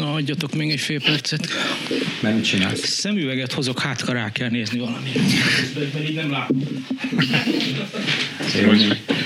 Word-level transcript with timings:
Na, 0.00 0.12
adjatok 0.12 0.54
még 0.54 0.70
egy 0.70 0.80
fél 0.80 1.00
percet. 1.00 1.48
Mert 2.20 2.34
mit 2.34 2.44
csinálsz? 2.44 2.86
Szemüveget 2.86 3.52
hozok, 3.52 3.80
hát 3.80 4.08
rá 4.08 4.32
kell 4.32 4.48
nézni 4.48 4.78
valamit. 4.78 5.18
Pedig 5.92 6.14
nem 6.14 6.30
látom. 6.30 6.86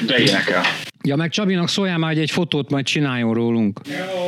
Beénekel. 0.06 0.62
Ja, 1.02 1.16
meg 1.16 1.30
Csabinak 1.30 1.68
szóljál 1.68 1.98
már, 1.98 2.12
hogy 2.12 2.22
egy 2.22 2.30
fotót 2.30 2.70
majd 2.70 2.84
csináljon 2.84 3.34
rólunk. 3.34 3.80
Jó. 3.88 4.23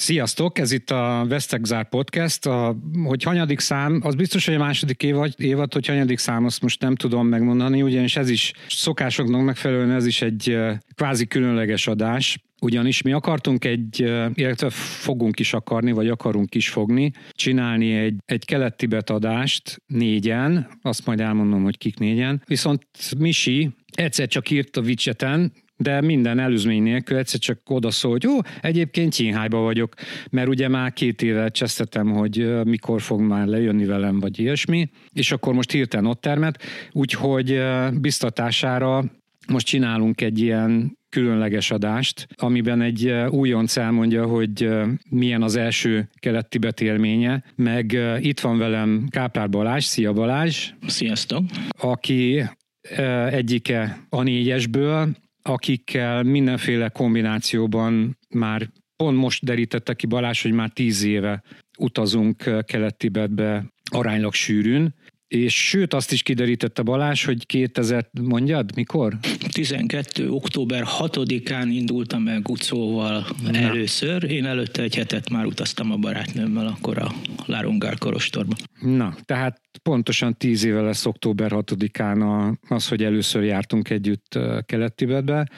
Sziasztok, 0.00 0.58
ez 0.58 0.72
itt 0.72 0.90
a 0.90 1.24
Vesztegzár 1.28 1.88
Podcast. 1.88 2.46
A, 2.46 2.76
hogy 3.04 3.22
hanyadik 3.22 3.60
szám, 3.60 4.00
az 4.02 4.14
biztos, 4.14 4.46
hogy 4.46 4.54
a 4.54 4.58
második 4.58 5.02
évad, 5.02 5.34
évad, 5.36 5.72
hogy 5.72 5.86
hanyadik 5.86 6.18
szám, 6.18 6.44
azt 6.44 6.62
most 6.62 6.80
nem 6.80 6.94
tudom 6.94 7.26
megmondani, 7.26 7.82
ugyanis 7.82 8.16
ez 8.16 8.30
is 8.30 8.52
szokásoknak 8.68 9.44
megfelelően 9.44 9.90
ez 9.90 10.06
is 10.06 10.22
egy 10.22 10.58
kvázi 10.94 11.26
különleges 11.26 11.86
adás. 11.86 12.38
Ugyanis 12.60 13.02
mi 13.02 13.12
akartunk 13.12 13.64
egy, 13.64 14.00
illetve 14.34 14.70
fogunk 14.70 15.40
is 15.40 15.52
akarni, 15.52 15.92
vagy 15.92 16.08
akarunk 16.08 16.54
is 16.54 16.68
fogni, 16.68 17.12
csinálni 17.32 17.94
egy, 17.94 18.16
egy 18.26 18.44
kelet-tibet 18.44 19.10
adást 19.10 19.82
négyen, 19.86 20.70
azt 20.82 21.06
majd 21.06 21.20
elmondom, 21.20 21.62
hogy 21.62 21.78
kik 21.78 21.98
négyen. 21.98 22.42
Viszont 22.46 22.86
Misi 23.18 23.70
egyszer 23.92 24.28
csak 24.28 24.50
írt 24.50 24.76
a 24.76 24.80
vicseten, 24.80 25.52
de 25.80 26.00
minden 26.00 26.38
előzmény 26.38 26.82
nélkül 26.82 27.16
egyszer 27.16 27.40
csak 27.40 27.58
oda 27.68 27.90
szól, 27.90 28.10
hogy 28.10 28.22
jó, 28.22 28.36
egyébként 28.60 29.14
Kínhájba 29.14 29.58
vagyok, 29.58 29.94
mert 30.30 30.48
ugye 30.48 30.68
már 30.68 30.92
két 30.92 31.22
éve 31.22 31.48
csesztetem, 31.48 32.10
hogy 32.10 32.64
mikor 32.64 33.00
fog 33.00 33.20
már 33.20 33.46
lejönni 33.46 33.84
velem, 33.84 34.20
vagy 34.20 34.38
ilyesmi, 34.38 34.90
és 35.12 35.32
akkor 35.32 35.54
most 35.54 35.70
hirtelen 35.70 36.06
ott 36.06 36.20
termet, 36.20 36.62
úgyhogy 36.92 37.60
biztatására 38.00 39.04
most 39.48 39.66
csinálunk 39.66 40.20
egy 40.20 40.38
ilyen 40.38 40.98
különleges 41.08 41.70
adást, 41.70 42.28
amiben 42.36 42.80
egy 42.80 43.12
újonc 43.28 43.76
elmondja, 43.76 44.26
hogy 44.26 44.68
milyen 45.10 45.42
az 45.42 45.56
első 45.56 46.08
kelet-tibet 46.14 46.80
élménye, 46.80 47.44
meg 47.56 47.98
itt 48.18 48.40
van 48.40 48.58
velem 48.58 49.06
Káplár 49.10 49.48
Balázs, 49.48 49.84
szia 49.84 50.12
Balázs, 50.12 50.70
Sziasztok. 50.86 51.42
aki 51.80 52.42
egyike 53.30 54.06
a 54.08 54.22
négyesből, 54.22 55.08
akikkel 55.42 56.22
mindenféle 56.22 56.88
kombinációban 56.88 58.18
már 58.28 58.70
pont 58.96 59.16
most 59.16 59.44
derítette 59.44 59.94
ki 59.94 60.06
Balázs, 60.06 60.42
hogy 60.42 60.52
már 60.52 60.70
tíz 60.70 61.02
éve 61.02 61.42
utazunk 61.78 62.46
ö, 62.46 62.60
Kelet-Tibetbe 62.62 63.72
aránylag 63.90 64.34
sűrűn, 64.34 64.94
és 65.30 65.68
sőt 65.68 65.94
azt 65.94 66.12
is 66.12 66.22
kiderítette 66.22 66.82
Balázs, 66.82 67.24
hogy 67.24 67.46
2000, 67.46 68.10
mondjad, 68.22 68.70
mikor? 68.74 69.18
12. 69.52 70.30
október 70.30 70.84
6-án 70.98 71.66
indultam 71.70 72.28
el 72.28 72.40
Gucóval 72.40 73.26
először. 73.52 74.30
Én 74.30 74.46
előtte 74.46 74.82
egy 74.82 74.94
hetet 74.94 75.30
már 75.30 75.44
utaztam 75.44 75.92
a 75.92 75.96
barátnőmmel 75.96 76.66
akkor 76.66 76.98
a 76.98 77.12
Larungár 77.46 77.98
korostorba. 77.98 78.54
Na, 78.80 79.14
tehát 79.24 79.60
pontosan 79.82 80.36
tíz 80.36 80.64
éve 80.64 80.80
lesz 80.80 81.06
október 81.06 81.50
6-án 81.54 82.20
a- 82.20 82.74
az, 82.74 82.88
hogy 82.88 83.04
először 83.04 83.42
jártunk 83.42 83.90
együtt 83.90 84.38
Kelet-Tibetbe, 84.66 85.48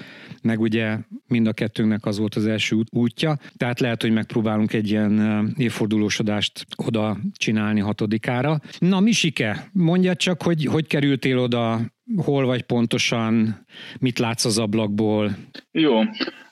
meg 0.43 0.61
ugye 0.61 0.99
mind 1.27 1.47
a 1.47 1.53
kettőnknek 1.53 2.07
az 2.07 2.19
volt 2.19 2.35
az 2.35 2.47
első 2.47 2.77
út- 2.77 2.95
útja, 2.95 3.39
tehát 3.57 3.81
lehet, 3.81 4.03
hogy 4.03 4.13
megpróbálunk 4.13 4.73
egy 4.73 4.91
ilyen 4.91 5.55
évfordulósodást 5.57 6.67
oda 6.77 7.19
csinálni 7.33 7.81
hatodikára. 7.81 8.61
Na, 8.79 9.01
Misike, 9.01 9.62
mondjad 9.73 10.17
csak, 10.17 10.43
hogy 10.43 10.65
hogy 10.65 10.87
kerültél 10.87 11.39
oda, 11.39 11.81
hol 12.17 12.47
vagy 12.47 12.63
pontosan, 12.63 13.65
mit 14.01 14.19
látsz 14.19 14.45
az 14.45 14.59
ablakból? 14.59 15.31
Jó, 15.71 15.99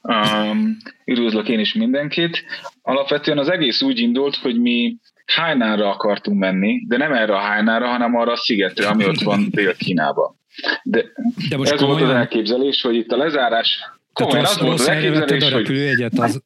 um, 0.02 0.76
üdvözlök 1.04 1.48
én 1.48 1.58
is 1.58 1.74
mindenkit. 1.74 2.44
Alapvetően 2.82 3.38
az 3.38 3.48
egész 3.48 3.82
úgy 3.82 3.98
indult, 3.98 4.36
hogy 4.36 4.60
mi 4.60 4.96
Hainára 5.26 5.90
akartunk 5.90 6.38
menni, 6.38 6.84
de 6.88 6.96
nem 6.96 7.12
erre 7.12 7.34
a 7.34 7.38
Hainára, 7.38 7.86
hanem 7.86 8.16
arra 8.16 8.32
a 8.32 8.36
szigetre, 8.36 8.88
ami 8.88 9.04
ott 9.04 9.20
van 9.20 9.46
Dél-Kínában. 9.50 10.38
De, 10.82 11.04
De 11.48 11.56
most 11.56 11.72
ez 11.72 11.80
volt 11.80 11.92
az 11.92 11.98
komolyan? 11.98 12.20
elképzelés, 12.20 12.82
hogy 12.82 12.94
itt 12.94 13.12
a 13.12 13.16
lezárás... 13.16 13.80
Komolyan, 14.12 14.44
az 14.44 14.60
volt 14.60 14.78
az 14.78 14.88
elképzelés, 14.88 15.42
a 15.42 15.44
hogy 15.44 15.54
repülőjegyet, 15.54 16.18
az... 16.18 16.42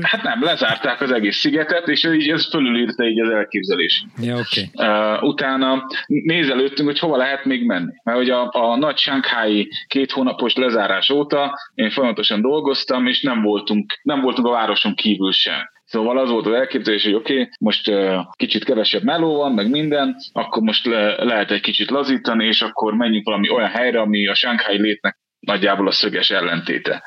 hát 0.00 0.22
nem, 0.22 0.42
lezárták 0.42 1.00
az 1.00 1.12
egész 1.12 1.36
szigetet, 1.36 1.88
és 1.88 2.04
így 2.04 2.28
ez 2.28 2.48
fölülírta 2.48 3.04
így 3.04 3.20
az 3.20 3.30
elképzelés. 3.30 4.04
Ja, 4.22 4.38
oké. 4.38 4.70
Okay. 4.72 4.88
Uh, 4.88 5.22
utána 5.22 5.86
nézelődtünk, 6.06 6.88
hogy 6.88 6.98
hova 6.98 7.16
lehet 7.16 7.44
még 7.44 7.64
menni. 7.64 7.92
Mert 8.04 8.18
hogy 8.18 8.30
a, 8.30 8.50
a 8.52 8.76
nagy 8.76 8.96
Shanghai 8.96 9.68
két 9.86 10.10
hónapos 10.10 10.54
lezárás 10.54 11.10
óta 11.10 11.58
én 11.74 11.90
folyamatosan 11.90 12.40
dolgoztam, 12.40 13.06
és 13.06 13.22
nem 13.22 13.42
voltunk, 13.42 13.98
nem 14.02 14.20
voltunk 14.20 14.46
a 14.46 14.50
városon 14.50 14.94
kívül 14.94 15.32
sem. 15.32 15.74
Szóval 15.84 16.18
az 16.18 16.30
volt 16.30 16.46
az 16.46 16.52
elképzelés, 16.52 17.04
hogy 17.04 17.14
oké, 17.14 17.32
okay, 17.32 17.48
most 17.58 17.88
uh, 17.88 18.16
kicsit 18.36 18.64
kevesebb 18.64 19.02
meló 19.02 19.36
van, 19.36 19.52
meg 19.52 19.70
minden, 19.70 20.16
akkor 20.32 20.62
most 20.62 20.86
le, 20.86 21.24
lehet 21.24 21.50
egy 21.50 21.60
kicsit 21.60 21.90
lazítani, 21.90 22.46
és 22.46 22.62
akkor 22.62 22.94
menjünk 22.94 23.26
valami 23.26 23.50
olyan 23.50 23.68
helyre, 23.68 24.00
ami 24.00 24.26
a 24.26 24.34
Shanghai 24.34 24.80
létnek 24.80 25.18
nagyjából 25.46 25.86
a 25.86 25.90
szöges 25.90 26.30
ellentéte. 26.30 27.02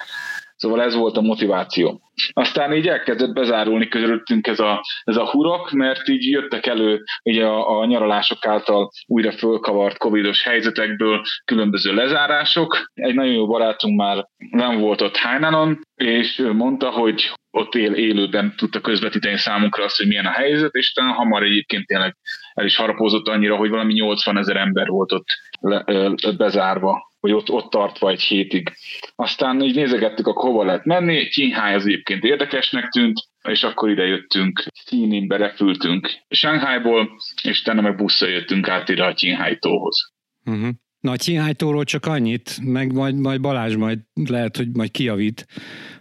Szóval 0.56 0.82
ez 0.82 0.96
volt 0.96 1.18
a 1.18 1.22
motiváció. 1.22 2.02
Aztán 2.34 2.74
így 2.74 2.88
elkezdett 2.88 3.34
bezárulni 3.34 3.88
közöttünk 3.88 4.48
ez 4.48 4.60
a, 4.60 4.82
ez 5.04 5.16
a 5.16 5.30
hurok, 5.30 5.72
mert 5.72 6.08
így 6.08 6.24
jöttek 6.24 6.66
elő 6.66 7.04
ugye 7.24 7.46
a, 7.46 7.80
a 7.80 7.86
nyaralások 7.86 8.46
által 8.46 8.90
újra 9.06 9.32
fölkavart 9.32 9.98
covidos 9.98 10.44
helyzetekből 10.44 11.22
különböző 11.46 11.94
lezárások. 11.94 12.92
Egy 12.94 13.16
nagyon 13.16 13.34
jó 13.34 13.48
barátunk 13.48 13.98
már 13.98 14.26
nem 14.52 14.80
volt 14.80 15.02
ott 15.02 15.18
Hainanon, 15.18 15.80
és 15.96 16.44
mondta, 16.54 16.90
hogy 16.90 17.32
ott 17.52 17.76
él 17.76 17.94
élőben 17.94 18.54
tudta 18.58 18.82
közvetíteni 18.82 19.38
számunkra 19.38 19.84
azt, 19.84 19.98
hogy 19.98 20.08
milyen 20.08 20.26
a 20.26 20.32
helyzet, 20.32 20.74
és 20.74 20.94
talán 20.94 21.14
hamar 21.14 21.44
egyébként 21.44 21.86
tényleg 21.86 22.16
el 22.60 22.66
is 22.66 22.76
harapózott 22.76 23.28
annyira, 23.28 23.56
hogy 23.56 23.70
valami 23.70 23.94
80 23.94 24.38
ezer 24.38 24.56
ember 24.56 24.88
volt 24.88 25.12
ott 25.12 25.26
le, 25.60 25.84
ö, 25.86 26.14
bezárva 26.38 27.08
vagy 27.20 27.32
ott, 27.32 27.50
ott 27.50 27.70
tartva 27.70 28.10
egy 28.10 28.22
hétig. 28.22 28.74
Aztán 29.16 29.62
így 29.62 29.76
nézegettük, 29.76 30.28
akkor 30.28 30.50
hova 30.50 30.64
lehet 30.64 30.86
menni, 30.86 31.28
Kínháj 31.28 31.74
az 31.74 31.86
egyébként 31.86 32.24
érdekesnek 32.24 32.90
tűnt, 32.90 33.18
és 33.44 33.64
akkor 33.64 33.90
ide 33.90 34.06
jöttünk, 34.06 34.64
Színinbe 34.86 35.38
repültünk 35.38 36.12
Shanghaiból, 36.30 37.10
és 37.44 37.62
utána 37.62 37.82
meg 37.82 37.96
busszal 37.96 38.30
jöttünk 38.30 38.68
át 38.68 38.90
ide 38.90 39.04
a 39.04 39.14
Kínháj 39.14 39.58
tóhoz. 39.58 40.12
Uh-huh. 40.46 40.70
Na, 41.00 41.12
a 41.12 41.16
Kínhájtóról 41.16 41.84
csak 41.84 42.06
annyit, 42.06 42.58
meg 42.64 42.94
majd, 42.94 43.16
majd 43.16 43.42
Balázs 43.42 43.76
majd 43.76 44.00
lehet, 44.30 44.58
hogy 44.58 44.68
majd 44.74 44.92
kijavít, 44.92 45.46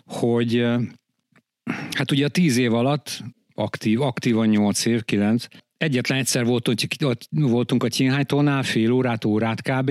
hogy 0.04 0.66
hát 1.90 2.10
ugye 2.10 2.24
a 2.24 2.28
tíz 2.28 2.56
év 2.56 2.74
alatt 2.74 3.20
aktív, 3.54 4.00
aktívan 4.00 4.48
nyolc 4.48 4.86
év, 4.86 5.04
kilenc, 5.04 5.46
egyetlen 5.78 6.18
egyszer 6.18 6.44
voltunk, 6.44 6.78
voltunk 7.30 7.82
a 7.82 7.88
Kínhájtónál, 7.88 8.62
fél 8.62 8.90
órát, 8.92 9.24
órát 9.24 9.62
kb. 9.62 9.90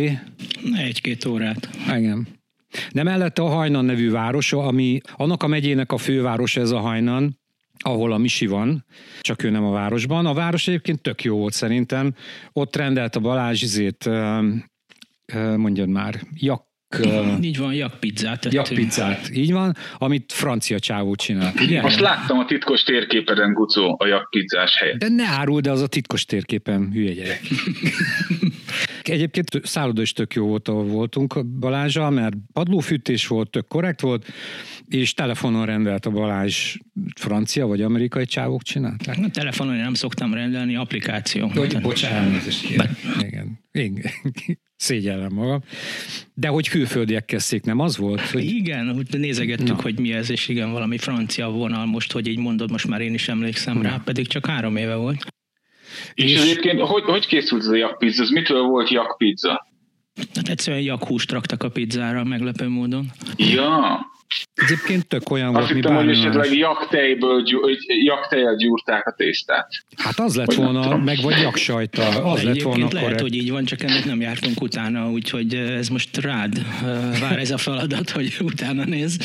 Egy-két 0.78 1.26
órát. 1.26 1.70
Igen. 1.96 2.28
De 2.92 3.04
mellette 3.04 3.42
a 3.42 3.48
Hajnan 3.48 3.86
nevű 3.86 4.12
város, 4.12 4.54
ami 4.54 5.00
annak 5.16 5.44
a 5.44 5.48
megyének 5.48 5.92
a 5.92 5.98
fővárosa 5.98 6.62
ez 6.62 6.72
a 6.72 6.80
Hajnan, 6.80 7.40
ahol 7.80 8.12
a 8.12 8.18
Misi 8.18 8.46
van, 8.46 8.86
csak 9.22 9.44
ő 9.44 9.50
nem 9.50 9.64
a 9.64 9.72
városban. 9.72 10.26
A 10.26 10.34
város 10.34 10.68
egyébként 10.68 11.02
tök 11.02 11.24
jó 11.24 11.38
volt 11.38 11.54
szerintem. 11.54 12.16
Ott 12.54 12.76
rendelt 12.76 13.16
a 13.16 13.20
Balázs 13.20 13.62
izét, 13.62 14.10
mondjad 15.56 15.90
már, 15.90 16.22
jak, 16.34 16.67
Így 17.42 17.58
van, 17.58 17.74
jakpizzát 17.74 18.40
tettünk. 18.40 18.68
jakpizzát, 18.68 19.30
így 19.34 19.52
van, 19.52 19.76
amit 19.98 20.32
francia 20.34 20.80
csávó 20.80 21.16
csinált, 21.16 21.60
ugye? 21.60 21.82
Azt 21.82 22.00
láttam 22.00 22.40
a 22.40 22.46
titkos 22.46 22.84
térképeden, 22.84 23.54
Gucó, 23.54 23.96
a 24.00 24.08
jakpizzás 24.08 24.78
helyet. 24.78 24.98
De 24.98 25.10
ne 25.10 25.26
árul, 25.26 25.62
de 25.62 25.72
az 25.72 25.82
a 25.82 25.88
titkos 25.88 26.26
térképen 26.26 26.92
hülye 26.92 27.14
gyerek. 27.14 27.42
Egyébként 29.10 29.50
szálloda 29.64 30.02
is 30.02 30.14
tök 30.14 30.34
jó 30.34 30.48
volt, 30.48 30.68
ahol 30.68 30.84
voltunk 30.84 31.46
Balázsa, 31.46 32.10
mert 32.10 32.36
padlófűtés 32.54 33.28
volt, 33.28 33.50
tök 33.50 33.68
korrekt 33.68 34.02
volt, 34.02 34.26
és 34.88 35.14
telefonon 35.14 35.66
rendelt 35.66 36.06
a 36.06 36.10
Balázs 36.10 36.76
francia 37.16 37.68
vagy 37.68 37.82
amerikai 37.82 38.26
csávók 38.26 38.64
csinálták. 38.64 39.18
A 39.24 39.30
telefonon 39.30 39.76
nem 39.76 39.94
szoktam 39.94 40.34
rendelni, 40.34 40.76
applikáció. 40.76 41.48
Hogy, 41.48 41.82
bocsánat. 41.82 42.42
Igen. 43.20 43.60
Igen. 43.72 44.12
Szégyellem 44.76 45.34
magam. 45.34 45.64
De 46.34 46.48
hogy 46.48 46.70
külföldiek 46.70 47.26
kezdték, 47.26 47.64
nem 47.64 47.80
az 47.80 47.98
volt? 47.98 48.22
Hogy... 48.22 48.44
Igen, 48.44 48.90
úgy 48.90 49.20
nézegettük, 49.20 49.68
Na. 49.68 49.82
hogy 49.82 50.00
mi 50.00 50.14
ez, 50.14 50.30
és 50.30 50.48
igen, 50.48 50.72
valami 50.72 50.98
francia 50.98 51.50
vonal 51.50 51.86
most, 51.86 52.12
hogy 52.12 52.28
így 52.28 52.38
mondod, 52.38 52.72
most 52.72 52.88
már 52.88 53.02
én 53.02 53.14
is 53.14 53.28
emlékszem 53.28 53.82
rá, 53.82 54.02
pedig 54.06 54.28
csak 54.28 54.46
három 54.46 54.76
éve 54.76 54.96
volt. 54.96 55.26
És, 56.14 56.32
és 56.32 56.42
egyébként, 56.42 56.80
hogy, 56.80 57.04
hogy 57.04 57.28
készült 57.28 57.62
ez 57.62 57.68
a 57.68 57.76
jakpizza? 57.76 58.24
Ez 58.24 58.30
mitől 58.30 58.62
volt 58.62 58.90
jakpizza? 58.90 59.68
Hát 60.36 60.48
egyszerűen 60.50 60.84
jakhúst 60.84 61.32
raktak 61.32 61.64
a 61.64 61.70
pizzára, 61.70 62.24
meglepő 62.24 62.68
módon. 62.68 63.06
Ja, 63.38 64.00
Egyébként 64.54 65.08
tök 65.08 65.30
olyan 65.30 65.48
azt 65.48 65.58
volt, 65.58 65.70
mi 65.70 65.76
hittem, 65.76 65.96
hogy 65.96 66.06
bármi 66.06 66.22
más. 66.22 66.36
esetleg 66.36 66.58
jaktejből, 66.58 67.44
hogy 67.62 67.78
jaktejjel 68.04 68.56
gyúrták 68.56 69.08
a 69.08 69.12
tésztát. 69.12 69.68
Hát 69.98 70.20
az 70.20 70.36
lett 70.36 70.54
volna, 70.54 70.98
meg 70.98 71.22
vagy 71.22 71.42
jaksajta, 71.42 72.24
az 72.24 72.44
lett 72.44 72.62
volna 72.62 72.88
lehet, 72.92 73.02
korrekt. 73.02 73.22
hogy 73.22 73.36
így 73.36 73.52
van, 73.52 73.66
csak 73.66 73.84
ennek 73.84 74.06
nem 74.06 74.22
jártunk 74.22 74.62
utána, 74.62 75.10
úgyhogy 75.10 75.54
ez 75.54 75.88
most 75.88 76.18
rád 76.18 76.58
eh, 76.58 77.20
vár 77.20 77.40
ez 77.40 77.52
a 77.52 77.58
feladat, 77.58 78.10
hogy 78.10 78.38
utána 78.42 78.84
néz. 78.84 79.18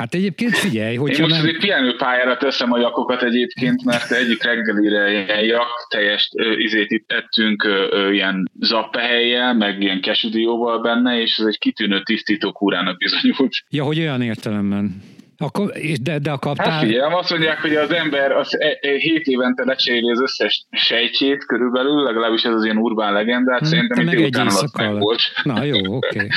Hát 0.00 0.14
egyébként 0.14 0.56
figyelj, 0.56 0.96
hogy 0.96 1.10
Én 1.10 1.20
most 1.20 1.42
nem... 1.42 1.56
pihenőpályára 1.58 2.36
teszem 2.36 2.72
a 2.72 2.78
jakokat 2.78 3.22
egyébként, 3.22 3.84
mert 3.84 4.10
egyik 4.10 4.42
reggelire 4.42 5.10
ilyen 5.10 5.44
jak, 5.44 5.86
teljes 5.88 6.30
izét 6.56 7.04
ettünk 7.06 7.68
ilyen 8.12 8.50
zappehelyjel, 8.60 9.54
meg 9.54 9.82
ilyen 9.82 10.00
kesudióval 10.00 10.80
benne, 10.80 11.20
és 11.20 11.36
ez 11.38 11.46
egy 11.46 11.58
kitűnő 11.58 12.02
tisztító 12.02 12.52
kúrának 12.52 12.96
bizonyult. 12.96 13.52
Ja, 13.70 13.84
hogy 13.84 13.98
olyan 13.98 14.22
értelemben. 14.22 15.02
Akkor, 15.42 15.72
de, 16.02 16.18
de 16.18 16.30
a 16.30 16.38
kaptál... 16.38 16.70
Hát 16.70 16.80
figyelj, 16.80 17.12
azt 17.12 17.30
mondják, 17.30 17.60
hogy 17.60 17.74
az 17.74 17.92
ember 17.92 18.32
az 18.32 18.56
7 18.80 19.26
e, 19.26 19.30
évente 19.30 19.64
lecseréli 19.64 20.10
az 20.10 20.20
összes 20.20 20.64
sejtjét 20.70 21.46
körülbelül, 21.46 22.02
legalábbis 22.02 22.42
ez 22.42 22.52
az 22.52 22.64
ilyen 22.64 22.76
urbán 22.76 23.12
legendát, 23.12 23.58
hmm, 23.58 23.68
szerintem 23.68 24.08
egy 24.08 24.22
után 24.22 24.46
alatt 24.46 24.76
meg 24.76 24.98
volt. 24.98 25.20
Na 25.42 25.64
jó, 25.64 25.76
oké. 25.76 25.96
Okay. 25.96 26.28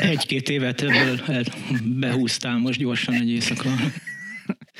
Egy-két 0.10 0.48
évet 0.48 0.82
ebből 0.82 1.38
behúztál 2.00 2.58
most 2.58 2.78
gyorsan 2.78 3.14
egy 3.14 3.30
éjszaka. 3.30 3.68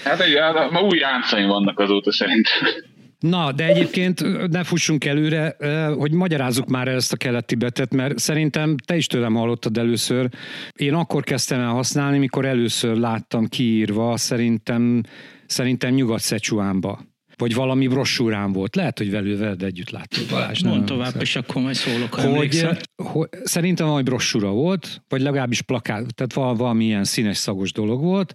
Hát 0.05 0.21
egy, 0.21 0.39
hát, 0.39 0.71
ma 0.71 0.81
új 0.81 0.99
ráncaim 0.99 1.49
vannak 1.49 1.79
azóta 1.79 2.13
szerintem. 2.13 2.93
Na, 3.29 3.53
de 3.53 3.67
egyébként 3.67 4.49
ne 4.51 4.65
fussunk 4.65 5.05
előre, 5.05 5.57
hogy 5.99 6.13
magyarázzuk 6.13 6.69
már 6.69 6.89
ezt 6.89 7.13
a 7.13 7.17
keleti 7.17 7.55
betet, 7.55 7.95
mert 7.95 8.19
szerintem 8.19 8.77
te 8.77 8.97
is 8.97 9.07
tőlem 9.07 9.35
hallottad 9.35 9.79
először. 9.79 10.29
Én 10.73 10.95
akkor 10.95 11.25
kezdtem 11.25 11.61
el 11.61 11.69
használni, 11.69 12.19
mikor 12.19 12.45
először 12.45 12.97
láttam 12.97 13.47
kiírva, 13.47 14.17
szerintem, 14.17 15.03
szerintem 15.47 15.95
nyugat 15.95 16.21
szecsuánba 16.21 17.01
vagy 17.37 17.55
valami 17.55 17.87
brossúrán 17.87 18.53
volt. 18.53 18.77
Lehet, 18.77 18.99
hogy 18.99 19.11
velő 19.11 19.37
veled 19.37 19.63
együtt 19.63 19.91
láttuk 19.91 20.29
Balázs. 20.31 20.63
Mond 20.63 20.85
tovább, 20.85 21.11
szert. 21.11 21.23
és 21.23 21.37
akkor 21.37 21.63
majd 21.63 21.75
szólok, 21.75 22.15
hogy, 22.15 22.67
hogy, 22.97 23.29
Szerintem 23.43 23.87
valami 23.87 24.03
brossúra 24.03 24.51
volt, 24.51 25.03
vagy 25.09 25.21
legalábbis 25.21 25.63
plakát, 25.63 26.15
tehát 26.15 26.57
valami 26.59 26.85
ilyen 26.85 27.05
színes 27.05 27.37
szagos 27.37 27.73
dolog 27.73 28.03
volt, 28.03 28.35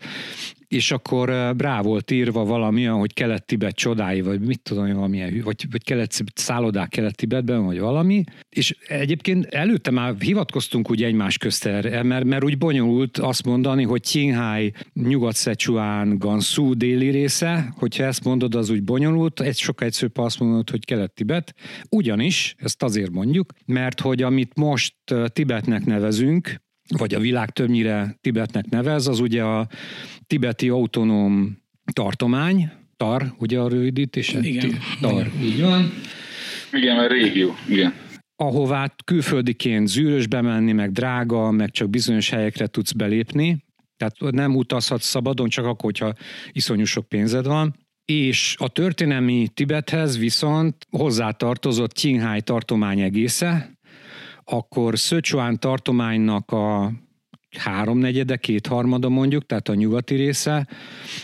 és 0.69 0.91
akkor 0.91 1.29
rá 1.57 1.81
volt 1.81 2.11
írva 2.11 2.45
valamilyen, 2.45 2.93
hogy 2.93 3.13
kelet-tibet 3.13 3.75
csodái, 3.75 4.21
vagy 4.21 4.39
mit 4.39 4.61
tudom, 4.61 4.93
valamilyen, 4.93 5.41
vagy, 5.43 5.65
vagy 5.71 5.83
kelet 5.83 6.23
szállodák 6.33 6.89
kelet-tibetben, 6.89 7.65
vagy 7.65 7.79
valami. 7.79 8.23
És 8.49 8.77
egyébként 8.87 9.45
előtte 9.45 9.91
már 9.91 10.15
hivatkoztunk 10.19 10.89
úgy 10.89 11.03
egymás 11.03 11.37
közt 11.37 11.65
erre, 11.65 12.03
mert, 12.03 12.25
mert 12.25 12.43
úgy 12.43 12.57
bonyolult 12.57 13.17
azt 13.17 13.45
mondani, 13.45 13.83
hogy 13.83 14.01
Qinghai, 14.01 14.73
Nyugat-Szecsuán, 14.93 16.17
Gansu 16.17 16.73
déli 16.73 17.09
része, 17.09 17.73
hogyha 17.77 18.03
ezt 18.03 18.23
mondod, 18.23 18.55
az 18.55 18.69
úgy 18.69 18.83
bonyolult, 18.83 19.39
egy 19.39 19.57
sokkal 19.57 19.87
egyszerűbb 19.87 20.17
azt 20.17 20.39
mondod, 20.39 20.69
hogy 20.69 20.85
kelet-tibet. 20.85 21.53
Ugyanis, 21.89 22.55
ezt 22.57 22.83
azért 22.83 23.11
mondjuk, 23.11 23.53
mert 23.65 23.99
hogy 23.99 24.21
amit 24.21 24.55
most 24.55 24.95
Tibetnek 25.33 25.85
nevezünk, 25.85 26.61
vagy 26.97 27.13
a 27.13 27.19
világ 27.19 27.49
többnyire 27.49 28.17
Tibetnek 28.21 28.69
nevez, 28.69 29.07
az 29.07 29.19
ugye 29.19 29.43
a 29.43 29.67
tibeti 30.27 30.69
autonóm 30.69 31.57
tartomány, 31.93 32.71
TAR, 32.97 33.33
ugye 33.37 33.59
a 33.59 33.69
rövidítése? 33.69 34.39
Igen. 34.39 34.77
TAR, 35.01 35.31
így 35.41 35.61
van. 35.61 35.91
Igen, 36.71 36.97
a 36.97 37.07
régió, 37.07 37.55
igen. 37.67 37.93
Ahová 38.35 38.93
külföldiként 39.05 39.87
zűrös 39.87 40.27
bemenni, 40.27 40.71
meg 40.71 40.91
drága, 40.91 41.51
meg 41.51 41.71
csak 41.71 41.89
bizonyos 41.89 42.29
helyekre 42.29 42.67
tudsz 42.67 42.91
belépni, 42.91 43.63
tehát 43.97 44.33
nem 44.33 44.55
utazhatsz 44.55 45.05
szabadon, 45.05 45.49
csak 45.49 45.65
akkor, 45.65 45.83
hogyha 45.83 46.13
iszonyú 46.51 46.85
sok 46.85 47.07
pénzed 47.07 47.45
van. 47.45 47.75
És 48.05 48.55
a 48.59 48.67
történelmi 48.67 49.47
Tibethez 49.53 50.17
viszont 50.17 50.75
hozzátartozott 50.89 51.93
Qinghai 51.93 52.41
tartomány 52.41 52.99
egésze, 52.99 53.78
akkor 54.49 54.99
Szöcsuán 54.99 55.59
tartománynak 55.59 56.51
a 56.51 56.91
háromnegyede, 57.57 58.37
kétharmada 58.37 59.09
mondjuk, 59.09 59.45
tehát 59.45 59.69
a 59.69 59.73
nyugati 59.73 60.15
része, 60.15 60.67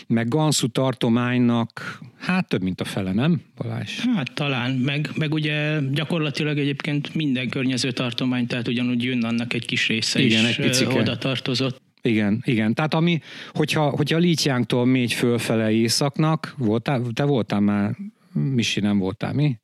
meg 0.06 0.28
Gansu 0.28 0.68
tartománynak 0.68 1.98
hát 2.18 2.48
több, 2.48 2.62
mint 2.62 2.80
a 2.80 2.84
fele, 2.84 3.12
nem 3.12 3.40
Balázs? 3.56 3.98
Hát 4.14 4.32
talán, 4.34 4.70
meg, 4.70 5.10
meg 5.16 5.32
ugye 5.32 5.80
gyakorlatilag 5.92 6.58
egyébként 6.58 7.14
minden 7.14 7.48
környező 7.48 7.90
tartomány, 7.90 8.46
tehát 8.46 8.68
ugyanúgy 8.68 9.02
jön 9.02 9.24
annak 9.24 9.52
egy 9.52 9.66
kis 9.66 9.88
része 9.88 10.20
Igen, 10.20 10.48
is 10.48 10.56
egy 10.58 10.86
oda 10.98 11.18
tartozott. 11.18 11.80
Igen, 12.02 12.42
igen. 12.44 12.74
Tehát 12.74 12.94
ami, 12.94 13.20
hogyha, 13.52 13.90
hogyha 13.90 14.18
Lítyánktól 14.18 14.84
mégy 14.84 15.12
fölfele 15.12 15.70
északnak, 15.70 16.54
voltál, 16.58 17.02
te 17.14 17.24
voltál 17.24 17.60
már, 17.60 17.96
Misi 18.32 18.80
nem 18.80 18.98
voltál, 18.98 19.32
mi? 19.32 19.58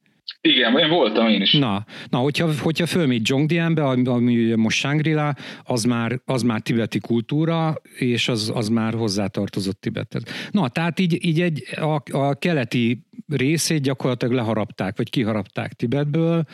Igen, 0.44 0.78
én 0.78 0.88
voltam 0.88 1.28
én 1.28 1.40
is. 1.40 1.52
Na, 1.52 1.84
na 2.08 2.18
hogyha, 2.18 2.48
hogyha 2.60 2.86
fölmegy 2.86 3.26
Zsongdianbe, 3.26 3.84
ami, 3.84 4.54
most 4.54 4.78
shangri 4.78 5.16
az 5.62 5.84
már, 5.84 6.20
az 6.24 6.42
már 6.42 6.60
tibeti 6.60 6.98
kultúra, 6.98 7.74
és 7.98 8.28
az, 8.28 8.52
az 8.54 8.68
már 8.68 8.94
hozzátartozott 8.94 9.80
Tibethez. 9.80 10.22
Na, 10.50 10.68
tehát 10.68 10.98
így, 10.98 11.24
így 11.24 11.40
egy, 11.40 11.64
a, 11.76 12.02
a 12.18 12.34
keleti 12.34 13.06
részét 13.28 13.82
gyakorlatilag 13.82 14.34
leharapták, 14.34 14.96
vagy 14.96 15.10
kiharapták 15.10 15.72
Tibetből, 15.72 16.44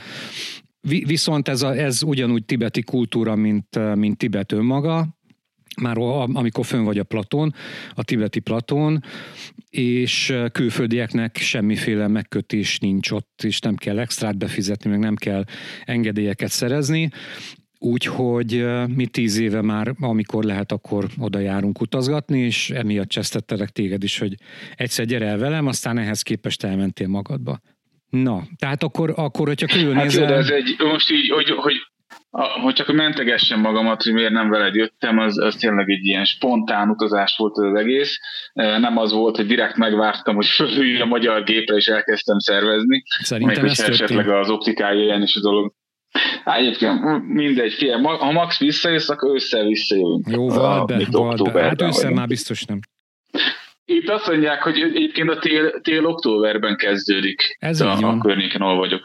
Viszont 0.81 1.49
ez, 1.49 1.63
a, 1.63 1.77
ez 1.77 2.03
ugyanúgy 2.03 2.45
tibeti 2.45 2.83
kultúra, 2.83 3.35
mint, 3.35 3.95
mint 3.95 4.17
Tibet 4.17 4.53
önmaga, 4.53 5.18
már 5.81 5.97
amikor 6.33 6.65
fönn 6.65 6.85
vagy 6.85 6.99
a 6.99 7.05
Platón, 7.05 7.55
a 7.95 8.05
tibeti 8.05 8.41
Platón, 8.41 9.03
és 9.71 10.35
külföldieknek 10.53 11.37
semmiféle 11.37 12.09
megkötés 12.09 12.79
nincs 12.79 13.11
ott, 13.11 13.43
és 13.43 13.61
nem 13.61 13.75
kell 13.75 13.99
extrát 13.99 14.39
befizetni, 14.39 14.91
meg 14.91 14.99
nem 14.99 15.15
kell 15.15 15.45
engedélyeket 15.85 16.51
szerezni, 16.51 17.11
Úgyhogy 17.81 18.67
mi 18.95 19.07
tíz 19.07 19.39
éve 19.39 19.63
már, 19.63 19.95
amikor 20.01 20.45
lehet, 20.45 20.73
akkor 20.73 21.07
oda 21.19 21.39
járunk 21.39 21.81
utazgatni, 21.81 22.39
és 22.39 22.71
emiatt 22.71 23.09
csesztettelek 23.09 23.69
téged 23.69 24.03
is, 24.03 24.19
hogy 24.19 24.35
egyszer 24.77 25.05
gyere 25.05 25.27
el 25.27 25.39
velem, 25.39 25.67
aztán 25.67 25.99
ehhez 25.99 26.23
képest 26.23 26.65
elmentél 26.65 27.09
magadba. 27.09 27.61
Na, 28.11 28.47
tehát 28.57 28.83
akkor, 28.83 29.13
akkor 29.17 29.47
hogyha 29.47 29.67
körülnézel... 29.67 30.05
Hát 30.05 30.15
jó, 30.15 30.27
de 30.27 30.35
ez 30.35 30.51
egy, 30.51 30.77
most 30.79 31.11
így, 31.11 31.29
hogy, 31.29 31.51
hogy 31.51 31.75
a, 32.31 32.43
hogy 32.43 32.75
csak 32.75 32.93
mentegessen 32.93 33.59
magamat, 33.59 34.03
hogy 34.03 34.13
miért 34.13 34.33
nem 34.33 34.49
veled 34.49 34.75
jöttem, 34.75 35.19
az, 35.19 35.39
az 35.39 35.55
tényleg 35.55 35.89
egy 35.89 36.05
ilyen 36.05 36.25
spontán 36.25 36.89
utazás 36.89 37.37
volt 37.37 37.57
az 37.57 37.75
egész. 37.75 38.19
E, 38.53 38.79
nem 38.79 38.97
az 38.97 39.13
volt, 39.13 39.37
hogy 39.37 39.47
direkt 39.47 39.77
megvártam, 39.77 40.35
hogy 40.35 40.47
fölülj 40.57 41.01
a 41.01 41.05
magyar 41.05 41.43
gépre, 41.45 41.77
és 41.77 41.87
elkezdtem 41.87 42.39
szervezni. 42.39 43.03
Szerintem 43.23 43.65
ez 43.65 43.81
esetleg 43.81 44.29
az 44.29 44.51
optikája 44.51 45.03
ilyen 45.03 45.23
is 45.23 45.37
a 45.37 45.41
dolog. 45.41 45.73
Hát 46.45 46.59
egyébként 46.59 47.23
mindegy, 47.29 47.73
fél. 47.73 47.99
Ha 47.99 48.33
Max 48.33 48.59
visszajössz, 48.59 49.09
akkor 49.09 49.35
ősszel 49.35 49.65
visszajövünk. 49.65 50.27
Jó, 50.31 50.49
val 50.49 50.85
be, 50.85 51.07
val 51.11 51.37
be. 51.53 51.63
Hát 51.63 51.83
ősszel 51.83 52.11
már 52.11 52.27
biztos 52.27 52.65
nem. 52.65 52.81
Itt 53.85 54.09
azt 54.09 54.27
mondják, 54.27 54.63
hogy 54.63 54.79
egyébként 54.79 55.31
a 55.31 55.39
tél, 55.39 55.81
tél 55.81 56.07
októberben 56.07 56.77
kezdődik. 56.77 57.57
Ez 57.59 57.81
a, 57.81 57.93
a 57.93 58.19
környéken, 58.19 58.61
ahol 58.61 58.77
vagyok. 58.77 59.01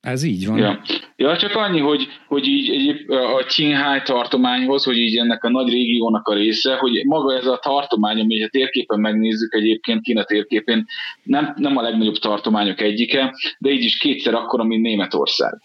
Ez 0.00 0.22
így 0.22 0.46
van. 0.46 0.58
Ja, 0.58 0.82
ja 1.16 1.36
csak 1.36 1.54
annyi, 1.54 1.80
hogy, 1.80 2.08
hogy 2.26 2.46
így 2.46 2.70
egy, 2.70 3.04
a 3.10 3.44
Qinghai 3.44 4.00
tartományhoz, 4.04 4.84
hogy 4.84 4.96
így 4.96 5.16
ennek 5.16 5.44
a 5.44 5.50
nagy 5.50 5.68
régiónak 5.68 6.28
a 6.28 6.34
része, 6.34 6.76
hogy 6.76 7.04
maga 7.04 7.36
ez 7.36 7.46
a 7.46 7.58
tartomány, 7.62 8.20
ami 8.20 8.44
a 8.44 8.48
térképen 8.48 9.00
megnézzük 9.00 9.54
egyébként 9.54 10.02
Kína 10.02 10.24
térképén, 10.24 10.86
nem, 11.22 11.54
nem 11.56 11.76
a 11.76 11.82
legnagyobb 11.82 12.18
tartományok 12.18 12.80
egyike, 12.80 13.34
de 13.58 13.70
így 13.70 13.84
is 13.84 13.98
kétszer 13.98 14.34
akkora, 14.34 14.64
mint 14.64 14.82
Németország. 14.82 15.60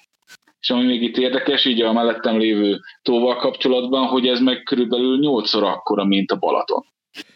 És 0.60 0.70
ami 0.70 0.86
még 0.86 1.02
itt 1.02 1.18
érdekes, 1.18 1.66
így 1.66 1.82
a 1.82 1.94
mellettem 1.94 2.38
lévő 2.38 2.80
tóval 3.02 3.36
kapcsolatban, 3.36 4.08
hogy 4.08 4.28
ez 4.28 4.40
meg 4.40 4.64
körülbelül 4.64 5.20
nyolcszor 5.20 5.64
akkora, 5.64 6.06
mint 6.06 6.32
a 6.32 6.36
Balaton. 6.36 6.86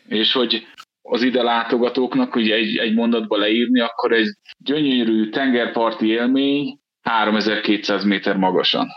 És 0.08 0.34
hogy 0.34 0.68
az 1.12 1.24
ide 1.24 1.44
látogatóknak, 1.44 2.34
hogy 2.34 2.50
egy, 2.50 2.78
egy 2.78 2.94
mondatba 2.94 3.38
leírni, 3.38 3.80
akkor 3.80 4.12
egy 4.12 4.28
gyönyörű 4.58 5.30
tengerparti 5.30 6.08
élmény 6.08 6.80
3200 7.02 8.04
méter 8.04 8.38
magasan. 8.38 8.88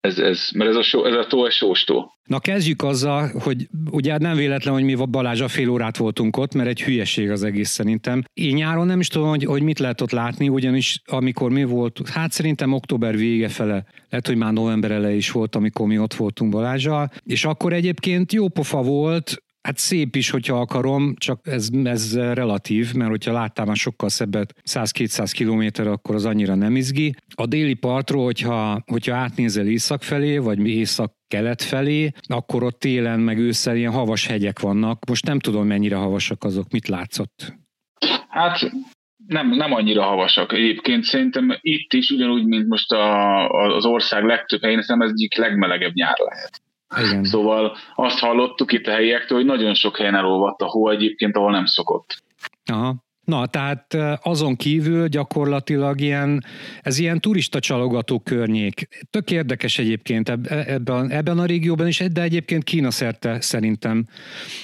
Ez, 0.00 0.18
ez, 0.18 0.48
mert 0.54 0.70
ez 0.70 0.76
a, 0.76 0.82
só, 0.82 1.04
ez 1.04 1.14
a 1.14 1.26
tó 1.26 1.44
egy 1.44 1.52
sóstó. 1.52 2.12
Na 2.24 2.38
kezdjük 2.38 2.82
azzal, 2.82 3.30
hogy 3.42 3.66
ugye 3.90 4.18
nem 4.18 4.36
véletlen, 4.36 4.74
hogy 4.74 4.82
mi 4.82 4.94
Balázs 4.94 5.40
a 5.40 5.48
fél 5.48 5.68
órát 5.68 5.96
voltunk 5.96 6.36
ott, 6.36 6.54
mert 6.54 6.68
egy 6.68 6.82
hülyeség 6.82 7.30
az 7.30 7.42
egész 7.42 7.70
szerintem. 7.70 8.22
Én 8.32 8.54
nyáron 8.54 8.86
nem 8.86 9.00
is 9.00 9.08
tudom, 9.08 9.28
hogy, 9.28 9.44
hogy 9.44 9.62
mit 9.62 9.78
lehet 9.78 10.00
ott 10.00 10.10
látni, 10.10 10.48
ugyanis 10.48 11.02
amikor 11.06 11.50
mi 11.50 11.64
volt, 11.64 12.08
hát 12.08 12.32
szerintem 12.32 12.72
október 12.72 13.16
vége 13.16 13.48
fele, 13.48 13.84
lehet, 14.08 14.26
hogy 14.26 14.36
már 14.36 14.52
november 14.52 14.90
elejé 14.90 15.16
is 15.16 15.30
volt, 15.30 15.54
amikor 15.54 15.86
mi 15.86 15.98
ott 15.98 16.14
voltunk 16.14 16.50
Balázsal, 16.50 17.10
és 17.24 17.44
akkor 17.44 17.72
egyébként 17.72 18.32
jó 18.32 18.48
pofa 18.48 18.82
volt, 18.82 19.42
Hát 19.62 19.76
szép 19.78 20.16
is, 20.16 20.30
hogyha 20.30 20.60
akarom, 20.60 21.14
csak 21.16 21.40
ez, 21.46 21.68
ez 21.84 22.16
relatív, 22.16 22.92
mert 22.94 23.10
hogyha 23.10 23.32
láttam 23.32 23.66
már 23.66 23.76
sokkal 23.76 24.08
szebbet 24.08 24.54
100-200 24.70 25.30
kilométer, 25.32 25.86
akkor 25.86 26.14
az 26.14 26.24
annyira 26.24 26.54
nem 26.54 26.76
izgi. 26.76 27.14
A 27.34 27.46
déli 27.46 27.74
partról, 27.74 28.24
hogyha, 28.24 28.82
hogyha 28.86 29.14
átnézel 29.14 29.66
észak 29.66 30.02
felé, 30.02 30.38
vagy 30.38 30.68
észak 30.68 31.12
kelet 31.28 31.62
felé, 31.62 32.10
akkor 32.26 32.62
ott 32.62 32.78
télen 32.78 33.20
meg 33.20 33.38
ősszel 33.38 33.76
ilyen 33.76 33.92
havas 33.92 34.26
hegyek 34.26 34.60
vannak. 34.60 35.04
Most 35.08 35.26
nem 35.26 35.38
tudom, 35.38 35.66
mennyire 35.66 35.96
havasak 35.96 36.44
azok. 36.44 36.70
Mit 36.70 36.88
látszott? 36.88 37.54
Hát 38.28 38.70
nem, 39.26 39.48
nem 39.48 39.72
annyira 39.72 40.02
havasak. 40.02 40.52
Egyébként 40.52 41.04
szerintem 41.04 41.58
itt 41.60 41.92
is 41.92 42.10
ugyanúgy, 42.10 42.44
mint 42.44 42.68
most 42.68 42.92
a, 42.92 43.48
az 43.48 43.84
ország 43.84 44.24
legtöbb 44.24 44.62
helyén, 44.62 44.82
szerintem 44.82 45.08
ez 45.08 45.14
egyik 45.14 45.36
legmelegebb 45.36 45.94
nyár 45.94 46.18
lehet. 46.18 46.60
Igen. 46.96 47.24
Szóval 47.24 47.76
azt 47.94 48.18
hallottuk 48.18 48.72
itt 48.72 48.86
a 48.86 48.90
helyiektől, 48.90 49.38
hogy 49.38 49.46
nagyon 49.46 49.74
sok 49.74 49.96
helyen 49.96 50.14
elolvadt 50.14 50.60
a 50.60 50.66
hó 50.66 50.88
egyébként, 50.88 51.36
ahol 51.36 51.50
nem 51.50 51.66
szokott. 51.66 52.22
Aha. 52.72 52.94
Na, 53.24 53.46
tehát 53.46 53.96
azon 54.22 54.56
kívül 54.56 55.08
gyakorlatilag 55.08 56.00
ilyen, 56.00 56.44
ez 56.80 56.98
ilyen 56.98 57.20
turista 57.20 57.58
csalogató 57.58 58.18
környék. 58.20 58.88
Tök 59.10 59.30
érdekes 59.30 59.78
egyébként 59.78 60.28
ebben, 60.28 61.10
ebben 61.10 61.38
a 61.38 61.44
régióban 61.44 61.86
is, 61.86 61.98
de 61.98 62.22
egyébként 62.22 62.64
Kína 62.64 62.90
szerte 62.90 63.40
szerintem 63.40 64.06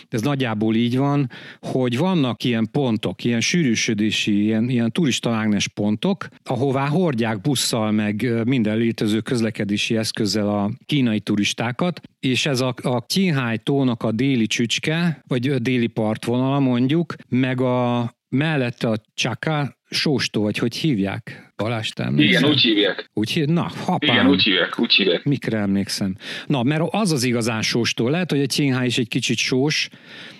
ez 0.08 0.22
nagyjából 0.22 0.74
így 0.74 0.96
van, 0.96 1.30
hogy 1.60 1.98
vannak 1.98 2.44
ilyen 2.44 2.68
pontok, 2.70 3.24
ilyen 3.24 3.40
sűrűsödési, 3.40 4.42
ilyen, 4.42 4.68
ilyen 4.68 4.92
turistamágnes 4.92 5.68
pontok, 5.68 6.26
ahová 6.44 6.86
hordják 6.86 7.40
busszal 7.40 7.90
meg 7.90 8.44
minden 8.44 8.76
létező 8.76 9.20
közlekedési 9.20 9.96
eszközzel 9.96 10.48
a 10.48 10.70
kínai 10.86 11.20
turistákat, 11.20 12.00
és 12.20 12.46
ez 12.46 12.60
a, 12.60 12.74
a 12.82 13.00
Qinghai 13.00 13.58
tónak 13.58 14.02
a 14.02 14.12
déli 14.12 14.46
csücske, 14.46 15.22
vagy 15.26 15.48
a 15.48 15.58
déli 15.58 15.86
partvonala 15.86 16.58
mondjuk, 16.58 17.14
meg 17.28 17.60
a, 17.60 18.15
mellette 18.28 18.88
a 18.88 18.96
Csaka 19.14 19.76
sóstó, 19.90 20.42
vagy 20.42 20.58
hogy 20.58 20.76
hívják? 20.76 21.52
Balázs, 21.56 21.88
te 21.88 22.12
Igen, 22.16 22.44
úgy 22.44 22.60
hívják. 22.60 23.10
Úgy 23.12 23.30
hív... 23.30 23.46
Na, 23.46 23.70
hapám. 23.84 24.16
Igen, 24.16 24.28
úgy 24.28 24.42
hívják, 24.42 24.78
úgy 24.78 24.92
hívják. 24.92 25.24
Mikre 25.24 25.58
emlékszem? 25.58 26.16
Na, 26.46 26.62
mert 26.62 26.82
az 26.90 27.12
az 27.12 27.24
igazán 27.24 27.62
sóstó. 27.62 28.08
Lehet, 28.08 28.30
hogy 28.30 28.42
a 28.42 28.46
Qinghá 28.46 28.84
is 28.84 28.98
egy 28.98 29.08
kicsit 29.08 29.36
sós, 29.36 29.88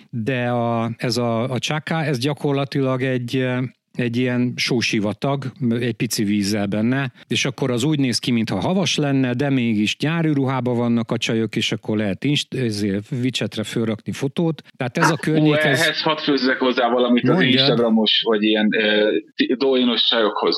de 0.09 0.49
a, 0.49 0.91
ez 0.97 1.17
a, 1.17 1.51
a 1.51 1.59
Csaka, 1.59 2.03
ez 2.03 2.17
gyakorlatilag 2.17 3.01
egy 3.01 3.45
egy 3.97 4.17
ilyen 4.17 4.53
sósivatag, 4.55 5.45
egy 5.79 5.93
pici 5.93 6.23
vízzel 6.23 6.65
benne, 6.65 7.11
és 7.27 7.45
akkor 7.45 7.71
az 7.71 7.83
úgy 7.83 7.99
néz 7.99 8.19
ki, 8.19 8.31
mintha 8.31 8.59
havas 8.59 8.95
lenne, 8.95 9.33
de 9.33 9.49
mégis 9.49 9.97
nyári 9.97 10.33
ruhában 10.33 10.77
vannak 10.77 11.11
a 11.11 11.17
csajok, 11.17 11.55
és 11.55 11.71
akkor 11.71 11.97
lehet 11.97 12.23
inst, 12.23 12.53
ezért 12.53 13.09
vicsetre 13.09 13.63
fölrakni 13.63 14.11
fotót. 14.11 14.61
Tehát 14.77 14.97
ez 14.97 15.09
a 15.09 15.15
környék... 15.15 15.55
Ehhez 15.55 15.87
ez... 15.87 16.01
hadd 16.01 16.17
főzzek 16.17 16.59
hozzá 16.59 16.89
valamit 16.89 17.23
Mondjad. 17.23 17.47
az 17.47 17.53
Instagramos, 17.53 18.23
vagy 18.25 18.43
ilyen 18.43 18.67
uh, 18.67 19.57
dóinos 19.57 20.07
csajokhoz. 20.07 20.57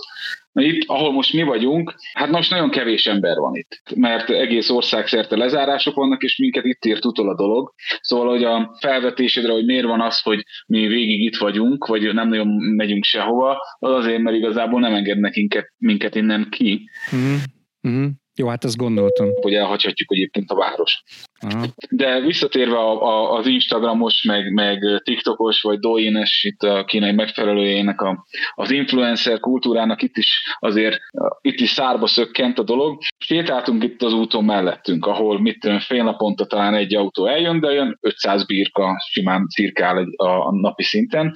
Na 0.60 0.66
itt, 0.66 0.84
ahol 0.88 1.12
most 1.12 1.34
mi 1.34 1.44
vagyunk, 1.44 1.96
hát 2.14 2.30
most 2.30 2.50
nagyon 2.50 2.70
kevés 2.70 3.06
ember 3.06 3.38
van 3.38 3.56
itt, 3.56 3.82
mert 3.96 4.30
egész 4.30 4.70
országszerte 4.70 5.36
lezárások 5.38 5.96
vannak, 5.96 6.22
és 6.22 6.38
minket 6.38 6.66
itt 6.66 6.84
ért 6.84 7.06
utol 7.06 7.30
a 7.30 7.36
dolog. 7.36 7.74
Szóval, 8.02 8.28
hogy 8.30 8.44
a 8.44 8.78
felvetésedre, 8.80 9.52
hogy 9.52 9.66
miért 9.66 9.86
van 9.86 10.02
az, 10.02 10.22
hogy 10.22 10.44
mi 10.68 10.88
végig 10.88 11.22
itt 11.22 11.38
vagyunk, 11.38 11.86
vagy 11.86 12.14
nem 12.14 12.28
nagyon 12.30 12.48
megyünk 12.76 13.04
sehova, 13.04 13.58
az 13.80 13.92
azért, 13.92 14.22
mert 14.22 14.36
igazából 14.36 14.80
nem 14.80 14.94
engednek 14.94 15.36
minket, 15.36 15.74
minket 15.78 16.16
innen 16.16 16.48
ki. 16.50 16.90
Mm-hmm. 17.16 18.08
Jó, 18.40 18.48
hát 18.48 18.64
ezt 18.64 18.78
gondoltam. 18.78 19.30
Hogy 19.42 19.54
elhagyhatjuk 19.54 20.12
egyébként 20.12 20.50
a 20.50 20.56
város. 20.56 21.04
Aha. 21.40 21.66
De 21.90 22.20
visszatérve 22.20 22.78
a, 22.78 23.02
a, 23.02 23.38
az 23.38 23.48
Instagramos, 23.48 24.24
meg, 24.24 24.54
meg 24.54 25.02
TikTokos, 25.04 25.62
vagy 25.62 25.80
Doines, 25.80 26.44
itt 26.44 26.62
a 26.62 26.86
kínai 26.86 27.12
megfelelőjének 27.12 28.02
a, 28.02 28.26
az 28.56 28.72
influencer 28.72 29.40
kultúrának 29.40 30.02
itt 30.02 30.18
is 30.18 30.44
azért 30.60 30.98
itt 31.42 31.60
is 31.60 31.70
szárba 31.70 32.08
szökkent 32.08 32.60
a 32.60 32.64
dolog. 32.64 32.98
Sétáltunk 33.18 33.84
itt 33.84 34.02
az 34.02 34.14
úton 34.14 34.44
mellettünk, 34.44 35.06
ahol 35.06 35.40
mit 35.40 35.60
tudom, 35.60 35.80
fél 35.80 36.04
naponta 36.04 36.46
talán 36.46 36.74
egy 36.74 36.96
autó 36.96 37.26
eljön, 37.26 37.60
de 37.60 37.68
olyan 37.68 37.98
500 38.02 38.46
birka 38.46 39.04
simán 39.12 39.48
cirkál 39.48 39.98
egy, 39.98 40.14
a, 40.16 40.48
a 40.48 40.52
napi 40.52 40.84
szinten, 40.84 41.32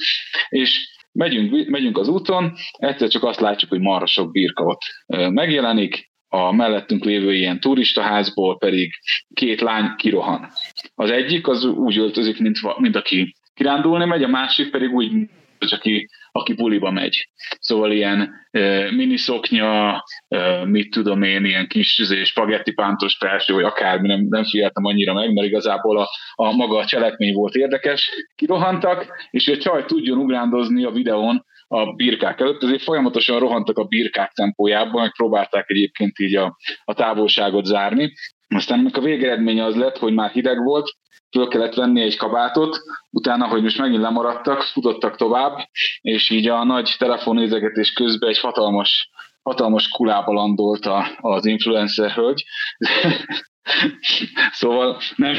és 0.49 0.91
megyünk, 1.11 1.67
megyünk 1.69 1.97
az 1.97 2.07
úton, 2.07 2.53
egyszer 2.71 3.07
csak 3.07 3.23
azt 3.23 3.39
látjuk, 3.39 3.69
hogy 3.69 3.79
marha 3.79 4.05
sok 4.05 4.31
birka 4.31 4.63
ott 4.63 4.81
megjelenik, 5.29 6.11
a 6.35 6.51
mellettünk 6.51 7.03
lévő 7.03 7.33
ilyen 7.33 7.59
turistaházból 7.59 8.57
pedig 8.57 8.93
két 9.33 9.61
lány 9.61 9.95
kirohan. 9.95 10.47
Az 10.95 11.11
egyik 11.11 11.47
az 11.47 11.65
úgy 11.65 11.97
öltözik, 11.97 12.39
mint, 12.39 12.57
mint 12.77 12.95
aki 12.95 13.35
kirándulni 13.53 14.05
megy, 14.05 14.23
a 14.23 14.27
másik 14.27 14.71
pedig 14.71 14.91
úgy, 14.91 15.11
hogy 15.59 15.73
aki, 15.73 16.09
aki 16.31 16.53
buliba 16.53 16.91
megy. 16.91 17.29
Szóval 17.59 17.91
ilyen 17.91 18.33
e, 18.51 18.91
miniszoknya, 18.91 20.03
e, 20.27 20.65
mit 20.65 20.91
tudom 20.91 21.21
én, 21.21 21.45
ilyen 21.45 21.67
kis 21.67 21.97
izé, 21.97 22.23
spagetti 22.23 22.71
pántos 22.73 23.15
felső, 23.15 23.53
vagy 23.53 23.63
akármi, 23.63 24.07
nem, 24.07 24.25
nem 24.29 24.43
figyeltem 24.43 24.85
annyira 24.85 25.13
meg, 25.13 25.33
mert 25.33 25.47
igazából 25.47 25.99
a, 25.99 26.09
a 26.35 26.51
maga 26.55 26.77
a 26.77 26.85
cselekmény 26.85 27.33
volt 27.33 27.55
érdekes. 27.55 28.09
Kirohantak, 28.35 29.27
és 29.31 29.47
a 29.47 29.57
csaj 29.57 29.85
tudjon 29.85 30.17
ugrándozni 30.17 30.83
a 30.83 30.91
videón, 30.91 31.45
a 31.73 31.93
birkák 31.93 32.39
előtt, 32.39 32.63
ezért 32.63 32.81
folyamatosan 32.81 33.39
rohantak 33.39 33.77
a 33.77 33.83
birkák 33.83 34.31
tempójában, 34.31 35.01
meg 35.01 35.11
próbálták 35.11 35.69
egyébként 35.69 36.19
így 36.19 36.35
a, 36.35 36.57
a 36.83 36.93
távolságot 36.93 37.65
zárni. 37.65 38.13
Aztán 38.47 38.85
a 38.93 38.99
végeredménye 38.99 39.63
az 39.63 39.75
lett, 39.75 39.97
hogy 39.97 40.13
már 40.13 40.31
hideg 40.31 40.63
volt, 40.63 40.89
föl 41.31 41.47
kellett 41.47 41.73
venni 41.73 42.01
egy 42.01 42.17
kabátot, 42.17 42.77
utána, 43.09 43.47
hogy 43.47 43.61
most 43.61 43.77
megint 43.77 44.01
lemaradtak, 44.01 44.61
futottak 44.61 45.15
tovább, 45.15 45.57
és 46.01 46.29
így 46.29 46.47
a 46.47 46.63
nagy 46.63 46.95
telefonnézegetés 46.97 47.93
közben 47.93 48.29
egy 48.29 48.39
hatalmas, 48.39 49.09
hatalmas 49.41 49.87
kulába 49.87 50.31
landolt 50.33 50.85
a, 50.85 51.17
az 51.17 51.45
influencer 51.45 52.11
hölgy. 52.11 52.43
szóval 54.59 55.01
nem... 55.15 55.35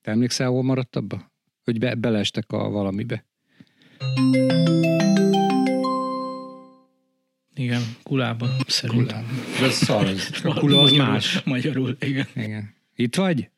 Te 0.00 0.10
emlékszel, 0.10 0.48
hol 0.48 0.62
maradt 0.62 0.96
abba? 0.96 1.16
Hogy 1.64 1.78
be, 1.78 1.94
beleestek 1.94 2.52
a 2.52 2.70
valamibe? 2.70 3.26
Igen, 7.54 7.80
kulában 8.02 8.48
szerintem. 8.66 9.24
Ez 9.62 9.72
szar, 9.72 10.06
a 10.44 10.54
kula 10.54 10.80
az 10.80 10.92
más. 10.92 11.42
Magyarul, 11.44 11.96
igen. 12.00 12.26
igen. 12.34 12.74
Itt 12.94 13.14
vagy? 13.14 13.48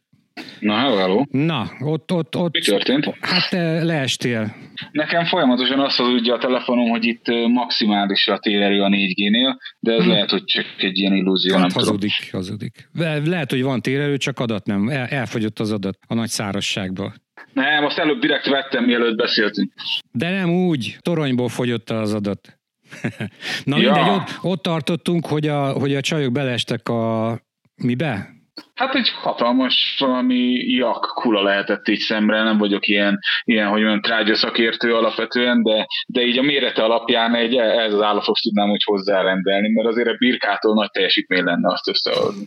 Na, 0.60 0.74
hello. 0.74 1.22
Na, 1.30 1.70
ott, 1.80 2.12
ott, 2.12 2.36
ott. 2.36 2.52
Mi 2.52 2.60
történt? 2.60 3.16
Hát 3.20 3.52
leestél. 3.82 4.54
Nekem 4.92 5.24
folyamatosan 5.24 5.80
azt 5.80 5.96
hazudja 5.96 6.34
a 6.34 6.38
telefonom, 6.38 6.88
hogy 6.88 7.04
itt 7.04 7.26
maximális 7.52 8.28
a 8.28 8.38
térerő 8.38 8.82
a 8.82 8.88
4G-nél, 8.88 9.56
de 9.78 9.92
ez 9.92 10.02
hm. 10.02 10.08
lehet, 10.08 10.30
hogy 10.30 10.44
csak 10.44 10.66
egy 10.78 10.98
ilyen 10.98 11.14
illúzió. 11.14 11.52
Hát 11.52 11.60
nem 11.60 11.70
hazudik, 11.74 12.12
tudom. 12.16 12.40
hazudik. 12.40 12.88
Lehet, 13.28 13.50
hogy 13.50 13.62
van 13.62 13.82
térerő, 13.82 14.16
csak 14.16 14.38
adat 14.38 14.66
nem. 14.66 14.88
El, 14.88 15.06
elfogyott 15.06 15.58
az 15.58 15.72
adat 15.72 15.98
a 16.06 16.14
nagy 16.14 16.28
szárasságba. 16.28 17.14
Nem, 17.52 17.84
azt 17.84 17.98
előbb 17.98 18.20
direkt 18.20 18.46
vettem, 18.46 18.84
mielőtt 18.84 19.16
beszéltünk. 19.16 19.72
De 20.12 20.30
nem 20.30 20.50
úgy, 20.50 20.96
toronyból 21.00 21.48
fogyott 21.48 21.90
az 21.90 22.14
adat. 22.14 22.58
Na 23.64 23.78
ja. 23.78 23.92
mindegy, 23.92 24.08
ott, 24.08 24.28
ott 24.42 24.62
tartottunk, 24.62 25.26
hogy 25.26 25.46
a, 25.48 25.72
hogy 25.72 25.94
a 25.94 26.00
csajok 26.00 26.32
belestek 26.32 26.88
a 26.88 27.38
mibe? 27.82 28.38
Hát 28.74 28.94
egy 28.94 29.08
hatalmas 29.08 29.96
valami 29.98 30.72
jak 30.72 31.12
kula 31.14 31.42
lehetett 31.42 31.88
így 31.88 31.98
szemre, 31.98 32.42
nem 32.42 32.58
vagyok 32.58 32.86
ilyen, 32.86 33.18
ilyen 33.44 33.68
hogy 33.68 33.82
olyan 33.82 34.00
trágya 34.00 34.34
szakértő 34.34 34.94
alapvetően, 34.94 35.62
de, 35.62 35.86
de 36.06 36.22
így 36.22 36.38
a 36.38 36.42
mérete 36.42 36.82
alapján 36.82 37.34
egy, 37.34 37.56
ez 37.56 37.94
az 37.94 38.02
állapot 38.02 38.38
tudnám 38.42 38.68
hogy 38.68 38.84
hozzárendelni, 38.84 39.68
mert 39.68 39.88
azért 39.88 40.08
a 40.08 40.16
birkától 40.18 40.74
nagy 40.74 40.90
teljesítmény 40.90 41.44
lenne 41.44 41.72
azt 41.72 41.88
összehozni. 41.88 42.44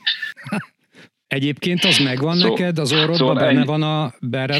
Egyébként 1.34 1.84
az 1.84 1.98
megvan 1.98 2.38
Szó, 2.38 2.50
neked, 2.50 2.80
az 2.80 2.92
orrodban 2.92 3.16
szóval 3.16 3.36
benne, 3.36 3.66
van 3.66 3.82
a, 3.82 4.14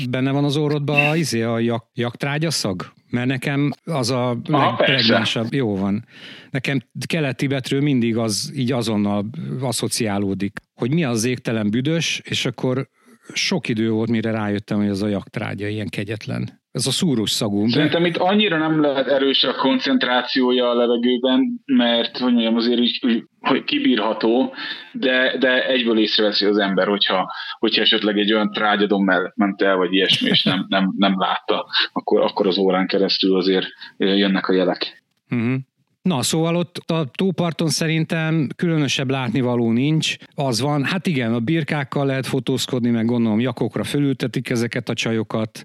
benne 0.10 0.32
van 0.32 0.44
az 0.44 0.58
orrodban 0.58 1.18
izé, 1.18 1.42
a 1.42 1.60
jak, 1.60 1.90
jaktrágya 1.94 2.52
szag? 2.52 2.94
Mert 3.10 3.28
nekem 3.28 3.72
az 3.84 4.12
a 4.12 4.38
legpregnánsabb, 4.44 5.54
jó 5.54 5.78
van. 5.78 6.06
Nekem 6.50 6.82
kelet-tibetről 7.06 7.82
mindig 7.82 8.18
az 8.18 8.52
így 8.56 8.72
azonnal 8.72 9.26
asszociálódik, 9.62 10.60
hogy 10.74 10.94
mi 10.94 11.04
az 11.04 11.24
égtelen 11.24 11.70
büdös, 11.70 12.22
és 12.24 12.46
akkor 12.46 12.90
sok 13.34 13.68
idő 13.68 13.90
volt, 13.90 14.10
mire 14.10 14.32
rájöttem, 14.32 14.78
hogy 14.78 14.90
az 14.90 15.02
a 15.02 15.08
jaktrágya 15.08 15.68
ilyen 15.68 15.90
kegyetlen. 15.90 16.63
Ez 16.74 16.88
a 16.88 16.92
szúrós 16.92 17.32
szagú. 17.32 17.68
Szerintem 17.68 18.06
itt 18.06 18.18
annyira 18.18 18.58
nem 18.58 18.82
lehet 18.82 19.08
erős 19.08 19.44
a 19.44 19.56
koncentrációja 19.56 20.70
a 20.70 20.74
levegőben, 20.74 21.62
mert 21.66 22.18
hogy 22.18 22.32
mondjam, 22.32 22.56
azért 22.56 22.80
úgy, 22.80 23.24
hogy 23.40 23.64
kibírható, 23.64 24.54
de, 24.92 25.38
de 25.38 25.68
egyből 25.68 26.00
észreveszi 26.00 26.46
az 26.46 26.58
ember, 26.58 26.88
hogyha, 26.88 27.32
hogyha 27.60 27.82
esetleg 27.82 28.18
egy 28.18 28.34
olyan 28.34 28.52
trágyadom 28.52 29.04
mellett 29.04 29.36
ment 29.36 29.62
el, 29.62 29.76
vagy 29.76 29.94
ilyesmi, 29.94 30.30
és 30.30 30.44
nem, 30.44 30.66
nem, 30.68 30.94
nem 30.98 31.20
látta, 31.20 31.66
akkor, 31.92 32.22
akkor 32.22 32.48
az 32.48 32.58
órán 32.58 32.88
keresztül 32.88 33.38
azért 33.38 33.68
jönnek 33.98 34.48
a 34.48 34.54
jelek. 34.54 35.04
Uh-huh. 35.30 35.56
Na, 36.04 36.22
szóval 36.22 36.56
ott 36.56 36.78
a 36.78 37.06
tóparton 37.16 37.70
szerintem 37.70 38.48
különösebb 38.56 39.10
látnivaló 39.10 39.72
nincs. 39.72 40.16
Az 40.36 40.62
van, 40.62 40.84
hát 40.84 41.08
igen, 41.08 41.34
a 41.34 41.40
birkákkal 41.40 42.06
lehet 42.06 42.26
fotózkodni, 42.26 42.90
meg 42.90 43.06
gondolom 43.06 43.40
jakokra 43.40 43.84
fölültetik 43.84 44.50
ezeket 44.50 44.90
a 44.90 44.94
csajokat. 44.94 45.64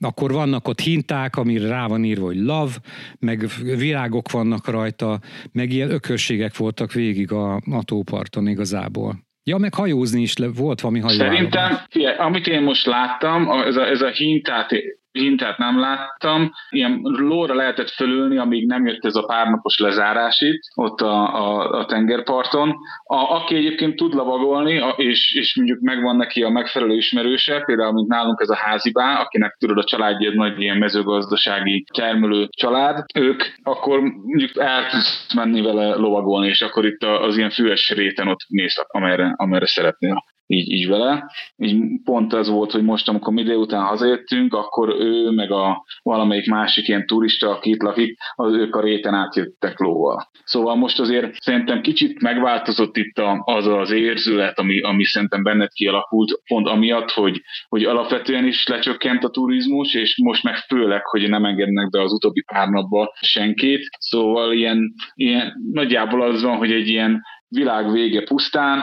Akkor 0.00 0.32
vannak 0.32 0.68
ott 0.68 0.80
hinták, 0.80 1.36
amire 1.36 1.68
rá 1.68 1.86
van 1.86 2.04
írva, 2.04 2.26
hogy 2.26 2.36
love, 2.36 2.72
meg 3.18 3.46
virágok 3.76 4.30
vannak 4.30 4.68
rajta, 4.68 5.20
meg 5.52 5.72
ilyen 5.72 5.90
ökörségek 5.90 6.56
voltak 6.56 6.92
végig 6.92 7.32
a, 7.32 7.54
a 7.54 7.84
tóparton 7.84 8.48
igazából. 8.48 9.18
Ja, 9.44 9.56
meg 9.56 9.74
hajózni 9.74 10.22
is 10.22 10.36
le, 10.36 10.48
volt 10.48 10.80
valami 10.80 11.00
hajó. 11.00 11.16
Szerintem, 11.16 11.78
figyelj, 11.90 12.16
amit 12.16 12.46
én 12.46 12.62
most 12.62 12.86
láttam, 12.86 13.50
ez 13.50 13.76
a, 13.76 13.86
ez 13.86 14.00
a 14.00 14.08
hintát 14.08 14.70
hintát 15.12 15.58
nem 15.58 15.80
láttam. 15.80 16.52
Ilyen 16.70 17.00
lóra 17.02 17.54
lehetett 17.54 17.90
fölülni, 17.90 18.36
amíg 18.36 18.66
nem 18.66 18.86
jött 18.86 19.04
ez 19.04 19.16
a 19.16 19.24
párnapos 19.24 19.78
lezárás 19.78 20.40
itt, 20.40 20.60
ott 20.74 21.00
a, 21.00 21.34
a, 21.34 21.70
a 21.78 21.84
tengerparton. 21.84 22.74
A, 23.04 23.16
aki 23.16 23.54
egyébként 23.54 23.96
tud 23.96 24.14
lavagolni, 24.14 24.78
a, 24.78 24.88
és, 24.88 25.34
és 25.34 25.56
mondjuk 25.56 25.80
megvan 25.80 26.16
neki 26.16 26.42
a 26.42 26.48
megfelelő 26.48 26.94
ismerőse, 26.94 27.62
például 27.64 27.92
mint 27.92 28.08
nálunk 28.08 28.40
ez 28.40 28.48
a 28.48 28.56
házibá, 28.56 29.20
akinek 29.20 29.56
tudod 29.58 29.78
a 29.78 29.84
családja 29.84 30.30
egy 30.30 30.36
nagy 30.36 30.60
ilyen 30.60 30.78
mezőgazdasági 30.78 31.84
termelő 31.94 32.48
család, 32.50 33.04
ők 33.14 33.42
akkor 33.62 34.00
mondjuk 34.00 34.56
el 34.56 34.90
tudsz 34.90 35.34
menni 35.34 35.60
vele 35.60 35.94
lovagolni, 35.94 36.48
és 36.48 36.62
akkor 36.62 36.86
itt 36.86 37.02
az 37.02 37.36
ilyen 37.36 37.50
füves 37.50 37.90
réten 37.90 38.28
ott 38.28 38.40
mész, 38.48 38.76
amerre, 38.88 39.34
amerre 39.36 39.66
szeretnél 39.66 40.24
így, 40.50 40.70
így 40.70 40.88
vele. 40.88 41.30
Így 41.56 41.82
pont 42.04 42.32
az 42.32 42.48
volt, 42.48 42.70
hogy 42.70 42.82
most, 42.82 43.08
amikor 43.08 43.32
mi 43.32 43.42
délután 43.42 43.84
hazajöttünk, 43.84 44.54
akkor 44.54 44.88
ő 44.88 45.30
meg 45.30 45.50
a 45.50 45.84
valamelyik 46.02 46.48
másik 46.48 46.88
ilyen 46.88 47.06
turista, 47.06 47.50
aki 47.50 47.70
itt 47.70 47.82
lakik, 47.82 48.18
az 48.34 48.54
ők 48.54 48.76
a 48.76 48.80
réten 48.80 49.14
átjöttek 49.14 49.78
lóval. 49.78 50.28
Szóval 50.44 50.74
most 50.74 51.00
azért 51.00 51.34
szerintem 51.40 51.80
kicsit 51.80 52.22
megváltozott 52.22 52.96
itt 52.96 53.18
a, 53.18 53.42
az 53.44 53.66
az 53.66 53.90
érzület, 53.90 54.58
ami, 54.58 54.80
ami 54.80 55.04
szerintem 55.04 55.42
benned 55.42 55.72
kialakult, 55.72 56.40
pont 56.46 56.66
amiatt, 56.68 57.10
hogy, 57.10 57.42
hogy 57.68 57.84
alapvetően 57.84 58.46
is 58.46 58.66
lecsökkent 58.66 59.24
a 59.24 59.30
turizmus, 59.30 59.94
és 59.94 60.18
most 60.22 60.42
meg 60.42 60.56
főleg, 60.56 61.06
hogy 61.06 61.28
nem 61.28 61.44
engednek 61.44 61.90
be 61.90 62.02
az 62.02 62.12
utóbbi 62.12 62.42
pár 62.42 62.68
napba 62.68 63.12
senkit. 63.20 63.88
Szóval 63.98 64.52
ilyen, 64.52 64.94
ilyen 65.14 65.52
nagyjából 65.72 66.22
az 66.22 66.42
van, 66.42 66.56
hogy 66.56 66.72
egy 66.72 66.88
ilyen 66.88 67.22
világ 67.50 67.92
vége 67.92 68.22
pusztán 68.22 68.82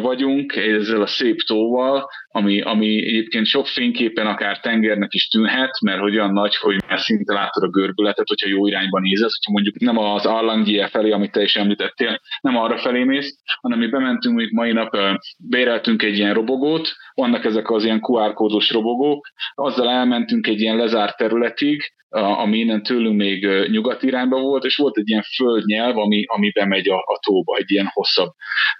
vagyunk 0.00 0.56
ezzel 0.56 1.02
a 1.02 1.06
szép 1.06 1.40
tóval, 1.40 2.08
ami, 2.28 2.60
ami 2.60 3.06
egyébként 3.06 3.46
sok 3.46 3.66
fényképen 3.66 4.26
akár 4.26 4.60
tengernek 4.60 5.14
is 5.14 5.28
tűnhet, 5.28 5.80
mert 5.80 6.00
hogy 6.00 6.16
olyan 6.16 6.32
nagy, 6.32 6.56
hogy 6.56 6.76
már 6.88 6.98
szinte 6.98 7.32
látod 7.32 7.62
a 7.62 7.70
görbületet, 7.70 8.28
hogyha 8.28 8.48
jó 8.48 8.66
irányban 8.66 9.02
nézesz, 9.02 9.34
hogyha 9.36 9.52
mondjuk 9.52 9.78
nem 9.78 9.98
az 9.98 10.26
Arlangie 10.26 10.88
felé, 10.88 11.10
amit 11.10 11.32
te 11.32 11.42
is 11.42 11.56
említettél, 11.56 12.20
nem 12.40 12.56
arra 12.56 12.78
felé 12.78 13.04
mész, 13.04 13.38
hanem 13.60 13.78
mi 13.78 13.86
bementünk, 13.86 14.34
mondjuk 14.34 14.54
mai 14.54 14.72
nap 14.72 14.96
béreltünk 15.38 16.02
egy 16.02 16.16
ilyen 16.16 16.34
robogót, 16.34 16.92
vannak 17.16 17.44
ezek 17.44 17.70
az 17.70 17.84
ilyen 17.84 18.00
QR 18.02 18.34
kódos 18.34 18.70
robogók, 18.70 19.26
azzal 19.54 19.88
elmentünk 19.88 20.46
egy 20.46 20.60
ilyen 20.60 20.76
lezárt 20.76 21.16
területig, 21.16 21.82
ami 22.08 22.58
innen 22.58 22.82
tőlünk 22.82 23.16
még 23.16 23.46
nyugati 23.70 24.06
irányba 24.06 24.40
volt, 24.40 24.64
és 24.64 24.76
volt 24.76 24.96
egy 24.96 25.08
ilyen 25.08 25.22
földnyelv, 25.22 25.98
ami, 25.98 26.24
ami 26.26 26.50
bemegy 26.50 26.88
a, 26.88 26.96
a 26.96 27.18
tóba, 27.26 27.56
egy 27.56 27.70
ilyen 27.70 27.90
hosszabb 27.92 28.32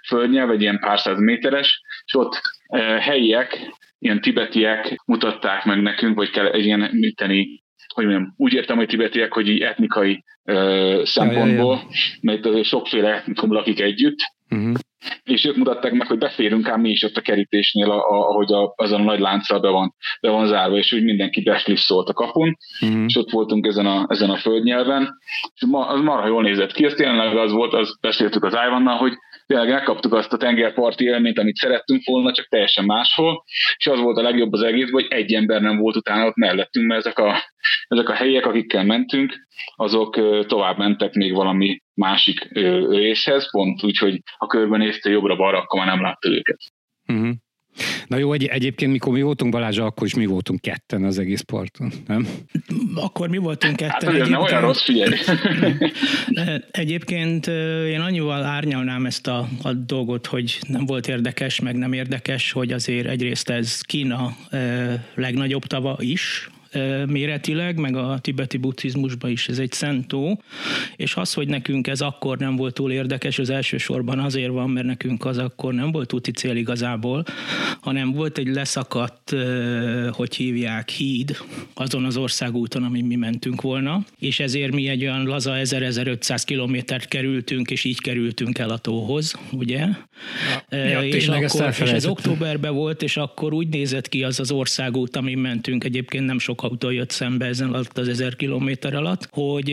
földnyelv, 0.07 0.51
egy 0.51 0.61
ilyen 0.61 0.79
pár 0.79 0.99
száz 0.99 1.19
méteres, 1.19 1.81
és 2.05 2.13
ott 2.13 2.41
helyiek, 2.99 3.69
ilyen 3.99 4.21
tibetiek 4.21 4.95
mutatták 5.05 5.65
meg 5.65 5.81
nekünk, 5.81 6.15
vagy 6.15 6.29
kell 6.29 6.47
egy 6.47 6.65
ilyen 6.65 6.89
műteni 6.93 7.65
hogy 7.93 8.05
mondjam, 8.05 8.33
úgy 8.37 8.53
értem, 8.53 8.77
hogy 8.77 8.87
tibetiek, 8.87 9.33
hogy 9.33 9.49
így 9.49 9.61
etnikai 9.61 10.23
uh, 10.43 11.03
szempontból, 11.03 11.75
ja, 11.75 11.81
ja, 12.21 12.39
ja. 12.39 12.51
mert 12.51 12.63
sokféle 12.63 13.13
etnikum 13.13 13.53
lakik 13.53 13.79
együtt, 13.79 14.17
uh-huh. 14.49 14.73
és 15.23 15.45
ők 15.45 15.55
mutatták 15.55 15.91
meg, 15.91 16.07
hogy 16.07 16.17
beférünk 16.17 16.67
ám 16.67 16.81
mi 16.81 16.89
is 16.89 17.03
ott 17.03 17.15
a 17.15 17.21
kerítésnél, 17.21 17.91
a, 17.91 17.97
a, 17.97 18.29
ahogy 18.29 18.51
a, 18.53 18.73
azon 18.75 19.01
a 19.01 19.03
nagy 19.03 19.19
lánccal 19.19 19.59
be 19.59 19.69
van, 19.69 19.95
be 20.21 20.29
van 20.29 20.47
zárva, 20.47 20.77
és 20.77 20.93
úgy 20.93 21.03
mindenki 21.03 21.51
szólt 21.75 22.09
a 22.09 22.13
kapun, 22.13 22.57
uh-huh. 22.81 23.03
és 23.05 23.15
ott 23.15 23.31
voltunk 23.31 23.65
ezen 23.65 23.85
a, 23.85 24.05
ezen 24.07 24.29
a 24.29 24.37
földnyelven, 24.37 25.17
és 25.55 25.65
ma, 25.67 25.87
az 25.87 26.01
marha 26.01 26.27
jól 26.27 26.41
nézett 26.41 26.71
ki, 26.71 26.85
az 26.85 26.93
tényleg 26.93 27.37
az 27.37 27.51
volt, 27.51 27.73
az 27.73 27.97
beszéltük 28.01 28.43
az 28.43 28.57
Ivannal, 28.67 28.97
hogy 28.97 29.13
tényleg 29.47 29.69
elkaptuk 29.69 30.13
azt 30.13 30.33
a 30.33 30.37
tengerparti 30.37 31.03
élményt, 31.03 31.39
amit 31.39 31.55
szerettünk 31.55 32.01
volna, 32.05 32.31
csak 32.31 32.47
teljesen 32.47 32.85
máshol, 32.85 33.43
és 33.77 33.87
az 33.87 33.99
volt 33.99 34.17
a 34.17 34.21
legjobb 34.21 34.53
az 34.53 34.61
egész, 34.61 34.89
hogy 34.89 35.05
egy 35.09 35.33
ember 35.33 35.61
nem 35.61 35.77
volt 35.77 35.95
utána 35.95 36.25
ott 36.25 36.35
mellettünk, 36.35 36.87
mert 36.87 37.05
ezek 37.05 37.19
a, 37.19 37.35
ezek 37.87 38.09
a 38.09 38.13
helyek, 38.13 38.45
akikkel 38.45 38.83
mentünk, 38.83 39.47
azok 39.75 40.45
tovább 40.47 40.77
mentek 40.77 41.13
még 41.13 41.33
valami 41.33 41.81
másik 41.93 42.49
részhez, 42.89 43.51
pont 43.51 43.83
úgy, 43.83 43.97
hogy 43.97 44.21
ha 44.37 44.47
körbenézte 44.47 45.09
jobbra-balra, 45.09 45.57
akkor 45.57 45.79
már 45.79 45.87
nem 45.87 46.01
látta 46.01 46.29
őket. 46.29 46.59
Uh-huh. 47.07 47.35
Na 48.07 48.17
jó, 48.17 48.33
egy, 48.33 48.45
egyébként 48.45 48.91
mikor 48.91 49.13
mi 49.13 49.21
voltunk 49.21 49.51
Balázsa, 49.51 49.85
akkor 49.85 50.07
is 50.07 50.15
mi 50.15 50.25
voltunk 50.25 50.61
ketten 50.61 51.03
az 51.03 51.19
egész 51.19 51.41
parton, 51.41 51.91
nem? 52.07 52.27
Akkor 52.95 53.29
mi 53.29 53.37
voltunk 53.37 53.79
hát, 53.79 53.91
ketten. 53.91 54.19
Hát 54.19 54.29
nem 54.29 54.41
olyan 54.41 54.61
rossz, 54.61 54.83
figyelj. 54.83 55.15
Egyébként 56.71 57.47
én 57.87 57.99
annyival 57.99 58.43
árnyalnám 58.43 59.05
ezt 59.05 59.27
a, 59.27 59.47
a 59.61 59.73
dolgot, 59.73 60.25
hogy 60.25 60.59
nem 60.67 60.85
volt 60.85 61.07
érdekes, 61.07 61.59
meg 61.59 61.75
nem 61.75 61.93
érdekes, 61.93 62.51
hogy 62.51 62.71
azért 62.71 63.07
egyrészt 63.07 63.49
ez 63.49 63.81
Kína 63.81 64.35
legnagyobb 65.15 65.65
tava 65.65 65.97
is, 65.99 66.49
méretileg, 67.07 67.79
meg 67.79 67.95
a 67.95 68.19
tibeti 68.21 68.57
buddhizmusban 68.57 69.31
is 69.31 69.47
ez 69.47 69.59
egy 69.59 69.71
szent 69.71 70.07
tó, 70.07 70.41
és 70.95 71.15
az, 71.15 71.33
hogy 71.33 71.47
nekünk 71.47 71.87
ez 71.87 72.01
akkor 72.01 72.37
nem 72.37 72.55
volt 72.55 72.73
túl 72.73 72.91
érdekes, 72.91 73.39
az 73.39 73.49
elsősorban 73.49 74.19
azért 74.19 74.51
van, 74.51 74.69
mert 74.69 74.85
nekünk 74.85 75.25
az 75.25 75.37
akkor 75.37 75.73
nem 75.73 75.91
volt 75.91 76.13
úti 76.13 76.31
cél 76.31 76.55
igazából, 76.55 77.23
hanem 77.81 78.11
volt 78.11 78.37
egy 78.37 78.47
leszakadt, 78.47 79.35
hogy 80.11 80.35
hívják, 80.35 80.89
híd 80.89 81.37
azon 81.73 82.05
az 82.05 82.17
országúton, 82.17 82.83
amin 82.83 83.05
mi 83.05 83.15
mentünk 83.15 83.61
volna, 83.61 84.05
és 84.19 84.39
ezért 84.39 84.71
mi 84.71 84.87
egy 84.87 85.03
olyan 85.03 85.25
laza 85.25 85.53
1000-1500 85.55 86.41
kilométert 86.45 87.07
kerültünk, 87.07 87.71
és 87.71 87.83
így 87.83 88.01
kerültünk 88.01 88.57
el 88.57 88.69
a 88.69 88.77
tóhoz, 88.77 89.35
ugye? 89.51 89.87
Ja, 90.69 90.77
ja, 90.77 91.03
és, 91.03 91.27
akkor, 91.27 91.67
és 91.69 91.79
ez 91.79 92.05
októberben 92.05 92.73
volt, 92.73 93.01
és 93.01 93.17
akkor 93.17 93.53
úgy 93.53 93.67
nézett 93.67 94.09
ki 94.09 94.23
az 94.23 94.39
az 94.39 94.51
országút, 94.51 95.15
amin 95.15 95.37
mentünk, 95.37 95.83
egyébként 95.83 96.25
nem 96.25 96.39
sok 96.39 96.56
autó 96.61 96.89
jött 96.89 97.09
szembe 97.09 97.45
ezen 97.45 97.73
alatt 97.73 97.97
az 97.97 98.07
ezer 98.07 98.35
kilométer 98.35 98.93
alatt, 98.93 99.27
hogy 99.31 99.69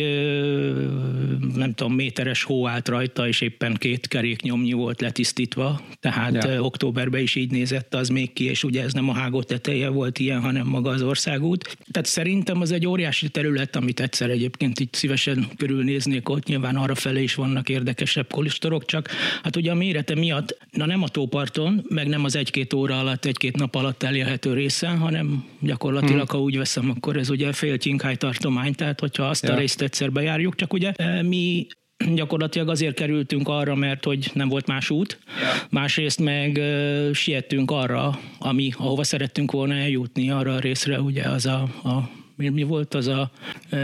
nem 1.55 1.75
tudom, 1.75 1.95
méteres 1.95 2.43
hó 2.43 2.69
állt 2.69 2.89
rajta, 2.89 3.29
és 3.29 3.41
éppen 3.41 3.75
két 3.75 4.09
keréknyomnyi 4.09 4.73
volt 4.73 5.01
letisztítva, 5.01 5.81
tehát 6.01 6.45
ja. 6.45 6.63
októberben 6.63 7.21
is 7.21 7.35
így 7.35 7.51
nézett 7.51 7.95
az 7.95 8.09
még 8.09 8.33
ki, 8.33 8.45
és 8.45 8.65
ugye 8.65 8.83
ez 8.83 8.93
nem 8.93 9.09
a 9.09 9.13
hágó 9.13 9.43
teteje 9.43 9.89
volt 9.89 10.19
ilyen, 10.19 10.41
hanem 10.41 10.67
maga 10.67 10.91
az 10.91 11.03
országút. 11.03 11.77
Tehát 11.91 12.07
szerintem 12.07 12.61
az 12.61 12.73
egy 12.73 12.87
óriási 12.87 13.29
terület, 13.29 13.77
amit 13.77 14.01
egyszer 14.01 14.31
egyébként 14.31 14.81
itt 14.81 14.95
szívesen 14.95 15.47
körülnéznék 15.57 16.29
ott, 16.29 16.47
nyilván 16.47 16.77
arra 16.77 16.95
felé 16.95 17.23
is 17.23 17.35
vannak 17.35 17.69
érdekesebb 17.69 18.31
kolistorok, 18.31 18.85
csak 18.85 19.09
hát 19.43 19.57
ugye 19.57 19.71
a 19.71 19.75
mérete 19.75 20.15
miatt, 20.15 20.59
na 20.71 20.87
nem 20.87 21.03
a 21.03 21.09
tóparton, 21.09 21.85
meg 21.89 22.09
nem 22.09 22.25
az 22.25 22.37
egy-két 22.37 22.73
óra 22.73 22.99
alatt, 22.99 23.25
egy-két 23.25 23.57
nap 23.57 23.75
alatt 23.75 24.03
elérhető 24.03 24.55
részen, 24.55 24.99
hanem 24.99 25.45
gyakorlatilag, 25.61 26.31
hmm. 26.31 26.39
ha 26.39 26.45
úgy 26.45 26.57
veszem 26.57 26.74
hiszem, 26.75 26.91
akkor 26.97 27.17
ez 27.17 27.31
ugye 27.31 27.53
fél 27.53 27.77
Csinkály 27.77 28.17
tartomány, 28.17 28.75
tehát 28.75 29.01
hogyha 29.01 29.25
azt 29.25 29.47
ja. 29.47 29.53
a 29.53 29.57
részt 29.57 29.83
egyszer 29.83 30.13
bejárjuk, 30.13 30.55
csak 30.55 30.73
ugye 30.73 30.93
e, 30.97 31.23
mi 31.23 31.67
gyakorlatilag 32.15 32.69
azért 32.69 32.95
kerültünk 32.95 33.49
arra, 33.49 33.75
mert 33.75 34.05
hogy 34.05 34.31
nem 34.35 34.49
volt 34.49 34.67
más 34.67 34.91
út. 34.91 35.19
Ja. 35.27 35.67
Másrészt 35.71 36.21
meg 36.21 36.57
uh, 36.57 37.13
siettünk 37.13 37.71
arra, 37.71 38.19
ami, 38.39 38.71
ahova 38.77 39.05
szerettünk 39.05 39.51
volna 39.51 39.75
eljutni, 39.75 40.31
arra 40.31 40.55
a 40.55 40.59
részre, 40.59 41.01
ugye 41.01 41.23
az 41.23 41.47
a, 41.47 41.63
a 41.85 42.11
mi, 42.37 42.49
mi 42.49 42.63
volt 42.63 42.95
az 42.95 43.07
a 43.07 43.31
e, 43.71 43.79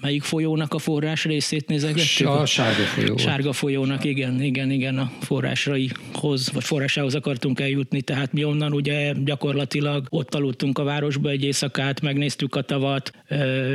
melyik 0.00 0.22
folyónak 0.22 0.74
a 0.74 0.78
forrás 0.78 1.24
részét 1.24 1.68
nézegettük? 1.68 2.28
A 2.28 2.46
sárga 2.46 2.82
folyó. 2.82 3.16
Sárga 3.16 3.52
folyónak, 3.52 4.04
igen, 4.04 4.42
igen, 4.42 4.70
igen, 4.70 4.98
a 4.98 5.10
forrásaihoz, 5.20 6.52
vagy 6.52 6.64
forrásához 6.64 7.14
akartunk 7.14 7.60
eljutni, 7.60 8.02
tehát 8.02 8.32
mi 8.32 8.44
onnan 8.44 8.72
ugye 8.72 9.12
gyakorlatilag 9.24 10.06
ott 10.10 10.34
aludtunk 10.34 10.78
a 10.78 10.84
városba 10.84 11.30
egy 11.30 11.44
éjszakát, 11.44 12.00
megnéztük 12.00 12.54
a 12.54 12.62
tavat, 12.62 13.10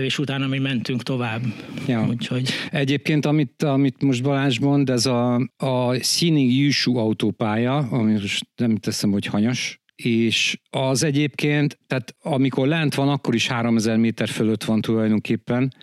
és 0.04 0.20
utána 0.20 0.48
mi 0.48 0.58
mentünk 0.58 1.04
tovább. 1.04 1.42
Ja. 1.88 2.08
Úgyhogy... 2.10 2.50
Egyébként, 2.72 3.26
amit, 3.26 3.64
amit 3.64 4.02
most 4.02 4.24
Balázs 4.24 4.60
mond, 4.60 4.90
ez 4.90 5.06
a, 5.06 5.36
a 5.58 6.04
Színig 6.04 6.58
Jushu 6.58 6.98
autópálya, 6.98 7.78
ami 7.78 8.12
most 8.12 8.46
nem 8.56 8.76
teszem, 8.76 9.12
hogy 9.12 9.26
hanyas, 9.26 9.80
és 10.04 10.60
az 10.70 11.04
egyébként, 11.04 11.80
tehát 11.88 12.16
amikor 12.22 12.68
lent 12.68 12.96
van, 12.96 13.10
akkor 13.10 13.36
is 13.36 13.48
3000 13.48 13.98
méter 13.98 14.28
fölött 14.28 14.64
van 14.64 14.82
tulajdonképpen, 14.82 15.74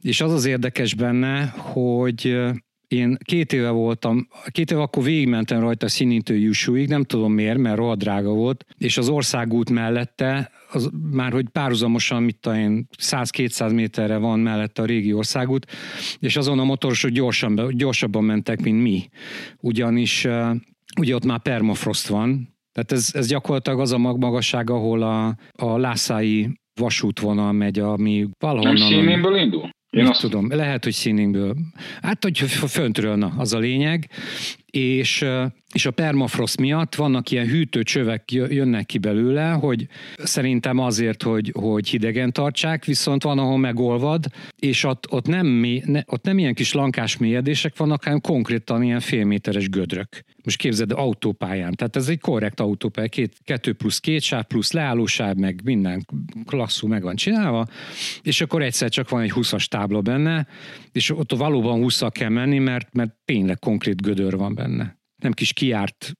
és 0.00 0.20
az 0.20 0.32
az 0.32 0.44
érdekes 0.44 0.94
benne, 0.94 1.46
hogy 1.46 2.38
én 2.88 3.16
két 3.24 3.52
éve 3.52 3.70
voltam, 3.70 4.28
két 4.50 4.70
éve 4.70 4.80
akkor 4.80 5.02
végigmentem 5.02 5.60
rajta 5.60 5.88
színintő 5.88 6.36
Jusúig, 6.36 6.88
nem 6.88 7.04
tudom 7.04 7.32
miért, 7.32 7.58
mert 7.58 7.76
rohadt 7.76 7.98
drága 7.98 8.30
volt, 8.30 8.64
és 8.78 8.96
az 8.96 9.08
országút 9.08 9.70
mellette, 9.70 10.50
az, 10.72 10.90
már 11.10 11.32
hogy 11.32 11.48
párhuzamosan, 11.48 12.22
mit 12.22 12.36
tudom 12.40 12.58
én, 12.58 12.88
100-200 12.98 13.74
méterre 13.74 14.16
van 14.16 14.40
mellette 14.40 14.82
a 14.82 14.84
régi 14.84 15.12
országút, 15.12 15.66
és 16.18 16.36
azon 16.36 16.58
a 16.58 16.64
motorosok 16.64 17.10
gyorsan, 17.10 17.70
gyorsabban 17.76 18.24
mentek, 18.24 18.60
mint 18.60 18.82
mi. 18.82 19.08
Ugyanis 19.60 20.26
ugye 21.00 21.14
ott 21.14 21.24
már 21.24 21.42
permafrost 21.42 22.06
van, 22.06 22.58
tehát 22.72 22.92
ez, 22.92 23.10
ez 23.12 23.26
gyakorlatilag 23.26 23.80
az 23.80 23.92
a 23.92 23.98
magasság, 23.98 24.70
ahol 24.70 25.02
a, 25.02 25.36
a 25.52 25.78
Lászái 25.78 26.60
vasútvonal 26.80 27.52
megy, 27.52 27.78
ami 27.78 28.28
valahonnan... 28.38 28.74
Nem 28.74 28.88
színéből 28.88 29.36
indul? 29.36 29.70
Én 29.90 30.06
azt 30.06 30.20
tudom, 30.20 30.48
lehet, 30.48 30.84
hogy 30.84 30.92
színingből. 30.92 31.56
Hát, 32.02 32.22
hogy 32.22 32.38
föntről, 32.38 33.16
na, 33.16 33.32
az 33.36 33.52
a 33.52 33.58
lényeg. 33.58 34.10
És, 34.70 35.24
és 35.72 35.86
a 35.86 35.90
permafrost 35.90 36.60
miatt 36.60 36.94
vannak 36.94 37.30
ilyen 37.30 37.46
hűtőcsövek 37.46 38.32
jönnek 38.32 38.86
ki 38.86 38.98
belőle, 38.98 39.50
hogy 39.50 39.86
szerintem 40.16 40.78
azért, 40.78 41.22
hogy, 41.22 41.52
hogy 41.54 41.88
hidegen 41.88 42.32
tartsák, 42.32 42.84
viszont 42.84 43.22
van, 43.22 43.38
ahol 43.38 43.58
megolvad, 43.58 44.24
és 44.58 44.84
ott, 44.84 45.10
ott, 45.10 45.26
nem, 45.26 45.46
ne, 45.84 46.00
ott 46.06 46.24
nem 46.24 46.38
ilyen 46.38 46.54
kis 46.54 46.72
lankás 46.72 47.16
mélyedések 47.16 47.76
vannak, 47.76 48.04
hanem 48.04 48.20
konkrétan 48.20 48.82
ilyen 48.82 49.00
félméteres 49.00 49.68
gödrök. 49.68 50.08
Most 50.44 50.58
képzeld, 50.58 50.92
autópályán. 50.92 51.74
Tehát 51.74 51.96
ez 51.96 52.08
egy 52.08 52.20
korrekt 52.20 52.60
autópálya, 52.60 53.08
két, 53.08 53.36
kettő 53.44 53.72
plusz 53.72 53.98
két 53.98 54.22
sáv, 54.22 54.44
plusz 54.44 54.72
leállósáv, 54.72 55.36
meg 55.36 55.60
minden 55.64 56.06
klasszú 56.44 56.86
meg 56.86 57.02
van 57.02 57.16
csinálva, 57.16 57.66
és 58.22 58.40
akkor 58.40 58.62
egyszer 58.62 58.88
csak 58.88 59.08
van 59.08 59.22
egy 59.22 59.32
20-as 59.34 59.64
tábla 59.64 60.00
benne, 60.00 60.46
és 60.92 61.10
ott 61.10 61.32
valóban 61.36 61.80
20 61.80 62.02
kell 62.10 62.28
menni, 62.28 62.58
mert, 62.58 62.92
mert 62.92 63.14
tényleg 63.24 63.58
konkrét 63.58 64.02
gödör 64.02 64.36
van 64.36 64.54
benne. 64.62 64.98
Nem 65.22 65.32
kis 65.32 65.52
kiárt 65.52 66.12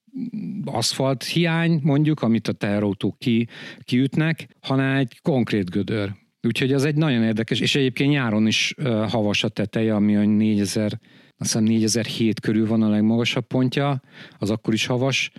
aszfalt 0.64 1.24
hiány, 1.24 1.80
mondjuk, 1.82 2.22
amit 2.22 2.48
a 2.48 2.52
teherautók 2.52 3.18
ki, 3.18 3.48
kiütnek, 3.78 4.48
hanem 4.60 4.96
egy 4.96 5.18
konkrét 5.22 5.70
gödör. 5.70 6.12
Úgyhogy 6.42 6.72
ez 6.72 6.84
egy 6.84 6.94
nagyon 6.94 7.22
érdekes, 7.22 7.60
és 7.60 7.74
egyébként 7.74 8.10
nyáron 8.10 8.46
is 8.46 8.74
havas 9.08 9.44
a 9.44 9.48
teteje, 9.48 9.94
ami 9.94 10.16
a 10.16 10.24
4000 10.24 10.98
azt 11.40 11.52
hiszem 11.52 11.64
4007 11.64 12.40
körül 12.40 12.66
van 12.66 12.82
a 12.82 12.88
legmagasabb 12.88 13.46
pontja, 13.46 14.02
az 14.38 14.50
akkor 14.50 14.74
is 14.74 14.86
havas, 14.86 15.30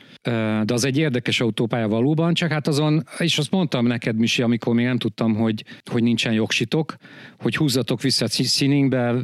de 0.63 0.73
az 0.73 0.85
egy 0.85 0.97
érdekes 0.97 1.41
autópálya 1.41 1.87
valóban, 1.87 2.33
csak 2.33 2.51
hát 2.51 2.67
azon, 2.67 3.03
és 3.17 3.37
azt 3.37 3.51
mondtam 3.51 3.85
neked, 3.85 4.17
Misi, 4.17 4.41
amikor 4.41 4.73
még 4.73 4.85
nem 4.85 4.97
tudtam, 4.97 5.35
hogy, 5.35 5.63
hogy 5.91 6.03
nincsen 6.03 6.33
jogsitok, 6.33 6.95
hogy 7.37 7.55
húzzatok 7.55 8.01
vissza 8.01 8.27
színingbe, 8.27 9.15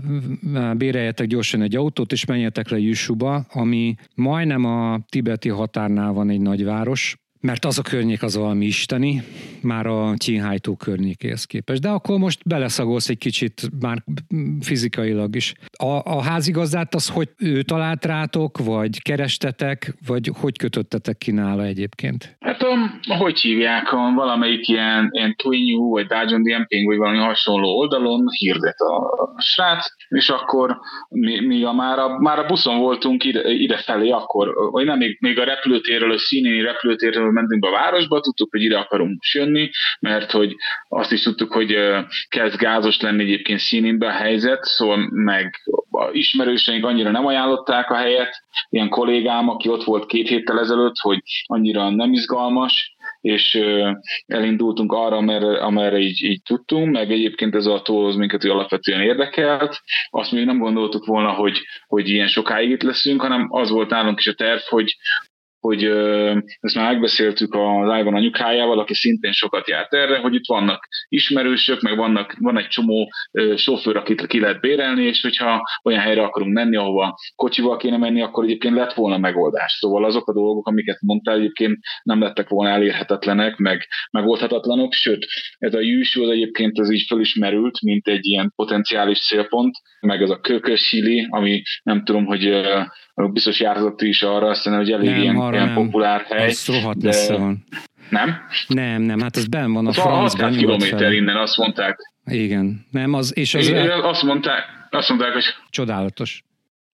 béreljetek 0.78 1.28
gyorsan 1.28 1.62
egy 1.62 1.76
autót, 1.76 2.12
és 2.12 2.26
menjetek 2.26 2.70
le 2.70 2.80
Jussuba, 2.80 3.46
ami 3.50 3.96
majdnem 4.16 4.66
a 4.66 5.00
tibeti 5.10 5.50
határnál 5.50 6.12
van 6.12 6.30
egy 6.30 6.42
nagyváros, 6.42 7.18
mert 7.42 7.66
az 7.66 7.80
a 7.80 7.82
környék 7.82 8.24
az 8.24 8.38
valami 8.38 8.66
isteni, 8.66 9.24
már 9.62 9.86
a 9.88 10.14
Csínhájtó 10.18 10.76
környékéhez 10.76 11.46
képest. 11.46 11.82
De 11.82 11.90
akkor 11.90 12.18
most 12.18 12.40
beleszagolsz 12.46 13.10
egy 13.10 13.18
kicsit 13.18 13.62
már 13.80 14.04
fizikailag 14.62 15.36
is. 15.36 15.54
A, 15.78 16.02
a 16.04 16.22
házigazdát 16.22 16.96
az, 16.96 17.10
hogy 17.10 17.30
ő 17.38 17.62
talált 17.62 18.06
rátok, 18.06 18.58
vagy 18.58 19.02
kerestetek, 19.02 19.94
vagy 20.08 20.32
hogy 20.40 20.58
kötöttetek 20.58 21.18
ki 21.18 21.32
nála 21.32 21.64
egyébként? 21.64 22.38
Hát 22.40 22.62
a, 22.62 22.76
hogy 23.18 23.40
hívják, 23.40 23.94
a 23.94 24.12
valamelyik 24.16 24.68
ilyen, 24.68 25.10
ilyen 25.12 25.36
Twinyu, 25.36 25.90
vagy 25.90 26.06
Dajon 26.06 26.44
Diemping, 26.44 26.88
vagy 26.88 26.98
valami 26.98 27.18
hasonló 27.18 27.78
oldalon 27.78 28.26
hirdet 28.38 28.80
a, 28.80 29.18
srác, 29.42 29.86
és 30.10 30.30
akkor 30.30 30.80
mi, 31.10 31.46
mi 31.46 31.64
a 31.64 31.72
már, 31.72 32.00
a, 32.00 32.20
már 32.20 32.40
a 32.40 32.46
buszon 32.46 32.80
voltunk 32.80 33.24
ide, 33.24 33.50
idefelé, 33.50 34.10
akkor, 34.10 34.54
vagy 34.72 34.86
nem, 34.86 34.98
még, 34.98 35.18
még 35.20 35.40
a 35.40 35.44
repülőtérről, 35.44 36.12
a 36.12 36.18
színi 36.18 36.62
repülőtérről 36.62 37.27
mentünk 37.32 37.62
be 37.62 37.68
a 37.68 37.72
városba, 37.72 38.20
tudtuk, 38.20 38.52
hogy 38.52 38.62
ide 38.62 38.78
akarunk 38.78 39.10
most 39.10 39.34
jönni, 39.34 39.70
mert 40.00 40.32
hogy 40.32 40.56
azt 40.88 41.12
is 41.12 41.22
tudtuk, 41.22 41.54
hogy 41.54 41.78
kezd 42.30 42.56
gázos 42.56 43.02
lenni 43.02 43.24
egyébként 43.24 43.60
színintbe 43.60 44.08
a 44.08 44.12
helyzet, 44.12 44.64
szóval 44.64 45.10
meg 45.12 45.56
a 45.92 46.10
ismerőseink 46.12 46.86
annyira 46.86 47.12
nem 47.12 47.26
ajánlották 47.26 47.90
a 47.90 47.96
helyet, 47.96 48.42
ilyen 48.70 48.90
kollégám, 48.90 49.50
aki 49.50 49.70
ott 49.70 49.84
volt 49.84 50.06
két 50.06 50.28
héttel 50.28 50.60
ezelőtt, 50.60 50.98
hogy 51.02 51.20
annyira 51.46 51.90
nem 51.90 52.14
izgalmas, 52.14 52.96
és 53.22 53.60
elindultunk 54.26 54.92
arra, 54.92 55.16
amerre, 55.16 55.60
amerre 55.60 55.98
így, 55.98 56.24
így 56.24 56.42
tudtunk, 56.42 56.92
meg 56.92 57.12
egyébként 57.12 57.56
ez 57.56 57.66
a 57.66 57.82
tóhoz 57.82 58.16
minket 58.16 58.42
hogy 58.42 58.52
alapvetően 58.52 59.02
érdekelt. 59.02 59.82
Azt 60.10 60.32
még 60.32 60.46
nem 60.46 60.58
gondoltuk 60.58 61.06
volna, 61.06 61.30
hogy, 61.30 61.62
hogy 61.88 62.10
ilyen 62.10 62.28
sokáig 62.28 62.70
itt 62.70 62.84
leszünk, 62.84 63.22
hanem 63.22 63.48
az 63.50 63.70
volt 63.70 63.90
nálunk 63.90 64.20
is 64.20 64.28
a 64.28 64.34
terv, 64.34 64.60
hogy, 64.60 64.98
hogy 65.60 65.84
ezt 66.60 66.76
már 66.76 66.92
megbeszéltük 66.92 67.54
az 67.54 68.00
Ivan 68.00 68.14
anyukájával, 68.14 68.80
aki 68.80 68.94
szintén 68.94 69.32
sokat 69.32 69.68
járt 69.68 69.94
erre, 69.94 70.18
hogy 70.18 70.34
itt 70.34 70.48
vannak 70.48 70.88
ismerősök, 71.08 71.82
meg 71.82 71.98
vannak, 71.98 72.36
van 72.40 72.58
egy 72.58 72.68
csomó 72.68 73.12
sofőr, 73.56 73.96
akit 73.96 74.28
ki 74.28 74.40
lehet 74.40 74.60
bérelni, 74.60 75.04
és 75.04 75.22
hogyha 75.22 75.62
olyan 75.84 76.02
helyre 76.02 76.24
akarunk 76.24 76.54
menni, 76.54 76.76
ahova 76.76 77.16
kocsival 77.36 77.78
kéne 77.78 77.98
menni, 77.98 78.22
akkor 78.22 78.44
egyébként 78.44 78.76
lett 78.76 78.94
volna 78.94 79.18
megoldás. 79.18 79.72
Szóval 79.72 80.06
azok 80.06 80.28
a 80.28 80.34
dolgok, 80.34 80.68
amiket 80.68 81.02
mondtál, 81.02 81.36
egyébként 81.36 81.80
nem 82.04 82.22
lettek 82.22 82.50
volna 82.50 82.74
elérhetetlenek, 82.74 83.58
meg 83.58 83.88
megoldhatatlanok, 84.12 84.94
sőt, 84.94 85.26
ez 85.58 85.74
a 85.74 85.80
Jushu 85.80 86.24
az 86.24 86.30
egyébként 86.30 86.80
az 86.80 86.92
így 86.92 87.06
fölismerült, 87.08 87.82
mint 87.82 88.08
egy 88.08 88.26
ilyen 88.26 88.54
potenciális 88.56 89.28
célpont, 89.28 89.76
meg 90.00 90.22
ez 90.22 90.30
a 90.30 90.40
kökös 90.40 90.90
hili, 90.90 91.28
ami 91.30 91.62
nem 91.84 92.04
tudom, 92.04 92.26
hogy 92.26 92.62
biztos 93.26 93.60
jártott 93.60 94.02
is 94.02 94.22
arra, 94.22 94.48
azt 94.48 94.68
hogy 94.68 94.92
elég 94.92 95.10
nem, 95.10 95.22
ilyen, 95.22 95.36
ilyen 95.36 95.66
nem. 95.66 95.74
populár 95.74 96.26
hely. 96.30 96.48
Az 96.48 96.68
rohadt 96.68 96.98
de... 96.98 97.38
van. 97.38 97.64
Nem? 98.10 98.38
Nem, 98.68 99.02
nem, 99.02 99.20
hát 99.20 99.38
ez 99.38 99.48
ben 99.48 99.74
van 99.74 99.86
a 99.86 99.90
az 99.90 99.96
francban. 99.96 100.22
600 100.22 100.56
kilométer 100.56 101.12
innen, 101.12 101.36
azt 101.36 101.58
mondták. 101.58 101.98
Igen, 102.26 102.86
nem, 102.92 103.14
az, 103.14 103.38
és 103.38 103.54
az... 103.54 103.70
É, 103.70 103.88
azt 103.88 104.24
mondták, 104.24 104.64
azt 104.90 105.10
mondták, 105.10 105.34
hogy... 105.34 105.46
Csodálatos. 105.70 106.44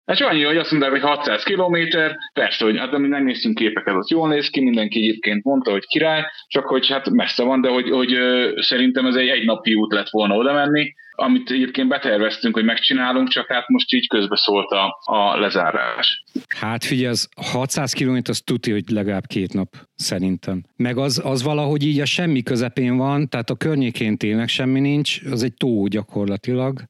Hát 0.05 0.17
csak 0.17 0.29
annyi, 0.29 0.43
hogy 0.43 0.57
azt 0.57 0.71
mondták, 0.71 0.91
hogy 0.91 1.01
600 1.01 1.43
kilométer, 1.43 2.15
persze, 2.33 2.65
hogy 2.65 2.77
hát 2.77 2.91
nem 2.91 3.23
néztünk 3.23 3.55
képeket, 3.55 3.95
az 3.95 4.09
jól 4.09 4.27
néz 4.27 4.49
ki, 4.49 4.61
mindenki 4.61 4.99
egyébként 4.99 5.43
mondta, 5.43 5.71
hogy 5.71 5.85
király, 5.85 6.25
csak 6.47 6.65
hogy 6.65 6.87
hát 6.87 7.09
messze 7.09 7.43
van, 7.43 7.61
de 7.61 7.69
hogy, 7.69 7.89
hogy 7.89 8.17
szerintem 8.55 9.05
ez 9.05 9.15
egy 9.15 9.27
egynapi 9.27 9.73
út 9.73 9.93
lett 9.93 10.09
volna 10.09 10.35
oda 10.35 10.53
menni, 10.53 10.93
amit 11.21 11.49
egyébként 11.49 11.87
beterveztünk, 11.87 12.53
hogy 12.55 12.63
megcsinálunk, 12.63 13.29
csak 13.29 13.47
hát 13.47 13.67
most 13.67 13.93
így 13.93 14.07
közbeszólt 14.07 14.71
a, 14.71 14.99
a 15.01 15.39
lezárás. 15.39 16.23
Hát 16.47 16.83
figyelj, 16.83 17.07
az 17.07 17.29
600 17.35 17.93
km 17.93 18.17
az 18.23 18.41
tuti, 18.41 18.71
hogy 18.71 18.89
legalább 18.89 19.25
két 19.25 19.53
nap, 19.53 19.75
szerintem. 19.95 20.63
Meg 20.75 20.97
az, 20.97 21.21
az 21.23 21.43
valahogy 21.43 21.83
így 21.83 21.99
a 21.99 22.05
semmi 22.05 22.43
közepén 22.43 22.97
van, 22.97 23.29
tehát 23.29 23.49
a 23.49 23.55
környékén 23.55 24.17
tényleg 24.17 24.47
semmi 24.47 24.79
nincs, 24.79 25.21
az 25.31 25.43
egy 25.43 25.53
tó 25.53 25.87
gyakorlatilag. 25.87 26.83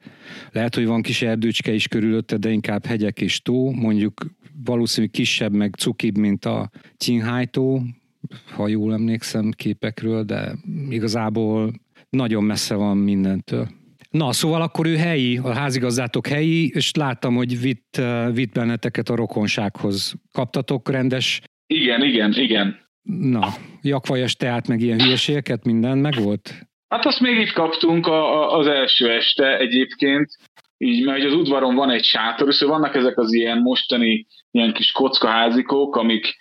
Lehet, 0.52 0.76
hogy 0.76 0.86
van 0.86 1.02
kis 1.02 1.22
erdőcske 1.22 1.74
is 1.74 1.88
körülötte, 1.88 2.38
de 2.38 2.50
inkább 2.50 2.86
hegyek 2.86 3.22
és 3.22 3.42
tó, 3.42 3.72
mondjuk 3.72 4.14
valószínűleg 4.64 5.16
kisebb, 5.16 5.54
meg 5.54 5.76
cukibb, 5.76 6.18
mint 6.18 6.46
a 6.46 6.70
Qinghai 6.98 7.46
tó, 7.46 7.82
ha 8.56 8.68
jól 8.68 8.94
emlékszem 8.94 9.52
képekről, 9.52 10.24
de 10.24 10.56
igazából 10.90 11.72
nagyon 12.10 12.44
messze 12.44 12.76
van 12.76 12.98
mindentől. 12.98 13.68
Na, 14.12 14.32
szóval 14.32 14.62
akkor 14.62 14.88
ő 14.88 14.96
helyi, 14.96 15.38
a 15.38 15.54
házigazdátok 15.54 16.28
helyi, 16.28 16.70
és 16.74 16.92
láttam, 16.94 17.36
hogy 17.36 17.62
vitt, 17.62 17.98
eh, 17.98 18.34
vitt 18.34 18.54
benneteket 18.54 19.10
a 19.10 19.16
rokonsághoz. 19.16 20.14
Kaptatok 20.32 20.90
rendes... 20.90 21.42
Igen, 21.68 22.04
igen, 22.04 22.34
igen. 22.34 22.90
Na, 23.10 23.48
jakvajas 23.82 24.36
teát, 24.36 24.68
meg 24.68 24.82
ilyen 24.82 25.02
hülyeségeket, 25.02 25.66
minden 25.66 25.98
meg 25.98 26.14
volt? 26.24 26.68
Hát 26.88 27.06
azt 27.06 27.20
még 27.20 27.40
itt 27.40 27.52
kaptunk 27.52 28.08
a, 28.08 28.42
a, 28.42 28.58
az 28.58 28.68
első 28.68 29.12
este 29.12 29.58
egyébként, 29.58 30.38
így, 30.82 31.06
mert 31.06 31.24
az 31.24 31.34
udvaron 31.34 31.76
van 31.76 31.90
egy 31.90 32.04
sátor, 32.04 32.48
és 32.48 32.62
vannak 32.62 32.96
ezek 32.96 33.18
az 33.18 33.34
ilyen 33.34 33.58
mostani 33.58 34.28
ilyen 34.52 34.74
kis 34.74 34.92
kockaházikók, 34.92 35.96
amik 35.96 36.36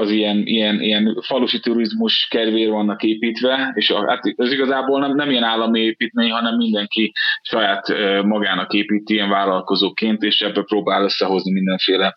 az 0.00 0.10
ilyen, 0.10 0.42
ilyen, 0.46 0.80
ilyen 0.80 1.22
falusi 1.26 1.60
turizmus 1.60 2.26
kedvéért 2.30 2.70
vannak 2.70 3.02
építve, 3.02 3.72
és 3.74 3.92
hát 3.92 4.34
ez 4.36 4.52
igazából 4.52 5.00
nem, 5.00 5.14
nem 5.14 5.30
ilyen 5.30 5.42
állami 5.42 5.80
építmény, 5.80 6.30
hanem 6.30 6.56
mindenki 6.56 7.12
saját 7.42 7.88
magának 8.24 8.72
építi 8.72 9.12
ilyen 9.14 9.28
vállalkozóként, 9.28 10.22
és 10.22 10.40
ebbe 10.40 10.62
próbál 10.62 11.02
összehozni 11.02 11.52
mindenféle 11.52 12.14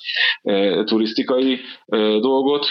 turisztikai 0.84 1.60
dolgot 2.20 2.66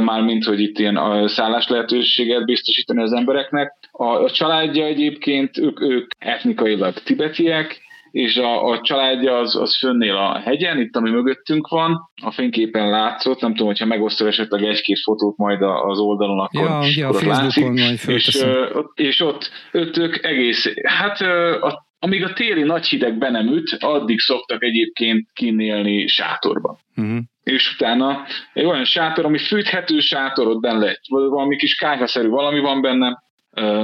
mármint, 0.00 0.44
hogy 0.44 0.60
itt 0.60 0.78
ilyen 0.78 1.28
szállás 1.28 1.68
lehetőséget 1.68 2.44
biztosítani 2.44 3.02
az 3.02 3.12
embereknek. 3.12 3.72
A, 3.90 4.04
a 4.04 4.30
családja 4.30 4.84
egyébként, 4.84 5.58
ők, 5.58 5.80
ők 5.80 6.10
etnikailag 6.18 6.94
tibetiek, 6.94 7.81
és 8.12 8.36
a, 8.36 8.68
a 8.68 8.80
családja 8.80 9.38
az, 9.38 9.56
az 9.56 9.78
fönnél 9.78 10.16
a 10.16 10.38
hegyen, 10.38 10.80
itt 10.80 10.96
ami 10.96 11.10
mögöttünk 11.10 11.68
van, 11.68 12.10
a 12.22 12.30
fényképen 12.30 12.90
látszott, 12.90 13.40
nem 13.40 13.50
tudom, 13.50 13.66
hogyha 13.66 13.86
megosztod 13.86 14.26
esetleg 14.26 14.64
egy-két 14.64 14.98
fotót 15.02 15.36
majd 15.36 15.62
az 15.62 15.98
oldalon, 15.98 16.40
akkor, 16.40 16.68
ja, 16.68 16.80
ja, 16.96 17.08
akkor 17.08 17.28
a 17.28 17.34
Facebookon 17.34 17.74
látszik. 17.74 18.14
és, 18.14 18.44
és 18.94 19.20
ott, 19.20 19.50
ott 19.72 19.96
ők 19.96 20.24
egész, 20.24 20.72
hát 20.82 21.20
a, 21.60 21.86
amíg 21.98 22.24
a 22.24 22.32
téli 22.32 22.62
nagy 22.62 22.86
hideg 22.86 23.18
be 23.18 23.30
nem 23.30 23.46
üt, 23.46 23.76
addig 23.80 24.20
szoktak 24.20 24.64
egyébként 24.64 25.28
kinélni 25.32 26.06
sátorba. 26.06 26.78
Uh-huh. 26.96 27.18
És 27.42 27.74
utána 27.74 28.26
egy 28.52 28.64
olyan 28.64 28.84
sátor, 28.84 29.24
ami 29.24 29.38
fűthető 29.38 30.00
sátor, 30.00 30.46
ott 30.46 30.60
benne 30.60 30.88
egy, 30.88 30.98
valami 31.08 31.56
kis 31.56 31.74
kájhaszerű 31.74 32.28
valami 32.28 32.60
van 32.60 32.80
benne, 32.80 33.22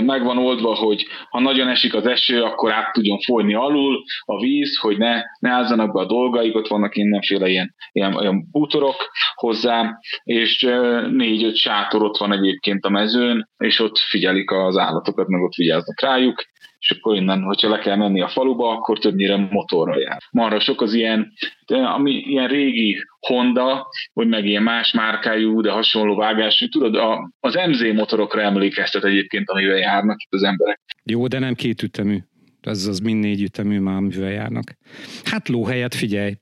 meg 0.00 0.24
van 0.24 0.38
oldva, 0.38 0.74
hogy 0.74 1.06
ha 1.30 1.40
nagyon 1.40 1.68
esik 1.68 1.94
az 1.94 2.06
eső, 2.06 2.42
akkor 2.42 2.72
át 2.72 2.92
tudjon 2.92 3.18
folyni 3.18 3.54
alul 3.54 4.02
a 4.24 4.40
víz, 4.40 4.78
hogy 4.78 4.98
ne, 4.98 5.22
ne 5.38 5.50
állzanak 5.50 5.92
be 5.92 6.00
a 6.00 6.06
dolgaik, 6.06 6.54
ott 6.54 6.68
vannak 6.68 6.94
mindenféle 6.94 7.48
ilyen, 7.48 7.74
ilyen, 7.92 8.12
ilyen 8.20 8.48
bútorok 8.50 8.96
hozzá, 9.34 9.98
és 10.24 10.62
négy-öt 11.10 11.56
sátor 11.56 12.02
ott 12.02 12.16
van 12.16 12.32
egyébként 12.32 12.84
a 12.84 12.90
mezőn, 12.90 13.48
és 13.58 13.80
ott 13.80 13.98
figyelik 13.98 14.50
az 14.50 14.76
állatokat, 14.76 15.28
meg 15.28 15.42
ott 15.42 15.54
vigyáznak 15.54 16.00
rájuk, 16.00 16.44
és 16.80 16.90
akkor 16.90 17.16
innen, 17.16 17.42
hogyha 17.42 17.68
le 17.68 17.78
kell 17.78 17.96
menni 17.96 18.20
a 18.20 18.28
faluba, 18.28 18.70
akkor 18.70 18.98
többnyire 18.98 19.36
motorra 19.36 20.00
jár. 20.00 20.18
Marra 20.30 20.60
sok 20.60 20.80
az 20.80 20.92
ilyen, 20.92 21.32
ami 21.66 22.10
ilyen 22.10 22.48
régi 22.48 22.96
Honda, 23.20 23.86
vagy 24.12 24.28
meg 24.28 24.46
ilyen 24.46 24.62
más 24.62 24.92
márkájú, 24.92 25.60
de 25.60 25.70
hasonló 25.70 26.16
vágású, 26.16 26.68
tudod, 26.68 26.94
a, 26.94 27.32
az 27.40 27.58
MZ 27.68 27.92
motorokra 27.94 28.40
emlékeztet 28.40 29.04
egyébként, 29.04 29.50
amivel 29.50 29.78
járnak 29.78 30.22
itt 30.22 30.32
az 30.32 30.42
emberek. 30.42 30.80
Jó, 31.04 31.26
de 31.26 31.38
nem 31.38 31.54
kétütemű 31.54 32.18
ez 32.60 32.86
az 32.86 32.98
mind 32.98 33.20
négy 33.20 33.42
ütemű 33.42 33.78
már, 33.78 33.96
amivel 33.96 34.30
járnak. 34.30 34.64
Hát 35.24 35.48
lóhelyet 35.48 35.94
figyelj, 35.94 36.34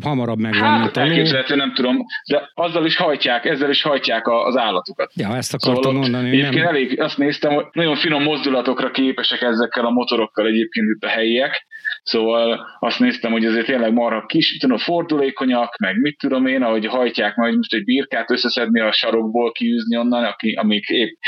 hamarabb 0.00 0.38
megvan, 0.38 0.62
hát, 0.62 0.94
mint 0.94 0.96
a 0.96 1.50
ló. 1.50 1.56
nem 1.56 1.74
tudom, 1.74 1.96
de 2.30 2.50
azzal 2.54 2.86
is 2.86 2.96
hajtják, 2.96 3.44
ezzel 3.44 3.70
is 3.70 3.82
hajtják 3.82 4.28
az 4.28 4.56
állatokat. 4.56 5.12
Ja, 5.14 5.36
ezt 5.36 5.54
akartam 5.54 5.82
szóval 5.82 6.00
mondani. 6.00 6.28
Egyébként 6.28 6.54
nem... 6.54 6.66
elég, 6.66 7.00
azt 7.00 7.18
néztem, 7.18 7.54
hogy 7.54 7.64
nagyon 7.72 7.96
finom 7.96 8.22
mozdulatokra 8.22 8.90
képesek 8.90 9.42
ezekkel 9.42 9.86
a 9.86 9.90
motorokkal 9.90 10.46
egyébként 10.46 10.86
itt 10.94 11.04
a 11.04 11.08
helyiek, 11.08 11.66
Szóval 12.02 12.66
azt 12.78 12.98
néztem, 12.98 13.32
hogy 13.32 13.44
azért 13.44 13.66
tényleg 13.66 13.92
marha 13.92 14.26
kis, 14.26 14.56
tudom, 14.56 14.78
fordulékonyak, 14.78 15.76
meg 15.76 16.00
mit 16.00 16.18
tudom 16.18 16.46
én, 16.46 16.62
ahogy 16.62 16.86
hajtják 16.86 17.36
majd 17.36 17.56
most 17.56 17.74
egy 17.74 17.84
birkát 17.84 18.30
összeszedni 18.30 18.80
a 18.80 18.92
sarokból, 18.92 19.52
kiűzni 19.52 19.96
onnan, 19.96 20.24
aki, 20.24 20.52
amik 20.52 20.88
épp 20.88 21.18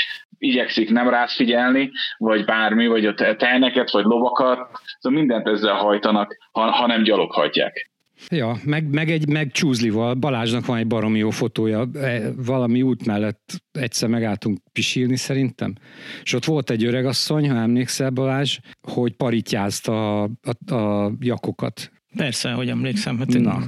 igyekszik 0.44 0.90
nem 0.90 1.08
rász 1.08 1.36
figyelni, 1.36 1.90
vagy 2.16 2.44
bármi, 2.44 2.86
vagy 2.86 3.06
a 3.06 3.14
teheneket, 3.14 3.90
vagy 3.90 4.04
lovakat, 4.04 4.70
szóval 4.98 5.18
mindent 5.18 5.48
ezzel 5.48 5.74
hajtanak, 5.74 6.36
ha, 6.52 6.70
ha 6.70 6.86
nem 6.86 7.02
gyalog 7.02 7.32
hajtják. 7.32 7.92
Ja, 8.28 8.56
meg, 8.64 8.94
meg, 8.94 9.10
egy, 9.10 9.28
meg 9.28 9.50
csúzlival. 9.50 10.14
Balázsnak 10.14 10.66
van 10.66 10.76
egy 10.76 10.86
baromi 10.86 11.18
jó 11.18 11.30
fotója. 11.30 11.86
E, 11.94 12.20
valami 12.36 12.82
út 12.82 13.06
mellett 13.06 13.52
egyszer 13.72 14.08
megálltunk 14.08 14.58
pisilni 14.72 15.16
szerintem. 15.16 15.74
És 16.22 16.32
ott 16.32 16.44
volt 16.44 16.70
egy 16.70 16.84
öregasszony, 16.84 17.50
ha 17.50 17.56
emlékszel 17.56 18.10
Balázs, 18.10 18.58
hogy 18.80 19.16
paritjázta 19.16 20.22
a, 20.22 20.30
a, 20.66 20.74
a 20.74 21.12
jakokat. 21.20 21.92
Persze, 22.16 22.50
hogy 22.50 22.68
emlékszem. 22.68 23.18
Hát 23.18 23.28
Na, 23.28 23.62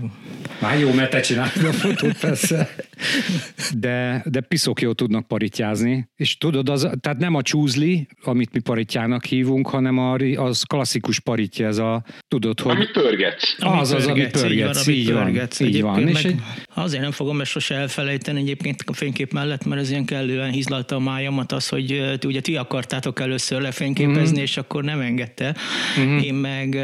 már 0.61 0.79
jó, 0.79 0.93
mert 0.93 1.11
te 1.11 1.21
csináltad 1.21 1.65
a 1.65 1.73
fotót, 1.73 2.19
persze. 2.19 2.75
De, 3.75 4.23
de 4.25 4.41
piszok 4.41 4.81
jó 4.81 4.93
tudnak 4.93 5.27
paritjázni. 5.27 6.09
És 6.17 6.39
tudod, 6.39 6.69
az, 6.69 6.89
tehát 7.01 7.19
nem 7.19 7.35
a 7.35 7.43
csúzli, 7.43 8.07
amit 8.23 8.53
mi 8.53 8.61
paritjának 8.61 9.25
hívunk, 9.25 9.69
hanem 9.69 9.99
a, 9.99 10.15
az 10.37 10.63
klasszikus 10.63 11.21
paritja, 11.21 11.67
ez 11.67 11.79
a, 11.79 12.05
tudod, 12.29 12.61
hogy... 12.61 12.75
Amit 12.75 12.91
pörgetsz. 12.91 13.57
Az 13.59 13.93
az, 13.93 14.07
amit 14.07 14.31
pörgetsz, 14.31 14.87
így 14.87 15.13
van. 15.13 15.25
Pörgetsz, 15.25 15.61
így 15.61 15.83
van. 15.83 15.99
Így 15.99 16.05
van. 16.05 16.15
És 16.15 16.25
egy... 16.25 16.41
Azért 16.75 17.03
nem 17.03 17.11
fogom 17.11 17.41
ezt 17.41 17.51
sose 17.51 17.75
elfelejteni 17.75 18.41
egyébként 18.41 18.83
a 18.87 18.93
fénykép 18.93 19.33
mellett, 19.33 19.65
mert 19.65 19.81
ez 19.81 19.91
ilyen 19.91 20.05
kellően 20.05 20.51
hizlalta 20.51 20.95
a 20.95 21.01
májamat 21.01 21.53
az, 21.53 21.69
hogy 21.69 22.15
ti, 22.19 22.27
ugye 22.27 22.41
ti 22.41 22.57
akartátok 22.57 23.21
először 23.21 23.61
lefényképezni, 23.61 24.35
mm-hmm. 24.35 24.43
és 24.43 24.57
akkor 24.57 24.85
nem 24.85 25.01
engedte. 25.01 25.57
Mm-hmm. 26.01 26.19
Én 26.19 26.35
meg 26.35 26.75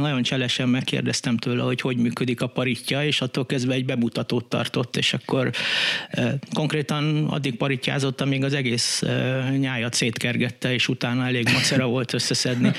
nagyon 0.00 0.22
cselesen 0.22 0.68
megkérdeztem 0.92 1.36
tőle, 1.36 1.62
hogy 1.62 1.80
hogy 1.80 1.96
működik 1.96 2.40
a 2.40 2.46
paritja, 2.46 3.04
és 3.04 3.20
attól 3.20 3.46
kezdve 3.46 3.74
egy 3.74 3.84
bemutatót 3.84 4.44
tartott, 4.44 4.96
és 4.96 5.12
akkor 5.12 5.50
e, 6.10 6.34
konkrétan 6.52 7.26
addig 7.26 7.56
paritjázott, 7.56 8.20
amíg 8.20 8.44
az 8.44 8.54
egész 8.54 9.02
e, 9.02 9.48
nyájat 9.58 9.94
szétkergette, 9.94 10.72
és 10.72 10.88
utána 10.88 11.26
elég 11.26 11.48
macera 11.52 11.86
volt 11.86 12.12
összeszedni. 12.12 12.72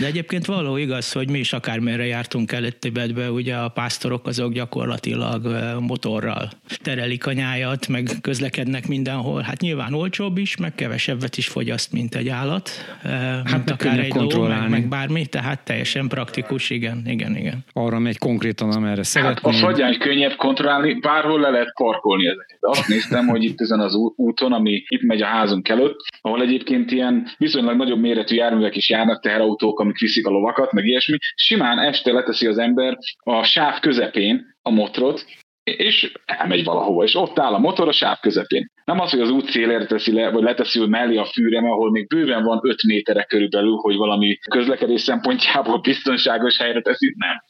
De 0.00 0.06
egyébként 0.06 0.46
való 0.46 0.76
igaz, 0.76 1.12
hogy 1.12 1.30
mi 1.30 1.38
is 1.38 1.52
akármilyenre 1.52 2.06
jártunk 2.06 2.52
el 2.52 2.70
Tibetbe, 2.72 3.30
ugye 3.30 3.54
a 3.54 3.68
pásztorok 3.68 4.26
azok 4.26 4.52
gyakorlatilag 4.52 5.46
e, 5.46 5.78
motorral 5.78 6.50
terelik 6.82 7.26
a 7.26 7.32
nyájat, 7.32 7.88
meg 7.88 8.10
közlekednek 8.20 8.86
mindenhol. 8.86 9.40
Hát 9.40 9.60
nyilván 9.60 9.94
olcsóbb 9.94 10.38
is, 10.38 10.56
meg 10.56 10.74
kevesebbet 10.74 11.36
is 11.36 11.46
fogyaszt, 11.46 11.92
mint 11.92 12.14
egy 12.14 12.28
állat, 12.28 12.70
hát 13.02 13.52
mint 13.52 13.70
akár 13.70 13.98
egy 13.98 14.14
ló, 14.14 14.46
meg, 14.46 14.68
meg 14.68 14.88
bármi, 14.88 15.26
tehát 15.26 15.64
teljesen 15.64 16.08
praktikus, 16.08 16.70
igen, 16.70 17.02
igen, 17.06 17.36
igen. 17.36 17.51
Arra 17.72 17.98
megy 17.98 18.18
konkrétan, 18.18 18.70
amerre 18.70 19.02
szeretné. 19.02 19.50
Hát 19.50 19.54
a 19.54 19.66
fagyány 19.66 19.98
könnyebb 19.98 20.36
kontrollálni, 20.36 21.00
bárhol 21.00 21.40
le 21.40 21.50
lehet 21.50 21.72
parkolni 21.74 22.26
ezeket. 22.26 22.58
Azt 22.60 22.88
néztem, 22.88 23.26
hogy 23.26 23.44
itt 23.44 23.60
ezen 23.60 23.80
az 23.80 23.94
úton, 24.16 24.52
ami 24.52 24.84
itt 24.88 25.02
megy 25.02 25.22
a 25.22 25.26
házunk 25.26 25.68
előtt, 25.68 25.96
ahol 26.20 26.42
egyébként 26.42 26.90
ilyen 26.90 27.28
viszonylag 27.38 27.76
nagyobb 27.76 28.00
méretű 28.00 28.34
járművek 28.34 28.76
is 28.76 28.88
járnak, 28.88 29.22
teherautók, 29.22 29.80
amik 29.80 29.98
viszik 29.98 30.26
a 30.26 30.30
lovakat, 30.30 30.72
meg 30.72 30.86
ilyesmi, 30.86 31.16
simán 31.34 31.78
este 31.78 32.12
leteszi 32.12 32.46
az 32.46 32.58
ember 32.58 32.98
a 33.18 33.42
sáv 33.42 33.80
közepén 33.80 34.56
a 34.62 34.70
motrot, 34.70 35.24
és 35.64 36.12
elmegy 36.24 36.64
valahova, 36.64 37.02
és 37.04 37.14
ott 37.14 37.38
áll 37.38 37.52
a 37.52 37.58
motor 37.58 37.88
a 37.88 37.92
sáv 37.92 38.18
közepén. 38.20 38.71
Nem 38.84 39.00
az, 39.00 39.10
hogy 39.10 39.20
az 39.20 39.30
út 39.30 39.50
szélére 39.50 39.86
teszi 39.86 40.12
le, 40.12 40.30
vagy 40.30 40.42
leteszi 40.42 40.86
mellé 40.86 41.16
a 41.16 41.24
fűrem, 41.24 41.64
ahol 41.64 41.90
még 41.90 42.06
bőven 42.06 42.42
van 42.42 42.60
5 42.62 42.82
méterek 42.82 43.26
körülbelül, 43.26 43.74
hogy 43.74 43.96
valami 43.96 44.38
közlekedés 44.50 45.00
szempontjából 45.00 45.78
biztonságos 45.90 46.58
helyre 46.58 46.80
teszi, 46.80 47.14
nem. 47.18 47.42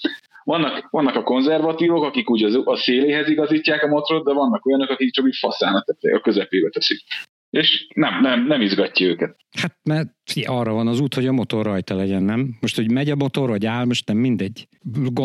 Vannak, 0.45 0.91
vannak 0.91 1.17
a 1.17 1.23
konzervatívok, 1.23 2.05
akik 2.05 2.31
úgy 2.31 2.43
az, 2.43 2.61
a 2.65 2.77
széléhez 2.77 3.29
igazítják 3.29 3.83
a 3.83 3.89
motorot, 3.89 4.25
de 4.25 4.33
vannak 4.33 4.67
olyanok, 4.67 4.91
akik 4.91 5.13
csak 5.13 5.25
úgy 5.25 5.37
faszán 5.37 5.85
a 6.15 6.21
közepébe 6.21 6.69
teszik. 6.69 7.01
És 7.53 7.87
nem, 7.95 8.21
nem, 8.21 8.47
nem 8.47 8.61
izgatja 8.61 9.07
őket. 9.07 9.37
Hát 9.61 9.77
mert 9.83 10.11
arra 10.45 10.73
van 10.73 10.87
az 10.87 11.01
út, 11.01 11.15
hogy 11.15 11.27
a 11.27 11.33
motor 11.33 11.65
rajta 11.65 11.95
legyen, 11.95 12.23
nem? 12.23 12.57
Most, 12.61 12.77
hogy 12.77 12.91
megy 12.91 13.11
a 13.11 13.15
motor, 13.15 13.49
vagy 13.49 13.67
áll, 13.67 13.85
most 13.85 14.07
nem 14.07 14.17
mindegy. 14.17 14.69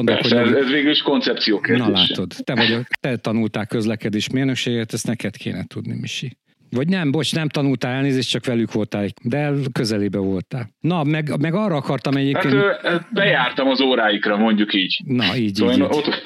Persze, 0.06 0.40
ez, 0.40 0.52
ez 0.52 0.70
végül 0.70 0.92
is 0.92 1.02
koncepció 1.02 1.60
kérdése. 1.60 1.90
Na 1.90 1.98
látod, 1.98 2.34
te, 2.44 2.56
vagy, 2.56 2.86
te 3.00 3.18
tanultál 3.18 3.66
közlekedés 3.66 4.30
mérnökséget, 4.30 4.94
ezt 4.94 5.08
neked 5.08 5.36
kéne 5.36 5.64
tudni, 5.64 5.96
Misi. 6.00 6.38
Vagy 6.70 6.88
nem, 6.88 7.12
bocs, 7.12 7.36
nem 7.36 7.50
tanultál 7.50 7.94
elnézést, 7.94 8.30
csak 8.30 8.46
velük 8.46 8.72
voltál, 8.72 9.08
de 9.24 9.52
közelébe 9.72 10.18
voltál. 10.18 10.70
Na, 10.80 11.04
meg, 11.04 11.40
meg 11.40 11.54
arra 11.54 11.76
akartam 11.76 12.16
egyébként... 12.16 12.56
Hát 12.82 13.14
bejártam 13.14 13.68
az 13.68 13.82
óráikra, 13.82 14.38
mondjuk 14.38 14.74
így. 14.74 15.02
Na, 15.06 15.36
így, 15.36 15.56
szóval 15.56 15.74
így, 15.76 15.80
így. 15.80 15.98
Ott... 15.98 16.24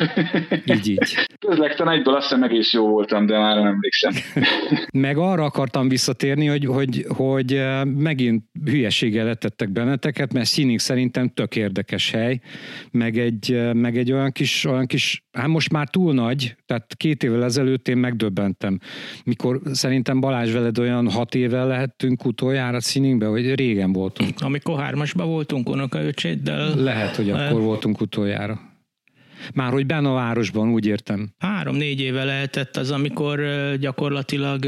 így, 0.65 0.89
így. 0.89 1.15
Közlekten 1.39 1.89
egyből 1.89 2.15
azt 2.15 2.27
hiszem 2.27 2.43
egész 2.43 2.73
jó 2.73 2.88
voltam, 2.88 3.25
de 3.25 3.38
már 3.38 3.56
nem 3.56 3.65
emlékszem. 3.65 4.13
meg 5.08 5.17
arra 5.17 5.43
akartam 5.43 5.89
visszatérni, 5.89 6.45
hogy, 6.45 6.65
hogy, 6.65 7.06
hogy 7.08 7.62
megint 7.95 8.43
hülyeséggel 8.65 9.25
letettek 9.25 9.69
benneteket, 9.69 10.34
mert 10.34 10.45
színig 10.47 10.80
szerintem 10.80 11.30
tök 11.30 11.56
érdekes 11.56 12.12
hely, 12.12 12.39
meg 12.91 13.17
egy, 13.17 13.69
meg 13.73 13.97
egy 13.97 14.12
olyan 14.12 14.32
kis, 14.32 14.65
olyan 14.65 14.86
kis, 14.86 15.23
hát 15.32 15.47
most 15.47 15.71
már 15.71 15.89
túl 15.89 16.13
nagy, 16.13 16.56
tehát 16.65 16.95
két 16.95 17.23
évvel 17.23 17.43
ezelőtt 17.43 17.88
én 17.88 17.97
megdöbbentem, 17.97 18.80
mikor 19.23 19.62
szerintem 19.71 20.19
Balázs 20.32 20.52
veled 20.52 20.80
olyan 20.80 21.10
hat 21.10 21.36
éve 21.36 21.63
lehettünk 21.63 22.26
utoljára 22.26 22.82
színünkbe, 22.82 23.28
vagy 23.28 23.56
régen 23.56 23.94
voltunk? 23.94 24.34
Amikor 24.41 24.80
hármasban 24.80 25.28
voltunk 25.28 25.70
unokaöcséddel. 25.70 26.76
Lehet, 26.76 27.15
hogy 27.15 27.30
akkor 27.30 27.62
voltunk 27.62 28.02
utoljára. 28.02 28.60
Már 29.54 29.72
hogy 29.72 29.86
benne 29.86 30.10
a 30.10 30.13
városban, 30.13 30.70
úgy 30.70 30.86
értem. 30.86 31.34
Három-négy 31.38 32.00
éve 32.00 32.24
lehetett 32.24 32.78
az, 32.78 32.91
amikor 32.91 33.41
gyakorlatilag 33.80 34.65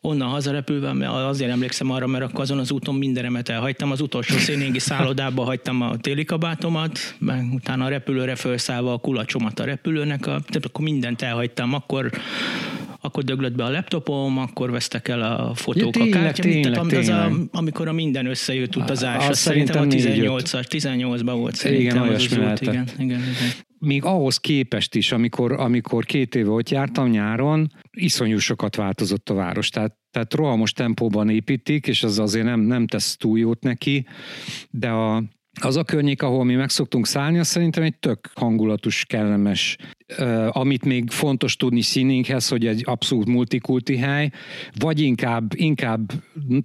onnan 0.00 0.28
hazarepülve, 0.28 0.92
mert 0.92 1.12
azért 1.12 1.50
emlékszem 1.50 1.90
arra, 1.90 2.06
mert 2.06 2.24
akkor 2.24 2.40
azon 2.40 2.58
az 2.58 2.70
úton 2.70 2.94
mindenemet 2.94 3.48
elhagytam. 3.48 3.90
Az 3.90 4.00
utolsó 4.00 4.36
szénéngi 4.36 4.78
szállodába 4.78 5.44
hagytam 5.44 5.82
a 5.82 5.96
téli 5.96 6.24
kabátomat, 6.24 6.98
meg 7.18 7.44
utána 7.52 7.84
a 7.84 7.88
repülőre 7.88 8.34
felszállva 8.34 8.92
a 8.92 8.98
kulacsomat 8.98 9.60
a 9.60 9.64
repülőnek, 9.64 10.20
a, 10.20 10.30
tehát 10.30 10.64
akkor 10.64 10.84
mindent 10.84 11.22
elhagytam. 11.22 11.74
Akkor 11.74 12.10
akkor 13.00 13.24
döglött 13.24 13.54
be 13.54 13.64
a 13.64 13.70
laptopom, 13.70 14.38
akkor 14.38 14.70
vesztek 14.70 15.08
el 15.08 15.22
a 15.22 15.54
fotók, 15.54 15.96
ja, 15.96 16.02
tényleg, 16.02 16.20
a 16.20 16.22
kártya. 16.22 16.42
Tényleg, 16.42 16.72
tehát 16.72 16.88
tényleg. 16.88 17.26
Az 17.26 17.32
a, 17.32 17.48
amikor 17.52 17.88
a 17.88 17.92
minden 17.92 18.26
összejött 18.26 18.76
utazás, 18.76 19.28
azt 19.28 19.40
szerintem 19.40 19.82
a 19.82 19.86
18-as, 19.86 20.64
18-ban 20.68 21.34
volt 21.36 21.54
szerintem 21.54 22.04
igen, 22.04 22.14
az, 22.14 22.24
az 22.24 22.38
út. 22.38 22.60
Igen, 22.60 22.88
igen, 22.98 23.20
igen 23.20 23.20
még 23.80 24.04
ahhoz 24.04 24.38
képest 24.38 24.94
is, 24.94 25.12
amikor, 25.12 25.52
amikor 25.52 26.04
két 26.04 26.34
éve 26.34 26.50
ott 26.50 26.68
jártam 26.68 27.08
nyáron, 27.08 27.72
iszonyú 27.90 28.38
sokat 28.38 28.76
változott 28.76 29.28
a 29.28 29.34
város. 29.34 29.68
Tehát, 29.68 29.96
tehát 30.10 30.34
rohamos 30.34 30.72
tempóban 30.72 31.28
építik, 31.28 31.86
és 31.86 32.02
az 32.02 32.18
azért 32.18 32.44
nem, 32.44 32.60
nem 32.60 32.86
tesz 32.86 33.16
túl 33.16 33.38
jót 33.38 33.62
neki, 33.62 34.06
de 34.70 34.88
a, 34.88 35.22
az 35.60 35.76
a 35.76 35.84
környék, 35.84 36.22
ahol 36.22 36.44
mi 36.44 36.54
meg 36.54 36.70
szoktunk 36.70 37.06
szállni, 37.06 37.38
az 37.38 37.46
szerintem 37.46 37.82
egy 37.82 37.98
tök 37.98 38.30
hangulatos, 38.34 39.04
kellemes, 39.04 39.76
amit 40.48 40.84
még 40.84 41.10
fontos 41.10 41.56
tudni 41.56 41.80
színinkhez, 41.80 42.48
hogy 42.48 42.66
egy 42.66 42.82
abszolút 42.86 43.26
multikulti 43.26 43.96
hely, 43.96 44.30
vagy 44.78 45.00
inkább, 45.00 45.52
inkább 45.54 46.12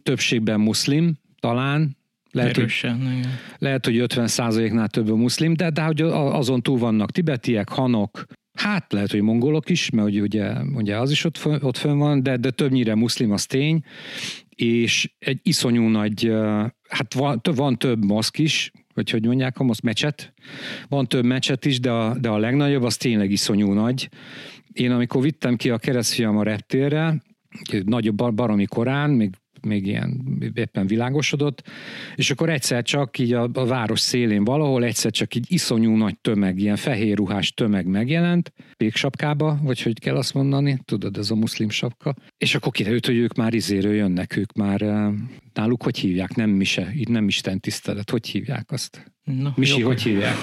többségben 0.04 0.60
muszlim, 0.60 1.14
talán, 1.40 1.98
lehet, 2.32 2.58
Erősen, 2.58 3.02
hogy, 3.02 3.18
igen. 3.18 3.40
lehet, 3.58 3.86
hogy 3.86 3.98
50 3.98 4.30
nál 4.74 4.88
több 4.88 5.12
a 5.12 5.16
muszlim, 5.16 5.54
de, 5.54 5.70
de 5.70 5.82
hogy 5.82 6.02
azon 6.02 6.62
túl 6.62 6.78
vannak 6.78 7.12
tibetiek, 7.12 7.70
hanok, 7.70 8.26
Hát 8.56 8.94
lehet, 8.94 9.12
hogy 9.12 9.22
mongolok 9.22 9.70
is, 9.70 9.90
mert 9.90 10.08
ugye, 10.08 10.54
ugye 10.76 10.98
az 10.98 11.12
is 11.12 11.24
ott, 11.24 11.46
ott 11.62 11.78
fönn 11.78 11.98
van, 11.98 12.24
de, 12.24 12.38
de 12.38 12.50
többnyire 12.50 12.96
muszlim 12.96 13.32
az 13.32 13.46
tény, 13.46 13.84
és 14.56 15.14
egy 15.20 15.40
iszonyú 15.44 15.88
nagy, 15.88 16.32
hát 16.90 17.14
van, 17.14 17.42
van 17.44 17.78
több 17.78 18.06
moszk 18.06 18.38
is, 18.38 18.72
vagy 18.94 19.10
hogy 19.10 19.26
mondják, 19.26 19.60
a 19.60 19.64
moszk 19.64 19.82
mecset, 19.82 20.34
van 20.88 21.08
több 21.08 21.26
mecset 21.26 21.66
is, 21.66 21.80
de 21.80 21.92
a, 21.92 22.18
de 22.20 22.30
a 22.30 22.38
legnagyobb 22.38 22.84
az 22.84 22.98
tényleg 22.98 23.32
iszonyú 23.32 23.72
nagy. 23.72 24.10
Én 24.72 24.92
amikor 24.92 25.22
vittem 25.22 25.56
ki 25.56 25.70
a 25.70 25.78
keresztfiam 25.78 26.38
a 26.38 26.44
reptérre, 26.44 27.24
nagyobb 27.86 28.34
baromi 28.34 28.66
korán, 28.66 29.10
még 29.10 29.30
még 29.66 29.88
ilyen 29.88 30.40
éppen 30.54 30.88
világosodott, 30.88 31.64
és 32.16 32.32
akkor 32.32 32.50
egyszer 32.50 32.84
csak 32.84 33.18
így 33.18 33.34
a, 33.34 33.50
a 33.54 33.66
város 33.66 34.00
szélén 34.00 34.44
valahol 34.44 34.84
egyszer 34.84 35.12
csak 35.12 35.36
így 35.36 35.46
iszonyú 35.48 35.96
nagy 35.96 36.20
tömeg, 36.20 36.60
ilyen 36.60 36.76
fehér 36.76 37.18
ruhás 37.18 37.54
tömeg 37.54 37.86
megjelent, 37.86 38.54
péksapkába, 38.78 39.60
vagy 39.64 39.82
hogy 39.82 40.00
kell 40.00 40.16
azt 40.16 40.34
mondani, 40.34 40.80
tudod, 40.86 41.18
ez 41.18 41.32
a 41.32 41.36
muszlim 41.36 41.70
sapka, 41.70 42.16
és 42.38 42.56
akkor 42.56 42.72
kiderült, 42.72 43.06
hogy 43.06 43.18
ők 43.18 43.34
már 43.34 43.54
izéről 43.54 43.94
jönnek, 43.94 44.36
ők 44.36 44.54
már 44.54 45.12
náluk 45.54 45.84
hogy 45.84 45.98
hívják, 45.98 46.36
nem 46.36 46.50
mise, 46.50 46.92
így 46.96 47.10
nem 47.10 47.28
Isten 47.28 47.60
tisztelet, 47.60 48.10
hogy 48.10 48.28
hívják 48.28 48.72
azt? 48.72 49.14
Na, 49.24 49.54
Misi, 49.56 49.80
jó. 49.80 49.88
hogy 49.88 50.02
hívják? 50.02 50.36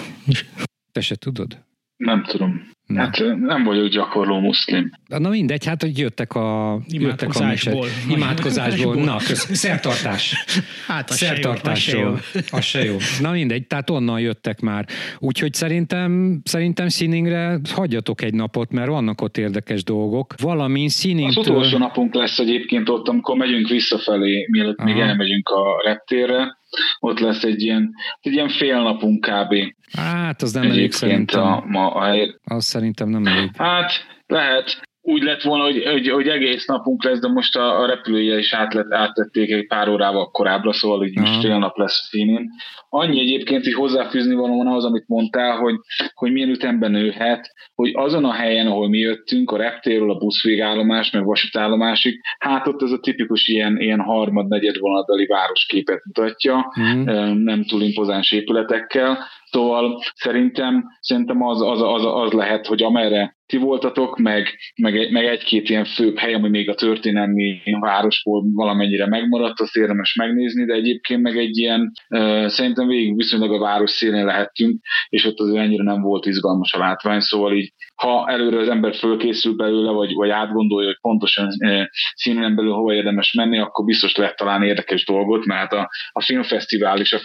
Te 0.93 1.01
se 1.01 1.17
tudod? 1.17 1.65
Nem 1.97 2.23
tudom. 2.25 2.72
Na. 2.93 3.01
Hát 3.01 3.19
nem 3.41 3.65
vagyok 3.65 3.89
gyakorló 3.89 4.41
muszlim. 4.41 4.91
Na 5.07 5.29
mindegy, 5.29 5.65
hát 5.67 5.83
hogy 5.83 5.99
jöttek 5.99 6.35
a, 6.35 6.81
jöttek 6.89 7.29
a 7.29 7.33
Imádkozásból. 7.35 7.87
imádkozásból. 8.11 8.95
Na, 8.95 9.17
kösz, 9.17 9.55
szertartás. 9.55 10.45
Hát 10.87 11.11
az 11.11 11.17
se 11.17 11.27
jó, 11.27 11.31
az 11.33 11.37
se 11.37 11.43
Szertartásról. 11.43 12.21
jó. 12.35 12.41
Az 12.51 12.65
se 12.65 12.85
jó. 12.85 12.97
Na 13.21 13.31
mindegy, 13.31 13.67
tehát 13.67 13.91
onnan 13.91 14.21
jöttek 14.21 14.61
már. 14.61 14.87
Úgyhogy 15.19 15.53
szerintem, 15.55 16.41
szerintem 16.45 16.89
színingre 16.89 17.61
hagyjatok 17.75 18.23
egy 18.23 18.35
napot, 18.35 18.73
mert 18.73 18.89
vannak 18.89 19.21
ott 19.21 19.37
érdekes 19.37 19.85
dolgok. 19.85 20.35
Valamint 20.41 20.89
Az 20.89 20.95
színingtől... 20.95 21.43
utolsó 21.55 21.79
napunk 21.79 22.15
lesz 22.15 22.39
egyébként 22.39 22.89
ott, 22.89 23.09
amikor 23.09 23.37
megyünk 23.37 23.69
visszafelé, 23.69 24.47
mielőtt 24.51 24.83
még 24.83 24.95
Aha. 24.97 25.05
elmegyünk 25.05 25.49
a 25.49 25.83
reptérre. 25.85 26.61
Ott 26.99 27.19
lesz 27.19 27.43
egy 27.43 27.63
ilyen, 27.63 27.95
egy 28.21 28.33
ilyen 28.33 28.49
fél 28.49 28.83
napunk 28.83 29.21
kb. 29.21 29.55
Hát, 29.93 30.43
az 30.43 30.53
nem 30.53 30.63
elég 30.63 30.93
szerintem. 30.93 31.43
a, 31.43 31.65
ma 31.67 31.95
a. 31.95 32.39
Az 32.45 32.65
szerintem 32.65 33.09
nem 33.09 33.27
elég. 33.27 33.51
Hát 33.57 33.93
lehet, 34.27 34.81
úgy 35.05 35.23
lett 35.23 35.43
volna, 35.43 35.65
hogy, 35.65 35.85
hogy, 35.85 36.09
hogy 36.09 36.29
egész 36.29 36.67
napunk 36.67 37.05
lesz, 37.05 37.21
de 37.21 37.29
most 37.29 37.57
a, 37.57 37.81
a 37.81 37.87
repülője 37.87 38.39
is 38.39 38.53
átlet, 38.53 38.93
áttették 38.93 39.51
egy 39.51 39.67
pár 39.67 39.89
órával 39.89 40.31
korábbra, 40.31 40.73
szóval 40.73 40.99
Aha. 41.15 41.29
most 41.29 41.41
fél 41.41 41.59
nap 41.59 41.77
lesz 41.77 42.09
színén. 42.09 42.51
Annyi 42.89 43.21
egyébként, 43.21 43.65
hogy 43.65 43.73
hozzáfűzni 43.75 44.35
való 44.35 44.57
van 44.57 44.67
ahhoz, 44.67 44.85
amit 44.85 45.05
mondtál, 45.09 45.57
hogy, 45.57 45.75
hogy 46.15 46.33
milyen 46.33 46.49
ütemben 46.49 46.91
nőhet, 46.91 47.51
hogy 47.75 47.91
azon 47.95 48.25
a 48.25 48.33
helyen, 48.33 48.67
ahol 48.67 48.89
mi 48.89 48.99
jöttünk, 48.99 49.51
a 49.51 49.57
reptérről 49.57 50.11
a 50.11 50.19
buszvégállomás, 50.19 51.11
meg 51.11 51.25
vasútállomásig, 51.25 52.21
hát 52.39 52.67
ott 52.67 52.83
ez 52.83 52.91
a 52.91 52.99
tipikus 52.99 53.49
ilyen, 53.49 53.81
ilyen 53.81 54.01
harmad, 54.01 54.49
negyed 54.49 54.79
vonatbeli 54.79 55.27
városképet 55.27 56.05
mutatja, 56.05 56.73
Mhm. 56.75 57.09
ö, 57.09 57.35
nem 57.35 57.65
túl 57.65 57.83
impozáns 57.83 58.33
épületekkel. 58.33 59.19
Szóval 59.51 60.03
szerintem, 60.15 60.85
szerintem 61.01 61.43
az, 61.43 61.63
az, 61.63 61.83
az, 61.83 62.05
az 62.05 62.33
lehet, 62.33 62.67
hogy 62.67 62.83
amerre 62.83 63.37
ti 63.53 63.59
voltatok, 63.59 64.19
meg, 64.19 64.59
meg, 64.77 65.11
meg 65.11 65.25
egy-két 65.25 65.69
ilyen 65.69 65.85
főbb 65.85 66.19
hely, 66.19 66.35
ami 66.35 66.49
még 66.49 66.69
a 66.69 66.75
történelmi 66.75 67.61
városból 67.81 68.43
valamennyire 68.53 69.07
megmaradt, 69.07 69.61
azt 69.61 69.77
érdemes 69.77 70.15
megnézni, 70.15 70.65
de 70.65 70.75
egyébként 70.75 71.23
meg 71.23 71.39
egy 71.39 71.57
ilyen, 71.57 71.93
ö, 72.09 72.45
szerintem 72.49 72.87
végig 72.87 73.17
viszonylag 73.17 73.53
a 73.53 73.59
város 73.59 73.91
szélén 73.91 74.25
lehettünk, 74.25 74.81
és 75.09 75.25
ott 75.25 75.39
azért 75.39 75.65
ennyire 75.65 75.83
nem 75.83 76.01
volt 76.01 76.27
izgalmas 76.27 76.73
a 76.73 76.79
látvány, 76.79 77.21
szóval 77.21 77.57
így 77.57 77.73
ha 77.95 78.29
előre 78.29 78.59
az 78.59 78.69
ember 78.69 78.95
fölkészül 78.95 79.55
belőle, 79.55 79.91
vagy, 79.91 80.13
vagy 80.13 80.31
átgondolja, 80.31 80.87
hogy 80.87 80.99
pontosan 81.01 81.49
e, 81.59 81.91
színen 82.15 82.55
belül 82.55 82.73
hova 82.73 82.95
érdemes 82.95 83.33
menni, 83.33 83.59
akkor 83.59 83.85
biztos 83.85 84.17
lehet 84.17 84.37
találni 84.37 84.67
érdekes 84.67 85.05
dolgot, 85.05 85.45
mert 85.45 85.73
a, 85.73 85.91
a 86.13 86.23
filmfesztivál 86.23 87.01
is, 87.01 87.13
a 87.13 87.21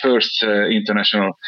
First- 0.00 0.46
International 0.68 1.38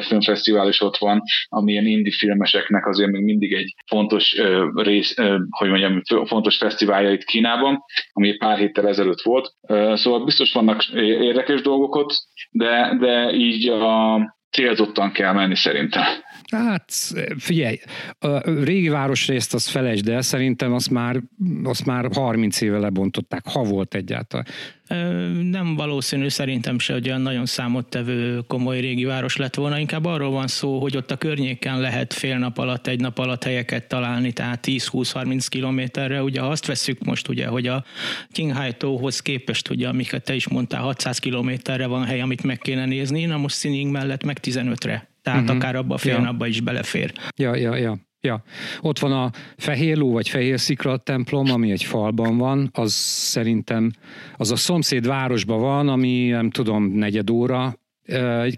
Filmfesztivál 0.00 0.68
is 0.68 0.80
ott 0.80 0.96
van, 0.96 1.22
ami 1.48 1.72
ilyen 1.72 1.86
indie 1.86 2.12
filmeseknek 2.18 2.86
azért 2.86 3.10
még 3.10 3.22
mindig 3.22 3.52
egy 3.52 3.74
fontos 3.86 4.32
eh, 4.32 4.62
rész, 4.74 5.18
eh, 5.18 5.34
hogy 5.50 5.68
mondjam, 5.68 6.02
fontos 6.24 6.56
fesztiválja 6.56 7.12
itt 7.12 7.24
Kínában, 7.24 7.78
ami 8.12 8.36
pár 8.36 8.58
héttel 8.58 8.88
ezelőtt 8.88 9.20
volt. 9.20 9.54
Eh, 9.60 9.96
Szóval 9.96 10.24
biztos 10.24 10.52
vannak 10.52 10.88
érdekes 10.94 11.60
dolgok 11.60 11.94
ott, 11.94 12.14
de, 12.50 12.96
de 13.00 13.32
így 13.32 13.68
a 13.68 14.18
célzottan 14.50 15.12
kell 15.12 15.32
menni 15.32 15.56
szerintem. 15.56 16.02
Hát 16.50 16.92
figyelj, 17.38 17.78
a 18.18 18.50
régi 18.64 18.88
városrészt 18.88 19.54
azt 19.54 19.70
felejtsd 19.70 20.08
el, 20.08 20.22
szerintem 20.22 20.72
azt 20.72 20.90
már, 20.90 21.16
azt 21.64 21.86
már 21.86 22.08
30 22.14 22.60
éve 22.60 22.78
lebontották, 22.78 23.42
ha 23.46 23.62
volt 23.62 23.94
egyáltalán. 23.94 24.46
Nem 25.50 25.74
valószínű 25.74 26.28
szerintem 26.28 26.78
se, 26.78 26.92
hogy 26.92 27.08
olyan 27.08 27.20
nagyon 27.20 27.46
számottevő 27.46 28.40
komoly 28.46 28.80
régi 28.80 29.04
város 29.04 29.36
lett 29.36 29.54
volna, 29.54 29.78
inkább 29.78 30.04
arról 30.04 30.30
van 30.30 30.46
szó, 30.46 30.80
hogy 30.80 30.96
ott 30.96 31.10
a 31.10 31.16
környéken 31.16 31.80
lehet 31.80 32.12
fél 32.12 32.38
nap 32.38 32.58
alatt, 32.58 32.86
egy 32.86 33.00
nap 33.00 33.18
alatt 33.18 33.44
helyeket 33.44 33.88
találni, 33.88 34.32
tehát 34.32 34.64
10-20-30 34.66 35.46
kilométerre. 35.48 36.22
Ugye 36.22 36.40
ha 36.40 36.46
azt 36.46 36.66
veszük 36.66 37.04
most, 37.04 37.28
ugye, 37.28 37.46
hogy 37.46 37.66
a 37.66 37.84
Qinghai 38.32 38.72
tóhoz 38.72 39.20
képest, 39.20 39.70
ugye, 39.70 39.88
amiket 39.88 40.24
te 40.24 40.34
is 40.34 40.48
mondtál, 40.48 40.82
600 40.82 41.18
kilométerre 41.18 41.86
van 41.86 42.04
hely, 42.04 42.20
amit 42.20 42.42
meg 42.42 42.58
kéne 42.58 42.84
nézni, 42.84 43.24
na 43.24 43.36
most 43.36 43.58
Sining 43.58 43.92
mellett 43.92 44.24
meg 44.24 44.38
15-re. 44.42 45.08
Tehát 45.22 45.40
uh-huh. 45.40 45.56
akár 45.56 45.76
abba 45.76 45.94
a 45.94 45.98
fél 45.98 46.12
ja. 46.12 46.20
napba 46.20 46.46
is 46.46 46.60
belefér. 46.60 47.12
Ja, 47.36 47.56
ja, 47.56 47.76
ja. 47.76 47.98
Ja, 48.28 48.42
ott 48.80 48.98
van 48.98 49.12
a 49.12 49.30
Fehér 49.56 49.96
Ló 49.96 50.12
vagy 50.12 50.28
Fehér 50.28 50.60
Szikra 50.60 50.96
templom, 50.96 51.50
ami 51.50 51.70
egy 51.70 51.84
falban 51.84 52.38
van, 52.38 52.70
az 52.72 52.92
szerintem, 52.92 53.90
az 54.36 54.50
a 54.50 54.56
szomszéd 54.56 55.06
városban 55.06 55.60
van, 55.60 55.88
ami 55.88 56.28
nem 56.28 56.50
tudom, 56.50 56.84
negyed 56.84 57.30
óra, 57.30 57.74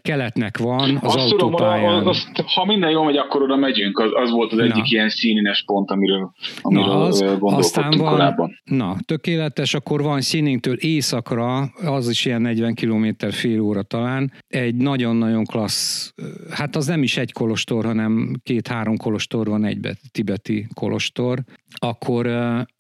keletnek 0.03 0.59
van 0.59 0.99
az 1.03 1.17
azt 1.17 1.29
tudom, 1.29 1.53
autópályán. 1.53 1.95
az, 1.95 2.07
azt, 2.07 2.29
ha 2.55 2.65
minden 2.65 2.91
jól 2.91 3.05
megy, 3.05 3.17
akkor 3.17 3.43
oda 3.43 3.57
megyünk. 3.57 3.99
Az, 3.99 4.11
az 4.15 4.31
volt 4.31 4.53
az 4.53 4.59
Na. 4.59 4.65
egyik 4.65 4.91
ilyen 4.91 5.09
színines 5.09 5.63
pont, 5.67 5.91
amiről, 5.91 6.33
amiről 6.63 6.87
Na, 6.87 7.01
az, 7.01 7.25
aztán 7.41 7.91
van, 7.97 8.13
korábban. 8.13 8.61
na, 8.65 8.97
tökéletes, 9.05 9.75
akkor 9.75 10.03
van 10.03 10.21
Színingtől 10.21 10.75
északra, 10.75 11.61
az 11.85 12.09
is 12.09 12.25
ilyen 12.25 12.41
40 12.41 12.75
km 12.75 13.09
fél 13.31 13.61
óra 13.61 13.83
talán, 13.83 14.33
egy 14.49 14.75
nagyon-nagyon 14.75 15.45
klassz, 15.45 16.15
hát 16.51 16.77
az 16.77 16.87
nem 16.87 17.03
is 17.03 17.17
egy 17.17 17.33
kolostor, 17.33 17.85
hanem 17.85 18.33
két-három 18.43 18.97
kolostor 18.97 19.47
van 19.47 19.65
egybe, 19.65 19.97
tibeti 20.13 20.67
kolostor, 20.75 21.39
akkor 21.75 22.31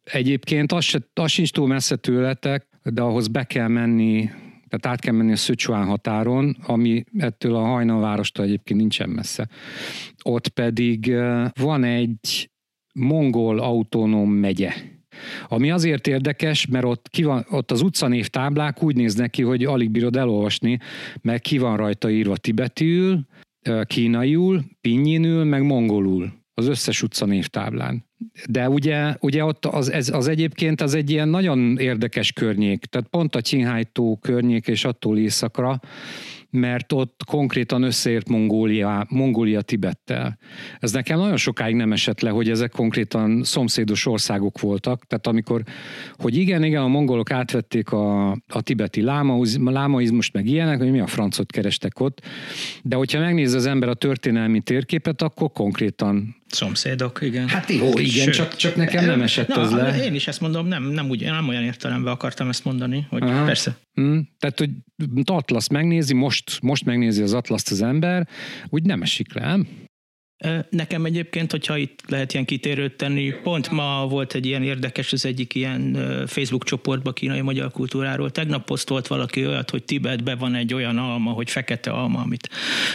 egyébként 0.05 0.73
az, 0.73 0.85
se, 0.85 0.99
az 1.15 1.31
sincs 1.31 1.53
túl 1.53 1.67
messze 1.67 1.97
tőletek, 1.97 2.67
de 2.83 3.03
ahhoz 3.03 3.29
be 3.29 3.45
kell 3.45 3.69
menni 3.69 4.31
tehát 4.81 4.87
át 4.87 5.05
kell 5.05 5.15
menni 5.15 5.33
a 5.33 5.37
Szöcsuán 5.37 5.87
határon, 5.87 6.57
ami 6.67 7.05
ettől 7.19 7.55
a 7.55 7.65
hajnalvárostól 7.65 8.45
egyébként 8.45 8.81
nincsen 8.81 9.09
messze. 9.09 9.49
Ott 10.23 10.49
pedig 10.49 11.15
van 11.61 11.85
egy 11.85 12.51
mongol 12.95 13.59
autonóm 13.59 14.31
megye. 14.31 14.73
Ami 15.49 15.71
azért 15.71 16.07
érdekes, 16.07 16.67
mert 16.67 16.85
ott, 16.85 17.09
ki 17.09 17.23
van, 17.23 17.47
ott 17.51 17.71
az 17.71 17.83
utcanév 17.83 18.27
táblák 18.27 18.83
úgy 18.83 18.97
néznek 18.97 19.31
ki, 19.31 19.43
hogy 19.43 19.65
alig 19.65 19.91
bírod 19.91 20.17
elolvasni, 20.17 20.79
mert 21.23 21.43
ki 21.43 21.59
van 21.59 21.77
rajta 21.77 22.11
írva 22.11 22.37
tibetiül, 22.37 23.27
kínaiul, 23.85 24.65
pinnyinül, 24.81 25.45
meg 25.45 25.63
mongolul 25.63 26.44
az 26.55 26.67
összes 26.69 27.03
utcanév 27.03 27.47
táblán. 27.47 28.05
De 28.49 28.69
ugye, 28.69 29.15
ugye 29.21 29.45
ott 29.45 29.67
az, 29.67 29.91
ez, 29.91 30.09
az 30.09 30.29
egyébként 30.29 30.81
az 30.81 30.95
egy 30.95 31.11
ilyen 31.11 31.29
nagyon 31.29 31.79
érdekes 31.79 32.33
környék, 32.33 32.85
tehát 32.85 33.09
pont 33.09 33.35
a 33.35 33.41
Qinghai 33.41 33.85
tó 33.85 34.17
környék 34.17 34.67
és 34.67 34.85
attól 34.85 35.19
északra, 35.19 35.81
mert 36.55 36.93
ott 36.93 37.21
konkrétan 37.27 37.83
összeért 37.83 38.29
Mongólia, 38.29 39.07
Mongólia 39.09 39.61
Tibettel. 39.61 40.39
Ez 40.79 40.93
nekem 40.93 41.19
nagyon 41.19 41.37
sokáig 41.37 41.75
nem 41.75 41.93
esett 41.93 42.21
le, 42.21 42.31
hogy 42.31 42.51
ezek 42.51 42.71
konkrétan 42.71 43.43
szomszédos 43.43 44.07
országok 44.07 44.61
voltak, 44.61 45.07
tehát 45.07 45.27
amikor, 45.27 45.63
hogy 46.13 46.37
igen, 46.37 46.65
igen, 46.65 46.83
a 46.83 46.89
mongolok 46.89 47.31
átvették 47.31 47.93
a, 47.93 48.31
a 48.31 48.63
tibeti 48.63 49.03
lámaiz, 49.03 49.59
lámaizmust, 49.65 50.33
meg 50.33 50.47
ilyenek, 50.47 50.79
hogy 50.79 50.91
mi 50.91 51.01
a 51.01 51.07
francot 51.07 51.53
kerestek 51.53 52.01
ott, 52.01 52.21
de 52.83 52.97
hogyha 52.97 53.21
megnéz 53.21 53.55
az 53.55 53.67
ember 53.67 53.89
a 53.89 53.95
történelmi 53.95 54.61
térképet, 54.61 55.23
akkor 55.23 55.53
konkrétan 55.53 56.43
Szomszédok, 56.55 57.19
igen. 57.23 57.49
Hát 57.49 57.71
jó, 57.71 57.99
igen, 57.99 58.25
Sőt. 58.25 58.35
csak, 58.35 58.57
csak 58.57 58.77
nekem 58.77 59.05
nem 59.05 59.23
esett 59.23 59.49
Na, 59.49 59.61
ez 59.61 59.71
le. 59.71 60.05
Én 60.05 60.15
is 60.15 60.27
ezt 60.27 60.41
mondom, 60.41 60.67
nem, 60.67 60.83
nem, 60.83 61.09
úgy, 61.09 61.23
nem 61.23 61.49
olyan 61.49 61.63
értelemben 61.63 62.13
akartam 62.13 62.49
ezt 62.49 62.65
mondani, 62.65 63.07
hogy 63.11 63.23
Aha. 63.23 63.45
persze. 63.45 63.77
Mm, 64.01 64.19
tehát, 64.39 64.59
hogy 64.59 64.71
Atlasz 65.25 65.69
megnézi, 65.69 66.15
most, 66.15 66.59
most 66.63 66.85
megnézi 66.85 67.23
az 67.23 67.33
Atlaszt 67.33 67.71
az 67.71 67.83
ember, 67.83 68.29
úgy 68.69 68.83
nem 68.83 69.03
esik 69.03 69.35
le, 69.35 69.47
nem? 69.47 69.67
Nekem 70.69 71.05
egyébként, 71.05 71.51
hogyha 71.51 71.77
itt 71.77 72.01
lehet 72.09 72.33
ilyen 72.33 72.45
kitérőt 72.45 72.97
tenni, 72.97 73.33
pont 73.43 73.71
ma 73.71 74.07
volt 74.09 74.35
egy 74.35 74.47
ilyen 74.47 74.63
érdekes, 74.63 75.13
az 75.13 75.25
egyik 75.25 75.55
ilyen 75.55 75.99
Facebook 76.27 76.65
csoportba 76.65 77.13
kínai 77.13 77.41
magyar 77.41 77.71
kultúráról. 77.71 78.31
Tegnap 78.31 78.65
posztolt 78.65 79.07
valaki 79.07 79.47
olyat, 79.47 79.71
hogy 79.71 79.83
Tibetben 79.83 80.39
van 80.39 80.55
egy 80.55 80.75
olyan 80.75 80.99
alma, 80.99 81.31
hogy 81.31 81.51
fekete 81.51 81.91
alma, 81.91 82.21
amit 82.21 82.49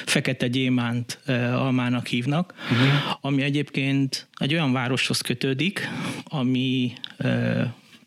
fekete 0.05 0.47
gyémánt 0.47 1.19
almának 1.53 2.07
hívnak, 2.07 2.53
uh-huh. 2.71 3.17
ami 3.21 3.41
egyébként 3.41 4.27
egy 4.33 4.53
olyan 4.53 4.71
városhoz 4.71 5.21
kötődik, 5.21 5.89
ami 6.23 6.91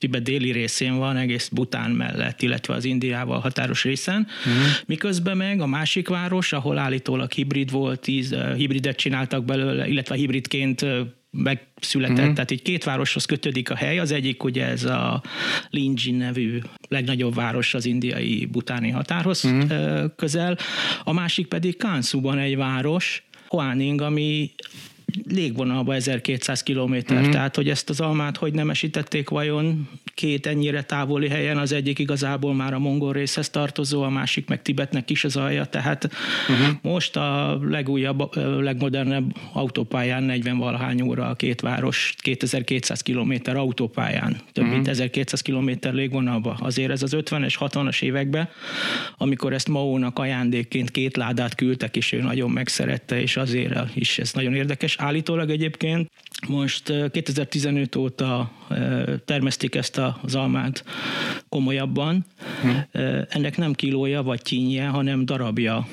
Tibet 0.03 0.22
déli 0.22 0.53
részén 0.53 0.96
van, 0.96 1.16
egész 1.16 1.48
Bután 1.48 1.90
mellett, 1.90 2.42
illetve 2.42 2.74
az 2.74 2.84
Indiával 2.84 3.38
határos 3.38 3.84
részen. 3.84 4.26
Uh-huh. 4.38 4.62
Miközben 4.86 5.36
meg 5.36 5.61
a 5.61 5.66
másik 5.66 6.09
város, 6.09 6.53
ahol 6.53 6.78
állítólag 6.78 7.32
hibrid 7.32 7.70
volt, 7.70 8.00
tíz 8.00 8.34
hibridet 8.57 8.96
csináltak 8.96 9.44
belőle, 9.44 9.88
illetve 9.88 10.14
hibridként 10.14 10.86
megszületett, 11.30 12.18
uh-huh. 12.18 12.32
tehát 12.32 12.50
így 12.50 12.62
két 12.62 12.84
városhoz 12.84 13.24
kötődik 13.24 13.70
a 13.70 13.76
hely, 13.76 13.98
az 13.98 14.12
egyik 14.12 14.44
ugye 14.44 14.66
ez 14.66 14.84
a 14.84 15.22
Linji 15.70 16.11
nevű 16.11 16.59
legnagyobb 16.88 17.34
város 17.34 17.74
az 17.74 17.84
indiai 17.84 18.46
butáni 18.46 18.90
határhoz 18.90 19.44
uh-huh. 19.44 20.05
közel, 20.16 20.59
a 21.05 21.12
másik 21.12 21.46
pedig 21.46 21.76
Kansuban 21.76 22.38
egy 22.38 22.57
város, 22.57 23.22
Huaning, 23.48 24.00
ami 24.00 24.50
légvonalba 25.28 25.94
1200 25.94 26.62
kilométer, 26.62 27.16
uh-huh. 27.16 27.32
tehát 27.32 27.57
hogy 27.57 27.68
ezt 27.68 27.90
az 27.90 28.00
almát 28.00 28.36
hogy 28.36 28.53
nem 28.53 28.70
esítették 28.70 29.28
vajon 29.28 29.88
két 30.14 30.46
ennyire 30.46 30.82
távoli 30.82 31.28
helyen, 31.28 31.58
az 31.58 31.72
egyik 31.72 31.98
igazából 31.98 32.54
már 32.54 32.74
a 32.74 32.78
mongol 32.78 33.12
részhez 33.12 33.50
tartozó, 33.50 34.02
a 34.02 34.08
másik 34.08 34.48
meg 34.48 34.62
Tibetnek 34.62 35.10
is 35.10 35.24
az 35.24 35.36
alja, 35.36 35.64
tehát 35.64 36.10
uh-huh. 36.48 36.76
most 36.82 37.16
a 37.16 37.58
legújabb, 37.62 38.36
legmodernebb 38.60 39.36
autópályán 39.52 40.22
40 40.22 40.58
valahány 40.58 41.02
óra 41.02 41.28
a 41.28 41.34
két 41.34 41.60
város, 41.60 42.14
2200 42.18 43.00
kilométer 43.00 43.56
autópályán, 43.56 44.36
több 44.52 44.64
uh-huh. 44.64 44.70
mint 44.70 44.88
1200 44.88 45.40
kilométer 45.40 45.92
légvonalba. 45.92 46.56
Azért 46.60 46.90
ez 46.90 47.02
az 47.02 47.16
50-es, 47.16 47.54
60-as 47.58 48.02
években, 48.02 48.48
amikor 49.16 49.52
ezt 49.52 49.68
Maónak 49.68 50.18
ajándékként 50.18 50.90
két 50.90 51.16
ládát 51.16 51.54
küldtek, 51.54 51.96
és 51.96 52.12
ő 52.12 52.20
nagyon 52.22 52.50
megszerette, 52.50 53.20
és 53.20 53.36
azért 53.36 53.96
is 53.96 54.18
ez 54.18 54.32
nagyon 54.32 54.54
érdekes. 54.54 54.96
Állítólag 54.98 55.50
egyébként 55.50 56.10
most 56.48 56.92
2015 57.10 57.96
óta 57.96 58.50
termesztik 59.24 59.74
ezt 59.74 59.98
az 60.22 60.34
almát 60.34 60.84
komolyabban. 61.48 62.24
Hm. 62.62 62.98
Ennek 63.28 63.57
nem 63.57 63.72
kilója 63.72 64.22
vagy 64.22 64.42
tínyje, 64.42 64.86
hanem 64.86 65.24
darabja 65.24 65.86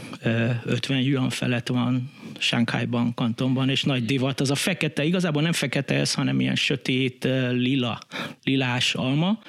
50 0.66 1.00
yuan 1.00 1.30
felett 1.30 1.68
van 1.68 2.12
Sánkhájban, 2.40 3.14
kantonban, 3.14 3.70
és 3.70 3.84
nagy 3.84 4.06
divat. 4.06 4.40
Az 4.40 4.52
a 4.52 4.56
fekete, 4.56 5.04
igazából 5.04 5.42
nem 5.42 5.52
fekete 5.52 5.96
ez, 5.96 6.14
hanem 6.14 6.40
ilyen 6.40 6.56
sötét, 6.56 7.28
lila, 7.52 8.00
lilás 8.44 8.94
alma. 8.94 9.40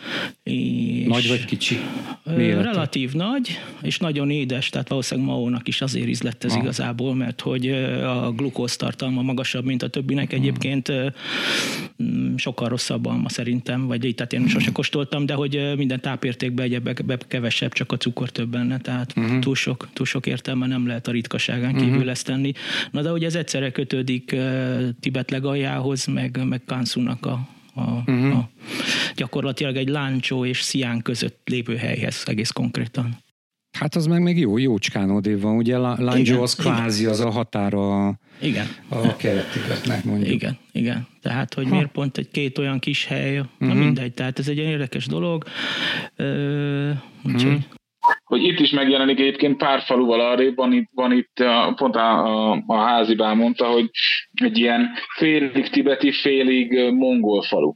És 0.43 1.07
nagy 1.07 1.29
vagy 1.29 1.45
kicsi? 1.45 1.79
Mélete? 2.37 2.63
Relatív 2.63 3.13
nagy, 3.13 3.61
és 3.83 3.99
nagyon 3.99 4.31
édes, 4.31 4.69
tehát 4.69 4.89
valószínűleg 4.89 5.31
Maónak 5.31 5.69
is 5.69 5.81
azért 5.81 6.09
ízlett 6.09 6.45
ez 6.45 6.53
ah. 6.53 6.59
igazából, 6.59 7.15
mert 7.15 7.41
hogy 7.41 7.71
a 8.03 8.33
glukóz 8.33 8.77
tartalma 8.77 9.23
magasabb, 9.23 9.65
mint 9.65 9.83
a 9.83 9.89
többinek. 9.89 10.33
Egyébként 10.33 10.93
mm, 12.03 12.37
sokkal 12.37 12.69
rosszabb 12.69 13.07
alma 13.07 13.29
szerintem, 13.29 13.87
vagy 13.87 14.05
így, 14.05 14.15
tehát 14.15 14.33
én 14.33 14.49
sose 14.49 14.73
kóstoltam, 14.73 15.27
de 15.27 15.35
hogy 15.35 15.73
minden 15.77 16.01
tápértékben 16.01 16.65
egyebbe 16.65 17.19
kevesebb, 17.29 17.73
csak 17.73 17.93
a 17.93 17.97
cukor 17.97 18.31
több 18.31 18.49
benne, 18.49 18.79
tehát 18.79 19.13
uh-huh. 19.17 19.39
túl, 19.39 19.55
sok, 19.55 19.89
túl 19.93 20.07
sok 20.07 20.27
értelme 20.27 20.67
nem 20.67 20.87
lehet 20.87 21.09
a 21.09 21.11
ritkaságán 21.11 21.75
kívül 21.75 21.95
uh-huh. 21.95 22.11
ezt 22.11 22.27
tenni. 22.27 22.53
Na 22.91 23.03
de 23.03 23.09
hogy 23.09 23.25
ez 23.25 23.35
egyszerre 23.35 23.71
kötődik 23.71 24.37
Tibet 25.01 25.31
legaljához, 25.31 26.07
meg, 26.07 26.47
meg 26.49 26.63
Kansunak 26.67 27.27
a, 27.27 27.49
a, 27.75 27.83
uh-huh. 27.83 28.37
a 28.37 28.51
gyakorlatilag 29.17 29.77
egy 29.77 29.89
Láncsó 29.89 30.45
és 30.45 30.61
Szián 30.61 31.03
között 31.03 31.41
lévő 31.45 31.77
helyhez 31.77 32.23
egész 32.27 32.51
konkrétan. 32.51 33.19
Hát 33.79 33.95
az 33.95 34.07
meg 34.07 34.23
még 34.23 34.39
jó, 34.39 34.59
jócskán 34.59 35.11
odébb 35.11 35.41
van, 35.41 35.57
ugye 35.57 35.77
Lanzsó 35.77 36.43
az 36.43 36.55
kvázi 36.55 37.07
az 37.07 37.21
a 37.21 37.31
határa 37.31 38.19
igen. 38.41 38.67
a 38.89 39.17
keletibetnek 39.17 40.05
mondjuk. 40.05 40.31
Igen, 40.31 40.59
igen. 40.73 41.07
Tehát, 41.23 41.55
hogy 41.55 41.65
ha. 41.65 41.75
miért 41.75 41.91
pont 41.91 42.19
egy 42.19 42.31
két 42.31 42.59
olyan 42.59 42.79
kis 42.79 43.05
hely, 43.05 43.39
uh-huh. 43.39 43.53
na 43.59 43.75
mhm. 43.75 43.79
mindegy, 43.79 44.13
tehát 44.13 44.39
ez 44.39 44.49
egy 44.49 44.57
érdekes 44.57 45.07
dolog. 45.07 45.45
Ö, 46.17 46.91
úgyhogy 47.25 47.53
uh-huh 47.53 47.79
hogy 48.31 48.45
itt 48.45 48.59
is 48.59 48.71
megjelenik 48.71 49.21
egyébként 49.21 49.57
pár 49.57 49.81
faluval 49.81 50.21
arrébb, 50.21 50.57
van 50.57 50.73
itt, 50.73 50.91
van 50.95 51.13
itt 51.13 51.45
pont 51.75 51.97
a, 51.97 52.51
a, 52.51 52.63
a 52.67 52.77
házibá 52.77 53.33
mondta, 53.33 53.67
hogy 53.67 53.91
egy 54.33 54.59
ilyen 54.59 54.91
félig 55.17 55.69
tibeti, 55.69 56.13
félig 56.13 56.93
mongol 56.93 57.43
falu. 57.43 57.73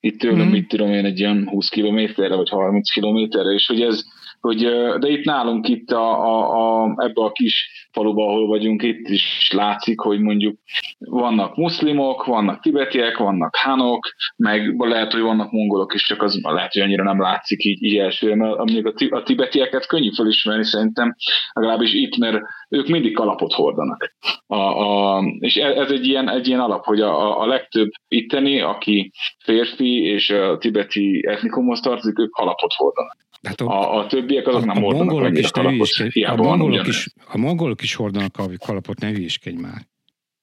Itt 0.00 0.18
tőlem, 0.18 0.46
mm. 0.46 0.50
mit 0.50 0.68
tudom 0.68 0.92
én, 0.92 1.04
egy 1.04 1.18
ilyen 1.18 1.48
20 1.48 1.68
kilométerre, 1.68 2.34
vagy 2.34 2.48
30 2.48 2.90
kilométerre, 2.90 3.52
és 3.52 3.66
hogy 3.66 3.80
ez, 3.80 4.04
hogy, 4.42 4.58
de 4.98 5.08
itt 5.08 5.24
nálunk 5.24 5.68
itt 5.68 5.90
a, 5.90 6.24
a, 6.24 6.82
a, 6.82 6.94
ebbe 6.96 7.22
a 7.22 7.32
kis 7.32 7.86
faluba, 7.92 8.26
ahol 8.26 8.46
vagyunk, 8.46 8.82
itt 8.82 9.08
is 9.08 9.50
látszik, 9.54 10.00
hogy 10.00 10.20
mondjuk 10.20 10.58
vannak 10.98 11.56
muszlimok, 11.56 12.24
vannak 12.24 12.60
tibetiek, 12.60 13.16
vannak 13.16 13.56
hanok, 13.56 14.08
meg 14.36 14.74
lehet, 14.78 15.12
hogy 15.12 15.20
vannak 15.20 15.50
mongolok 15.50 15.94
is, 15.94 16.06
csak 16.06 16.22
az 16.22 16.40
lehet, 16.42 16.72
hogy 16.72 16.82
annyira 16.82 17.02
nem 17.02 17.20
látszik 17.20 17.64
így, 17.64 17.82
így 17.82 17.96
elsőre, 17.96 18.34
mert 18.34 18.56
mondjuk 18.56 18.86
a, 18.86 19.16
a 19.16 19.22
tibetieket 19.22 19.86
könnyű 19.86 20.10
felismerni 20.14 20.64
szerintem, 20.64 21.14
legalábbis 21.52 21.92
itt, 21.92 22.16
mert 22.16 22.42
ők 22.68 22.88
mindig 22.88 23.14
kalapot 23.14 23.52
hordanak. 23.52 24.14
A, 24.46 24.56
a, 24.56 25.22
és 25.38 25.56
e, 25.56 25.66
ez 25.66 25.90
egy 25.90 26.06
ilyen, 26.06 26.30
egy 26.30 26.48
ilyen 26.48 26.60
alap, 26.60 26.84
hogy 26.84 27.00
a, 27.00 27.40
a 27.40 27.46
legtöbb 27.46 27.90
itteni, 28.08 28.60
aki 28.60 29.12
férfi 29.44 30.04
és 30.04 30.30
a 30.30 30.58
tibeti 30.58 31.26
etnikumhoz 31.26 31.80
tartozik, 31.80 32.18
ők 32.18 32.30
kalapot 32.30 32.72
hordanak. 32.72 33.16
Hát 33.42 33.60
a, 33.60 33.66
a, 33.66 33.98
a 33.98 34.06
többiek 34.06 34.46
azok 34.46 34.62
a, 34.62 34.64
nem 34.64 34.82
hordanak 34.82 35.22
a 35.22 35.28
is, 35.28 35.50
kalapot, 35.50 35.88
a, 36.26 36.36
mongolok 36.36 36.86
is, 36.86 37.06
a 37.26 37.38
mongolok 37.38 37.82
is 37.82 37.94
hordanak 37.94 38.36
a 38.36 38.44
kalapot, 38.58 39.00
ne 39.00 39.08
hülyéskedj 39.08 39.56
már. 39.56 39.80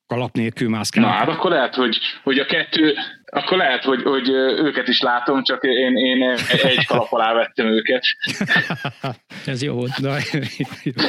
Kalap 0.07 0.35
nélkül 0.35 0.69
mászkálnak. 0.69 1.11
Na 1.11 1.17
hát 1.17 1.29
akkor 1.29 1.51
lehet, 1.51 1.75
hogy, 1.75 1.97
hogy 2.23 2.39
a 2.39 2.45
kettő, 2.45 2.95
akkor 3.25 3.57
lehet, 3.57 3.83
hogy, 3.83 4.01
hogy 4.01 4.29
őket 4.29 4.87
is 4.87 5.01
látom, 5.01 5.43
csak 5.43 5.63
én, 5.63 5.97
én 5.97 6.23
egy 6.63 6.85
kalap 6.85 7.11
alá 7.11 7.33
vettem 7.33 7.67
őket. 7.67 8.03
Ez 9.45 9.63
jó 9.63 9.73
volt. 9.73 9.97
Na, 9.97 10.15
jó. 10.83 11.07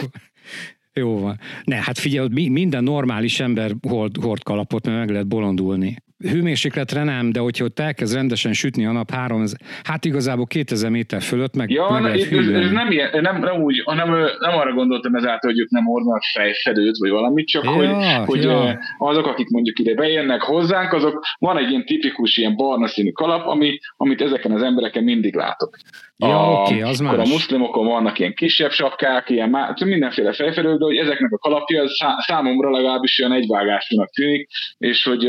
Jó 0.92 1.18
van. 1.18 1.38
Ne, 1.64 1.76
hát 1.76 1.98
figyelj, 1.98 2.28
minden 2.48 2.82
normális 2.82 3.40
ember 3.40 3.70
hord, 3.88 4.16
hord 4.16 4.42
kalapot, 4.42 4.86
mert 4.86 4.98
meg 4.98 5.10
lehet 5.10 5.28
bolondulni 5.28 5.96
hőmérsékletre 6.28 7.04
nem, 7.04 7.32
de 7.32 7.40
hogyha 7.40 7.64
ott 7.64 7.78
elkezd 7.78 8.14
rendesen 8.14 8.52
sütni 8.52 8.86
a 8.86 8.92
nap 8.92 9.10
három, 9.10 9.44
hát 9.82 10.04
igazából 10.04 10.46
2000 10.46 10.90
méter 10.90 11.22
fölött 11.22 11.54
meg, 11.54 11.70
ja, 11.70 11.90
meg 11.90 12.02
lehet 12.02 12.32
ez, 12.32 12.46
ez, 12.48 12.70
nem, 12.70 12.90
ilyen, 12.90 13.10
nem, 13.20 13.40
nem, 13.40 13.62
úgy, 13.62 13.82
hanem 13.84 14.08
nem 14.40 14.58
arra 14.58 14.72
gondoltam 14.72 15.14
ezáltal, 15.14 15.50
hogy 15.50 15.60
ők 15.60 15.70
nem 15.70 15.88
ordanak 15.88 16.22
fejfedőt, 16.32 16.96
vagy 16.98 17.10
valamit, 17.10 17.46
csak 17.46 17.64
ja, 17.64 17.70
hogy, 17.70 17.90
hogy 18.24 18.42
ja. 18.42 18.78
azok, 18.98 19.26
akik 19.26 19.48
mondjuk 19.48 19.78
ide 19.78 19.94
bejönnek 19.94 20.42
hozzánk, 20.42 20.92
azok 20.92 21.24
van 21.38 21.58
egy 21.58 21.70
ilyen 21.70 21.84
tipikus 21.84 22.36
ilyen 22.36 22.56
barna 22.56 22.86
színű 22.86 23.10
kalap, 23.10 23.46
ami, 23.46 23.78
amit 23.96 24.20
ezeken 24.20 24.52
az 24.52 24.62
embereken 24.62 25.04
mindig 25.04 25.34
látok. 25.34 25.76
Ja, 26.20 26.58
a, 26.58 26.62
okay, 26.62 26.82
az 26.82 26.98
más. 26.98 27.16
a 27.16 27.32
muszlimokon 27.32 27.86
vannak 27.86 28.18
ilyen 28.18 28.34
kisebb 28.34 28.70
sapkák, 28.70 29.30
ilyen 29.30 29.50
má, 29.50 29.74
mindenféle 29.84 30.32
fejfedők, 30.32 30.78
de 30.78 30.84
hogy 30.84 30.96
ezeknek 30.96 31.32
a 31.32 31.38
kalapja 31.38 31.82
számomra 32.18 32.70
legalábbis 32.70 33.18
olyan 33.18 33.32
egyvágásúnak 33.32 34.10
tűnik, 34.10 34.48
és 34.78 35.04
hogy 35.04 35.24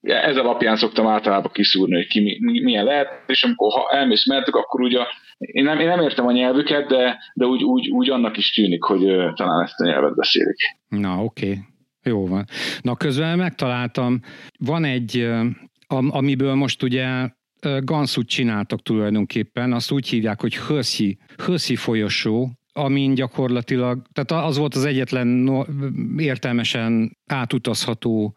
ez 0.00 0.36
alapján 0.36 0.76
szoktam 0.76 1.06
általában 1.06 1.50
kiszúrni, 1.52 1.94
hogy 1.94 2.06
ki 2.06 2.20
mi, 2.20 2.60
milyen 2.60 2.84
lehet, 2.84 3.08
és 3.26 3.44
amikor 3.44 3.72
ha 3.72 3.90
elmész 3.90 4.26
mertek, 4.26 4.54
akkor 4.54 4.80
ugye 4.80 4.98
én 5.38 5.64
nem, 5.64 5.78
én 5.78 5.88
nem 5.88 6.00
értem 6.00 6.26
a 6.26 6.32
nyelvüket, 6.32 6.86
de, 6.86 7.18
de 7.34 7.44
úgy, 7.44 7.62
úgy, 7.62 7.88
úgy 7.88 8.10
annak 8.10 8.36
is 8.36 8.52
tűnik, 8.52 8.82
hogy 8.82 9.00
talán 9.34 9.62
ezt 9.62 9.80
a 9.80 9.84
nyelvet 9.84 10.14
beszélik. 10.14 10.56
Na, 10.88 11.22
oké. 11.22 11.58
Jó 12.02 12.26
van. 12.26 12.44
Na, 12.80 12.96
közben 12.96 13.38
megtaláltam, 13.38 14.20
van 14.58 14.84
egy, 14.84 15.28
amiből 15.88 16.54
most 16.54 16.82
ugye 16.82 17.06
Ganszút 17.80 18.28
csináltak 18.28 18.82
tulajdonképpen, 18.82 19.72
azt 19.72 19.90
úgy 19.90 20.08
hívják, 20.08 20.40
hogy 20.40 20.56
Höszi, 20.56 21.18
Höszi 21.36 21.76
folyosó, 21.76 22.50
amin 22.76 23.14
gyakorlatilag, 23.14 24.02
tehát 24.12 24.46
az 24.46 24.56
volt 24.56 24.74
az 24.74 24.84
egyetlen 24.84 25.26
no, 25.26 25.62
értelmesen 26.16 27.18
átutazható 27.26 28.36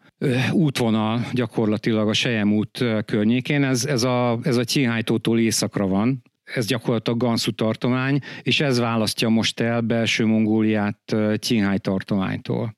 útvonal 0.52 1.26
gyakorlatilag 1.32 2.08
a 2.08 2.12
Sejem 2.12 2.52
út 2.52 2.84
környékén. 3.04 3.64
Ez, 3.64 3.84
ez 3.84 4.02
a, 4.02 4.38
ez 4.42 4.56
a 4.56 4.64
Csinhájtótól 4.64 5.38
északra 5.38 5.86
van, 5.86 6.22
ez 6.54 6.66
gyakorlatilag 6.66 7.18
Gansu 7.18 7.50
tartomány, 7.50 8.18
és 8.42 8.60
ez 8.60 8.78
választja 8.78 9.28
most 9.28 9.60
el 9.60 9.80
belső 9.80 10.26
Mongóliát 10.26 11.16
Csinháj 11.36 11.78
tartománytól. 11.78 12.76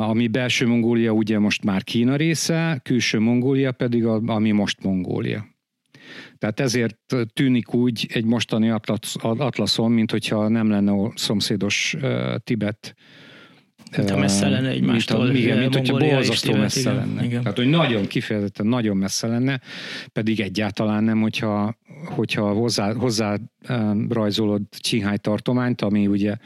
Ami 0.00 0.28
belső 0.28 0.66
Mongólia 0.66 1.12
ugye 1.12 1.38
most 1.38 1.64
már 1.64 1.82
Kína 1.82 2.16
része, 2.16 2.80
külső 2.82 3.18
Mongólia 3.18 3.72
pedig 3.72 4.06
a, 4.06 4.20
ami 4.26 4.50
most 4.50 4.82
Mongólia. 4.82 5.53
Tehát 6.44 6.60
ezért 6.60 7.14
tűnik 7.32 7.74
úgy 7.74 8.06
egy 8.12 8.24
mostani 8.24 8.72
atlaszon, 9.20 9.92
mint 9.92 10.10
hogyha 10.10 10.48
nem 10.48 10.70
lenne 10.70 10.92
a 10.92 11.12
szomszédos 11.14 11.94
uh, 12.00 12.34
Tibet 12.36 12.94
mint 13.96 14.10
ha 14.10 14.18
messze 14.18 14.48
lenne 14.48 14.68
egymástól. 14.68 15.24
Mint, 15.24 15.36
igen, 15.36 15.58
mint 15.58 15.74
hogyha 15.74 15.96
borzasztó 15.96 16.54
messze 16.54 16.80
igen, 16.80 16.94
lenne. 16.94 17.24
Igen. 17.24 17.42
Tehát, 17.42 17.56
hogy 17.56 17.68
nagyon 17.68 18.06
kifejezetten 18.06 18.66
nagyon 18.66 18.96
messze 18.96 19.26
lenne, 19.26 19.60
pedig 20.12 20.40
egyáltalán 20.40 21.04
nem, 21.04 21.20
hogyha, 21.20 21.78
hogyha 22.04 22.52
hozzá, 22.52 22.92
hozzá 22.92 23.36
rajzolod 24.08 24.62
Csinhály 24.78 25.16
tartományt, 25.16 25.82
ami 25.82 26.06
ugye 26.06 26.36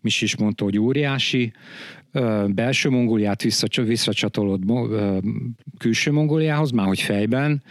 Mis 0.00 0.22
is 0.22 0.36
mondta, 0.36 0.64
hogy 0.64 0.78
óriási, 0.78 1.52
belső 2.46 2.88
Mongóliát 2.88 3.42
visszacsatolod 3.76 4.62
külső 5.78 6.10
Mongóliához, 6.10 6.70
már 6.70 6.86
hogy 6.86 7.00
fejben, 7.00 7.62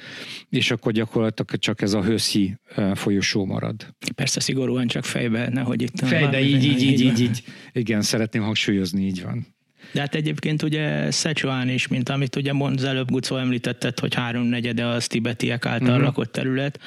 és 0.50 0.72
akkor 0.72 0.91
gyakorlatilag 0.91 1.62
csak 1.62 1.82
ez 1.82 1.93
a 1.93 2.04
Höszi 2.04 2.58
folyosó 2.93 3.46
marad. 3.46 3.96
Persze 4.16 4.39
szigorúan 4.39 4.88
csak 4.88 5.04
fejben, 5.04 5.52
nehogy 5.52 5.82
itt... 5.82 6.00
Fejben, 6.00 6.43
így, 6.43 6.64
így, 6.64 6.82
így, 6.82 7.02
így, 7.02 7.22
így. 7.22 7.43
Igen, 7.72 8.02
szeretném 8.02 8.41
hangsúlyozni, 8.41 9.06
így 9.06 9.24
van. 9.24 9.55
De 9.92 10.00
hát 10.00 10.16
egyébként 10.16 10.64
ugye 10.64 11.12
Szecsuán 11.12 11.70
is, 11.70 11.88
mint 11.88 12.10
amit 12.10 12.36
ugye 12.36 12.54
mond, 12.54 12.78
az 12.78 12.84
előbb 12.84 13.12
Gucó 13.12 13.38
említetted, 13.38 14.00
hogy 14.00 14.14
háromnegyede 14.14 14.86
az 14.86 15.08
tibetiek 15.08 15.66
által 15.66 15.88
uh-huh. 15.88 16.04
lakott 16.04 16.32
terület. 16.32 16.80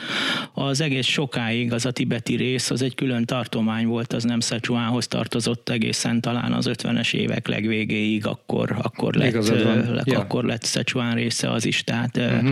Az 0.55 0.81
egész 0.81 1.07
sokáig 1.07 1.73
az 1.73 1.87
a 1.87 1.91
tibeti 1.91 2.37
rész, 2.37 2.71
az 2.71 2.83
egy 2.83 2.95
külön 2.95 3.25
tartomány 3.25 3.87
volt, 3.87 4.13
az 4.13 4.25
nem 4.25 4.41
Szecsuánhoz 4.41 5.07
tartozott 5.07 5.69
egészen 5.69 6.21
talán 6.21 6.53
az 6.53 6.71
50-es 6.71 7.15
évek 7.15 7.47
legvégéig, 7.47 8.27
akkor, 8.27 8.77
akkor 8.83 9.15
lett, 9.15 9.49
le, 9.49 10.03
ja. 10.05 10.19
akkor 10.19 10.45
lett 10.45 10.63
Szecsuán 10.63 11.15
része 11.15 11.51
az 11.51 11.65
is, 11.65 11.85
tehát 11.85 12.17
uh-huh. 12.17 12.51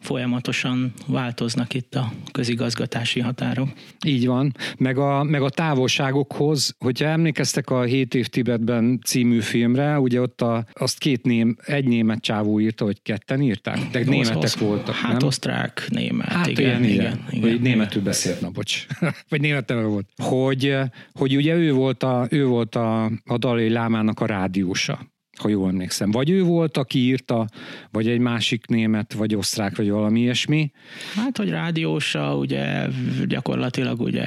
folyamatosan 0.00 0.92
változnak 1.06 1.74
itt 1.74 1.94
a 1.94 2.12
közigazgatási 2.32 3.20
határok. 3.20 3.68
Így 4.06 4.26
van, 4.26 4.54
meg 4.76 4.98
a, 4.98 5.22
meg 5.22 5.42
a 5.42 5.50
távolságokhoz, 5.50 6.74
hogyha 6.78 7.06
emlékeztek 7.06 7.70
a 7.70 7.82
7 7.82 8.14
év 8.14 8.26
Tibetben 8.26 9.00
című 9.04 9.40
filmre, 9.66 10.00
ugye 10.00 10.20
ott 10.20 10.40
a, 10.40 10.64
azt 10.72 10.98
két 10.98 11.22
ném, 11.22 11.56
egy 11.64 11.84
német 11.84 12.20
csávó 12.20 12.60
írta, 12.60 12.84
vagy 12.84 13.02
ketten 13.02 13.40
írták? 13.40 13.78
De 13.90 13.98
Osz, 13.98 14.06
németek 14.06 14.42
osz, 14.42 14.56
voltak, 14.56 14.94
Hát 14.94 15.18
nem? 15.18 15.26
osztrák, 15.26 15.86
német, 15.88 16.28
hát 16.28 16.46
igen, 16.46 16.84
igen, 16.84 16.84
igen, 16.84 17.24
igen, 17.30 17.48
igen, 17.48 17.60
németül 17.60 18.02
beszélt, 18.02 18.40
na 18.40 18.50
bocs, 18.50 18.86
vagy 19.28 19.40
németül 19.40 19.82
volt. 19.82 20.08
Hogy, 20.22 20.76
hogy 21.12 21.36
ugye 21.36 21.54
ő 21.54 21.72
volt 21.72 22.02
a, 22.02 22.26
ő 22.30 22.46
volt 22.46 22.74
a, 22.74 23.04
a 23.24 23.38
Dalai 23.38 23.68
Lámának 23.68 24.20
a 24.20 24.26
rádiósa 24.26 25.14
ha 25.38 25.48
jól 25.48 25.68
emlékszem. 25.68 26.10
Vagy 26.10 26.30
ő 26.30 26.42
volt, 26.42 26.76
aki 26.76 26.98
írta, 26.98 27.46
vagy 27.90 28.08
egy 28.08 28.18
másik 28.18 28.66
német, 28.66 29.12
vagy 29.12 29.34
osztrák, 29.34 29.76
vagy 29.76 29.90
valami 29.90 30.20
ilyesmi. 30.20 30.70
Hát, 31.14 31.36
hogy 31.36 31.50
rádiósa, 31.50 32.36
ugye 32.36 32.86
gyakorlatilag 33.26 34.00
ugye 34.00 34.26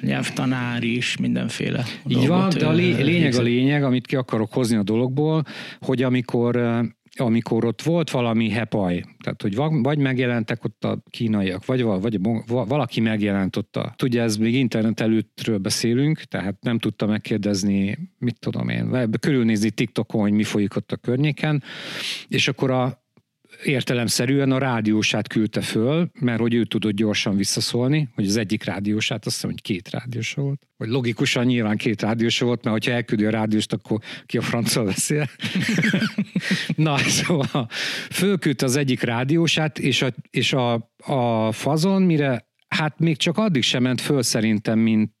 nyelvtanár 0.00 0.82
is, 0.82 1.16
mindenféle 1.16 1.84
Így 2.06 2.26
van, 2.26 2.48
de 2.48 2.66
a 2.66 2.72
lényeg 2.72 3.34
a 3.34 3.42
lényeg, 3.42 3.82
amit 3.82 4.06
ki 4.06 4.16
akarok 4.16 4.52
hozni 4.52 4.76
a 4.76 4.82
dologból, 4.82 5.44
hogy 5.80 6.02
amikor 6.02 6.56
amikor 7.20 7.64
ott 7.64 7.82
volt 7.82 8.10
valami 8.10 8.50
hepaj, 8.50 9.04
tehát 9.22 9.42
hogy 9.42 9.54
vagy 9.82 9.98
megjelentek 9.98 10.64
ott 10.64 10.84
a 10.84 11.02
kínaiak, 11.10 11.66
vagy, 11.66 11.82
vagy 11.82 12.20
valaki 12.46 13.00
megjelent 13.00 13.56
ott 13.56 13.76
a, 13.76 13.94
ugye 14.02 14.22
ez 14.22 14.36
még 14.36 14.54
internet 14.54 15.00
előttről 15.00 15.58
beszélünk, 15.58 16.18
tehát 16.18 16.62
nem 16.62 16.78
tudta 16.78 17.06
megkérdezni, 17.06 17.98
mit 18.18 18.38
tudom 18.40 18.68
én, 18.68 19.10
körülnézni 19.20 19.70
TikTokon, 19.70 20.20
hogy 20.20 20.32
mi 20.32 20.44
folyik 20.44 20.76
ott 20.76 20.92
a 20.92 20.96
környéken, 20.96 21.62
és 22.28 22.48
akkor 22.48 22.70
a 22.70 22.97
értelemszerűen 23.64 24.50
a 24.50 24.58
rádiósát 24.58 25.28
küldte 25.28 25.60
föl, 25.60 26.10
mert 26.20 26.40
hogy 26.40 26.54
ő 26.54 26.64
tudott 26.64 26.92
gyorsan 26.92 27.36
visszaszólni, 27.36 28.08
hogy 28.14 28.26
az 28.26 28.36
egyik 28.36 28.64
rádiósát, 28.64 29.26
azt 29.26 29.34
hiszem, 29.34 29.50
hogy 29.50 29.62
két 29.62 29.90
rádiósa 29.90 30.42
volt. 30.42 30.66
Vagy 30.76 30.88
logikusan 30.88 31.44
nyilván 31.44 31.76
két 31.76 32.02
rádiósa 32.02 32.44
volt, 32.44 32.64
mert 32.64 32.76
hogyha 32.76 32.92
elküldi 32.92 33.24
a 33.24 33.30
rádióst, 33.30 33.72
akkor 33.72 34.00
ki 34.26 34.38
a 34.38 34.42
francia 34.42 34.84
beszél. 34.84 35.28
Na, 36.76 36.98
szóval 36.98 37.68
fölküldte 38.10 38.64
az 38.64 38.76
egyik 38.76 39.02
rádiósát, 39.02 39.78
és 39.78 40.02
a, 40.02 40.14
és 40.30 40.52
a, 40.52 40.90
a 41.04 41.52
fazon, 41.52 42.02
mire 42.02 42.46
hát 42.68 42.98
még 42.98 43.16
csak 43.16 43.38
addig 43.38 43.62
sem 43.62 43.82
ment 43.82 44.00
föl 44.00 44.22
szerintem, 44.22 44.78
mint, 44.78 45.12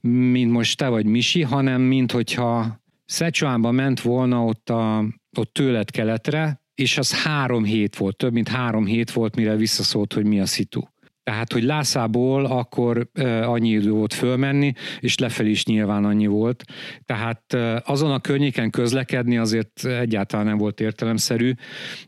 mint 0.00 0.50
most 0.50 0.78
te 0.78 0.88
vagy 0.88 1.06
Misi, 1.06 1.42
hanem 1.42 1.82
mint 1.82 2.12
hogyha 2.12 2.82
Szecsuánba 3.04 3.70
ment 3.70 4.00
volna 4.00 4.44
ott, 4.44 4.70
a, 4.70 5.04
ott 5.36 5.52
tőled 5.52 5.90
keletre, 5.90 6.63
és 6.74 6.98
az 6.98 7.22
három 7.22 7.64
hét 7.64 7.96
volt, 7.96 8.16
több 8.16 8.32
mint 8.32 8.48
három 8.48 8.86
hét 8.86 9.10
volt, 9.10 9.36
mire 9.36 9.56
visszaszólt, 9.56 10.12
hogy 10.12 10.26
mi 10.26 10.40
a 10.40 10.46
szitu. 10.46 10.80
Tehát, 11.22 11.52
hogy 11.52 11.62
Lászából 11.62 12.44
akkor 12.44 13.08
annyi 13.42 13.68
idő 13.68 13.90
volt 13.90 14.14
fölmenni, 14.14 14.72
és 15.00 15.18
lefelé 15.18 15.50
is 15.50 15.64
nyilván 15.64 16.04
annyi 16.04 16.26
volt. 16.26 16.64
Tehát 17.04 17.56
azon 17.84 18.10
a 18.10 18.20
környéken 18.20 18.70
közlekedni 18.70 19.36
azért 19.36 19.84
egyáltalán 19.84 20.46
nem 20.46 20.58
volt 20.58 20.80
értelemszerű, 20.80 21.52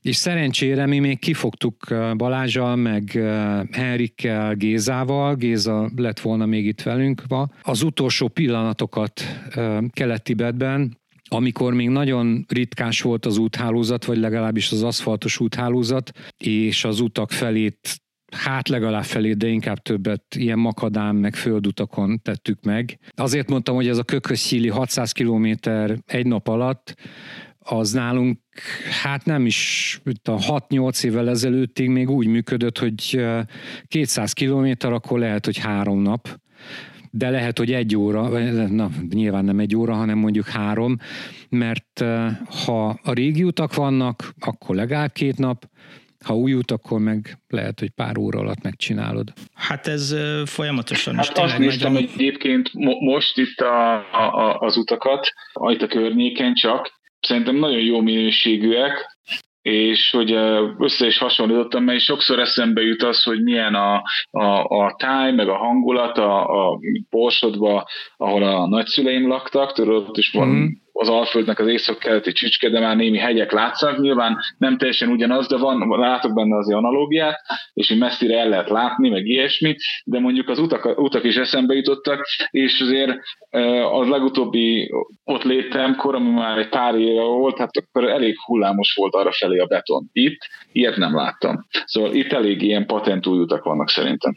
és 0.01 0.17
szerencsére 0.17 0.87
mi 0.87 0.99
még 0.99 1.19
kifogtuk 1.19 1.87
Balázsal, 2.17 2.77
meg 2.77 3.11
Henrikkel, 3.73 4.55
Gézával, 4.55 5.35
Géza 5.35 5.91
lett 5.97 6.21
volna 6.21 6.47
még 6.47 6.67
itt 6.67 6.83
velünk, 6.83 7.23
az 7.63 7.83
utolsó 7.83 8.29
pillanatokat 8.29 9.23
kelet-Tibetben, 9.91 10.99
amikor 11.29 11.75
még 11.75 11.89
nagyon 11.89 12.45
ritkás 12.49 13.03
volt 13.03 13.27
az 13.27 13.39
úthálózat, 13.39 14.05
vagy 14.05 14.19
legalábbis 14.19 14.73
az 14.73 14.83
aszfaltos 14.83 15.41
úthálózat, 15.41 16.11
és 16.37 16.85
az 16.85 17.01
utak 17.01 17.31
felét 17.31 18.01
hát 18.37 18.69
legalább 18.69 19.05
felé, 19.05 19.33
de 19.33 19.47
inkább 19.47 19.79
többet 19.79 20.25
ilyen 20.37 20.59
makadám, 20.59 21.17
meg 21.17 21.35
földutakon 21.35 22.21
tettük 22.23 22.63
meg. 22.63 22.99
Azért 23.15 23.51
mondtam, 23.51 23.75
hogy 23.75 23.89
ez 23.89 23.99
a 23.99 24.03
Kökhöz 24.03 24.69
600 24.71 25.13
kilométer 25.13 25.99
egy 26.07 26.27
nap 26.27 26.49
alatt, 26.49 26.95
az 27.59 27.93
nálunk 27.93 28.39
hát 29.03 29.25
nem 29.25 29.47
is 29.47 30.01
a 30.23 30.39
6-8 30.39 31.05
évvel 31.05 31.29
ezelőttig 31.29 31.89
még 31.89 32.11
úgy 32.11 32.27
működött, 32.27 32.79
hogy 32.79 33.25
200 33.89 34.33
kilométer, 34.33 34.93
akkor 34.93 35.19
lehet, 35.19 35.45
hogy 35.45 35.59
három 35.59 36.03
nap 36.03 36.41
de 37.17 37.31
lehet, 37.31 37.59
hogy 37.59 37.73
egy 37.73 37.97
óra, 37.97 38.29
na, 38.69 38.89
nyilván 39.11 39.45
nem 39.45 39.59
egy 39.59 39.77
óra, 39.77 39.95
hanem 39.95 40.19
mondjuk 40.19 40.47
három, 40.47 40.97
mert 41.49 42.05
ha 42.65 42.89
a 43.03 43.13
régi 43.13 43.45
utak 43.45 43.75
vannak, 43.75 44.35
akkor 44.41 44.77
legalább 44.77 45.13
két 45.13 45.39
nap, 45.39 45.65
ha 46.25 46.37
új 46.37 46.55
út, 46.55 46.71
akkor 46.71 47.01
meg 47.01 47.39
lehet, 47.49 47.81
hogy 47.81 47.91
pár 47.91 48.19
óra 48.19 48.39
alatt 48.39 48.63
megcsinálod. 48.63 49.33
Hát 49.55 49.87
ez 49.87 50.15
folyamatosan 50.45 51.15
hát 51.15 51.25
is 51.25 51.31
azt 51.31 51.59
néztem 51.59 51.93
megy, 51.93 52.11
egyébként 52.15 52.73
mo- 52.73 53.01
most 53.01 53.39
itt 53.39 53.61
a, 53.61 53.95
a, 53.95 54.59
az 54.59 54.77
utakat, 54.77 55.29
itt 55.69 55.83
a 55.83 55.87
környéken 55.87 56.55
csak, 56.55 56.91
szerintem 57.21 57.57
nagyon 57.57 57.81
jó 57.81 58.01
minőségűek, 58.01 59.16
és 59.67 60.11
hogy 60.11 60.33
össze 60.79 61.07
is 61.07 61.19
hasonlítottam, 61.19 61.85
mert 61.85 62.01
sokszor 62.01 62.39
eszembe 62.39 62.83
jut 62.83 63.03
az, 63.03 63.23
hogy 63.23 63.43
milyen 63.43 63.75
a, 63.75 64.03
a, 64.31 64.65
a 64.65 64.95
táj, 64.99 65.33
meg 65.33 65.49
a 65.49 65.57
hangulat 65.57 66.19
a, 66.19 66.69
a 66.69 66.79
Borsodba, 67.11 67.87
ahol 68.17 68.43
a 68.43 68.67
nagyszüleim 68.67 69.29
laktak, 69.29 69.73
tudod, 69.73 70.09
ott 70.09 70.17
is 70.17 70.31
van 70.31 70.49
mm 70.49 70.65
az 70.99 71.09
Alföldnek 71.09 71.59
az 71.59 71.67
észak-keleti 71.67 72.33
csücske, 72.33 72.69
de 72.69 72.81
már 72.81 72.97
némi 72.97 73.19
hegyek 73.19 73.53
látszanak. 73.53 74.01
Nyilván 74.01 74.39
nem 74.59 74.79
teljesen 74.79 75.09
ugyanaz, 75.09 75.47
de 75.47 75.57
van, 75.57 75.99
látok 75.99 76.35
benne 76.35 76.57
az 76.57 76.73
analógiát, 76.73 77.41
és 77.73 77.89
hogy 77.89 77.99
messzire 77.99 78.39
el 78.39 78.49
lehet 78.49 78.69
látni, 78.69 79.09
meg 79.09 79.27
ilyesmi, 79.27 79.77
de 80.05 80.21
mondjuk 80.21 80.49
az 80.49 80.59
utak, 80.59 80.99
utak 80.99 81.25
is 81.25 81.37
eszembe 81.37 81.75
jutottak, 81.75 82.27
és 82.51 82.81
azért 82.81 83.19
az 83.93 84.09
legutóbbi 84.09 84.91
ott 85.25 85.43
létemkor, 85.43 86.15
ami 86.15 86.31
már 86.31 86.59
egy 86.59 86.69
pár 86.69 86.95
éve 86.95 87.23
volt, 87.23 87.59
hát 87.59 87.77
akkor 87.77 88.09
elég 88.09 88.37
hullámos 88.45 88.95
volt 88.95 89.15
arra 89.15 89.33
felé 89.33 89.59
a 89.59 89.67
beton. 89.67 90.09
Itt 90.13 90.39
ilyet 90.73 90.97
nem 90.97 91.15
láttam. 91.15 91.67
Szóval 91.85 92.15
itt 92.15 92.33
elég 92.33 92.63
ilyen 92.63 92.87
patent 92.87 93.27
új 93.27 93.39
utak 93.39 93.65
vannak 93.65 93.89
szerintem. 93.89 94.37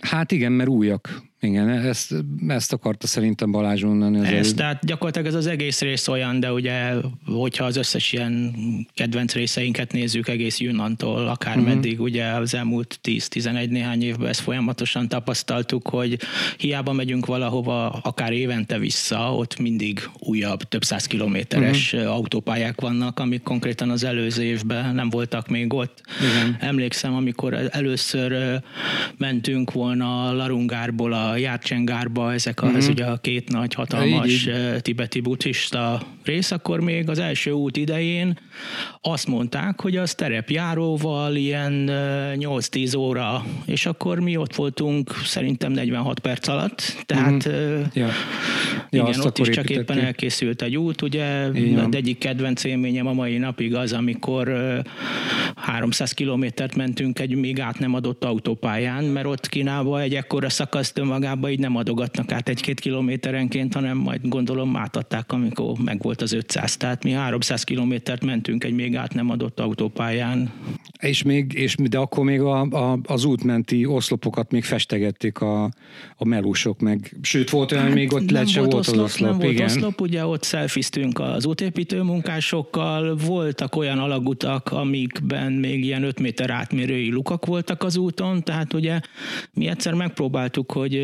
Hát 0.00 0.32
igen, 0.32 0.52
mert 0.52 0.68
újak. 0.68 1.08
Igen, 1.44 1.68
ezt, 1.68 2.14
ezt 2.48 2.72
akarta 2.72 3.06
szerintem 3.06 3.50
Balázs 3.50 3.82
mondani. 3.82 4.18
Az 4.18 4.32
ez, 4.32 4.52
tehát 4.52 4.84
gyakorlatilag 4.84 5.26
ez 5.26 5.34
az 5.34 5.46
egész 5.46 5.80
rész 5.80 6.08
olyan, 6.08 6.40
de 6.40 6.52
ugye, 6.52 6.92
hogyha 7.26 7.64
az 7.64 7.76
összes 7.76 8.12
ilyen 8.12 8.54
kedvenc 8.94 9.34
részeinket 9.34 9.92
nézzük 9.92 10.28
egész 10.28 10.60
Junnantól, 10.60 11.28
akár 11.28 11.56
uh-huh. 11.56 11.72
meddig, 11.74 12.00
ugye 12.00 12.24
az 12.24 12.54
elmúlt 12.54 13.00
10-11 13.02 13.68
néhány 13.68 14.02
évben 14.02 14.28
ezt 14.28 14.40
folyamatosan 14.40 15.08
tapasztaltuk, 15.08 15.88
hogy 15.88 16.18
hiába 16.56 16.92
megyünk 16.92 17.26
valahova, 17.26 17.88
akár 17.88 18.32
évente 18.32 18.78
vissza, 18.78 19.34
ott 19.34 19.58
mindig 19.58 20.10
újabb, 20.18 20.62
több 20.62 20.84
száz 20.84 21.06
kilométeres 21.06 21.92
uh-huh. 21.92 22.10
autópályák 22.10 22.80
vannak, 22.80 23.18
amik 23.20 23.42
konkrétan 23.42 23.90
az 23.90 24.04
előző 24.04 24.42
évben 24.42 24.94
nem 24.94 25.10
voltak 25.10 25.48
még 25.48 25.72
ott. 25.72 26.00
Igen. 26.20 26.56
Emlékszem, 26.60 27.14
amikor 27.14 27.68
először 27.70 28.60
mentünk 29.16 29.72
volna 29.72 30.32
Larungárból 30.32 31.12
a 31.12 31.31
Járcsengárba, 31.36 32.32
ezek 32.32 32.62
a, 32.62 32.66
mm-hmm. 32.66 32.76
ez 32.76 32.88
ugye 32.88 33.04
a 33.04 33.16
két 33.16 33.48
nagy 33.48 33.74
hatalmas 33.74 34.26
így, 34.26 34.46
így. 34.46 34.82
tibeti 34.82 35.20
buddhista 35.20 36.02
rész, 36.24 36.50
akkor 36.50 36.80
még 36.80 37.08
az 37.08 37.18
első 37.18 37.50
út 37.50 37.76
idején 37.76 38.38
azt 39.00 39.26
mondták, 39.26 39.80
hogy 39.80 39.96
az 39.96 40.14
terepjáróval 40.14 41.34
ilyen 41.34 41.90
8-10 42.34 42.98
óra, 42.98 43.44
és 43.64 43.86
akkor 43.86 44.20
mi 44.20 44.36
ott 44.36 44.54
voltunk 44.54 45.14
szerintem 45.24 45.72
46 45.72 46.18
perc 46.18 46.48
alatt, 46.48 47.02
tehát 47.06 47.48
mm-hmm. 47.48 47.82
ja. 47.92 48.08
Ja, 48.90 49.06
igen, 49.08 49.20
ott 49.20 49.38
is 49.38 49.48
csak 49.48 49.70
éppen 49.70 49.96
ki. 49.96 50.04
elkészült 50.04 50.62
egy 50.62 50.76
út, 50.76 51.02
ugye 51.02 51.48
de 51.88 51.96
egyik 51.96 52.18
kedvenc 52.18 52.64
élményem 52.64 53.06
a 53.06 53.12
mai 53.12 53.38
napig 53.38 53.74
az, 53.74 53.92
amikor 53.92 54.52
300 55.54 56.12
kilométert 56.12 56.76
mentünk 56.76 57.18
egy 57.18 57.34
még 57.34 57.60
át 57.60 57.78
nem 57.78 57.94
adott 57.94 58.24
autópályán, 58.24 59.04
mert 59.04 59.26
ott 59.26 59.48
Kínában 59.48 60.00
egy 60.00 60.14
ekkora 60.14 60.48
szakaszt 60.48 60.98
önmagában 60.98 61.21
így 61.48 61.58
nem 61.58 61.76
adogatnak 61.76 62.32
át 62.32 62.48
egy-két 62.48 62.80
kilométerenként, 62.80 63.74
hanem 63.74 63.96
majd 63.96 64.20
gondolom 64.28 64.76
átadták, 64.76 65.32
amikor 65.32 65.78
megvolt 65.78 66.22
az 66.22 66.32
500. 66.32 66.76
Tehát 66.76 67.04
mi 67.04 67.10
300 67.10 67.64
kilométert 67.64 68.24
mentünk 68.24 68.64
egy 68.64 68.72
még 68.72 68.96
át 68.96 69.14
nem 69.14 69.30
adott 69.30 69.60
autópályán. 69.60 70.52
És 71.00 71.22
még, 71.22 71.52
és, 71.52 71.74
de 71.76 71.98
akkor 71.98 72.24
még 72.24 72.40
a, 72.40 72.60
a, 72.60 72.98
az 73.04 73.24
útmenti 73.24 73.86
oszlopokat 73.86 74.50
még 74.50 74.64
festegették 74.64 75.40
a, 75.40 75.64
a 76.16 76.24
melúsok 76.24 76.80
meg. 76.80 77.16
Sőt, 77.22 77.50
volt 77.50 77.72
olyan, 77.72 77.84
hogy 77.84 77.94
még 77.94 78.12
ott 78.12 78.30
lehet 78.30 78.48
se 78.48 78.60
volt 78.60 78.74
oszlop, 78.74 78.96
az 78.96 79.02
oszlop. 79.02 79.30
Nem 79.30 79.40
igen. 79.40 79.56
volt 79.56 79.76
oszlop, 79.76 80.00
ugye 80.00 80.26
ott 80.26 80.42
szelfiztünk 80.42 81.18
az 81.18 81.46
útépítő 81.46 82.02
munkásokkal, 82.02 83.16
voltak 83.16 83.76
olyan 83.76 83.98
alagutak, 83.98 84.72
amikben 84.72 85.52
még 85.52 85.84
ilyen 85.84 86.02
5 86.02 86.20
méter 86.20 86.50
átmérői 86.50 87.10
lukak 87.10 87.46
voltak 87.46 87.82
az 87.82 87.96
úton, 87.96 88.42
tehát 88.42 88.72
ugye 88.72 89.00
mi 89.52 89.66
egyszer 89.68 89.94
megpróbáltuk, 89.94 90.72
hogy 90.72 90.94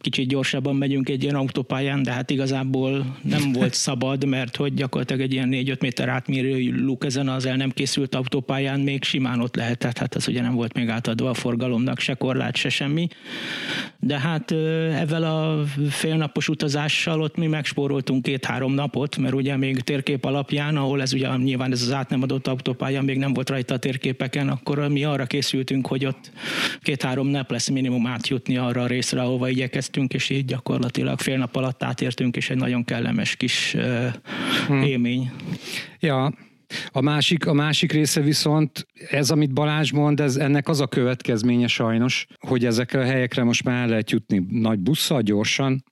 kicsit 0.00 0.28
gyorsabban 0.28 0.76
megyünk 0.76 1.08
egy 1.08 1.22
ilyen 1.22 1.34
autópályán, 1.34 2.02
de 2.02 2.12
hát 2.12 2.30
igazából 2.30 3.16
nem 3.22 3.52
volt 3.58 3.74
szabad, 3.74 4.24
mert 4.24 4.56
hogy 4.56 4.74
gyakorlatilag 4.74 5.22
egy 5.22 5.32
ilyen 5.32 5.48
4-5 5.52 5.80
méter 5.80 6.08
átmérői 6.08 6.80
luk 6.80 7.04
ezen 7.04 7.28
az 7.28 7.46
el 7.46 7.56
nem 7.56 7.70
készült 7.70 8.14
autópályán 8.14 8.80
még 8.80 9.04
simán 9.04 9.40
ott 9.40 9.56
lehetett, 9.56 9.98
hát 9.98 10.14
az 10.14 10.28
ugye 10.28 10.42
nem 10.42 10.54
volt 10.54 10.74
még 10.74 10.88
átadva 10.88 11.30
a 11.30 11.34
forgalomnak, 11.34 11.98
se 11.98 12.14
korlát, 12.14 12.56
se 12.56 12.68
semmi. 12.68 13.08
De 14.00 14.18
hát 14.18 14.50
ezzel 15.00 15.22
a 15.22 15.64
félnapos 15.90 16.48
utazással 16.48 17.20
ott 17.20 17.36
mi 17.36 17.46
megspóroltunk 17.46 18.22
két-három 18.22 18.72
napot, 18.72 19.16
mert 19.16 19.34
ugye 19.34 19.56
még 19.56 19.80
térkép 19.80 20.24
alapján, 20.24 20.76
ahol 20.76 21.02
ez 21.02 21.12
ugye 21.12 21.36
nyilván 21.36 21.72
ez 21.72 21.82
az 21.82 21.92
át 21.92 22.10
nem 22.10 22.22
adott 22.22 22.46
autópálya 22.46 23.02
még 23.02 23.18
nem 23.18 23.32
volt 23.32 23.50
rajta 23.50 23.74
a 23.74 23.78
térképeken, 23.78 24.48
akkor 24.48 24.88
mi 24.88 25.04
arra 25.04 25.26
készültünk, 25.26 25.86
hogy 25.86 26.06
ott 26.06 26.30
két-három 26.82 27.26
nap 27.26 27.50
lesz 27.50 27.68
minimum 27.68 28.06
átjutni 28.06 28.56
arra 28.56 28.82
a 28.82 28.86
részre, 28.86 29.20
ahova 29.26 29.48
igyekeztünk, 29.48 30.14
és 30.14 30.30
így 30.30 30.44
gyakorlatilag 30.44 31.18
fél 31.18 31.38
nap 31.38 31.56
alatt 31.56 31.82
átértünk, 31.82 32.36
és 32.36 32.50
egy 32.50 32.56
nagyon 32.56 32.84
kellemes 32.84 33.36
kis 33.36 33.76
hmm. 34.66 34.82
élmény. 34.82 35.30
Ja, 36.00 36.32
a 36.90 37.00
másik, 37.00 37.46
a 37.46 37.52
másik 37.52 37.92
része 37.92 38.20
viszont, 38.20 38.86
ez, 39.10 39.30
amit 39.30 39.52
Balázs 39.52 39.90
mond, 39.90 40.20
ez 40.20 40.36
ennek 40.36 40.68
az 40.68 40.80
a 40.80 40.86
következménye 40.86 41.66
sajnos, 41.66 42.26
hogy 42.38 42.64
ezekre 42.64 43.00
a 43.00 43.04
helyekre 43.04 43.44
most 43.44 43.64
már 43.64 43.82
el 43.82 43.88
lehet 43.88 44.10
jutni 44.10 44.46
nagy 44.48 44.78
busszal, 44.78 45.22
gyorsan, 45.22 45.84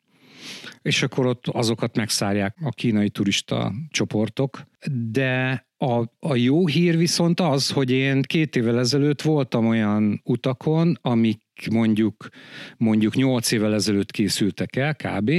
és 0.83 1.03
akkor 1.03 1.27
ott 1.27 1.47
azokat 1.47 1.97
megszárják 1.97 2.57
a 2.63 2.71
kínai 2.71 3.11
turista 3.11 3.73
csoportok. 3.91 4.63
De 5.11 5.67
a, 5.77 6.03
a 6.19 6.35
jó 6.35 6.67
hír 6.67 6.97
viszont 6.97 7.41
az, 7.41 7.71
hogy 7.71 7.91
én 7.91 8.23
két 8.23 8.57
évvel 8.57 8.79
ezelőtt 8.79 9.23
voltam 9.23 9.67
olyan 9.67 10.21
utakon, 10.25 10.99
amik 11.03 11.41
mondjuk 11.71 12.29
mondjuk 12.77 13.15
nyolc 13.15 13.51
évvel 13.51 13.75
ezelőtt 13.75 14.11
készültek 14.11 14.77
el 14.77 14.95
kb., 14.95 15.31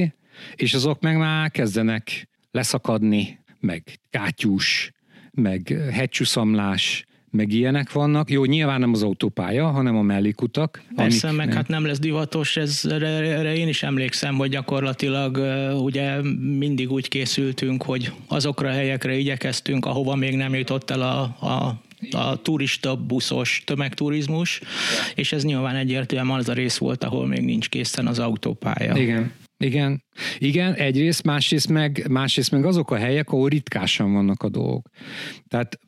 és 0.55 0.74
azok 0.74 1.01
meg 1.01 1.18
már 1.18 1.51
kezdenek 1.51 2.28
leszakadni, 2.51 3.39
meg 3.59 3.84
kátyús, 4.09 4.91
meg 5.32 5.78
hegycsúszamlás, 5.91 7.05
meg 7.36 7.51
ilyenek 7.51 7.91
vannak. 7.91 8.30
Jó, 8.30 8.45
nyilván 8.45 8.80
nem 8.80 8.93
az 8.93 9.03
autópálya, 9.03 9.68
hanem 9.68 9.97
a 9.97 10.01
mellékutak. 10.01 10.84
Persze, 10.95 11.28
amik, 11.28 11.39
meg 11.39 11.47
nem. 11.47 11.55
hát 11.55 11.68
nem 11.68 11.86
lesz 11.86 11.99
divatos, 11.99 12.57
ez, 12.57 12.82
erre, 12.89 13.07
erre 13.07 13.55
én 13.55 13.68
is 13.68 13.84
emlékszem, 13.84 14.36
hogy 14.36 14.49
gyakorlatilag 14.49 15.38
ugye 15.82 16.22
mindig 16.57 16.91
úgy 16.91 17.07
készültünk, 17.07 17.84
hogy 17.84 18.11
azokra 18.28 18.70
a 18.70 18.72
helyekre 18.72 19.16
igyekeztünk, 19.18 19.86
ahova 19.86 20.16
még 20.16 20.36
nem 20.36 20.55
jutott 20.55 20.89
el 20.89 21.01
a, 21.01 21.22
a 21.22 21.84
a 22.12 22.41
turista 22.41 22.95
buszos 22.95 23.64
tömegturizmus, 23.66 24.62
és 25.16 25.32
ez 25.32 25.43
nyilván 25.43 25.76
egyértelműen 25.76 26.38
az 26.38 26.49
a 26.49 26.53
rész 26.53 26.78
volt, 26.78 27.03
ahol 27.03 27.28
még 27.28 27.41
nincs 27.41 27.70
készen 27.70 28.08
az 28.08 28.20
autópálya. 28.20 28.97
Igen. 28.97 29.32
Igen, 29.58 30.03
igen, 30.38 30.74
egyrészt, 30.74 31.24
másrészt 31.24 31.70
meg, 31.70 32.06
másrészt 32.10 32.51
meg 32.51 32.66
azok 32.66 32.91
a 32.91 32.95
helyek, 32.95 33.30
ahol 33.30 33.49
ritkásan 33.49 34.14
vannak 34.14 34.43
a 34.43 34.49
dolgok. 34.49 34.89
Tehát 35.47 35.80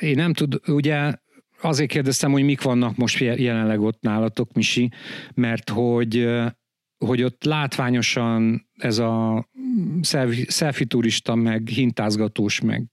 én 0.00 0.14
nem 0.14 0.32
tud, 0.32 0.60
ugye 0.66 1.12
azért 1.60 1.90
kérdeztem, 1.90 2.32
hogy 2.32 2.42
mik 2.42 2.62
vannak 2.62 2.96
most 2.96 3.18
jelenleg 3.18 3.80
ott 3.80 4.00
nálatok, 4.00 4.52
Misi, 4.52 4.90
mert 5.34 5.70
hogy, 5.70 6.28
hogy 7.04 7.22
ott 7.22 7.44
látványosan 7.44 8.68
ez 8.78 8.98
a 8.98 9.46
selfie 10.48 10.86
turista, 10.86 11.34
meg 11.34 11.68
hintázgatós, 11.68 12.60
meg 12.60 12.84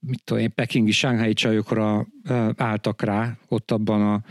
mit 0.00 0.22
tudom 0.24 0.42
én, 0.42 0.54
pekingi, 0.54 0.90
sánghái 0.90 1.32
csajokra 1.32 2.06
álltak 2.56 3.02
rá 3.02 3.36
ott 3.48 3.70
abban 3.70 4.02
a, 4.02 4.22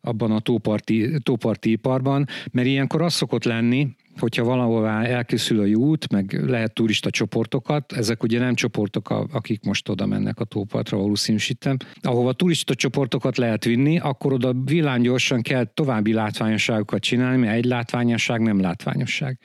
abban 0.00 0.30
a 0.30 0.40
tóparti, 0.40 1.18
tóparti 1.22 1.70
iparban, 1.70 2.26
mert 2.52 2.66
ilyenkor 2.66 3.02
az 3.02 3.12
szokott 3.12 3.44
lenni, 3.44 3.96
hogyha 4.18 4.44
valahová 4.44 5.04
elkészül 5.04 5.60
a 5.60 5.66
út, 5.66 6.12
meg 6.12 6.44
lehet 6.46 6.74
turista 6.74 7.10
csoportokat, 7.10 7.92
ezek 7.92 8.22
ugye 8.22 8.38
nem 8.38 8.54
csoportok, 8.54 9.10
akik 9.10 9.64
most 9.64 9.88
oda 9.88 10.06
mennek 10.06 10.40
a 10.40 10.44
tópartra, 10.44 10.98
valószínűsítem, 10.98 11.76
ahova 12.00 12.32
turista 12.32 12.74
csoportokat 12.74 13.36
lehet 13.36 13.64
vinni, 13.64 13.98
akkor 13.98 14.32
oda 14.32 14.52
villámgyorsan 14.64 15.42
kell 15.42 15.64
további 15.64 16.12
látványosságokat 16.12 17.02
csinálni, 17.02 17.38
mert 17.38 17.56
egy 17.56 17.64
látványosság 17.64 18.40
nem 18.40 18.60
látványosság 18.60 19.38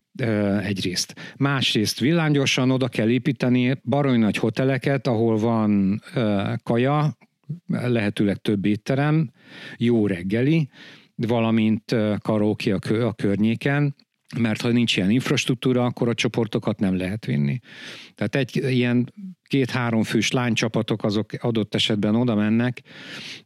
egyrészt. 0.63 1.15
Másrészt 1.37 1.99
villámgyorsan 1.99 2.71
oda 2.71 2.87
kell 2.87 3.09
építeni 3.09 3.75
baroly 3.83 4.17
nagy 4.17 4.37
hoteleket, 4.37 5.07
ahol 5.07 5.37
van 5.37 6.01
kaja, 6.63 7.17
lehetőleg 7.67 8.37
több 8.37 8.65
étterem, 8.65 9.31
jó 9.77 10.07
reggeli, 10.07 10.69
valamint 11.15 11.95
karóki 12.21 12.71
a 12.71 13.13
környéken, 13.15 13.95
mert 14.37 14.61
ha 14.61 14.69
nincs 14.69 14.97
ilyen 14.97 15.09
infrastruktúra, 15.09 15.85
akkor 15.85 16.07
a 16.07 16.13
csoportokat 16.13 16.79
nem 16.79 16.97
lehet 16.97 17.25
vinni. 17.25 17.59
Tehát 18.15 18.35
egy 18.35 18.55
ilyen 18.55 19.13
két-három 19.43 20.03
fős 20.03 20.31
lánycsapatok 20.31 21.03
azok 21.03 21.31
adott 21.39 21.75
esetben 21.75 22.15
oda 22.15 22.35
mennek, 22.35 22.81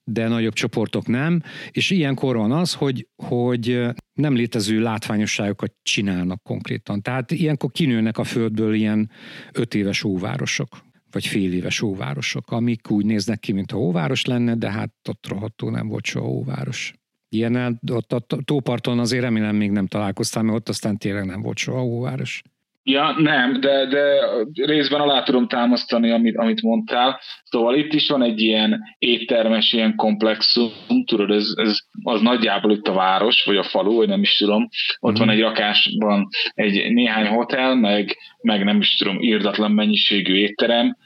de 0.03 0.27
nagyobb 0.27 0.53
csoportok 0.53 1.07
nem, 1.07 1.41
és 1.71 1.89
ilyenkor 1.89 2.35
van 2.35 2.51
az, 2.51 2.73
hogy, 2.73 3.07
hogy 3.15 3.85
nem 4.13 4.35
létező 4.35 4.79
látványosságokat 4.79 5.73
csinálnak 5.81 6.43
konkrétan. 6.43 7.01
Tehát 7.01 7.31
ilyenkor 7.31 7.71
kinőnek 7.71 8.17
a 8.17 8.23
földből 8.23 8.73
ilyen 8.73 9.11
öt 9.51 9.73
éves 9.73 10.03
óvárosok 10.03 10.91
vagy 11.11 11.27
fél 11.27 11.53
éves 11.53 11.81
óvárosok, 11.81 12.51
amik 12.51 12.91
úgy 12.91 13.05
néznek 13.05 13.39
ki, 13.39 13.51
mintha 13.51 13.77
óváros 13.77 14.25
lenne, 14.25 14.55
de 14.55 14.71
hát 14.71 14.93
ott 15.09 15.27
rohadtó 15.27 15.69
nem 15.69 15.87
volt 15.87 16.05
soha 16.05 16.27
óváros. 16.27 16.93
Ilyen 17.33 17.79
ott 17.91 18.11
a 18.11 18.21
tóparton 18.45 18.99
azért 18.99 19.23
remélem 19.23 19.55
még 19.55 19.71
nem 19.71 19.87
találkoztam, 19.87 20.45
mert 20.45 20.57
ott 20.57 20.69
aztán 20.69 20.97
tényleg 20.97 21.25
nem 21.25 21.41
volt 21.41 21.57
soha 21.57 21.83
óváros. 21.83 22.41
Ja, 22.85 23.15
nem, 23.17 23.59
de, 23.59 23.85
de 23.85 24.19
részben 24.65 25.01
alá 25.01 25.23
tudom 25.23 25.47
támasztani, 25.47 26.11
amit, 26.11 26.37
amit 26.37 26.61
mondtál. 26.61 27.19
Szóval 27.43 27.75
itt 27.75 27.93
is 27.93 28.09
van 28.09 28.23
egy 28.23 28.41
ilyen 28.41 28.81
éttermes, 28.97 29.73
ilyen 29.73 29.95
komplexum, 29.95 30.71
tudod, 31.05 31.31
ez, 31.31 31.53
ez 31.55 31.77
az 32.03 32.21
nagyjából 32.21 32.71
itt 32.71 32.87
a 32.87 32.93
város, 32.93 33.43
vagy 33.45 33.57
a 33.57 33.63
falu, 33.63 33.95
vagy 33.95 34.07
nem 34.07 34.21
is 34.21 34.37
tudom. 34.37 34.69
Ott 34.99 35.17
van 35.17 35.29
egy 35.29 35.39
rakásban 35.39 36.27
egy 36.53 36.93
néhány 36.93 37.27
hotel, 37.27 37.75
meg, 37.75 38.17
meg 38.41 38.63
nem 38.63 38.79
is 38.79 38.95
tudom, 38.95 39.21
írdatlan 39.21 39.71
mennyiségű 39.71 40.33
étterem, 40.33 40.97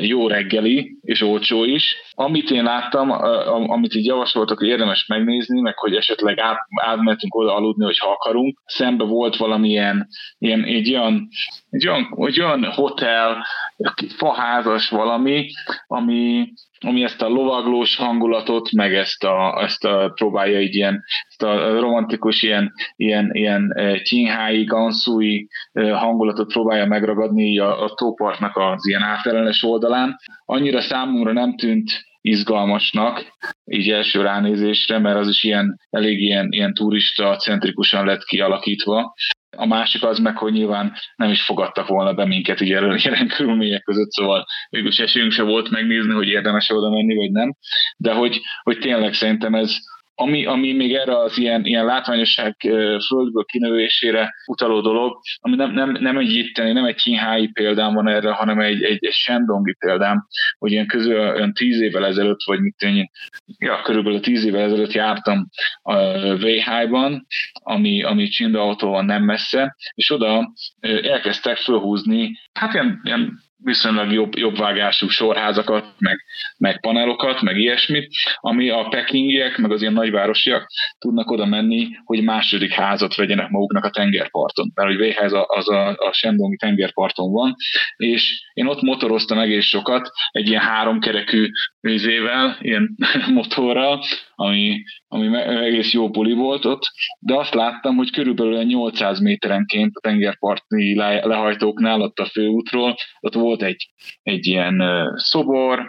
jó 0.00 0.28
reggeli, 0.28 0.98
és 1.00 1.22
olcsó 1.22 1.64
is. 1.64 1.96
Amit 2.14 2.50
én 2.50 2.62
láttam, 2.62 3.10
amit 3.70 3.94
így 3.94 4.04
javasoltak, 4.04 4.58
hogy 4.58 4.68
érdemes 4.68 5.06
megnézni, 5.06 5.60
meg 5.60 5.78
hogy 5.78 5.94
esetleg 5.94 6.38
át, 6.38 6.58
átmentünk 6.84 7.34
oda 7.34 7.54
aludni, 7.54 7.84
hogyha 7.84 8.10
akarunk, 8.10 8.62
szembe 8.64 9.04
volt 9.04 9.36
valamilyen 9.36 10.08
ilyen, 10.38 10.64
egy 10.64 10.94
olyan, 10.94 11.28
egy 11.70 11.88
olyan, 11.88 12.14
egy 12.16 12.40
olyan 12.40 12.64
hotel, 12.64 13.46
faházas 14.16 14.88
valami, 14.88 15.46
ami, 15.86 16.52
ami 16.80 17.02
ezt 17.02 17.22
a 17.22 17.28
lovaglós 17.28 17.96
hangulatot, 17.96 18.72
meg 18.72 18.94
ezt 18.94 19.24
a, 19.24 19.62
ezt 19.62 19.84
a 19.84 20.10
próbálja 20.14 20.60
így 20.60 20.74
ilyen, 20.74 21.04
ezt 21.28 21.42
a 21.42 21.80
romantikus 21.80 22.42
ilyen, 22.42 22.72
ilyen, 22.96 23.30
ilyen 23.32 23.74
tyinhái, 24.02 24.64
ganszúi 24.64 25.48
hangulatot 25.72 26.52
próbálja 26.52 26.86
megragadni 26.86 27.58
a, 27.58 27.82
a 27.84 27.94
tópartnak 27.94 28.56
az 28.56 28.86
ilyen 28.86 29.02
átellenes 29.02 29.62
oldalán. 29.62 30.16
Annyira 30.44 30.80
számomra 30.80 31.32
nem 31.32 31.56
tűnt 31.56 31.90
izgalmasnak, 32.20 33.36
így 33.64 33.90
első 33.90 34.22
ránézésre, 34.22 34.98
mert 34.98 35.18
az 35.18 35.28
is 35.28 35.44
ilyen, 35.44 35.80
elég 35.90 36.20
ilyen, 36.20 36.46
ilyen 36.50 36.74
turista 36.74 37.36
centrikusan 37.36 38.04
lett 38.04 38.24
kialakítva. 38.24 39.14
A 39.56 39.66
másik 39.66 40.02
az 40.02 40.18
meg, 40.18 40.36
hogy 40.36 40.52
nyilván 40.52 40.92
nem 41.16 41.30
is 41.30 41.42
fogadtak 41.42 41.86
volna 41.86 42.14
be 42.14 42.26
minket 42.26 42.60
így 42.60 42.72
erről 42.72 42.98
jelen 43.02 43.28
körülmények 43.28 43.82
között, 43.82 44.10
szóval 44.10 44.46
végülis 44.70 44.98
esélyünk 44.98 45.32
se 45.32 45.42
volt 45.42 45.70
megnézni, 45.70 46.12
hogy 46.12 46.28
érdemes 46.28 46.70
oda 46.70 46.90
menni, 46.90 47.14
vagy 47.14 47.30
nem. 47.30 47.54
De 47.96 48.12
hogy, 48.12 48.40
hogy 48.62 48.78
tényleg 48.78 49.14
szerintem 49.14 49.54
ez, 49.54 49.76
ami, 50.18 50.46
ami 50.46 50.72
még 50.72 50.94
erre 50.94 51.18
az 51.18 51.38
ilyen, 51.38 51.64
ilyen 51.64 51.84
látványosság 51.84 52.56
földből 53.06 53.44
kinövésére 53.44 54.34
utaló 54.46 54.80
dolog, 54.80 55.18
ami 55.40 55.56
nem, 55.56 55.72
nem, 55.72 55.96
nem 56.00 56.18
egy 56.18 56.32
itteni, 56.32 56.72
nem 56.72 56.84
egy 56.84 56.94
kínhái 56.94 57.48
példám 57.48 57.94
van 57.94 58.08
erre, 58.08 58.30
hanem 58.30 58.60
egy, 58.60 58.82
egy, 58.82 59.04
egy 59.04 59.12
sendongi 59.12 59.74
példám, 59.78 60.26
hogy 60.58 60.72
ilyen 60.72 60.86
közül 60.86 61.18
olyan 61.18 61.52
tíz 61.52 61.80
évvel 61.80 62.06
ezelőtt, 62.06 62.42
vagy 62.44 62.60
mit 62.60 62.80
én, 62.80 63.10
ja, 63.58 63.82
körülbelül 63.82 64.20
tíz 64.20 64.44
évvel 64.44 64.62
ezelőtt 64.62 64.92
jártam 64.92 65.48
a 65.82 65.96
Véhájban, 66.34 67.26
ami, 67.52 68.02
ami 68.02 68.28
Csindaautóval 68.28 69.02
nem 69.02 69.22
messze, 69.22 69.76
és 69.94 70.10
oda 70.10 70.52
elkezdtek 71.02 71.56
fölhúzni, 71.56 72.38
hát 72.52 72.72
ilyen, 72.72 73.00
ilyen 73.04 73.44
viszonylag 73.64 74.12
jobb, 74.12 74.36
jobb 74.36 74.56
vágású 74.56 75.08
sorházakat, 75.08 75.94
meg, 75.98 76.24
meg 76.58 76.80
panelokat, 76.80 77.40
meg 77.42 77.56
ilyesmit, 77.56 78.08
ami 78.40 78.68
a 78.68 78.88
pekingiek, 78.88 79.56
meg 79.58 79.70
az 79.70 79.80
ilyen 79.80 79.92
nagyvárosiak 79.92 80.66
tudnak 80.98 81.30
oda 81.30 81.46
menni, 81.46 81.88
hogy 82.04 82.22
második 82.22 82.72
házat 82.72 83.14
vegyenek 83.14 83.48
maguknak 83.48 83.84
a 83.84 83.90
tengerparton. 83.90 84.70
Mert 84.74 84.88
hogy 84.88 84.98
Véház 84.98 85.32
az 85.46 85.68
a, 85.68 85.88
a 85.88 86.12
Sendongi 86.12 86.56
tengerparton 86.56 87.32
van, 87.32 87.54
és 87.96 88.50
én 88.52 88.66
ott 88.66 88.82
motoroztam 88.82 89.38
egész 89.38 89.66
sokat, 89.66 90.10
egy 90.30 90.48
ilyen 90.48 90.62
háromkerekű 90.62 91.48
vizével, 91.80 92.56
ilyen 92.60 92.96
motorral, 93.34 94.04
ami, 94.34 94.82
ami 95.08 95.36
egész 95.36 95.92
jó 95.92 96.10
buli 96.10 96.32
volt 96.32 96.64
ott, 96.64 96.82
de 97.18 97.34
azt 97.34 97.54
láttam, 97.54 97.96
hogy 97.96 98.10
körülbelül 98.10 98.62
800 98.62 99.20
méterenként 99.20 99.96
a 99.96 100.00
tengerparti 100.00 100.94
lehajtóknál, 100.94 102.00
ott 102.00 102.18
a 102.18 102.26
főútról, 102.26 102.96
ott 103.20 103.34
volt 103.46 103.62
egy, 103.62 103.90
egy 104.22 104.46
ilyen 104.46 104.82
szobor, 105.16 105.88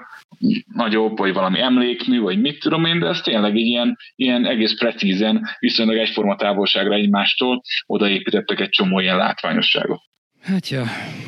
nagyobb, 0.73 1.17
vagy 1.17 1.33
valami 1.33 1.59
emlékmű, 1.59 2.19
vagy 2.19 2.41
mit 2.41 2.59
tudom 2.59 2.85
én, 2.85 2.99
de 2.99 3.07
ez 3.07 3.21
tényleg 3.21 3.55
egy 3.55 3.65
ilyen, 3.65 3.97
ilyen 4.15 4.45
egész 4.45 4.77
precízen, 4.77 5.47
viszonylag 5.59 5.97
egyforma 5.97 6.35
távolságra 6.35 6.93
egymástól 6.93 7.61
odaépítettek 7.85 8.59
egy 8.59 8.69
csomó 8.69 8.99
ilyen 8.99 9.17
látványosságot. 9.17 10.01
Hát 10.41 10.69
ja, 10.69 10.83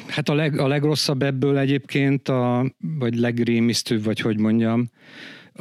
hát 0.07 0.29
a, 0.29 0.33
leg, 0.33 0.59
a 0.59 0.67
legrosszabb 0.67 1.21
ebből 1.21 1.57
egyébként, 1.57 2.27
a, 2.27 2.65
vagy 2.99 3.15
legrémisztőbb, 3.15 4.03
vagy 4.03 4.19
hogy 4.19 4.37
mondjam, 4.37 4.89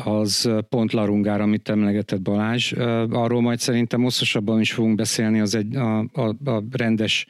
az 0.04 0.50
pont 0.68 0.92
Larungár, 0.92 1.40
amit 1.40 1.68
emlegetett 1.68 2.22
Balázs. 2.22 2.72
Arról 3.10 3.40
majd 3.40 3.58
szerintem 3.58 4.02
hosszasabban 4.02 4.60
is 4.60 4.72
fogunk 4.72 4.96
beszélni, 4.96 5.40
az 5.40 5.54
egy 5.54 5.76
a, 5.76 5.98
a, 5.98 6.50
a 6.50 6.62
rendes, 6.70 7.26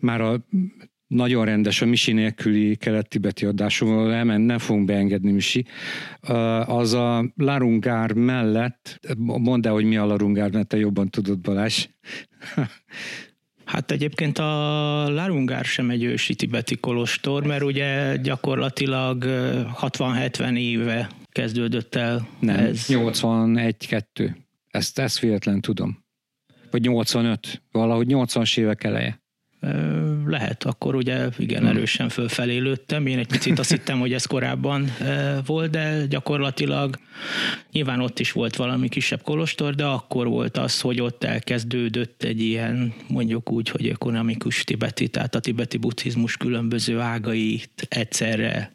már 0.00 0.20
a 0.20 0.40
nagyon 1.14 1.44
rendes 1.44 1.82
a 1.82 1.86
Misi 1.86 2.12
nélküli 2.12 2.76
kelet-tibeti 2.76 3.44
adásunkból 3.44 4.12
elment, 4.12 4.46
nem 4.46 4.58
fogunk 4.58 4.86
beengedni 4.86 5.32
Misi. 5.32 5.64
Az 6.66 6.92
a 6.92 7.32
Larungár 7.36 8.12
mellett, 8.12 9.00
mondd 9.18 9.66
el, 9.66 9.72
hogy 9.72 9.84
mi 9.84 9.96
a 9.96 10.06
Larungár, 10.06 10.50
mert 10.50 10.68
te 10.68 10.76
jobban 10.76 11.08
tudod 11.08 11.38
Balázs. 11.38 11.86
Hát 13.64 13.90
egyébként 13.90 14.38
a 14.38 14.44
Larungár 15.10 15.64
sem 15.64 15.90
egy 15.90 16.02
ősi 16.02 16.34
tibeti 16.34 16.76
kolostor, 16.76 17.44
mert 17.44 17.62
ugye 17.62 18.16
gyakorlatilag 18.16 19.24
60-70 19.80 20.58
éve 20.58 21.10
kezdődött 21.28 21.94
el 21.94 22.28
Nem, 22.40 22.58
ez. 22.58 22.86
81-2. 22.88 24.34
Ezt, 24.70 24.98
ezt 24.98 25.18
véletlen 25.18 25.60
tudom. 25.60 26.04
Vagy 26.70 26.82
85. 26.82 27.62
Valahogy 27.70 28.06
80-as 28.10 28.58
évek 28.58 28.84
eleje. 28.84 29.22
Lehet, 30.34 30.64
akkor 30.64 30.94
ugye 30.94 31.28
igen 31.38 31.60
hmm. 31.60 31.68
erősen 31.68 32.08
fölfelé 32.08 32.56
lőttem. 32.58 33.06
Én 33.06 33.18
egy 33.18 33.26
picit 33.26 33.58
azt 33.58 33.70
hittem, 33.70 33.98
hogy 33.98 34.12
ez 34.12 34.24
korábban 34.24 34.90
volt, 35.46 35.70
de 35.70 36.06
gyakorlatilag 36.06 36.98
nyilván 37.72 38.00
ott 38.00 38.18
is 38.18 38.32
volt 38.32 38.56
valami 38.56 38.88
kisebb 38.88 39.22
kolostor, 39.22 39.74
de 39.74 39.84
akkor 39.84 40.26
volt 40.26 40.56
az, 40.56 40.80
hogy 40.80 41.00
ott 41.00 41.24
elkezdődött 41.24 42.22
egy 42.22 42.40
ilyen, 42.40 42.94
mondjuk 43.08 43.50
úgy, 43.50 43.68
hogy 43.68 43.88
ekonomikus 43.88 44.64
tibeti, 44.64 45.08
tehát 45.08 45.34
a 45.34 45.40
tibeti 45.40 45.76
buddhizmus 45.76 46.36
különböző 46.36 46.98
ágait 47.00 47.86
egyszerre 47.88 48.74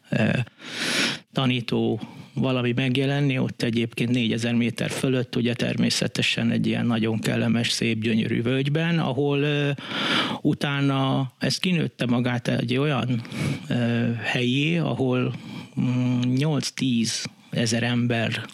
tanító 1.32 2.00
valami 2.34 2.72
megjelenni, 2.72 3.38
ott 3.38 3.62
egyébként 3.62 4.10
4000 4.10 4.54
méter 4.54 4.90
fölött, 4.90 5.36
ugye 5.36 5.54
természetesen 5.54 6.50
egy 6.50 6.66
ilyen 6.66 6.86
nagyon 6.86 7.18
kellemes, 7.18 7.70
szép, 7.70 8.02
gyönyörű 8.02 8.42
völgyben, 8.42 8.98
ahol 8.98 9.38
uh, 9.38 9.70
utána 10.40 11.32
ez 11.38 11.58
kinőtte 11.58 12.06
magát 12.06 12.48
egy 12.48 12.76
olyan 12.76 13.22
uh, 13.68 14.14
helyé, 14.16 14.76
ahol 14.76 15.34
um, 15.76 15.84
mm, 15.84 16.20
8-10 16.36 17.24
ezer 17.50 17.82
ember 17.82 18.44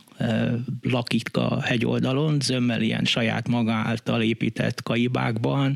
lakik 0.83 1.37
a 1.37 1.62
hegyoldalon, 1.62 2.41
zömmel 2.41 2.83
ilyen 2.83 3.05
saját 3.05 3.49
maga 3.49 3.72
által 3.72 4.22
épített 4.22 4.83
kaibákban, 4.83 5.74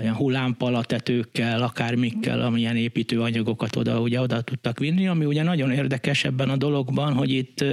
ilyen 0.00 0.14
hullámpalatetőkkel, 0.14 1.62
akármikkel, 1.62 2.40
amilyen 2.40 2.76
építőanyagokat 2.76 3.76
oda, 3.76 4.00
ugye 4.00 4.20
oda 4.20 4.40
tudtak 4.40 4.78
vinni, 4.78 5.08
ami 5.08 5.24
ugye 5.24 5.42
nagyon 5.42 5.70
érdekes 5.72 6.24
ebben 6.24 6.48
a 6.48 6.56
dologban, 6.56 7.12
hogy 7.12 7.30
itt 7.30 7.64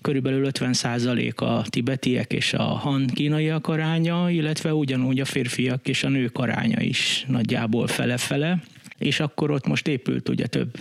körülbelül 0.00 0.48
50% 0.52 1.34
a 1.34 1.62
tibetiek 1.62 2.32
és 2.32 2.52
a 2.52 2.62
han 2.62 3.06
kínaiak 3.06 3.68
aránya, 3.68 4.30
illetve 4.30 4.74
ugyanúgy 4.74 5.20
a 5.20 5.24
férfiak 5.24 5.88
és 5.88 6.04
a 6.04 6.08
nők 6.08 6.38
aránya 6.38 6.80
is 6.80 7.24
nagyjából 7.28 7.86
fele-fele 7.86 8.62
és 8.98 9.20
akkor 9.20 9.50
ott 9.50 9.66
most 9.66 9.88
épült 9.88 10.28
ugye 10.28 10.46
több 10.46 10.78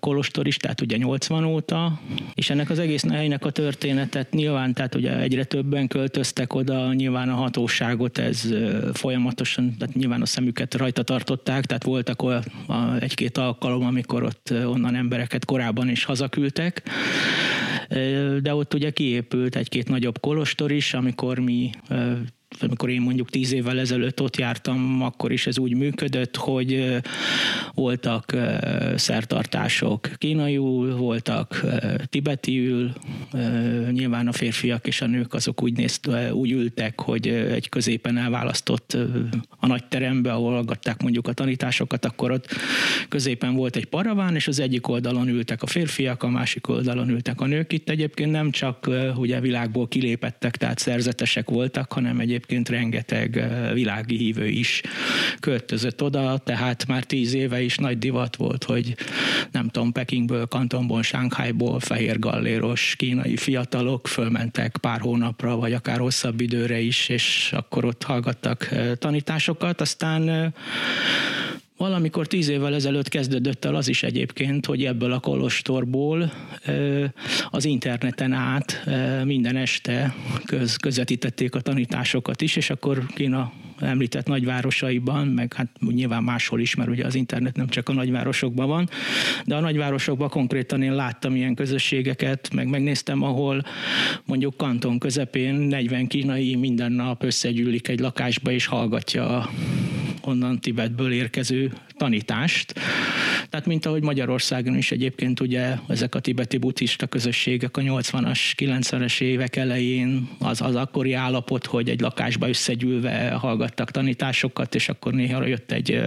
kolostor 0.00 0.46
is, 0.46 0.56
tehát 0.56 0.80
ugye 0.80 0.96
80 0.96 1.44
óta, 1.44 2.00
és 2.34 2.50
ennek 2.50 2.70
az 2.70 2.78
egész 2.78 3.08
helynek 3.08 3.44
a 3.44 3.50
történetet 3.50 4.30
nyilván, 4.30 4.74
tehát 4.74 4.94
ugye 4.94 5.18
egyre 5.18 5.44
többen 5.44 5.88
költöztek 5.88 6.54
oda, 6.54 6.92
nyilván 6.92 7.28
a 7.28 7.34
hatóságot 7.34 8.18
ez 8.18 8.48
folyamatosan, 8.92 9.76
tehát 9.78 9.94
nyilván 9.94 10.22
a 10.22 10.26
szemüket 10.26 10.74
rajta 10.74 11.02
tartották, 11.02 11.64
tehát 11.64 11.84
voltak 11.84 12.22
olyan 12.22 12.44
egy-két 13.00 13.38
alkalom, 13.38 13.86
amikor 13.86 14.22
ott 14.22 14.52
onnan 14.64 14.94
embereket 14.94 15.44
korábban 15.44 15.88
is 15.88 16.04
hazaküldtek, 16.04 16.82
de 18.42 18.54
ott 18.54 18.74
ugye 18.74 18.90
kiépült 18.90 19.56
egy-két 19.56 19.88
nagyobb 19.88 20.20
kolostor 20.20 20.72
is, 20.72 20.94
amikor 20.94 21.38
mi 21.38 21.70
amikor 22.60 22.90
én 22.90 23.00
mondjuk 23.00 23.30
tíz 23.30 23.52
évvel 23.52 23.78
ezelőtt 23.78 24.22
ott 24.22 24.36
jártam, 24.36 25.02
akkor 25.02 25.32
is 25.32 25.46
ez 25.46 25.58
úgy 25.58 25.74
működött, 25.74 26.36
hogy 26.36 27.00
voltak 27.74 28.36
szertartások 28.94 30.10
kínaiul, 30.18 30.96
voltak 30.96 31.64
tibetiül, 32.04 32.92
nyilván 33.90 34.28
a 34.28 34.32
férfiak 34.32 34.86
és 34.86 35.00
a 35.00 35.06
nők 35.06 35.34
azok 35.34 35.62
úgy, 35.62 35.76
nézt, 35.76 36.10
úgy 36.32 36.50
ültek, 36.50 37.00
hogy 37.00 37.28
egy 37.28 37.68
középen 37.68 38.16
elválasztott 38.16 38.96
a 39.58 39.66
nagy 39.66 39.84
terembe, 39.84 40.32
ahol 40.32 40.52
hallgatták 40.52 41.02
mondjuk 41.02 41.28
a 41.28 41.32
tanításokat, 41.32 42.04
akkor 42.04 42.30
ott 42.30 42.54
középen 43.08 43.54
volt 43.54 43.76
egy 43.76 43.86
paraván, 43.86 44.34
és 44.34 44.48
az 44.48 44.60
egyik 44.60 44.88
oldalon 44.88 45.28
ültek 45.28 45.62
a 45.62 45.66
férfiak, 45.66 46.22
a 46.22 46.28
másik 46.28 46.68
oldalon 46.68 47.08
ültek 47.08 47.40
a 47.40 47.46
nők. 47.46 47.72
Itt 47.72 47.88
egyébként 47.88 48.30
nem 48.30 48.50
csak 48.50 48.90
ugye 49.16 49.40
világból 49.40 49.88
kilépettek, 49.88 50.56
tehát 50.56 50.78
szerzetesek 50.78 51.50
voltak, 51.50 51.92
hanem 51.92 52.18
egyébként 52.18 52.38
egyébként 52.40 52.68
rengeteg 52.68 53.48
világi 53.72 54.16
hívő 54.16 54.46
is 54.46 54.82
költözött 55.40 56.02
oda, 56.02 56.38
tehát 56.38 56.86
már 56.86 57.04
tíz 57.04 57.34
éve 57.34 57.60
is 57.60 57.76
nagy 57.76 57.98
divat 57.98 58.36
volt, 58.36 58.64
hogy 58.64 58.94
nem 59.50 59.68
tudom, 59.68 59.92
Pekingből, 59.92 60.46
Kantonból, 60.46 61.02
Shanghaiból 61.02 61.80
fehér 61.80 62.18
galléros 62.18 62.94
kínai 62.96 63.36
fiatalok 63.36 64.08
fölmentek 64.08 64.76
pár 64.80 65.00
hónapra, 65.00 65.56
vagy 65.56 65.72
akár 65.72 65.98
hosszabb 65.98 66.40
időre 66.40 66.78
is, 66.78 67.08
és 67.08 67.52
akkor 67.56 67.84
ott 67.84 68.02
hallgattak 68.02 68.68
tanításokat, 68.98 69.80
aztán 69.80 70.54
Valamikor 71.80 72.26
tíz 72.26 72.48
évvel 72.48 72.74
ezelőtt 72.74 73.08
kezdődött 73.08 73.64
el 73.64 73.74
az 73.74 73.88
is 73.88 74.02
egyébként, 74.02 74.66
hogy 74.66 74.84
ebből 74.84 75.12
a 75.12 75.18
kolostorból 75.18 76.32
az 77.50 77.64
interneten 77.64 78.32
át 78.32 78.84
minden 79.24 79.56
este 79.56 80.14
köz, 80.44 80.76
közvetítették 80.76 81.54
a 81.54 81.60
tanításokat 81.60 82.42
is, 82.42 82.56
és 82.56 82.70
akkor 82.70 83.06
Kína 83.06 83.52
említett 83.78 84.26
nagyvárosaiban, 84.26 85.26
meg 85.26 85.54
hát 85.54 85.68
nyilván 85.80 86.22
máshol 86.22 86.60
is, 86.60 86.74
mert 86.74 86.90
ugye 86.90 87.04
az 87.04 87.14
internet 87.14 87.56
nem 87.56 87.68
csak 87.68 87.88
a 87.88 87.92
nagyvárosokban 87.92 88.68
van, 88.68 88.88
de 89.44 89.54
a 89.54 89.60
nagyvárosokban 89.60 90.28
konkrétan 90.28 90.82
én 90.82 90.94
láttam 90.94 91.36
ilyen 91.36 91.54
közösségeket, 91.54 92.50
meg 92.54 92.68
megnéztem, 92.68 93.22
ahol 93.22 93.62
mondjuk 94.24 94.56
kanton 94.56 94.98
közepén 94.98 95.54
40 95.54 96.06
kínai 96.06 96.54
minden 96.54 96.92
nap 96.92 97.22
összegyűlik 97.22 97.88
egy 97.88 98.00
lakásba 98.00 98.50
és 98.50 98.66
hallgatja 98.66 99.48
onnan 100.20 100.60
Tibetből 100.60 101.12
érkező 101.12 101.72
tanítást. 101.96 102.74
Tehát 103.50 103.66
mint 103.66 103.86
ahogy 103.86 104.02
Magyarországon 104.02 104.76
is 104.76 104.90
egyébként 104.90 105.40
ugye 105.40 105.76
ezek 105.88 106.14
a 106.14 106.20
tibeti 106.20 106.56
buddhista 106.56 107.06
közösségek 107.06 107.76
a 107.76 107.80
80-as, 107.80 108.38
90-es 108.56 109.20
évek 109.20 109.56
elején 109.56 110.28
az 110.38 110.60
az 110.60 110.74
akkori 110.74 111.12
állapot, 111.12 111.66
hogy 111.66 111.88
egy 111.88 112.00
lakásba 112.00 112.48
összegyűlve 112.48 113.30
hallgattak 113.30 113.90
tanításokat, 113.90 114.74
és 114.74 114.88
akkor 114.88 115.12
néha 115.12 115.46
jött 115.46 115.72
egy 115.72 116.00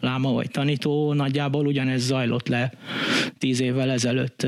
láma 0.00 0.32
vagy 0.32 0.50
tanító, 0.50 1.12
nagyjából 1.12 1.66
ugyanez 1.66 2.02
zajlott 2.02 2.48
le 2.48 2.72
tíz 3.38 3.60
évvel 3.60 3.90
ezelőtt 3.90 4.46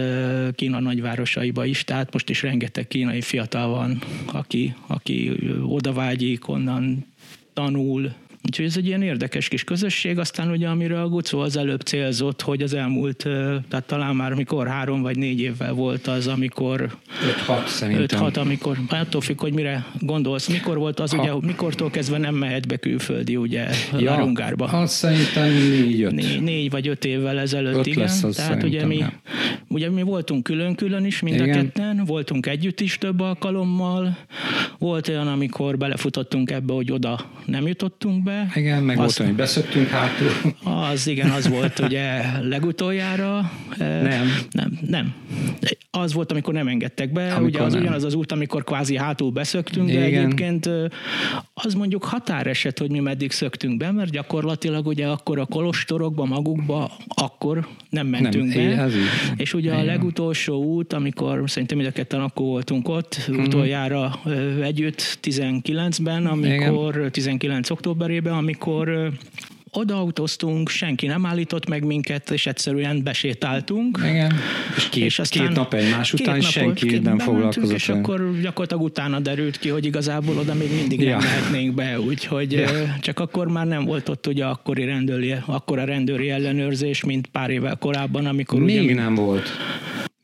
Kína 0.54 0.80
nagyvárosaiba 0.80 1.64
is, 1.64 1.84
tehát 1.84 2.12
most 2.12 2.30
is 2.30 2.42
rengeteg 2.42 2.88
kínai 2.88 3.20
fiatal 3.20 3.68
van, 3.68 4.02
aki, 4.32 4.74
aki 4.86 5.32
oda 5.62 5.92
vágyik, 5.92 6.48
onnan 6.48 7.06
tanul, 7.52 8.12
Úgyhogy 8.46 8.64
ez 8.64 8.76
egy 8.76 8.86
ilyen 8.86 9.02
érdekes 9.02 9.48
kis 9.48 9.64
közösség, 9.64 10.18
aztán 10.18 10.50
ugye 10.50 10.68
amiről 10.68 10.98
a 10.98 11.08
Gucó 11.08 11.38
az 11.38 11.56
előbb 11.56 11.80
célzott, 11.80 12.42
hogy 12.42 12.62
az 12.62 12.74
elmúlt, 12.74 13.16
tehát 13.68 13.84
talán 13.86 14.16
már 14.16 14.34
mikor 14.34 14.66
három 14.66 15.02
vagy 15.02 15.16
négy 15.16 15.40
évvel 15.40 15.72
volt 15.72 16.06
az, 16.06 16.26
amikor... 16.26 16.96
5-6 17.46 17.66
szerintem. 17.66 18.20
5-6, 18.22 18.38
amikor, 18.38 18.78
hát 18.88 19.06
attól 19.06 19.20
függ, 19.20 19.40
hogy 19.40 19.52
mire 19.52 19.86
gondolsz. 20.00 20.48
Mikor 20.48 20.78
volt 20.78 21.00
az, 21.00 21.10
ha. 21.10 21.22
ugye, 21.22 21.46
mikortól 21.46 21.90
kezdve 21.90 22.18
nem 22.18 22.34
mehet 22.34 22.68
be 22.68 22.76
külföldi, 22.76 23.36
ugye, 23.36 23.68
ja, 23.92 24.10
Larungárba? 24.10 24.64
Az 24.64 24.92
szerintem 24.92 25.52
négy, 25.52 26.12
négy, 26.12 26.42
négy 26.42 26.70
vagy 26.70 26.88
öt 26.88 27.04
évvel 27.04 27.38
ezelőtt, 27.38 27.76
öt 27.76 27.86
igen. 27.86 28.02
Lesz 28.02 28.22
az 28.22 28.36
Tehát 28.36 28.62
ugye 28.62 28.86
mi, 28.86 28.96
nem. 28.96 29.12
ugye 29.68 29.90
mi 29.90 30.02
voltunk 30.02 30.42
külön-külön 30.42 31.04
is, 31.04 31.20
mind 31.20 31.40
igen. 31.40 31.58
a 31.58 31.62
ketten, 31.62 32.04
voltunk 32.04 32.46
együtt 32.46 32.80
is 32.80 32.98
több 32.98 33.20
alkalommal, 33.20 34.16
volt 34.78 35.08
olyan, 35.08 35.28
amikor 35.28 35.78
belefutottunk 35.78 36.50
ebbe, 36.50 36.72
hogy 36.72 36.92
oda 36.92 37.18
nem 37.46 37.66
jutottunk 37.66 38.22
be, 38.22 38.33
be. 38.34 38.60
Igen, 38.60 38.82
meg 38.82 38.98
Azt, 38.98 39.18
volt, 39.18 39.28
hogy 39.28 39.38
beszöktünk 39.38 39.88
hátul. 39.88 40.28
Az 40.64 41.06
igen, 41.06 41.30
az 41.30 41.48
volt 41.48 41.78
ugye 41.78 42.22
legutoljára. 42.40 43.50
Nem. 43.78 44.38
Nem, 44.50 44.78
nem. 44.88 45.14
Az 45.90 46.12
volt, 46.12 46.30
amikor 46.30 46.54
nem 46.54 46.68
engedtek 46.68 47.12
be. 47.12 47.22
Amikor 47.22 47.42
ugye 47.42 47.62
az 47.62 47.72
nem. 47.72 47.82
ugyanaz 47.82 48.04
az 48.04 48.14
út, 48.14 48.32
amikor 48.32 48.64
kvázi 48.64 48.96
hátul 48.96 49.30
beszöktünk, 49.30 49.88
igen. 49.88 50.00
de 50.00 50.06
egyébként 50.06 50.70
az 51.54 51.74
mondjuk 51.74 52.04
határeset, 52.04 52.78
hogy 52.78 52.90
mi 52.90 52.98
meddig 52.98 53.30
szöktünk 53.30 53.76
be, 53.76 53.90
mert 53.90 54.10
gyakorlatilag 54.10 54.86
ugye 54.86 55.06
akkor 55.06 55.38
a 55.38 55.46
kolostorokba 55.46 56.24
magukba 56.24 56.90
akkor 57.08 57.66
nem 57.90 58.06
mentünk 58.06 58.54
nem, 58.54 58.68
be. 58.68 58.82
Ez 58.82 58.94
így. 58.94 59.02
És 59.36 59.54
ugye 59.54 59.72
igen. 59.72 59.82
a 59.82 59.84
legutolsó 59.84 60.64
út, 60.64 60.92
amikor 60.92 61.42
szerintem 61.50 61.76
mind 61.76 61.88
a 61.88 61.92
ketten 61.92 62.20
akkor 62.20 62.46
voltunk 62.46 62.88
ott, 62.88 63.30
mm-hmm. 63.30 63.42
utoljára 63.42 64.20
együtt 64.62 65.18
19-ben, 65.22 66.26
amikor 66.26 66.96
igen. 66.96 67.10
19 67.10 67.70
októberében, 67.70 68.23
amikor 68.30 69.12
odaautóztunk, 69.76 70.68
senki 70.68 71.06
nem 71.06 71.26
állított 71.26 71.68
meg 71.68 71.84
minket, 71.84 72.30
és 72.30 72.46
egyszerűen 72.46 73.02
besétáltunk. 73.02 73.98
Igen. 74.08 74.32
És 74.76 74.88
két, 74.88 75.04
és 75.04 75.18
aztán 75.18 75.46
két 75.46 75.56
nap 75.56 75.74
egymás 75.74 76.12
után 76.12 76.36
napot, 76.36 76.50
senki 76.50 76.86
két 76.86 77.02
nem 77.02 77.18
foglalkozott. 77.18 77.76
És 77.76 77.88
akkor 77.88 78.40
gyakorlatilag 78.40 78.82
utána 78.82 79.20
derült 79.20 79.58
ki, 79.58 79.68
hogy 79.68 79.84
igazából 79.84 80.38
oda 80.38 80.54
még 80.54 80.74
mindig 80.74 81.00
ja. 81.00 81.08
nem 81.08 81.18
mehetnénk 81.18 81.74
be, 81.74 82.00
úgyhogy 82.00 82.52
ja. 82.52 82.96
csak 83.00 83.18
akkor 83.18 83.48
már 83.48 83.66
nem 83.66 83.84
volt 83.84 84.08
ott 84.08 84.26
ugye 84.26 84.44
akkori 84.44 84.84
rendőri, 84.84 85.34
akkor 85.46 85.78
a 85.78 85.84
rendőri 85.84 86.30
ellenőrzés, 86.30 87.04
mint 87.04 87.26
pár 87.26 87.50
évvel 87.50 87.76
korábban, 87.76 88.26
amikor 88.26 88.60
Még 88.60 88.82
ugye, 88.82 88.94
nem 88.94 89.14
volt. 89.14 89.48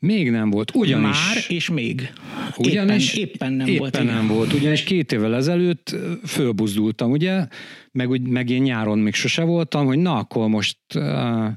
Még 0.05 0.29
nem 0.29 0.49
volt, 0.49 0.75
ugyanis... 0.75 1.03
Már 1.03 1.43
és 1.47 1.69
még. 1.69 2.13
Ugyanis 2.57 3.13
éppen, 3.13 3.29
éppen 3.33 3.53
nem 3.53 3.67
éppen 3.67 3.79
volt. 3.79 3.95
Éppen 3.95 4.05
nem 4.05 4.27
volt, 4.27 4.53
ugyanis 4.53 4.83
két 4.83 5.11
évvel 5.11 5.35
ezelőtt 5.35 5.95
fölbuzdultam, 6.25 7.11
ugye, 7.11 7.47
meg, 7.91 8.09
úgy, 8.09 8.27
meg 8.27 8.49
én 8.49 8.61
nyáron 8.61 8.99
még 8.99 9.13
sose 9.13 9.43
voltam, 9.43 9.85
hogy 9.85 9.97
na 9.97 10.17
akkor 10.17 10.47
most 10.47 10.77
uh, 10.95 11.47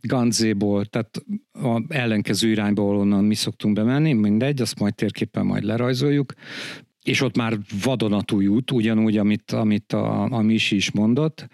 Ganzéból, 0.00 0.84
tehát 0.84 1.22
a 1.52 1.82
ellenkező 1.88 2.50
irányba, 2.50 2.82
onnan 2.82 3.24
mi 3.24 3.34
szoktunk 3.34 3.74
bemenni, 3.74 4.12
mindegy, 4.12 4.60
azt 4.60 4.78
majd 4.78 4.94
térképpen 4.94 5.46
majd 5.46 5.64
lerajzoljuk, 5.64 6.32
és 7.02 7.20
ott 7.20 7.36
már 7.36 7.58
vadonatúj 7.82 8.46
út, 8.46 8.70
ugyanúgy, 8.70 9.18
amit, 9.18 9.52
amit 9.52 9.92
a, 9.92 10.22
a 10.32 10.42
Misi 10.42 10.76
is 10.76 10.90
mondott, 10.90 11.48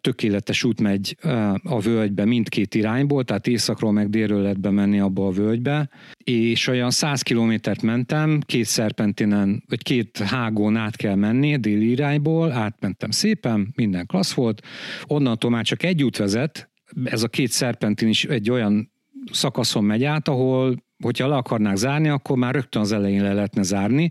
tökéletes 0.00 0.64
út 0.64 0.80
megy 0.80 1.16
a 1.62 1.80
völgybe 1.80 2.24
mindkét 2.24 2.74
irányból, 2.74 3.24
tehát 3.24 3.46
északról 3.46 3.92
meg 3.92 4.10
délről 4.10 4.42
lehet 4.42 4.60
bemenni 4.60 5.00
abba 5.00 5.26
a 5.26 5.30
völgybe, 5.30 5.88
és 6.24 6.66
olyan 6.66 6.90
100 6.90 7.22
kilométert 7.22 7.82
mentem, 7.82 8.40
két 8.46 8.64
szerpentinen, 8.64 9.64
vagy 9.68 9.82
két 9.82 10.18
hágón 10.18 10.76
át 10.76 10.96
kell 10.96 11.14
menni 11.14 11.56
déli 11.56 11.90
irányból, 11.90 12.52
átmentem 12.52 13.10
szépen, 13.10 13.72
minden 13.74 14.06
klassz 14.06 14.32
volt, 14.32 14.62
onnantól 15.04 15.50
már 15.50 15.64
csak 15.64 15.82
egy 15.82 16.02
út 16.02 16.16
vezet, 16.16 16.70
ez 17.04 17.22
a 17.22 17.28
két 17.28 17.50
szerpentin 17.50 18.08
is 18.08 18.24
egy 18.24 18.50
olyan 18.50 18.90
szakaszon 19.32 19.84
megy 19.84 20.04
át, 20.04 20.28
ahol 20.28 20.84
hogyha 21.02 21.28
le 21.28 21.36
akarnák 21.36 21.76
zárni, 21.76 22.08
akkor 22.08 22.36
már 22.36 22.54
rögtön 22.54 22.82
az 22.82 22.92
elején 22.92 23.22
le 23.22 23.32
lehetne 23.32 23.62
zárni, 23.62 24.10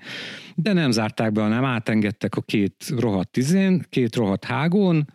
de 0.56 0.74
nem 0.74 0.92
zárták 0.92 1.32
be, 1.32 1.42
hanem 1.42 1.64
átengedtek 1.64 2.36
a 2.36 2.42
két 2.42 2.86
rohadt 2.98 3.32
tizén, 3.32 3.86
két 3.90 4.16
rohadt 4.16 4.44
hágón, 4.44 5.08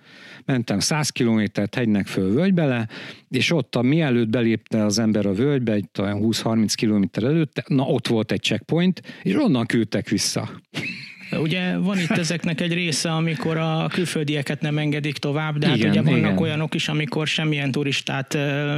mentem 0.44 0.78
100 0.78 1.10
kilométert 1.10 1.74
hegynek 1.74 2.06
föl 2.06 2.32
völgybe 2.32 2.88
és 3.28 3.52
ott, 3.52 3.76
a, 3.76 3.82
mielőtt 3.82 4.28
belépte 4.28 4.84
az 4.84 4.98
ember 4.98 5.26
a 5.26 5.32
völgybe, 5.32 5.72
egy 5.72 5.88
olyan 5.98 6.20
20-30 6.22 6.72
kilométer 6.74 7.22
előtt, 7.22 7.62
na 7.68 7.82
ott 7.82 8.06
volt 8.06 8.32
egy 8.32 8.42
checkpoint, 8.42 9.02
és 9.22 9.34
onnan 9.34 9.66
küldtek 9.66 10.08
vissza. 10.08 10.50
Ugye 11.32 11.76
van 11.78 11.98
itt 11.98 12.10
ezeknek 12.24 12.60
egy 12.60 12.72
része, 12.72 13.10
amikor 13.10 13.56
a 13.56 13.86
külföldieket 13.92 14.60
nem 14.60 14.78
engedik 14.78 15.18
tovább, 15.18 15.58
de 15.58 15.66
hát 15.66 15.76
igen, 15.76 15.90
ugye 15.90 16.02
vannak 16.02 16.18
igen. 16.18 16.38
olyanok 16.38 16.74
is, 16.74 16.88
amikor 16.88 17.26
semmilyen 17.26 17.70
turistát 17.70 18.32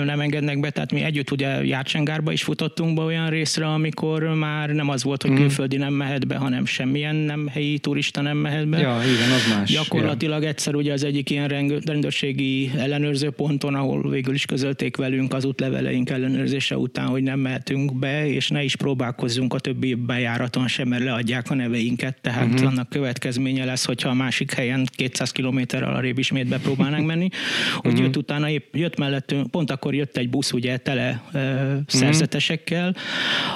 nem 0.04 0.20
engednek 0.20 0.60
be, 0.60 0.70
tehát 0.70 0.92
mi 0.92 1.02
együtt 1.02 1.30
ugye 1.30 1.64
Járcsengárba 1.64 2.32
is 2.32 2.42
futottunk 2.42 2.96
be 2.96 3.02
olyan 3.02 3.30
részre, 3.30 3.66
amikor 3.66 4.22
már 4.22 4.70
nem 4.70 4.88
az 4.88 5.02
volt, 5.02 5.22
hogy 5.22 5.30
mm. 5.30 5.34
külföldi 5.34 5.76
nem 5.76 5.92
mehet 5.92 6.26
be, 6.26 6.36
hanem 6.36 6.66
semmilyen 6.66 7.16
nem 7.16 7.48
helyi 7.48 7.78
turista 7.78 8.20
nem 8.20 8.36
mehet 8.36 8.68
be. 8.68 8.78
Ja, 8.78 9.00
igen, 9.16 9.30
az 9.30 9.56
más. 9.56 9.70
Gyakorlatilag 9.70 10.42
ja. 10.42 10.48
egyszer 10.48 10.74
ugye 10.74 10.92
az 10.92 11.04
egyik 11.04 11.30
ilyen 11.30 11.48
rendőrségi 11.84 12.70
ellenőrző 12.76 13.30
ponton, 13.30 13.74
ahol 13.74 14.10
végül 14.10 14.34
is 14.34 14.44
közölték 14.44 14.96
velünk 14.96 15.34
az 15.34 15.44
útleveleink 15.44 16.10
ellenőrzése 16.10 16.76
után, 16.76 17.06
hogy 17.06 17.22
nem 17.22 17.38
mehetünk 17.38 17.98
be, 17.98 18.26
és 18.26 18.48
ne 18.48 18.62
is 18.62 18.76
próbálkozzunk 18.76 19.54
a 19.54 19.58
többi 19.58 19.94
bejáraton 19.94 20.68
sem, 20.68 20.88
mert 20.88 21.04
leadják 21.04 21.50
a 21.50 21.54
neveinket, 21.54 22.16
tehát 22.20 22.41
tehát 22.42 22.60
uh-huh. 22.60 22.72
annak 22.72 22.88
következménye 22.88 23.64
lesz, 23.64 23.84
hogyha 23.84 24.08
a 24.08 24.14
másik 24.14 24.52
helyen 24.52 24.86
200 24.96 25.30
kilométerrel 25.30 25.94
arrébb 25.94 26.18
ismét 26.18 26.46
bepróbálnánk 26.46 27.06
menni, 27.06 27.28
hogy 27.76 27.90
uh-huh. 27.90 28.06
jött 28.06 28.16
utána, 28.16 28.48
épp, 28.48 28.76
jött 28.76 28.96
mellettünk, 28.96 29.50
pont 29.50 29.70
akkor 29.70 29.94
jött 29.94 30.16
egy 30.16 30.30
busz 30.30 30.52
ugye 30.52 30.76
tele 30.76 31.22
uh, 31.34 31.40
szerzetesekkel, 31.86 32.96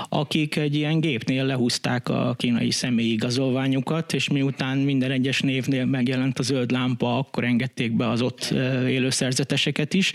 akik 0.08 0.56
egy 0.56 0.74
ilyen 0.74 1.00
gépnél 1.00 1.44
lehúzták 1.44 2.08
a 2.08 2.34
kínai 2.38 2.70
személyi 2.70 3.12
igazolványukat, 3.12 4.12
és 4.12 4.28
miután 4.28 4.78
minden 4.78 5.10
egyes 5.10 5.40
névnél 5.40 5.84
megjelent 5.84 6.38
a 6.38 6.42
zöld 6.42 6.70
lámpa, 6.70 7.18
akkor 7.18 7.44
engedték 7.44 7.96
be 7.96 8.08
az 8.08 8.22
ott 8.22 8.54
élő 8.88 9.10
szerzeteseket 9.10 9.94
is. 9.94 10.12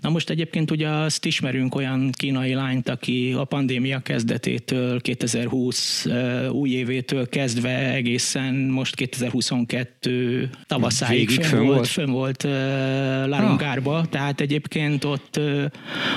Na 0.00 0.08
most 0.10 0.30
egyébként 0.30 0.70
ugye 0.70 0.88
azt 0.88 1.24
ismerünk 1.24 1.74
olyan 1.74 2.10
kínai 2.10 2.54
lányt, 2.54 2.88
aki 2.88 3.34
a 3.36 3.44
pandémia 3.44 3.98
kezdetétől, 3.98 5.00
2020 5.00 6.06
új 6.50 6.70
évétől 6.70 7.28
kezdve 7.28 7.94
egészen 8.08 8.54
most 8.54 8.94
2022 8.94 10.50
tavaszáig 10.66 11.30
fönn, 11.30 11.44
fönn 11.44 11.66
volt, 11.66 11.86
fönn 11.86 12.10
volt 12.10 12.44
uh, 12.44 12.50
Larungárba, 13.26 13.96
ah. 13.96 14.06
tehát 14.06 14.40
egyébként 14.40 15.04
ott, 15.04 15.36
uh, 15.36 15.64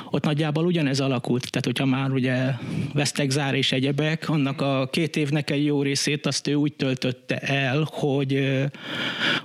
ott 0.09 0.23
nagyjából 0.23 0.65
ugyanez 0.65 0.99
alakult, 0.99 1.49
tehát 1.49 1.65
hogyha 1.65 1.85
már 1.85 2.11
ugye 2.11 2.53
Vesztegzár 2.93 3.53
és 3.53 3.71
egyebek, 3.71 4.29
annak 4.29 4.61
a 4.61 4.89
két 4.91 5.15
évnek 5.15 5.49
egy 5.49 5.65
jó 5.65 5.81
részét 5.81 6.25
azt 6.25 6.47
ő 6.47 6.53
úgy 6.53 6.73
töltötte 6.73 7.37
el, 7.37 7.87
hogy, 7.91 8.33
uh, 8.33 8.63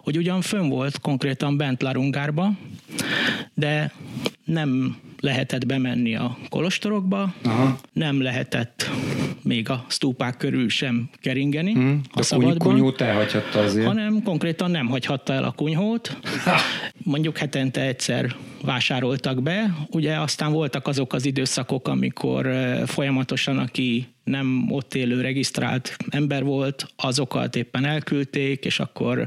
hogy 0.03 0.17
ugyan 0.17 0.41
fönn 0.41 0.69
volt 0.69 1.01
konkrétan 1.01 1.57
bent 1.57 1.83
Larungárba, 1.83 2.51
de 3.55 3.93
nem 4.45 4.97
lehetett 5.27 5.67
bemenni 5.67 6.15
a 6.15 6.37
kolostorokba, 6.49 7.35
Aha. 7.45 7.79
nem 7.93 8.23
lehetett 8.23 8.91
még 9.43 9.71
a 9.71 9.85
stúpák 9.89 10.37
körül 10.37 10.69
sem 10.69 11.11
keringeni 11.21 11.73
hmm. 11.73 12.01
a 12.13 12.23
szabadban. 12.23 12.59
kunyhót 12.59 13.01
elhagyhatta 13.01 13.59
azért. 13.59 13.87
Hanem 13.87 14.23
konkrétan 14.23 14.71
nem 14.71 14.87
hagyhatta 14.87 15.33
el 15.33 15.45
a 15.45 15.51
kunyhót. 15.51 16.17
Mondjuk 17.13 17.39
hetente 17.39 17.81
egyszer 17.81 18.37
vásároltak 18.63 19.43
be. 19.43 19.77
Ugye 19.91 20.15
aztán 20.15 20.53
voltak 20.53 20.87
azok 20.87 21.13
az 21.13 21.27
időszakok, 21.27 21.89
amikor 21.89 22.47
eh, 22.47 22.87
folyamatosan 22.87 23.59
aki 23.59 24.16
nem 24.27 24.67
ott 24.71 24.95
élő 24.95 25.21
regisztrált 25.21 25.97
ember 26.09 26.45
volt, 26.45 26.87
azokat 26.97 27.57
éppen 27.57 27.85
elküldték, 27.85 28.65
és 28.65 28.81
akkor 28.81 29.27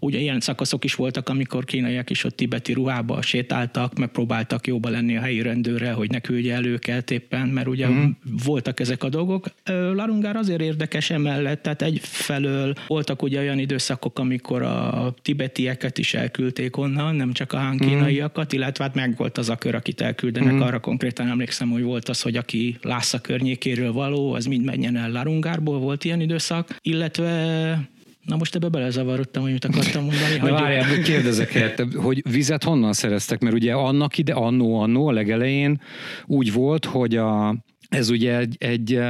ugye 0.00 0.18
ilyen 0.18 0.40
szakaszok 0.40 0.84
is 0.84 0.94
voltak, 0.94 1.28
amikor 1.28 1.64
kínaiak 1.64 2.10
is 2.10 2.24
ott 2.24 2.36
tibeti 2.36 2.72
ruhába 2.72 3.22
sétáltak, 3.22 3.98
megpróbáltak 3.98 4.66
jóba 4.66 4.88
lenni 4.88 5.16
a 5.16 5.20
helyi 5.20 5.42
rendőre, 5.42 5.92
hogy 5.92 6.10
ne 6.10 6.20
küldje 6.20 6.54
el 6.54 6.64
őket 6.64 7.10
éppen, 7.10 7.48
mert 7.48 7.66
ugye 7.66 7.88
mm. 7.88 8.10
voltak 8.44 8.80
ezek 8.80 9.02
a 9.02 9.08
dolgok. 9.08 9.46
Larungár 9.94 10.36
azért 10.36 10.60
érdekes 10.60 11.10
emellett, 11.10 11.62
tehát 11.62 11.82
egyfelől 11.82 12.74
voltak 12.86 13.22
ugye 13.22 13.40
olyan 13.40 13.58
időszakok, 13.58 14.18
amikor 14.18 14.62
a 14.62 15.14
tibetieket 15.22 15.98
is 15.98 16.14
elküldték 16.14 16.76
onnan, 16.76 17.14
nem 17.14 17.32
csak 17.32 17.52
a 17.52 17.56
hán 17.56 17.78
kínaiakat, 17.78 18.54
mm. 18.54 18.56
illetve 18.58 18.84
hát 18.84 18.94
meg 18.94 19.16
volt 19.16 19.38
az 19.38 19.48
a 19.48 19.56
kör, 19.56 19.74
akit 19.74 20.00
elküldenek, 20.00 20.52
mm. 20.52 20.60
arra 20.60 20.80
konkrétan 20.80 21.28
emlékszem, 21.28 21.70
hogy 21.70 21.82
volt 21.82 22.08
az, 22.08 22.22
hogy 22.22 22.36
aki 22.36 22.78
Lásza 22.82 23.18
környékéről 23.20 23.92
való, 23.92 24.13
az 24.14 24.44
mind 24.44 24.64
menjen 24.64 24.96
el 24.96 25.10
Larungárból, 25.10 25.78
volt 25.78 26.04
ilyen 26.04 26.20
időszak, 26.20 26.76
illetve 26.82 27.92
Na 28.24 28.36
most 28.36 28.54
ebbe 28.54 28.68
belezavarodtam, 28.68 29.42
hogy 29.42 29.52
mit 29.52 29.64
akartam 29.64 30.04
mondani. 30.04 30.36
Na 30.50 30.50
várjál, 30.50 31.02
kérdezek 31.02 31.52
helyette, 31.52 31.86
hogy 31.96 32.22
vizet 32.30 32.64
honnan 32.64 32.92
szereztek? 32.92 33.40
Mert 33.40 33.54
ugye 33.54 33.72
annak 33.72 34.18
ide, 34.18 34.32
annó, 34.32 34.80
annó 34.80 35.06
a 35.06 35.12
legelején 35.12 35.80
úgy 36.26 36.52
volt, 36.52 36.84
hogy 36.84 37.16
a, 37.16 37.56
ez 37.88 38.10
ugye 38.10 38.38
egy, 38.38 38.56
egy 38.58 39.00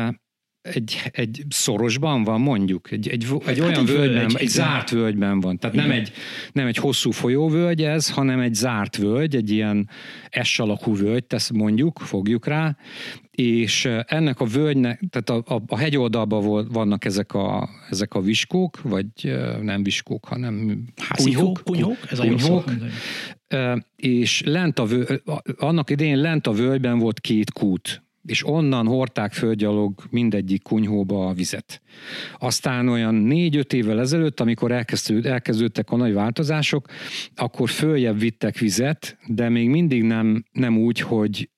egy, 0.64 1.02
egy 1.10 1.44
szorosban 1.48 2.24
van 2.24 2.40
mondjuk, 2.40 2.90
egy, 2.90 3.08
egy, 3.08 3.24
egy 3.24 3.44
hát 3.44 3.58
olyan 3.58 3.80
egy 3.80 3.86
völgyben, 3.86 4.26
völgy, 4.26 4.36
egy 4.36 4.48
zárt 4.48 4.90
völgyben 4.90 5.40
van. 5.40 5.58
Tehát 5.58 5.76
nem 5.76 5.90
egy, 5.90 6.12
nem 6.52 6.66
egy 6.66 6.76
hosszú 6.76 7.10
folyóvölgy 7.10 7.82
ez, 7.82 8.10
hanem 8.10 8.40
egy 8.40 8.54
zárt 8.54 8.96
völgy, 8.96 9.36
egy 9.36 9.50
ilyen 9.50 9.88
S 10.42 10.58
alakú 10.58 10.96
völgy, 10.96 11.24
tesz 11.24 11.50
mondjuk, 11.50 11.98
fogjuk 11.98 12.46
rá, 12.46 12.76
és 13.30 13.88
ennek 14.06 14.40
a 14.40 14.44
völgynek, 14.44 15.00
tehát 15.10 15.30
a, 15.48 15.54
a, 15.54 15.62
a 15.66 15.78
hegyoldalban 15.78 16.68
vannak 16.72 17.04
ezek 17.04 17.34
a, 17.34 17.68
ezek 17.90 18.14
a 18.14 18.20
viskók, 18.20 18.82
vagy 18.82 19.06
nem 19.60 19.82
viskók, 19.82 20.24
hanem 20.24 20.84
kunyhók. 21.16 21.62
Kunyhók, 21.64 21.98
ez 22.10 22.18
kunyhók, 22.18 22.64
és 23.96 24.42
lent 24.44 24.78
a 24.78 24.84
völgy, 24.84 25.22
annak 25.56 25.90
idején 25.90 26.18
lent 26.18 26.46
a 26.46 26.52
völgyben 26.52 26.98
volt 26.98 27.20
két 27.20 27.52
kút, 27.52 28.04
és 28.26 28.46
onnan 28.46 28.86
hordták 28.86 29.32
földgyalog 29.32 30.02
mindegyik 30.10 30.62
kunyhóba 30.62 31.26
a 31.26 31.32
vizet. 31.32 31.82
Aztán 32.38 32.88
olyan 32.88 33.14
négy-öt 33.14 33.72
évvel 33.72 34.00
ezelőtt, 34.00 34.40
amikor 34.40 34.72
elkezdőd, 34.72 35.26
elkezdődtek 35.26 35.90
a 35.90 35.96
nagy 35.96 36.12
változások, 36.12 36.86
akkor 37.34 37.68
följebb 37.68 38.18
vittek 38.18 38.58
vizet, 38.58 39.18
de 39.26 39.48
még 39.48 39.68
mindig 39.68 40.02
nem, 40.02 40.44
nem 40.52 40.78
úgy, 40.78 41.00
hogy 41.00 41.48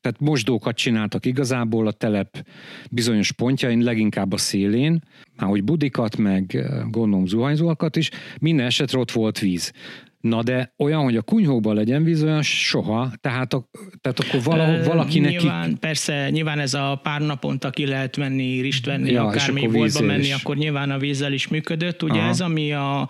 tehát 0.00 0.20
mosdókat 0.20 0.76
csináltak 0.76 1.26
igazából 1.26 1.86
a 1.86 1.92
telep 1.92 2.46
bizonyos 2.90 3.32
pontjain, 3.32 3.82
leginkább 3.82 4.32
a 4.32 4.36
szélén, 4.36 5.02
már 5.36 5.48
hogy 5.48 5.64
budikat, 5.64 6.16
meg 6.16 6.66
gondolom 6.90 7.26
zuhanyzóakat 7.26 7.96
is, 7.96 8.10
minden 8.40 8.66
esetre 8.66 8.98
ott 8.98 9.10
volt 9.10 9.38
víz. 9.38 9.72
Na 10.20 10.42
de 10.42 10.74
olyan, 10.76 11.02
hogy 11.02 11.16
a 11.16 11.22
kunyhóban 11.22 11.74
legyen 11.74 12.04
víz, 12.04 12.22
olyan 12.22 12.42
soha, 12.42 13.12
tehát, 13.20 13.52
a, 13.52 13.68
tehát 14.00 14.20
akkor 14.20 14.42
vala, 14.42 14.84
valakinek... 14.84 15.30
Nyilván, 15.30 15.68
ki... 15.68 15.76
persze, 15.80 16.30
nyilván 16.30 16.58
ez 16.58 16.74
a 16.74 17.00
pár 17.02 17.20
naponta 17.20 17.70
ki 17.70 17.86
lehet 17.86 18.16
venni, 18.16 18.60
rist 18.60 18.86
venni, 18.86 19.10
ja, 19.10 19.24
akármi 19.24 19.66
boltba 19.66 20.00
menni, 20.00 20.26
is. 20.26 20.32
akkor 20.32 20.56
nyilván 20.56 20.90
a 20.90 20.98
vízzel 20.98 21.32
is 21.32 21.48
működött. 21.48 22.02
Ugye 22.02 22.18
Aha. 22.18 22.28
ez, 22.28 22.40
ami 22.40 22.72
a 22.72 23.08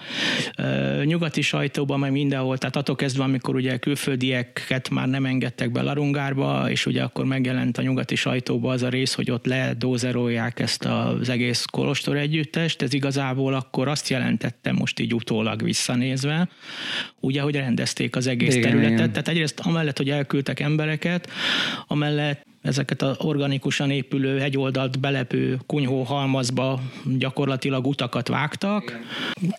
e, 0.52 0.64
nyugati 1.04 1.40
sajtóban, 1.40 1.98
meg 1.98 2.12
mindenhol, 2.12 2.58
tehát 2.58 2.76
attól 2.76 2.96
kezdve, 2.96 3.22
amikor 3.22 3.54
ugye 3.54 3.76
külföldieket 3.76 4.90
már 4.90 5.08
nem 5.08 5.24
engedtek 5.24 5.72
be 5.72 5.82
Larungárba, 5.82 6.70
és 6.70 6.86
ugye 6.86 7.02
akkor 7.02 7.24
megjelent 7.24 7.78
a 7.78 7.82
nyugati 7.82 8.14
sajtóba 8.14 8.72
az 8.72 8.82
a 8.82 8.88
rész, 8.88 9.14
hogy 9.14 9.30
ott 9.30 9.46
ledózerolják 9.46 10.60
ezt 10.60 10.84
az 10.84 11.28
egész 11.28 11.64
kolostor 11.64 12.16
együttest, 12.16 12.82
ez 12.82 12.94
igazából 12.94 13.54
akkor 13.54 13.88
azt 13.88 14.08
jelentette 14.08 14.72
most 14.72 15.00
így 15.00 15.14
utólag 15.14 15.62
visszanézve, 15.62 16.48
ugye, 17.20 17.40
hogy 17.40 17.54
rendezték 17.54 18.16
az 18.16 18.26
egész 18.26 18.54
igen, 18.54 18.70
területet. 18.70 18.98
Igen. 18.98 19.10
Tehát 19.10 19.28
egyrészt 19.28 19.60
amellett, 19.60 19.96
hogy 19.96 20.10
elküldtek 20.10 20.60
embereket, 20.60 21.30
amellett 21.86 22.48
ezeket 22.62 23.02
az 23.02 23.16
organikusan 23.18 23.90
épülő 23.90 24.38
hegyoldalt 24.38 25.00
belepő 25.00 25.58
kunyhó 25.66 26.02
halmazba 26.02 26.80
gyakorlatilag 27.18 27.86
utakat 27.86 28.28
vágtak, 28.28 28.98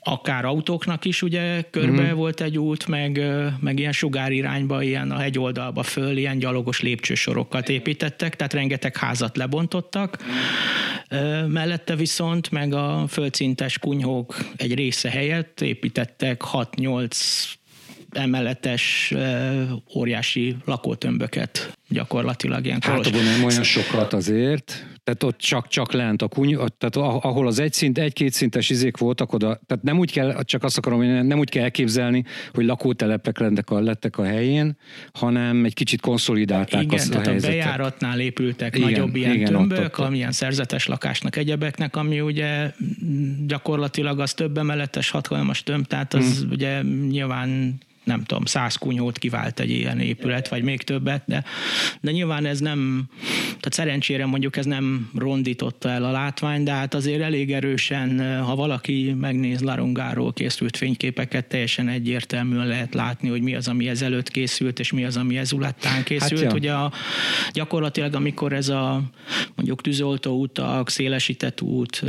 akár 0.03 0.45
autóknak 0.45 1.05
is 1.05 1.21
ugye 1.21 1.61
körbe 1.69 2.11
mm. 2.11 2.15
volt 2.15 2.41
egy 2.41 2.57
út, 2.57 2.87
meg, 2.87 3.21
meg 3.59 3.79
ilyen 3.79 3.91
sugárirányba, 3.91 4.81
ilyen 4.81 5.11
a 5.11 5.17
hegyoldalba 5.17 5.83
föl, 5.83 6.17
ilyen 6.17 6.37
gyalogos 6.37 6.81
lépcsősorokat 6.81 7.69
építettek, 7.69 8.35
tehát 8.35 8.53
rengeteg 8.53 8.97
házat 8.97 9.37
lebontottak. 9.37 10.17
Mellette 11.47 11.95
viszont 11.95 12.51
meg 12.51 12.73
a 12.73 13.05
földszintes 13.07 13.79
kunyhók 13.79 14.37
egy 14.55 14.73
része 14.75 15.09
helyett 15.09 15.61
építettek 15.61 16.41
6-8 16.51 17.59
emeletes 18.11 19.13
óriási 19.95 20.55
lakótömböket 20.65 21.77
gyakorlatilag 21.89 22.65
ilyen 22.65 22.81
Hát 22.81 23.05
abban 23.05 23.23
nem 23.23 23.43
olyan 23.43 23.63
sokat 23.63 24.13
azért, 24.13 24.85
tehát 25.03 25.23
ott 25.23 25.37
csak, 25.37 25.67
csak 25.67 25.91
lent 25.91 26.21
a 26.21 26.27
kuny, 26.27 26.57
tehát 26.77 26.95
ahol 27.23 27.47
az 27.47 27.59
egy 27.59 27.73
szint, 27.73 27.97
egy-két 27.97 28.33
szintes 28.33 28.69
izék 28.69 28.97
voltak 28.97 29.33
oda, 29.33 29.59
tehát 29.67 29.83
nem 29.83 29.97
úgy 29.97 30.11
kell, 30.11 30.43
csak 30.43 30.63
azt 30.63 30.77
akarom, 30.77 30.99
hogy 30.99 31.25
nem 31.25 31.39
úgy 31.39 31.49
kell 31.49 31.63
elképzelni, 31.63 32.23
hogy 32.53 32.65
lakótelepek 32.65 33.39
lettek 33.39 33.69
a, 33.69 33.79
lettek 33.79 34.17
a 34.17 34.23
helyén, 34.23 34.77
hanem 35.13 35.65
egy 35.65 35.73
kicsit 35.73 36.01
konszolidálták 36.01 36.83
igen, 36.83 36.99
az, 36.99 37.07
tehát 37.07 37.27
a, 37.27 37.31
a 37.31 37.39
bejáratnál 37.39 38.19
épültek 38.19 38.75
igen, 38.75 38.89
nagyobb 38.89 39.15
ilyen 39.15 39.33
igen, 39.33 39.51
tömbök, 39.51 39.79
ott, 39.79 39.99
ott. 39.99 40.05
amilyen 40.05 40.31
szerzetes 40.31 40.85
lakásnak, 40.87 41.35
egyebeknek, 41.35 41.95
ami 41.95 42.21
ugye 42.21 42.71
gyakorlatilag 43.47 44.19
az 44.19 44.33
több 44.33 44.57
emeletes 44.57 45.09
hatalmas 45.09 45.63
tömb, 45.63 45.85
tehát 45.85 46.13
az 46.13 46.39
hmm. 46.39 46.51
ugye 46.51 46.81
nyilván 47.09 47.79
nem 48.03 48.23
tudom, 48.23 48.45
száz 48.45 48.75
kunyót 48.75 49.17
kivált 49.17 49.59
egy 49.59 49.69
ilyen 49.69 49.99
épület, 49.99 50.47
vagy 50.47 50.63
még 50.63 50.81
többet, 50.81 51.23
de, 51.25 51.43
de 52.01 52.11
nyilván 52.11 52.45
ez 52.45 52.59
nem, 52.59 53.09
tehát 53.61 53.73
szerencsére 53.73 54.25
mondjuk 54.25 54.57
ez 54.57 54.65
nem 54.65 55.09
rondította 55.15 55.89
el 55.89 56.03
a 56.03 56.11
látvány, 56.11 56.63
de 56.63 56.71
hát 56.71 56.93
azért 56.93 57.21
elég 57.21 57.51
erősen, 57.51 58.41
ha 58.43 58.55
valaki 58.55 59.15
megnéz 59.19 59.61
Larungáról 59.61 60.33
készült 60.33 60.77
fényképeket, 60.77 61.45
teljesen 61.45 61.87
egyértelműen 61.87 62.67
lehet 62.67 62.93
látni, 62.93 63.29
hogy 63.29 63.41
mi 63.41 63.55
az, 63.55 63.67
ami 63.67 63.87
ezelőtt 63.87 64.29
készült, 64.29 64.79
és 64.79 64.91
mi 64.91 65.05
az, 65.05 65.17
ami 65.17 65.37
ezulattán 65.37 66.03
készült. 66.03 66.43
Hát 66.43 66.53
Ugye 66.53 66.71
a, 66.71 66.91
gyakorlatilag, 67.51 68.15
amikor 68.15 68.53
ez 68.53 68.69
a 68.69 69.01
mondjuk 69.55 69.81
tűzoltó 69.81 70.39
utak, 70.39 70.89
szélesített 70.89 71.61
út, 71.61 72.03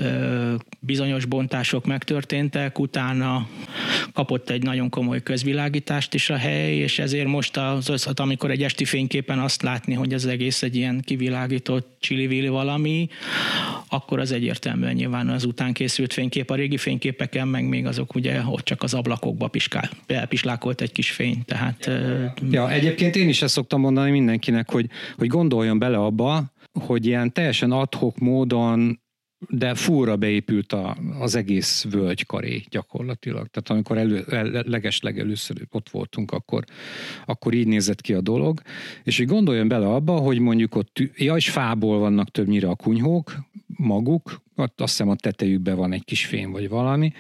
bizonyos 0.81 1.25
bontások 1.25 1.87
megtörténtek, 1.87 2.79
utána 2.79 3.49
kapott 4.13 4.51
egy 4.51 4.63
nagyon 4.63 4.89
komoly 4.89 5.23
közvilágítást, 5.23 6.15
is 6.15 6.31
a 6.31 6.37
hely, 6.37 6.77
és 6.77 6.99
ezért 6.99 7.27
most 7.27 7.57
az 7.57 7.89
összat, 7.89 8.21
amikor 8.21 8.51
egy 8.51 8.63
esti 8.63 8.85
fényképen 8.85 9.39
azt 9.39 9.63
látni, 9.63 9.95
hogy 9.95 10.15
az 10.15 10.27
egész 10.27 10.63
egy 10.63 10.77
ilyen 10.77 11.01
kivilágított 11.47 11.97
csili 12.01 12.49
valami, 12.49 13.09
akkor 13.89 14.19
az 14.19 14.33
egyértelműen 14.33 14.95
nyilván 14.95 15.29
az 15.29 15.45
után 15.45 15.73
készült 15.73 16.13
fénykép. 16.13 16.51
A 16.51 16.55
régi 16.55 16.77
fényképeken 16.77 17.49
meg 17.49 17.69
még 17.69 17.87
azok 17.87 18.15
ugye 18.15 18.41
ott 18.47 18.65
csak 18.65 18.83
az 18.83 18.95
ablakokba 18.95 19.49
piskál, 19.49 19.91
pislákolt 20.29 20.81
egy 20.81 20.93
kis 20.93 21.11
fény. 21.11 21.45
Tehát, 21.45 21.91
ja, 22.51 22.71
egyébként 22.71 23.17
én 23.17 23.29
is 23.29 23.43
ezt 23.43 23.53
szoktam 23.53 23.81
mondani 23.81 24.11
mindenkinek, 24.11 24.71
hogy, 24.71 24.87
hogy 25.17 25.29
gondoljon 25.29 25.79
bele 25.79 25.97
abba, 25.97 26.53
hogy 26.81 27.07
ilyen 27.07 27.33
teljesen 27.33 27.71
adhok 27.71 28.19
módon 28.19 29.02
de 29.49 29.75
fúra 29.75 30.17
beépült 30.17 30.73
a, 30.73 30.97
az 31.19 31.35
egész 31.35 31.87
völgykaré 31.91 32.65
gyakorlatilag. 32.71 33.47
Tehát 33.47 33.71
amikor 33.71 33.99
elő, 33.99 34.25
el, 34.31 34.63
leges 34.67 35.01
legelőször 35.01 35.67
ott 35.71 35.91
voltunk, 35.91 36.31
akkor, 36.31 36.65
akkor 37.27 37.55
így 37.55 37.67
nézett 37.67 38.01
ki 38.01 38.13
a 38.13 38.21
dolog. 38.21 38.61
És 39.05 39.17
hogy 39.17 39.27
gondoljon 39.27 39.69
bele 39.69 39.87
abba, 39.87 40.13
hogy 40.13 40.39
mondjuk 40.39 40.75
ott, 40.75 40.99
ja, 41.17 41.37
és 41.37 41.51
fából 41.51 41.99
vannak 41.99 42.31
többnyire 42.31 42.69
a 42.69 42.75
kunyhók, 42.75 43.35
maguk, 43.67 44.43
azt 44.55 44.73
hiszem 44.77 45.09
a 45.09 45.17
tetejükben 45.17 45.77
van 45.77 45.93
egy 45.93 46.05
kis 46.05 46.27
fém 46.27 46.51
vagy 46.51 46.69
valami, 46.69 47.13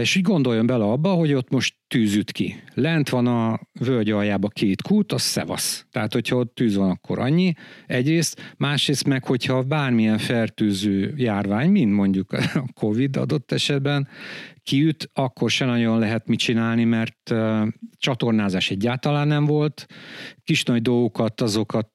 és 0.00 0.14
így 0.14 0.22
gondoljon 0.22 0.66
bele 0.66 0.84
abba, 0.84 1.12
hogy 1.12 1.32
ott 1.32 1.50
most 1.50 1.74
tűz 1.88 2.14
üt 2.14 2.32
ki. 2.32 2.62
Lent 2.74 3.08
van 3.08 3.26
a 3.26 3.60
völgy 3.80 4.10
aljába 4.10 4.48
két 4.48 4.82
kút, 4.82 5.12
az 5.12 5.22
szevasz. 5.22 5.86
Tehát, 5.90 6.12
hogyha 6.12 6.36
ott 6.36 6.54
tűz 6.54 6.76
van, 6.76 6.90
akkor 6.90 7.18
annyi. 7.18 7.52
Egyrészt, 7.86 8.54
másrészt 8.56 9.06
meg, 9.06 9.24
hogyha 9.24 9.62
bármilyen 9.62 10.18
fertőző 10.18 11.14
járvány, 11.16 11.70
mint 11.70 11.92
mondjuk 11.92 12.32
a 12.32 12.64
Covid 12.74 13.16
adott 13.16 13.52
esetben, 13.52 14.08
kiüt, 14.62 15.10
akkor 15.12 15.50
se 15.50 15.64
nagyon 15.64 15.98
lehet 15.98 16.26
mit 16.26 16.38
csinálni, 16.38 16.84
mert 16.84 17.34
csatornázás 17.96 18.70
egyáltalán 18.70 19.28
nem 19.28 19.44
volt. 19.44 19.86
Kis-nagy 20.44 20.82
dolgokat, 20.82 21.40
azokat 21.40 21.88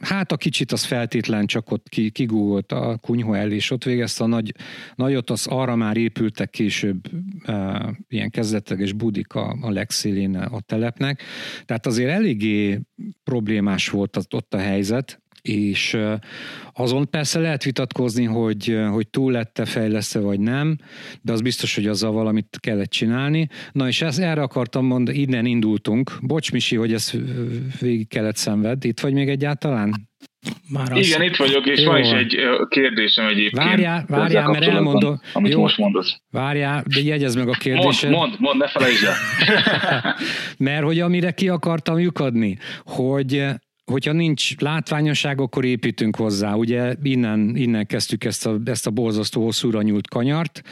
hát 0.00 0.32
a 0.32 0.36
kicsit 0.36 0.72
az 0.72 0.84
feltétlen 0.84 1.46
csak 1.46 1.70
ott 1.70 1.88
kigúgolt 1.88 2.72
a 2.72 2.98
kunyhó 3.02 3.32
el, 3.32 3.52
és 3.52 3.70
ott 3.70 3.84
végezte 3.84 4.24
a 4.24 4.26
nagy, 4.26 4.54
nagyot, 4.94 5.30
az 5.30 5.46
arra 5.46 5.76
már 5.76 5.96
épültek 5.96 6.50
később 6.50 7.10
e, 7.44 7.90
ilyen 8.08 8.30
kezdetleges 8.30 8.92
budik 8.92 9.34
a, 9.34 9.56
a 9.60 9.70
legszélén 9.70 10.36
a 10.36 10.60
telepnek. 10.60 11.22
Tehát 11.64 11.86
azért 11.86 12.10
eléggé 12.10 12.80
problémás 13.24 13.88
volt 13.88 14.16
az, 14.16 14.26
ott 14.30 14.54
a 14.54 14.58
helyzet, 14.58 15.20
és 15.48 15.96
azon 16.72 17.10
persze 17.10 17.38
lehet 17.38 17.64
vitatkozni, 17.64 18.24
hogy, 18.24 18.78
hogy 18.90 19.08
túl 19.08 19.32
lette 19.32 19.64
fejlesztve 19.64 20.20
vagy 20.20 20.40
nem, 20.40 20.76
de 21.22 21.32
az 21.32 21.40
biztos, 21.40 21.74
hogy 21.74 21.86
azzal 21.86 22.12
valamit 22.12 22.56
kellett 22.60 22.90
csinálni. 22.90 23.48
Na 23.72 23.88
és 23.88 24.02
ezt 24.02 24.20
erre 24.20 24.42
akartam 24.42 24.86
mondani, 24.86 25.18
innen 25.18 25.46
indultunk. 25.46 26.10
Bocs 26.20 26.52
Misi, 26.52 26.76
hogy 26.76 26.92
ezt 26.92 27.16
végig 27.80 28.08
kellett 28.08 28.36
szenved. 28.36 28.84
Itt 28.84 29.00
vagy 29.00 29.12
még 29.12 29.28
egyáltalán? 29.28 30.08
Már 30.68 30.92
az... 30.92 31.06
Igen, 31.06 31.22
itt 31.22 31.36
vagyok, 31.36 31.66
és 31.66 31.80
Jó. 31.80 31.90
van 31.90 32.00
is 32.00 32.10
egy 32.10 32.36
kérdésem 32.68 33.26
egyébként. 33.26 33.64
Várjál, 33.64 34.04
várjál, 34.08 34.50
mert 34.50 34.64
elmondom. 34.64 35.20
Amit 35.32 35.52
Jó. 35.52 35.60
most 35.60 35.78
mondasz. 35.78 36.20
Várjál, 36.30 36.84
de 36.94 37.00
jegyezd 37.00 37.38
meg 37.38 37.48
a 37.48 37.52
kérdésed. 37.52 38.10
Mond, 38.10 38.28
mond, 38.28 38.40
mond 38.40 38.58
ne 38.58 38.68
felejtsd 38.68 39.04
el. 39.04 39.14
mert 40.58 40.84
hogy 40.84 41.00
amire 41.00 41.30
ki 41.30 41.48
akartam 41.48 41.98
lyukadni, 41.98 42.58
hogy 42.84 43.44
hogyha 43.86 44.12
nincs 44.12 44.58
látványosság, 44.58 45.40
akkor 45.40 45.64
építünk 45.64 46.16
hozzá. 46.16 46.54
Ugye 46.54 46.94
innen, 47.02 47.56
innen 47.56 47.86
kezdtük 47.86 48.24
ezt 48.24 48.46
a, 48.46 48.60
ezt 48.64 48.86
a 48.86 48.90
borzasztó 48.90 49.42
hosszúra 49.44 49.82
nyúlt 49.82 50.08
kanyart, 50.08 50.62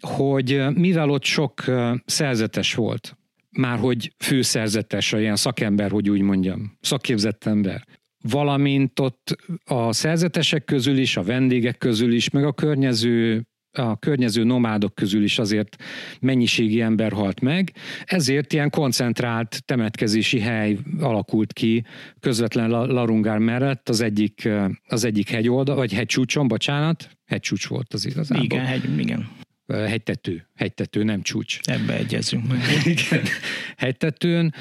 hogy 0.00 0.64
mivel 0.74 1.10
ott 1.10 1.24
sok 1.24 1.64
szerzetes 2.04 2.74
volt, 2.74 3.16
már 3.50 3.78
hogy 3.78 4.12
főszerzetes, 4.18 5.12
ilyen 5.12 5.36
szakember, 5.36 5.90
hogy 5.90 6.10
úgy 6.10 6.20
mondjam, 6.20 6.76
szakképzett 6.80 7.44
ember, 7.44 7.84
valamint 8.20 9.00
ott 9.00 9.36
a 9.64 9.92
szerzetesek 9.92 10.64
közül 10.64 10.98
is, 10.98 11.16
a 11.16 11.22
vendégek 11.22 11.78
közül 11.78 12.12
is, 12.12 12.30
meg 12.30 12.44
a 12.44 12.52
környező 12.52 13.46
a 13.78 13.96
környező 13.98 14.44
nomádok 14.44 14.94
közül 14.94 15.22
is 15.22 15.38
azért 15.38 15.76
mennyiségi 16.20 16.80
ember 16.80 17.12
halt 17.12 17.40
meg, 17.40 17.72
ezért 18.04 18.52
ilyen 18.52 18.70
koncentrált 18.70 19.62
temetkezési 19.64 20.40
hely 20.40 20.78
alakult 21.00 21.52
ki 21.52 21.84
közvetlen 22.20 22.70
Larungár 22.70 23.38
mellett 23.38 23.88
az 23.88 24.00
egyik, 24.00 24.48
az 24.86 25.04
egyik 25.04 25.30
hegyoldal, 25.30 25.76
vagy 25.76 25.92
hegycsúcson, 25.92 26.48
bocsánat, 26.48 27.10
hegycsúcs 27.24 27.66
volt 27.66 27.94
az 27.94 28.06
igazából. 28.06 28.44
Igen, 28.44 28.64
hegy, 28.64 28.98
igen. 28.98 29.28
Hegytető, 29.66 30.48
hegytető, 30.54 31.02
nem 31.02 31.22
csúcs. 31.22 31.58
Ebbe 31.62 31.96
egyezünk 31.96 32.48
meg. 32.48 32.60
Hegytetőn, 33.76 34.54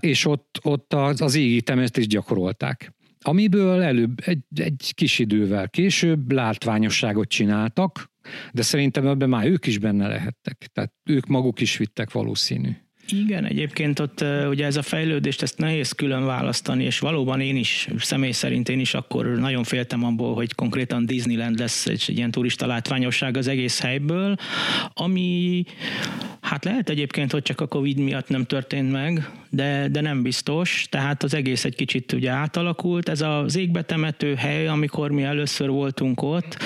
és 0.00 0.26
ott, 0.26 0.58
ott 0.62 0.92
az, 0.94 1.20
az 1.20 1.34
égi 1.34 1.62
temetést 1.62 2.08
gyakorolták 2.08 2.94
amiből 3.26 3.82
előbb 3.82 4.20
egy, 4.24 4.38
egy 4.54 4.92
kis 4.94 5.18
idővel 5.18 5.68
később 5.68 6.32
látványosságot 6.32 7.28
csináltak, 7.28 8.10
de 8.52 8.62
szerintem 8.62 9.06
ebben 9.06 9.28
már 9.28 9.46
ők 9.46 9.66
is 9.66 9.78
benne 9.78 10.08
lehettek. 10.08 10.66
Tehát 10.72 10.92
ők 11.04 11.26
maguk 11.26 11.60
is 11.60 11.76
vittek 11.76 12.12
valószínű. 12.12 12.70
Igen, 13.08 13.44
egyébként 13.44 13.98
ott 13.98 14.24
ugye 14.48 14.66
ez 14.66 14.76
a 14.76 14.82
fejlődést, 14.82 15.42
ezt 15.42 15.58
nehéz 15.58 15.92
külön 15.92 16.24
választani, 16.24 16.84
és 16.84 16.98
valóban 16.98 17.40
én 17.40 17.56
is, 17.56 17.88
személy 17.98 18.30
szerint 18.30 18.68
én 18.68 18.80
is 18.80 18.94
akkor 18.94 19.26
nagyon 19.26 19.64
féltem 19.64 20.04
abból, 20.04 20.34
hogy 20.34 20.54
konkrétan 20.54 21.06
Disneyland 21.06 21.58
lesz 21.58 21.86
egy 21.86 22.04
ilyen 22.08 22.30
turista 22.30 22.66
látványosság 22.66 23.36
az 23.36 23.46
egész 23.46 23.80
helyből, 23.80 24.36
ami 24.92 25.64
hát 26.40 26.64
lehet 26.64 26.88
egyébként, 26.88 27.32
hogy 27.32 27.42
csak 27.42 27.60
a 27.60 27.66
Covid 27.66 27.98
miatt 27.98 28.28
nem 28.28 28.44
történt 28.44 28.90
meg, 28.90 29.30
de, 29.56 29.88
de 29.88 30.00
nem 30.00 30.22
biztos, 30.22 30.86
tehát 30.90 31.22
az 31.22 31.34
egész 31.34 31.64
egy 31.64 31.74
kicsit 31.74 32.12
ugye 32.12 32.30
átalakult. 32.30 33.08
Ez 33.08 33.20
az 33.20 33.56
égbetemető 33.56 34.34
hely, 34.34 34.68
amikor 34.68 35.10
mi 35.10 35.22
először 35.22 35.68
voltunk 35.68 36.22
ott, 36.22 36.56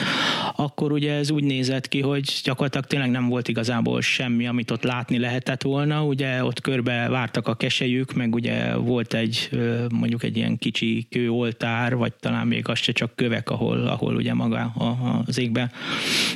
akkor 0.57 0.93
ugye 0.93 1.13
ez 1.13 1.31
úgy 1.31 1.45
nézett 1.45 1.89
ki, 1.89 2.01
hogy 2.01 2.41
gyakorlatilag 2.45 2.87
tényleg 2.87 3.11
nem 3.11 3.29
volt 3.29 3.49
igazából 3.49 4.01
semmi, 4.01 4.47
amit 4.47 4.71
ott 4.71 4.83
látni 4.83 5.19
lehetett 5.19 5.63
volna. 5.63 6.05
Ugye 6.05 6.45
ott 6.45 6.61
körbe 6.61 7.09
vártak 7.09 7.49
a 7.49 7.55
kesejük, 7.55 8.13
meg 8.13 8.35
ugye 8.35 8.75
volt 8.75 9.15
egy 9.15 9.51
mondjuk 9.93 10.23
egy 10.23 10.37
ilyen 10.37 10.59
kicsi 10.59 11.07
kőoltár, 11.11 11.97
vagy 11.97 12.13
talán 12.13 12.47
még 12.47 12.69
az 12.69 12.79
se 12.79 12.93
csak 12.93 13.17
kövek, 13.17 13.51
ahol, 13.51 13.87
ahol 13.87 14.15
ugye 14.15 14.35
maga 14.35 14.73
az 15.27 15.39
égbe 15.39 15.71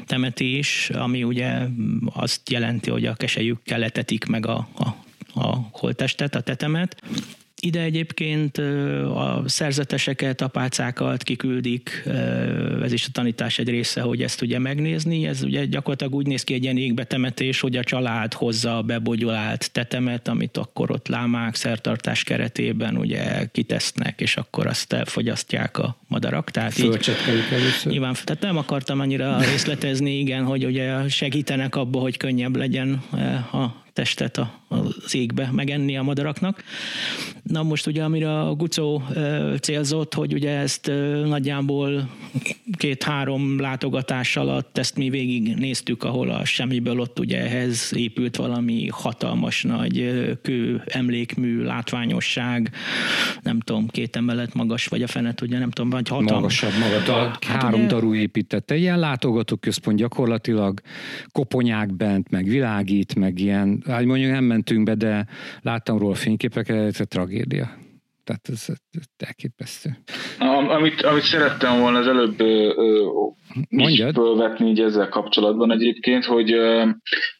temetés, 0.07 0.91
ami 0.91 1.23
ugye 1.23 1.59
azt 2.13 2.51
jelenti, 2.51 2.91
hogy 2.91 3.07
a 3.07 3.15
kesejükkel 3.15 3.79
letetik 3.79 4.25
meg 4.25 4.47
a, 4.47 4.69
a 4.79 4.95
a 5.35 5.69
holttestet, 5.73 6.35
a 6.35 6.41
tetemet. 6.41 7.03
Ide 7.61 7.81
egyébként 7.81 8.59
a 9.15 9.43
szerzeteseket, 9.47 10.41
apácákat 10.41 11.23
kiküldik, 11.23 12.03
ez 12.83 12.93
is 12.93 13.07
a 13.07 13.11
tanítás 13.13 13.59
egy 13.59 13.69
része, 13.69 14.01
hogy 14.01 14.23
ezt 14.23 14.43
ugye 14.43 14.59
megnézni. 14.59 15.27
Ez 15.27 15.43
ugye 15.43 15.65
gyakorlatilag 15.65 16.15
úgy 16.15 16.27
néz 16.27 16.45
ki 16.45 16.55
egy 16.55 16.63
ilyen 16.63 16.77
égbetemetés, 16.77 17.61
hogy 17.61 17.77
a 17.77 17.85
család 17.85 18.33
hozza 18.33 18.77
a 18.77 18.83
bebogyolált 18.83 19.73
tetemet, 19.73 20.29
amit 20.29 20.57
akkor 20.57 20.91
ott 20.91 21.09
lámák 21.09 21.55
szertartás 21.55 22.25
keretében 22.25 22.97
ugye 22.97 23.47
kitesznek, 23.53 24.21
és 24.21 24.37
akkor 24.37 24.67
azt 24.67 24.93
elfogyasztják 24.93 25.79
a 25.79 25.97
madarak. 26.09 26.51
Tehát 26.51 26.79
először. 26.79 27.93
Nyilván, 27.93 28.15
tehát 28.25 28.43
nem 28.43 28.57
akartam 28.57 29.01
annyira 29.01 29.39
részletezni, 29.39 30.19
igen, 30.19 30.45
hogy 30.45 30.65
ugye 30.65 31.09
segítenek 31.09 31.77
abba, 31.77 31.99
hogy 31.99 32.17
könnyebb 32.17 32.57
legyen 32.57 33.03
a 33.53 33.83
testet 33.95 34.41
az 34.69 35.15
égbe 35.15 35.51
megenni 35.53 35.97
a 35.97 36.03
madaraknak. 36.03 36.63
Na 37.43 37.63
most 37.63 37.87
ugye, 37.87 38.03
amire 38.03 38.41
a 38.41 38.55
Gucó 38.55 39.03
célzott, 39.61 40.15
hogy 40.15 40.33
ugye 40.33 40.51
ezt 40.51 40.91
nagyjából 41.25 42.11
két-három 42.77 43.61
látogatás 43.61 44.37
alatt 44.37 44.79
ezt 44.79 44.97
mi 44.97 45.11
végig 45.11 45.55
néztük, 45.55 46.05
ahol 46.05 46.31
a 46.31 46.45
semmiből 46.45 47.01
ott 47.01 47.19
ugye 47.19 47.41
ehhez 47.41 47.93
épült 47.97 48.37
valami 48.37 48.89
hatalmas 48.91 49.63
nagy 49.63 50.13
kő 50.43 50.83
emlékmű, 50.87 51.63
látványosság, 51.63 52.71
nem 53.43 53.61
tudom, 53.61 53.89
két 53.89 54.17
emelet 54.17 54.55
magas, 54.55 54.87
vagy 54.87 55.03
a 55.03 55.07
fenet, 55.07 55.41
ugye 55.41 55.59
nem 55.59 55.71
tudom, 55.71 55.91
vagy 55.91 56.09
hatalmas. 56.09 56.63
Magasabb 56.63 57.07
maga, 57.07 57.19
hát 57.25 57.45
három 57.45 57.81
ugye... 57.81 57.89
darú 57.89 58.15
építette. 58.15 58.77
Ilyen 58.77 58.99
látogatóközpont 58.99 59.99
gyakorlatilag 59.99 60.81
koponyák 61.33 61.95
bent, 61.95 62.31
meg 62.31 62.45
világít, 62.45 63.15
meg 63.15 63.39
ilyen 63.39 63.84
hát 63.87 64.05
mondjuk 64.05 64.31
nem 64.31 64.45
mentünk 64.45 64.85
be, 64.85 64.95
de 64.95 65.27
láttam 65.63 65.99
róla 65.99 66.15
fényképeket, 66.15 66.77
ez 66.77 67.01
a 67.01 67.05
tragédia. 67.05 67.77
Tehát 68.25 68.49
ez, 68.49 68.65
ez 68.69 69.05
elképesztő. 69.17 69.97
Amit, 70.69 71.03
amit 71.03 71.23
szerettem 71.23 71.81
volna 71.81 71.99
az 71.99 72.07
előbb 72.07 72.37
Mondjad. 73.69 74.15
fölvetni 74.15 74.69
így 74.69 74.81
ezzel 74.81 75.09
kapcsolatban 75.09 75.73
egyébként, 75.73 76.25
hogy, 76.25 76.51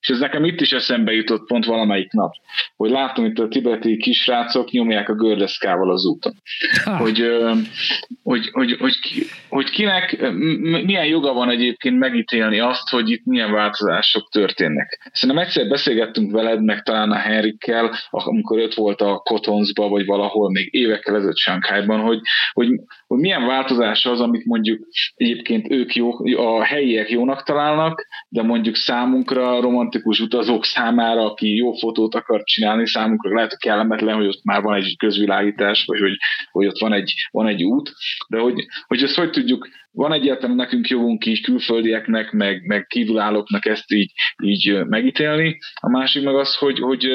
és 0.01 0.09
ez 0.09 0.19
nekem 0.19 0.45
itt 0.45 0.61
is 0.61 0.73
eszembe 0.73 1.13
jutott 1.13 1.47
pont 1.47 1.65
valamelyik 1.65 2.13
nap, 2.13 2.33
hogy 2.77 2.91
látom 2.91 3.25
itt 3.25 3.39
a 3.39 3.49
tibeti 3.49 3.97
kisrácok 3.97 4.71
nyomják 4.71 5.09
a 5.09 5.15
gördeszkával 5.15 5.91
az 5.91 6.07
úton. 6.07 6.33
Hogy, 6.85 7.27
hogy, 8.23 8.49
hogy, 8.53 8.77
hogy, 8.79 8.97
hogy 9.49 9.71
kinek 9.71 10.33
milyen 10.85 11.07
joga 11.07 11.33
van 11.33 11.51
egyébként 11.51 11.99
megítélni 11.99 12.59
azt, 12.59 12.89
hogy 12.89 13.11
itt 13.11 13.25
milyen 13.25 13.53
változások 13.53 14.29
történnek. 14.31 15.11
Szerintem 15.13 15.45
egyszer 15.45 15.69
beszélgettünk 15.69 16.33
veled, 16.33 16.65
meg 16.65 16.83
talán 16.83 17.11
a 17.11 17.19
Henrikkel, 17.19 17.95
amikor 18.11 18.59
ott 18.59 18.75
volt 18.75 19.01
a 19.01 19.17
Kotonsba, 19.17 19.89
vagy 19.89 20.07
valahol 20.07 20.51
még 20.51 20.69
évekkel 20.75 21.17
ezelőtt 21.17 21.37
Sánkhájban, 21.37 22.01
hogy, 22.01 22.21
hogy, 22.53 22.69
hogy 23.07 23.19
milyen 23.19 23.47
változás 23.47 24.07
az, 24.07 24.21
amit 24.21 24.45
mondjuk 24.45 24.87
egyébként 25.15 25.71
ők 25.71 25.95
jó, 25.95 26.04
a 26.37 26.65
helyiek 26.65 27.11
jónak 27.11 27.43
találnak, 27.43 28.07
de 28.29 28.43
mondjuk 28.43 28.77
számunkra, 28.77 29.61
romantikus 29.61 30.21
utazók 30.21 30.65
számára, 30.65 31.25
aki 31.25 31.55
jó 31.55 31.73
fotót 31.73 32.15
akar 32.15 32.43
csinálni, 32.43 32.87
számunkra 32.87 33.35
lehet, 33.35 33.51
hogy 33.51 33.59
kellemetlen, 33.59 34.17
hogy 34.17 34.27
ott 34.27 34.45
már 34.45 34.63
van 34.63 34.75
egy 34.75 34.97
közvilágítás, 34.97 35.85
vagy 35.85 36.01
hogy, 36.01 36.17
hogy 36.51 36.67
ott 36.67 36.79
van 36.79 36.93
egy, 36.93 37.15
van 37.31 37.47
egy 37.47 37.65
út, 37.65 37.93
de 38.29 38.39
hogy, 38.39 38.67
hogy 38.87 39.03
ezt 39.03 39.17
hogy 39.17 39.31
tudjuk 39.31 39.69
van 39.95 40.13
egyáltalán 40.13 40.57
nekünk 40.57 40.89
jogunk 40.89 41.27
így 41.27 41.43
külföldieknek, 41.43 42.33
meg, 42.33 42.67
meg 42.67 42.87
kívülállóknak 42.87 43.67
ezt 43.67 43.93
így, 43.93 44.13
így 44.43 44.85
megítélni. 44.87 45.59
A 45.81 45.91
másik 45.91 46.25
meg 46.25 46.35
az, 46.35 46.57
hogy, 46.57 46.79
hogy 46.79 47.09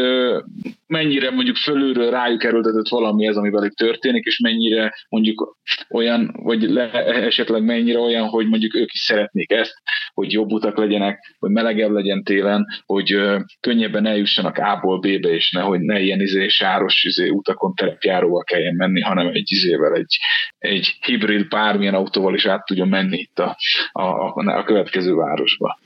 mennyire 0.88 1.32
mondjuk 1.32 1.56
fölülről 1.56 2.10
rájuk 2.10 2.44
erőltetett 2.44 2.88
valami 2.88 3.28
ez, 3.28 3.36
amivel 3.36 3.66
itt 3.66 3.76
történik, 3.76 4.26
és 4.26 4.40
mennyire 4.40 4.94
mondjuk 5.10 5.58
olyan, 5.90 6.32
vagy 6.34 6.62
le, 6.62 6.92
esetleg 7.06 7.64
mennyire 7.64 8.00
olyan, 8.00 8.28
hogy 8.28 8.48
mondjuk 8.48 8.76
ők 8.76 8.94
is 8.94 9.00
szeretnék 9.00 9.52
ezt, 9.52 9.74
hogy 10.14 10.32
jobb 10.32 10.52
utak 10.52 10.78
legyenek, 10.78 11.36
hogy 11.40 11.52
melegebb 11.52 11.92
legyen 11.92 12.24
télen, 12.24 12.66
hogy 12.86 13.20
könnyebben 13.60 14.06
eljussanak 14.06 14.58
A-ból 14.58 15.00
B-be, 15.00 15.30
és 15.30 15.52
nehogy 15.52 15.80
ne 15.80 16.00
ilyen 16.00 16.22
izé, 16.22 16.48
sáros 16.48 17.04
izé, 17.04 17.30
utakon 17.30 17.74
terepjáróval 17.76 18.44
kelljen 18.44 18.76
menni, 18.76 19.02
hanem 19.02 19.28
egy 19.28 19.52
izével, 19.52 19.94
egy, 19.94 20.18
egy 20.60 20.98
hibrid 21.02 21.48
bármilyen 21.48 21.94
autóval 21.94 22.36
is 22.36 22.46
át 22.46 22.66
tudjon 22.66 22.88
menni 22.88 23.18
itt 23.18 23.40
a, 23.40 23.58
a, 23.92 24.04
a 24.34 24.64
következő 24.64 25.14
városba. 25.14 25.80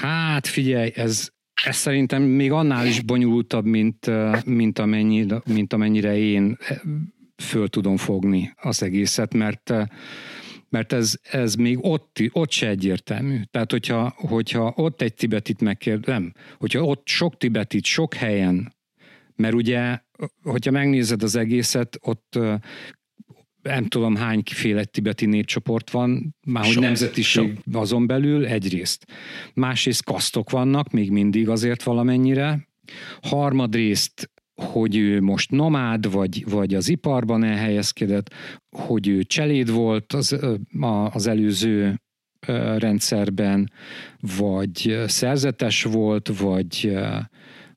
Hát 0.00 0.46
figyelj, 0.46 0.90
ez, 0.94 1.28
ez 1.64 1.76
szerintem 1.76 2.22
még 2.22 2.52
annál 2.52 2.86
is 2.86 3.00
bonyolultabb, 3.00 3.64
mint, 3.64 4.10
mint, 4.44 4.78
amennyi, 4.78 5.26
mint 5.44 5.72
amennyire 5.72 6.16
én 6.16 6.56
föl 7.42 7.68
tudom 7.68 7.96
fogni 7.96 8.52
az 8.56 8.82
egészet, 8.82 9.34
mert 9.34 9.72
mert 10.70 10.92
ez, 10.92 11.14
ez 11.22 11.54
még 11.54 11.78
ott, 11.80 12.18
ott 12.32 12.50
se 12.50 12.68
egyértelmű. 12.68 13.40
Tehát, 13.50 13.70
hogyha, 13.70 14.14
hogyha 14.16 14.72
ott 14.76 15.02
egy 15.02 15.14
tibetit 15.14 15.60
megkérdem, 15.60 16.32
hogyha 16.58 16.82
ott 16.82 17.06
sok 17.06 17.36
tibetit 17.36 17.84
sok 17.84 18.14
helyen, 18.14 18.74
mert 19.36 19.54
ugye, 19.54 19.98
hogyha 20.42 20.70
megnézed 20.70 21.22
az 21.22 21.36
egészet, 21.36 21.98
ott 22.00 22.38
nem 23.68 23.86
tudom 23.86 24.16
hány 24.16 24.42
kiféle 24.42 24.84
tibeti 24.84 25.26
népcsoport 25.26 25.90
van, 25.90 26.36
már 26.46 26.64
hogy 26.64 26.78
nemzetiség 26.78 27.54
sok. 27.54 27.74
azon 27.74 28.06
belül 28.06 28.46
egyrészt. 28.46 29.06
Másrészt 29.54 30.04
kasztok 30.04 30.50
vannak, 30.50 30.90
még 30.90 31.10
mindig 31.10 31.48
azért 31.48 31.82
valamennyire. 31.82 32.68
Harmadrészt 33.22 34.30
hogy 34.72 34.96
ő 34.96 35.20
most 35.20 35.50
nomád, 35.50 36.12
vagy, 36.12 36.50
vagy 36.50 36.74
az 36.74 36.88
iparban 36.88 37.44
elhelyezkedett, 37.44 38.34
hogy 38.70 39.08
ő 39.08 39.22
cseléd 39.22 39.70
volt 39.70 40.12
az, 40.12 40.38
az 41.12 41.26
előző 41.26 42.00
rendszerben, 42.76 43.72
vagy 44.38 45.02
szerzetes 45.06 45.82
volt, 45.82 46.38
vagy 46.38 46.98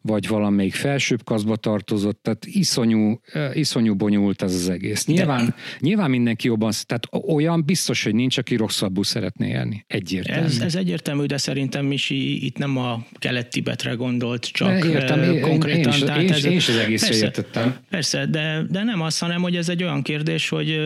vagy 0.01 0.27
valamelyik 0.27 0.73
felsőbb 0.73 1.23
kaszba 1.23 1.55
tartozott, 1.55 2.19
tehát 2.23 2.45
iszonyú, 2.45 3.19
iszonyú 3.53 3.95
bonyolult 3.95 4.41
ez 4.41 4.53
az 4.53 4.69
egész. 4.69 5.05
Nyilván, 5.05 5.45
De... 5.45 5.55
nyilván 5.79 6.09
mindenki 6.09 6.47
jobban, 6.47 6.71
tehát 6.85 7.07
olyan 7.27 7.65
biztos, 7.65 8.03
hogy 8.03 8.15
nincs, 8.15 8.37
aki 8.37 8.55
rosszabbul 8.55 9.03
szeretné 9.03 9.49
élni. 9.49 9.85
Egyértelmű. 9.87 10.45
Ez, 10.45 10.59
ez 10.59 10.75
egyértelmű, 10.75 11.25
de 11.25 11.37
szerintem 11.37 11.85
Misi 11.85 12.45
itt 12.45 12.57
nem 12.57 12.77
a 12.77 13.05
kelet-tibetre 13.19 13.93
gondolt, 13.93 14.45
csak 14.45 14.79
de 14.79 14.89
értem, 14.89 15.39
konkrétan. 15.39 15.93
Én, 15.93 16.07
én, 16.07 16.21
én, 16.21 16.31
ez, 16.31 16.45
én 16.45 16.51
is 16.51 16.69
az 16.69 16.75
egészre 16.75 17.07
persze, 17.07 17.25
értettem. 17.25 17.75
Persze, 17.89 18.25
de, 18.25 18.65
de 18.69 18.83
nem 18.83 19.01
az, 19.01 19.19
hanem 19.19 19.41
hogy 19.41 19.55
ez 19.55 19.69
egy 19.69 19.83
olyan 19.83 20.01
kérdés, 20.01 20.49
hogy 20.49 20.79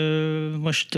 most 0.61 0.97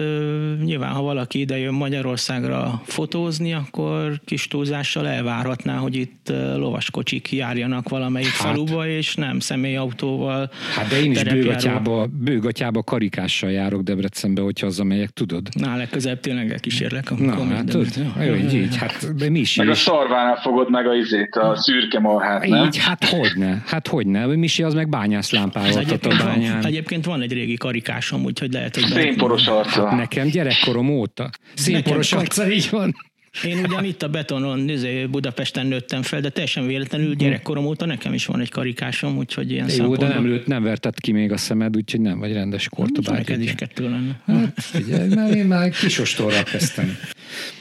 nyilván, 0.64 0.92
ha 0.92 1.02
valaki 1.02 1.40
ide 1.40 1.58
jön 1.58 1.74
Magyarországra 1.74 2.82
fotózni, 2.86 3.54
akkor 3.54 4.22
kis 4.26 4.48
túlzással 4.48 5.08
elvárhatná, 5.08 5.78
hogy 5.78 5.96
itt 5.96 6.32
lovaskocsik 6.56 7.32
járjanak 7.32 7.90
valami 7.90 8.07
valamelyik 8.08 8.36
hát, 8.36 8.52
faluba, 8.52 8.88
és 8.88 9.16
nem 9.16 9.40
személyautóval. 9.40 10.50
Hát 10.76 10.88
de 10.88 11.00
én 11.02 11.12
is 11.12 11.24
bőgatyába, 11.24 12.08
bőgatyába 12.12 12.84
karikással 12.84 13.52
járok 13.52 13.82
Debrecenbe, 13.82 14.42
hogyha 14.42 14.68
az 14.68 14.80
amelyek 14.80 15.10
tudod. 15.10 15.48
Na, 15.54 15.76
legközelebb 15.76 16.20
tényleg 16.20 16.52
elkísérlek. 16.52 17.18
Na, 17.18 17.46
hát 17.46 17.66
tudod, 17.66 17.88
jó, 18.26 18.34
így, 18.34 18.54
így, 18.54 18.78
hát 18.78 19.16
de 19.16 19.30
mi 19.30 19.40
is. 19.40 19.56
Meg 19.56 19.70
a 19.70 19.74
szarvánál 19.74 20.36
fogod 20.36 20.70
meg 20.70 20.88
a 20.88 20.96
izét, 20.96 21.36
a 21.36 21.56
szürke 21.56 22.00
marhát, 22.00 22.48
nem? 22.48 22.66
Így, 22.66 22.78
hát 22.78 23.04
hogyne, 23.06 23.64
hát 23.66 23.88
hogyne. 23.88 24.26
Misi 24.26 24.64
az 24.64 24.74
meg 24.74 24.90
bányászlámpával 24.90 25.84
a 26.02 26.24
bányán. 26.24 26.66
Egyébként 26.66 27.06
van 27.06 27.22
egy 27.22 27.34
régi 27.34 27.56
karikásom, 27.56 28.24
úgyhogy 28.24 28.52
lehet, 28.52 28.76
hogy... 28.76 28.86
Szénporos 28.86 29.48
arca. 29.48 29.88
Hát 29.88 29.98
nekem 29.98 30.28
gyerekkorom 30.28 30.90
óta. 30.90 31.30
Szénporos 31.54 32.14
arca, 32.14 32.52
így 32.52 32.68
van. 32.72 32.96
Én 33.44 33.58
ugyan 33.58 33.84
itt 33.84 34.04
a 34.04 34.08
betonon 34.08 34.70
izé, 34.70 35.06
Budapesten 35.06 35.66
nőttem 35.66 36.02
fel, 36.02 36.22
de 36.22 36.30
teljesen 36.30 36.68
véletlenül 36.68 37.16
gyerekkorom 37.16 37.66
óta 37.66 37.86
nekem 37.86 38.14
is 38.14 38.26
van 38.26 38.40
egy 38.40 38.50
karikásom, 38.50 39.18
úgyhogy 39.18 39.52
ilyen 39.52 39.70
Jó, 39.78 39.96
de 39.96 40.08
nem, 40.08 40.26
lőtt, 40.26 40.48
nem 40.48 40.64
vertett 40.64 41.00
ki 41.00 41.12
még 41.12 41.32
a 41.32 41.38
szemed, 41.38 41.76
úgyhogy 41.76 42.02
nem 42.02 42.20
vagy 42.20 42.34
rendes 42.34 42.70
kortobágy. 42.70 43.18
Neked 43.18 43.42
is 43.42 43.56
kettő 43.56 43.90
lenne. 43.90 44.22
Hát, 44.26 44.54
figyelj, 44.56 45.14
mert 45.14 45.36
én 45.36 45.46
már 45.46 45.70
kisostorral 45.70 46.44
kezdtem. 46.44 46.98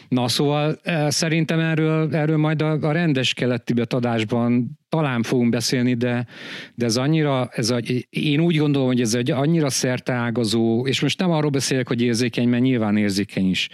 Na 0.08 0.28
szóval 0.28 0.78
eh, 0.82 1.10
szerintem 1.10 1.60
erről, 1.60 2.14
erről 2.14 2.36
majd 2.36 2.62
a, 2.62 2.78
a 2.80 2.92
rendes 2.92 3.34
kelet 3.34 3.92
adásban 3.92 4.78
talán 4.96 5.22
fogunk 5.22 5.50
beszélni, 5.50 5.94
de, 5.94 6.26
de 6.74 6.84
ez 6.84 6.96
annyira, 6.96 7.48
ez 7.52 7.70
a, 7.70 7.78
én 8.10 8.40
úgy 8.40 8.56
gondolom, 8.56 8.86
hogy 8.86 9.00
ez 9.00 9.14
egy 9.14 9.30
annyira 9.30 9.70
szerteágazó, 9.70 10.86
és 10.86 11.00
most 11.00 11.18
nem 11.18 11.30
arról 11.30 11.50
beszélek, 11.50 11.88
hogy 11.88 12.02
érzékeny, 12.02 12.48
mert 12.48 12.62
nyilván 12.62 12.96
érzékeny 12.96 13.48
is 13.48 13.68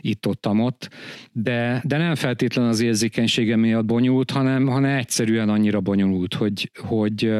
itt-ott, 0.00 0.46
ott, 0.48 0.88
de, 1.32 1.82
de 1.84 1.96
nem 1.96 2.14
feltétlenül 2.14 2.70
az 2.70 2.80
érzékenysége 2.80 3.56
miatt 3.56 3.84
bonyolult, 3.84 4.30
hanem, 4.30 4.66
hanem 4.66 4.96
egyszerűen 4.96 5.48
annyira 5.48 5.80
bonyolult, 5.80 6.34
hogy, 6.34 6.70
hogy, 6.74 7.32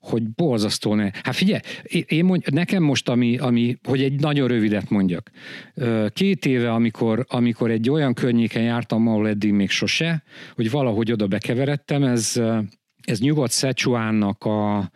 hogy 0.00 0.28
borzasztó 0.28 0.94
ne. 0.94 1.10
Hát 1.22 1.34
figyelj, 1.34 1.60
én 2.06 2.24
mondj, 2.24 2.46
nekem 2.52 2.82
most, 2.82 3.08
ami, 3.08 3.38
ami, 3.38 3.76
hogy 3.82 4.02
egy 4.02 4.20
nagyon 4.20 4.48
rövidet 4.48 4.90
mondjak. 4.90 5.30
Két 6.08 6.46
éve, 6.46 6.72
amikor, 6.72 7.26
amikor 7.28 7.70
egy 7.70 7.90
olyan 7.90 8.14
környéken 8.14 8.62
jártam, 8.62 9.08
ahol 9.08 9.28
eddig 9.28 9.52
még 9.52 9.70
sose, 9.70 10.22
hogy 10.54 10.70
valahogy 10.70 11.12
oda 11.12 11.26
bekeveredtem, 11.26 12.02
ez, 12.02 12.40
ez 13.02 13.20
nyugodt 13.20 13.52
Szecsuánnak 13.52 14.44
a 14.44 14.90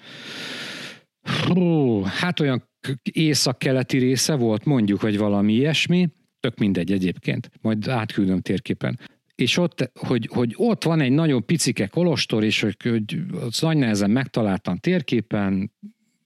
hú, 1.47 2.03
hát 2.03 2.41
olyan 2.41 2.69
észak-keleti 3.13 3.99
része 3.99 4.35
volt, 4.35 4.65
mondjuk, 4.65 5.01
hogy 5.01 5.19
valami 5.19 5.53
ilyesmi, 5.53 6.09
tök 6.41 6.59
mindegy 6.59 6.93
egyébként, 6.93 7.51
majd 7.61 7.89
átküldöm 7.89 8.41
térképen 8.41 8.99
és 9.35 9.57
ott, 9.57 9.91
hogy, 9.95 10.29
hogy 10.33 10.55
ott 10.57 10.85
van 10.85 11.01
egy 11.01 11.13
nagyon 11.13 11.47
picike 11.47 11.87
kolostor, 11.87 12.45
és 12.45 12.61
hogy, 12.61 12.77
hogy 12.83 13.21
az 13.41 13.61
nagy 13.61 13.77
nehezen 13.77 14.11
megtaláltam 14.11 14.77
térképen, 14.77 15.73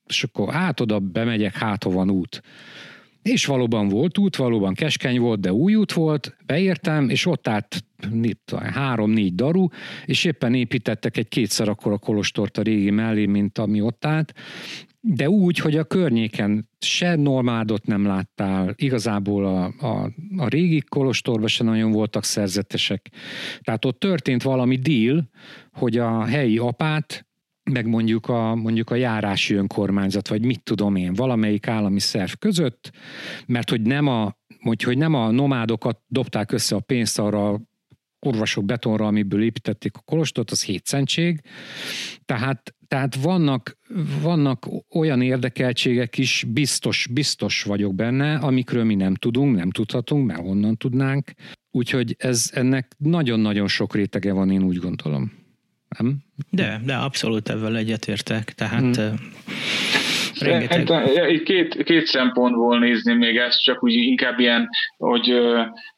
és 0.07 0.25
akkor 0.25 0.55
át 0.55 0.81
oda 0.81 0.99
bemegyek, 0.99 1.57
hát 1.57 1.85
van 1.85 2.11
út. 2.11 2.43
És 3.23 3.47
valóban 3.47 3.89
volt 3.89 4.19
út, 4.19 4.37
valóban 4.37 4.75
keskeny 4.75 5.21
volt, 5.21 5.41
de 5.41 5.53
új 5.53 5.75
út 5.75 5.93
volt, 5.93 6.37
beértem, 6.47 7.09
és 7.09 7.27
ott 7.27 7.49
állt 7.49 7.85
három-négy 8.73 9.35
daru, 9.35 9.69
és 10.05 10.25
éppen 10.25 10.55
építettek 10.55 11.17
egy 11.17 11.29
kétszer 11.29 11.69
akkor 11.69 11.93
a 11.93 11.99
kolostort 11.99 12.59
a 12.59 12.63
régi 12.63 12.91
mellé, 12.91 13.27
mint 13.27 13.59
ami 13.59 13.81
ott 13.81 14.05
állt, 14.05 14.35
de 15.01 15.31
úgy, 15.31 15.59
hogy 15.59 15.77
a 15.77 15.85
környéken 15.85 16.69
se 16.79 17.17
normádot 17.17 17.87
nem 17.87 18.07
láttál, 18.07 18.75
igazából 18.77 19.45
a, 19.45 19.65
a, 19.65 20.13
a 20.37 20.49
régi 20.49 20.81
kolostorban 20.89 21.49
se 21.49 21.65
nagyon 21.65 21.91
voltak 21.91 22.25
szerzetesek. 22.25 23.11
Tehát 23.61 23.85
ott 23.85 23.99
történt 23.99 24.43
valami 24.43 24.77
deal, 24.77 25.29
hogy 25.73 25.99
a 25.99 26.25
helyi 26.25 26.59
apát 26.59 27.27
meg 27.71 27.87
mondjuk 27.87 28.29
a, 28.29 28.55
mondjuk 28.55 28.91
a 28.91 28.95
járási 28.95 29.55
önkormányzat, 29.55 30.29
vagy 30.29 30.45
mit 30.45 30.63
tudom 30.63 30.97
én, 30.97 31.13
valamelyik 31.13 31.67
állami 31.67 32.01
szerv 32.01 32.33
között, 32.39 32.91
mert 33.47 33.71
hogy 33.71 33.83
nem 33.83 34.07
a, 34.07 34.37
hogy, 34.61 34.83
hogy 34.83 34.99
nem 34.99 35.15
a 35.15 35.31
nomádokat 35.31 36.01
dobták 36.07 36.53
össze 36.53 36.77
a 36.77 36.81
pénzt 36.81 37.19
arra 37.19 37.61
kurvasok 38.19 38.65
betonra, 38.65 39.07
amiből 39.07 39.43
építették 39.43 39.97
a 39.97 40.03
kolostort, 40.05 40.51
az 40.51 40.65
hétszentség. 40.65 41.41
Tehát, 42.25 42.75
tehát 42.89 43.15
vannak, 43.15 43.79
vannak 44.23 44.67
olyan 44.95 45.23
érdekeltségek 45.23 46.19
is, 46.19 46.45
biztos, 46.49 47.09
biztos 47.13 47.63
vagyok 47.63 47.95
benne, 47.95 48.35
amikről 48.35 48.85
mi 48.85 48.95
nem 48.95 49.15
tudunk, 49.15 49.57
nem 49.57 49.71
tudhatunk, 49.71 50.27
mert 50.27 50.41
honnan 50.41 50.77
tudnánk. 50.77 51.33
Úgyhogy 51.71 52.15
ez 52.19 52.51
ennek 52.55 52.93
nagyon-nagyon 52.99 53.69
sok 53.69 53.95
rétege 53.95 54.33
van, 54.33 54.51
én 54.51 54.63
úgy 54.63 54.77
gondolom. 54.77 55.33
Nem? 55.99 56.17
De, 56.51 56.81
de 56.85 56.95
abszolút 56.95 57.49
ebben 57.49 57.77
egyetértek. 57.77 58.55
Tehát 58.55 58.97
hmm. 58.97 59.15
Rengeteg. 60.39 60.89
Hát, 60.89 61.43
két, 61.43 61.83
két 61.83 62.07
szempontból 62.07 62.79
nézni 62.79 63.15
még 63.15 63.37
ezt, 63.37 63.63
csak 63.63 63.83
úgy 63.85 63.93
inkább 63.93 64.39
ilyen, 64.39 64.69
hogy 64.97 65.33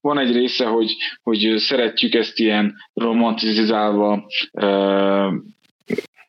van 0.00 0.18
egy 0.18 0.32
része, 0.32 0.64
hogy, 0.64 0.96
hogy 1.22 1.54
szeretjük 1.56 2.14
ezt 2.14 2.38
ilyen 2.38 2.74
romantizálva 2.94 4.26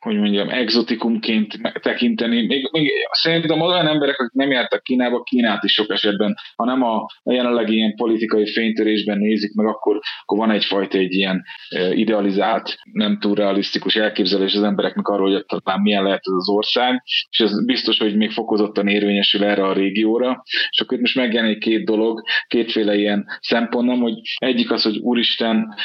hogy 0.01 0.17
mondjam, 0.17 0.49
exotikumként 0.49 1.59
tekinteni. 1.81 2.45
Még, 2.45 2.69
még 2.71 2.91
szerintem 3.11 3.61
olyan 3.61 3.87
emberek, 3.87 4.19
akik 4.19 4.33
nem 4.33 4.51
jártak 4.51 4.83
Kínába, 4.83 5.23
Kínát 5.23 5.63
is 5.63 5.73
sok 5.73 5.89
esetben, 5.89 6.35
ha 6.55 6.65
nem 6.65 6.83
a, 6.83 6.95
a 7.23 7.33
jelenlegi 7.33 7.75
ilyen 7.75 7.95
politikai 7.95 8.51
fénytörésben 8.51 9.17
nézik 9.17 9.53
meg, 9.53 9.65
akkor, 9.65 9.99
akkor 10.21 10.37
van 10.37 10.51
egyfajta 10.51 10.97
egy 10.97 11.13
ilyen 11.13 11.43
idealizált, 11.91 12.77
nem 12.91 13.19
túl 13.19 13.35
realisztikus 13.35 13.95
elképzelés 13.95 14.55
az 14.55 14.63
embereknek 14.63 15.07
arról, 15.07 15.31
hogy 15.31 15.61
talán 15.63 15.81
milyen 15.81 16.03
lehet 16.03 16.21
ez 16.23 16.33
az 16.33 16.49
ország, 16.49 17.03
és 17.29 17.39
ez 17.39 17.65
biztos, 17.65 17.97
hogy 17.97 18.15
még 18.15 18.31
fokozottan 18.31 18.87
érvényesül 18.87 19.43
erre 19.43 19.63
a 19.63 19.73
régióra. 19.73 20.43
És 20.69 20.79
akkor 20.79 20.97
itt 20.97 21.03
most 21.03 21.15
megjelenik 21.15 21.59
két 21.59 21.85
dolog, 21.85 22.21
kétféle 22.47 22.95
ilyen 22.95 23.25
szempont, 23.39 23.87
nem, 23.87 23.99
hogy 23.99 24.13
egyik 24.35 24.71
az, 24.71 24.83
hogy 24.83 24.97
úristen, 24.97 25.75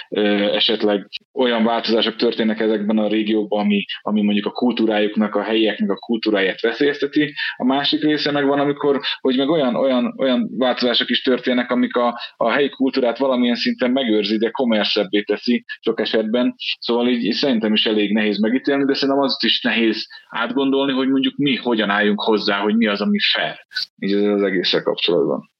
esetleg 0.54 1.08
olyan 1.32 1.64
változások 1.64 2.16
történnek 2.16 2.60
ezekben 2.60 2.98
a 2.98 3.08
régiókban, 3.08 3.60
ami, 3.60 3.84
ami 4.06 4.22
mondjuk 4.22 4.46
a 4.46 4.50
kultúrájuknak, 4.50 5.34
a 5.34 5.42
helyieknek 5.42 5.90
a 5.90 5.96
kultúráját 5.96 6.60
veszélyezteti. 6.60 7.34
A 7.56 7.64
másik 7.64 8.02
része 8.02 8.30
meg 8.30 8.46
van, 8.46 8.58
amikor, 8.58 9.00
hogy 9.20 9.36
meg 9.36 9.48
olyan, 9.48 9.74
olyan, 9.74 10.14
olyan 10.18 10.50
változások 10.56 11.10
is 11.10 11.22
történnek, 11.22 11.70
amik 11.70 11.96
a, 11.96 12.20
a 12.36 12.50
helyi 12.50 12.68
kultúrát 12.68 13.18
valamilyen 13.18 13.56
szinten 13.56 13.90
megőrzi, 13.90 14.38
de 14.38 14.50
kommerszebbé 14.50 15.22
teszi 15.22 15.64
sok 15.80 16.00
esetben. 16.00 16.54
Szóval 16.78 17.08
így, 17.08 17.24
így 17.24 17.34
szerintem 17.34 17.72
is 17.72 17.86
elég 17.86 18.12
nehéz 18.12 18.38
megítélni, 18.38 18.84
de 18.84 18.94
szerintem 18.94 19.24
az 19.24 19.36
is 19.44 19.60
nehéz 19.60 20.06
átgondolni, 20.28 20.92
hogy 20.92 21.08
mondjuk 21.08 21.36
mi 21.36 21.56
hogyan 21.56 21.90
álljunk 21.90 22.20
hozzá, 22.20 22.60
hogy 22.60 22.76
mi 22.76 22.86
az, 22.86 23.00
ami 23.00 23.18
fair. 23.34 23.56
Így 23.98 24.12
ez 24.12 24.22
az 24.22 24.42
egészszel 24.42 24.82
kapcsolatban. 24.82 25.50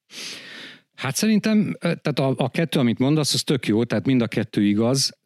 Hát 0.94 1.14
szerintem, 1.14 1.76
tehát 1.80 2.18
a, 2.18 2.34
a 2.36 2.50
kettő, 2.50 2.78
amit 2.78 2.98
mondasz, 2.98 3.34
az 3.34 3.42
tök 3.42 3.66
jó, 3.66 3.84
tehát 3.84 4.06
mind 4.06 4.22
a 4.22 4.26
kettő 4.26 4.62
igaz, 4.62 5.18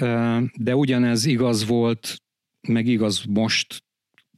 de 0.56 0.74
ugyanez 0.74 1.24
igaz 1.24 1.66
volt 1.66 2.20
meg 2.68 2.86
igaz 2.86 3.24
most 3.28 3.84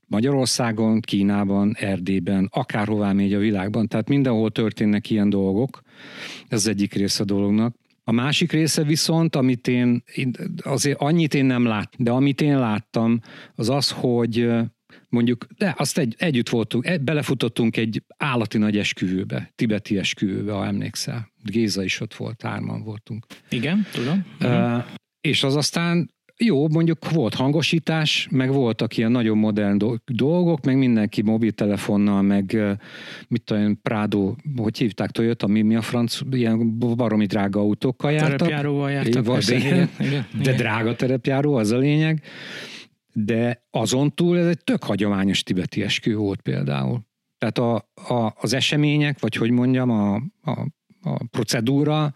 Magyarországon, 0.06 1.00
Kínában, 1.00 1.74
Erdélyben, 1.78 2.48
akárhová 2.52 3.12
megy 3.12 3.34
a 3.34 3.38
világban, 3.38 3.88
tehát 3.88 4.08
mindenhol 4.08 4.50
történnek 4.50 5.10
ilyen 5.10 5.30
dolgok, 5.30 5.82
ez 6.48 6.58
az 6.58 6.66
egyik 6.66 6.94
része 6.94 7.22
a 7.22 7.26
dolognak. 7.26 7.74
A 8.04 8.12
másik 8.12 8.52
része 8.52 8.82
viszont, 8.82 9.36
amit 9.36 9.68
én, 9.68 10.04
azért 10.62 11.00
annyit 11.00 11.34
én 11.34 11.44
nem 11.44 11.64
lát, 11.64 11.94
de 11.98 12.10
amit 12.10 12.40
én 12.40 12.58
láttam, 12.58 13.20
az 13.54 13.68
az, 13.68 13.90
hogy 13.90 14.48
mondjuk, 15.08 15.46
de 15.58 15.74
azt 15.78 15.98
egy, 15.98 16.14
együtt 16.18 16.48
voltunk, 16.48 16.86
e, 16.86 16.98
belefutottunk 16.98 17.76
egy 17.76 18.02
állati 18.16 18.58
nagy 18.58 18.78
esküvőbe, 18.78 19.52
tibeti 19.54 19.98
esküvőbe, 19.98 20.52
ha 20.52 20.66
emlékszel. 20.66 21.32
Géza 21.44 21.84
is 21.84 22.00
ott 22.00 22.14
volt, 22.14 22.42
hárman 22.42 22.82
voltunk. 22.82 23.26
Igen, 23.48 23.86
tudom. 23.92 24.26
Uh, 24.40 24.84
és 25.20 25.42
az 25.42 25.56
aztán 25.56 26.10
jó, 26.36 26.68
mondjuk 26.68 27.10
volt 27.10 27.34
hangosítás, 27.34 28.28
meg 28.30 28.52
voltak 28.52 28.96
ilyen 28.96 29.10
nagyon 29.10 29.38
modern 29.38 30.00
dolgok, 30.06 30.64
meg 30.64 30.78
mindenki 30.78 31.22
mobiltelefonnal, 31.22 32.22
meg 32.22 32.56
mit 33.28 33.42
tudom, 33.44 33.80
Prado, 33.82 34.34
hogy 34.56 34.78
hívták 34.78 35.10
Toyota, 35.10 35.46
mi, 35.46 35.62
mi 35.62 35.74
a 35.74 35.82
franc, 35.82 36.18
ilyen 36.30 36.78
baromi 36.78 37.26
drága 37.26 37.60
autókkal 37.60 38.12
jártak. 38.12 38.36
Terepjáróval 38.36 38.90
jártak. 38.90 39.14
Éva, 39.14 39.32
persze, 39.32 39.54
igen, 39.54 39.88
igen, 39.98 40.26
de 40.42 40.52
drága 40.52 40.96
terepjáró, 40.96 41.54
az 41.54 41.70
a 41.70 41.78
lényeg. 41.78 42.22
De 43.12 43.66
azon 43.70 44.14
túl 44.14 44.38
ez 44.38 44.46
egy 44.46 44.64
tök 44.64 44.84
hagyományos 44.84 45.42
tibeti 45.42 45.82
eskü 45.82 46.14
volt 46.14 46.40
például. 46.40 47.00
Tehát 47.38 47.58
a, 47.58 47.74
a, 48.14 48.34
az 48.40 48.52
események, 48.52 49.20
vagy 49.20 49.34
hogy 49.34 49.50
mondjam, 49.50 49.90
a, 49.90 50.14
a 50.42 50.66
a 51.02 51.24
procedúra, 51.30 52.14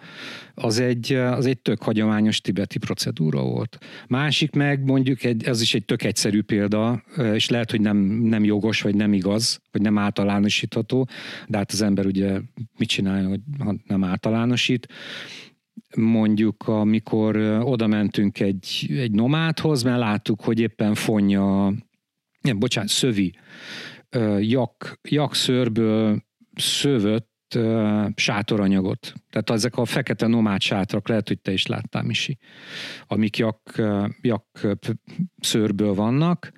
az 0.54 0.78
egy, 0.78 1.12
az 1.12 1.46
egy 1.46 1.58
tök 1.58 1.82
hagyományos 1.82 2.40
tibeti 2.40 2.78
procedúra 2.78 3.42
volt. 3.42 3.78
Másik 4.08 4.54
meg 4.54 4.84
mondjuk, 4.84 5.24
egy, 5.24 5.44
ez 5.44 5.60
is 5.60 5.74
egy 5.74 5.84
tök 5.84 6.02
egyszerű 6.02 6.42
példa, 6.42 7.02
és 7.32 7.48
lehet, 7.48 7.70
hogy 7.70 7.80
nem, 7.80 7.96
nem 8.06 8.44
jogos, 8.44 8.82
vagy 8.82 8.94
nem 8.94 9.12
igaz, 9.12 9.60
vagy 9.70 9.82
nem 9.82 9.98
általánosítható, 9.98 11.08
de 11.48 11.56
hát 11.56 11.72
az 11.72 11.82
ember 11.82 12.06
ugye 12.06 12.40
mit 12.78 12.88
csinálja, 12.88 13.28
hogy 13.28 13.40
nem 13.86 14.04
általánosít. 14.04 14.88
Mondjuk, 15.96 16.68
amikor 16.68 17.36
oda 17.62 17.86
mentünk 17.86 18.40
egy, 18.40 18.86
egy 18.88 19.12
nomádhoz, 19.12 19.82
mert 19.82 19.98
láttuk, 19.98 20.40
hogy 20.40 20.60
éppen 20.60 20.94
fonja, 20.94 21.72
nem, 22.40 22.58
bocsánat, 22.58 22.90
szövi, 22.90 23.34
jak, 24.40 25.00
jakszőrből 25.08 26.24
szövött 26.54 27.35
sátoranyagot. 28.15 29.12
Tehát 29.31 29.51
ezek 29.51 29.77
a 29.77 29.85
fekete 29.85 30.27
nomád 30.27 30.61
sátrak, 30.61 31.09
lehet, 31.09 31.28
hogy 31.28 31.41
te 31.41 31.53
is 31.53 31.66
láttál, 31.66 32.03
Misi, 32.03 32.39
amik 33.07 33.37
jak, 33.37 33.83
jak 34.20 34.66
szőrből 35.41 35.95
vannak. 35.95 36.53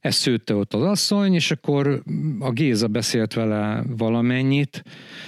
Ezt 0.00 0.18
szőtte 0.18 0.54
ott 0.54 0.74
az 0.74 0.82
asszony, 0.82 1.34
és 1.34 1.50
akkor 1.50 2.02
a 2.38 2.50
Géza 2.50 2.88
beszélt 2.88 3.34
vele 3.34 3.84
valamennyit, 3.96 4.82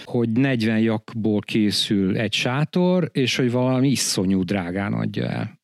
hogy 0.04 0.30
40 0.30 0.78
jakból 0.78 1.40
készül 1.40 2.16
egy 2.16 2.32
sátor, 2.32 3.10
és 3.12 3.36
hogy 3.36 3.50
valami 3.50 3.88
iszonyú 3.88 4.42
drágán 4.42 4.92
adja 4.92 5.24
el. 5.24 5.60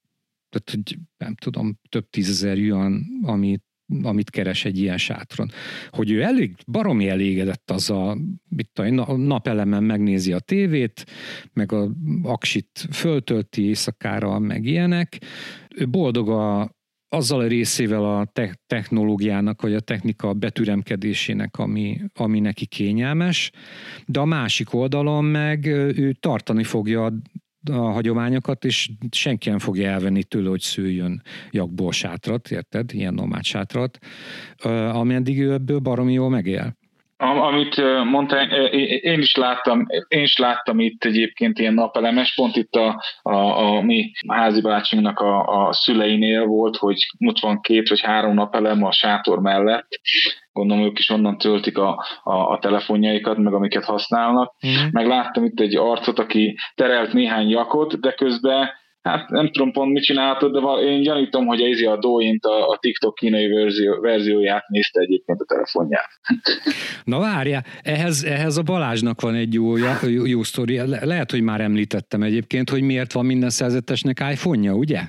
Tehát, 0.48 0.70
hogy 0.70 0.98
nem 1.16 1.34
tudom, 1.34 1.78
több 1.88 2.10
tízezer 2.10 2.58
jön, 2.58 3.06
amit 3.22 3.64
amit 4.02 4.30
keres 4.30 4.64
egy 4.64 4.78
ilyen 4.78 4.98
sátron. 4.98 5.50
Hogy 5.88 6.10
ő 6.10 6.22
elég, 6.22 6.54
baromi 6.66 7.08
elégedett 7.08 7.70
az 7.70 7.90
a, 7.90 8.16
mit 8.48 8.70
tudom, 8.72 9.20
napelemen 9.20 9.84
megnézi 9.84 10.32
a 10.32 10.38
tévét, 10.38 11.06
meg 11.52 11.72
a 11.72 11.90
aksit 12.22 12.86
föltölti 12.92 13.62
éjszakára, 13.62 14.38
meg 14.38 14.64
ilyenek. 14.64 15.20
Ő 15.76 15.88
boldog 15.88 16.28
a, 16.28 16.70
azzal 17.08 17.40
a 17.40 17.46
részével 17.46 18.04
a 18.04 18.24
te- 18.32 18.60
technológiának, 18.66 19.62
vagy 19.62 19.74
a 19.74 19.80
technika 19.80 20.32
betüremkedésének, 20.32 21.58
ami, 21.58 22.00
ami 22.14 22.40
neki 22.40 22.66
kényelmes, 22.66 23.50
de 24.06 24.20
a 24.20 24.24
másik 24.24 24.74
oldalon 24.74 25.24
meg 25.24 25.66
ő 25.66 26.12
tartani 26.20 26.64
fogja 26.64 27.04
a 27.04 27.12
hagyományokat, 27.72 28.64
és 28.64 28.90
senki 29.10 29.48
nem 29.48 29.58
fogja 29.58 29.90
elvenni 29.90 30.22
tőle, 30.24 30.48
hogy 30.48 30.60
szüljön 30.60 31.22
jakból 31.50 31.92
sátrat, 31.92 32.50
érted? 32.50 32.92
Ilyen 32.92 33.14
nomád 33.14 33.44
sátrat, 33.44 33.98
ameddig 34.92 35.40
ő 35.40 35.52
ebből 35.52 35.78
baromi 35.78 36.12
jól 36.12 36.30
megél. 36.30 36.76
Amit 37.16 37.76
mondtál, 38.04 38.50
én 38.82 39.20
is 39.20 39.34
láttam, 39.34 39.86
én 40.08 40.22
is 40.22 40.38
láttam 40.38 40.80
itt 40.80 41.04
egyébként 41.04 41.58
ilyen 41.58 41.74
napelemes, 41.74 42.34
pont 42.34 42.56
itt 42.56 42.74
a, 42.74 43.02
a, 43.22 43.34
a 43.34 43.82
mi 43.82 44.12
házi 44.28 44.60
bácsinknak 44.60 45.18
a, 45.18 45.66
a 45.66 45.72
szüleinél 45.72 46.44
volt, 46.44 46.76
hogy 46.76 46.96
ott 47.26 47.38
van 47.38 47.60
két 47.60 47.88
vagy 47.88 48.00
három 48.00 48.34
napelem 48.34 48.84
a 48.84 48.92
sátor 48.92 49.40
mellett, 49.40 49.88
gondolom 50.52 50.84
ők 50.84 50.98
is 50.98 51.10
onnan 51.10 51.38
töltik 51.38 51.78
a, 51.78 52.04
a, 52.22 52.34
a 52.34 52.58
telefonjaikat, 52.58 53.36
meg 53.36 53.52
amiket 53.52 53.84
használnak. 53.84 54.54
Mm. 54.66 54.88
Meg 54.90 55.06
láttam 55.06 55.44
itt 55.44 55.60
egy 55.60 55.76
arcot, 55.76 56.18
aki 56.18 56.56
terelt 56.74 57.12
néhány 57.12 57.48
jakot, 57.48 58.00
de 58.00 58.12
közben 58.12 58.68
Hát 59.04 59.28
nem 59.28 59.50
tudom 59.50 59.72
pont 59.72 59.92
mit 59.92 60.02
csináltad, 60.02 60.52
de 60.52 60.82
én 60.82 61.02
gyanítom, 61.02 61.46
hogy 61.46 61.60
ez 61.60 61.80
a 61.80 61.96
Doint 61.96 62.44
a, 62.44 62.68
a 62.68 62.78
TikTok 62.80 63.14
kínai 63.14 63.48
verzió, 63.48 64.00
verzióját 64.00 64.68
nézte 64.68 65.00
egyébként 65.00 65.40
a 65.40 65.44
telefonját. 65.44 66.08
Na 67.04 67.18
várja, 67.18 67.62
ehhez, 67.82 68.24
ehhez 68.24 68.56
a 68.56 68.62
Balázsnak 68.62 69.20
van 69.20 69.34
egy 69.34 69.54
jó, 69.54 69.76
jó, 69.76 70.24
jó 70.24 70.42
sztori. 70.42 70.76
Le, 70.76 71.04
lehet, 71.04 71.30
hogy 71.30 71.42
már 71.42 71.60
említettem 71.60 72.22
egyébként, 72.22 72.70
hogy 72.70 72.82
miért 72.82 73.12
van 73.12 73.26
minden 73.26 73.50
szerzetesnek 73.50 74.20
iPhone-ja, 74.32 74.72
ugye? 74.72 75.00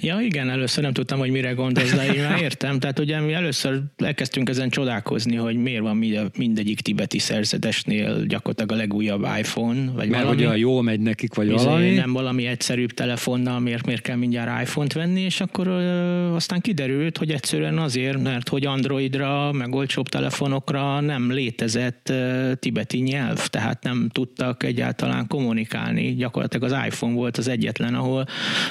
Ja, 0.00 0.20
igen, 0.20 0.50
először 0.50 0.82
nem 0.82 0.92
tudtam, 0.92 1.18
hogy 1.18 1.30
mire 1.30 1.52
gondolsz, 1.52 1.94
de 1.94 2.14
én 2.14 2.22
már 2.22 2.40
értem. 2.42 2.78
Tehát 2.78 2.98
ugye 2.98 3.20
mi 3.20 3.32
először 3.32 3.80
elkezdtünk 3.96 4.48
ezen 4.48 4.68
csodálkozni, 4.70 5.36
hogy 5.36 5.56
miért 5.56 5.82
van 5.82 5.96
mindegyik 6.38 6.80
tibeti 6.80 7.18
szerzetesnél 7.18 8.24
gyakorlatilag 8.26 8.72
a 8.72 8.74
legújabb 8.74 9.26
iPhone, 9.38 9.90
vagy 9.90 10.08
Mert 10.08 10.22
valami. 10.22 10.44
ugye 10.44 10.56
jól 10.56 10.82
megy 10.82 11.00
nekik, 11.00 11.34
vagy 11.34 11.52
izé, 11.52 11.64
valami. 11.64 11.90
Nem 11.94 12.12
valami 12.12 12.46
egyszerűbb 12.46 12.90
telefonnal, 12.90 13.60
miért, 13.60 13.86
miért 13.86 14.02
kell 14.02 14.16
mindjárt 14.16 14.62
iPhone-t 14.62 14.92
venni, 14.92 15.20
és 15.20 15.40
akkor 15.40 15.66
ö, 15.66 16.34
aztán 16.34 16.60
kiderült, 16.60 17.18
hogy 17.18 17.30
egyszerűen 17.30 17.78
azért, 17.78 18.22
mert 18.22 18.48
hogy 18.48 18.66
Androidra, 18.66 19.52
meg 19.52 19.74
olcsóbb 19.74 20.08
telefonokra 20.08 21.00
nem 21.00 21.32
létezett 21.32 22.08
ö, 22.08 22.52
tibeti 22.58 22.98
nyelv, 22.98 23.46
tehát 23.46 23.82
nem 23.82 24.08
tudtak 24.12 24.62
egyáltalán 24.62 25.26
kommunikálni. 25.26 26.14
Gyakorlatilag 26.14 26.72
az 26.72 26.78
iPhone 26.86 27.14
volt 27.14 27.36
az 27.36 27.48
egyetlen, 27.48 27.94
ahol 27.94 28.26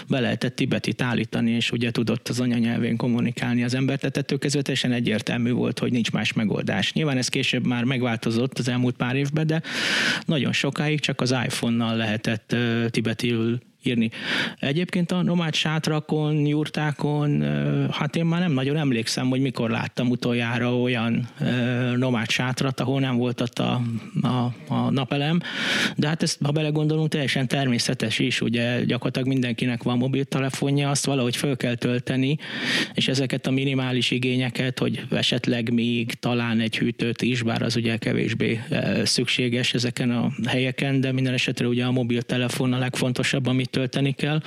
be 0.08 0.20
lehetett 0.20 0.56
tibeti 0.56 0.94
tibetit 0.96 1.04
állítani, 1.04 1.52
és 1.52 1.72
ugye 1.72 1.92
tudott 1.92 2.30
az 2.30 2.40
anyanyelvén 2.40 2.98
kommunikálni 2.98 3.64
az 3.64 3.74
ember, 3.74 3.98
tehát 3.98 4.18
ettől 4.18 4.40
kezdve 4.40 4.62
teljesen 4.62 4.92
egyértelmű 4.92 5.52
volt, 5.52 5.80
hogy 5.80 5.92
nincs 5.92 6.12
más 6.12 6.34
megoldás. 6.34 6.94
Nyilván 6.94 7.18
ez 7.18 7.28
később 7.28 7.66
már 7.66 7.84
megváltozott 7.84 8.60
az 8.60 8.68
elmúlt 8.68 8.96
pár 8.96 9.16
évben, 9.16 9.48
de 9.48 9.62
nagyon 10.26 10.52
sokáig 10.52 11.00
csak 11.00 11.22
az 11.22 11.32
iPhone-nal 11.32 11.96
lehetett 11.96 12.56
tibetiül 12.90 13.60
írni. 13.86 14.10
Egyébként 14.60 15.12
a 15.12 15.22
nomád 15.22 15.54
sátrakon, 15.54 16.46
jurtákon, 16.46 17.42
hát 17.92 18.16
én 18.16 18.26
már 18.26 18.40
nem 18.40 18.52
nagyon 18.52 18.78
emlékszem, 18.78 19.30
hogy 19.30 19.42
mikor 19.42 19.70
láttam 19.70 20.10
utoljára 20.10 20.80
olyan 20.80 21.28
nomád 21.96 22.30
sátrat, 22.30 22.80
ahol 22.80 23.00
nem 23.00 23.18
volt 23.18 23.42
ott 23.42 23.60
a, 23.60 23.82
a, 24.22 24.54
a 24.74 24.90
napelem, 24.90 25.40
de 25.96 26.08
hát 26.08 26.24
ezt, 26.24 26.40
ha 26.44 26.52
belegondolunk, 26.52 27.10
teljesen 27.10 27.48
természetes 27.48 28.20
is, 28.20 28.42
ugye 28.42 28.84
gyakorlatilag 28.84 29.28
mindenkinek 29.28 29.84
van 29.84 29.98
mobiltelefonja, 29.98 30.90
azt 30.90 31.06
valahogy 31.06 31.36
föl 31.36 31.58
kell 31.58 31.76
tölteni, 31.76 32.38
és 32.94 33.08
ezeket 33.08 33.48
a 33.48 33.52
minimális 33.52 34.12
igényeket, 34.12 34.80
hogy 34.80 35.06
esetleg 35.12 35.74
még 35.74 36.14
talán 36.14 36.60
egy 36.60 36.78
hűtőt 36.78 37.22
is, 37.22 37.42
bár 37.42 37.62
az 37.62 37.76
ugye 37.76 37.98
kevésbé 37.98 38.62
szükséges 39.04 39.74
ezeken 39.74 40.12
a 40.12 40.32
helyeken, 40.48 41.02
de 41.02 41.12
minden 41.12 41.34
esetre 41.34 41.68
ugye 41.68 41.86
a 41.86 41.92
mobiltelefon 41.92 42.74
a 42.74 42.78
legfontosabb, 42.78 43.48
amit 43.48 43.75
tölteni 43.76 44.12
kell, 44.12 44.42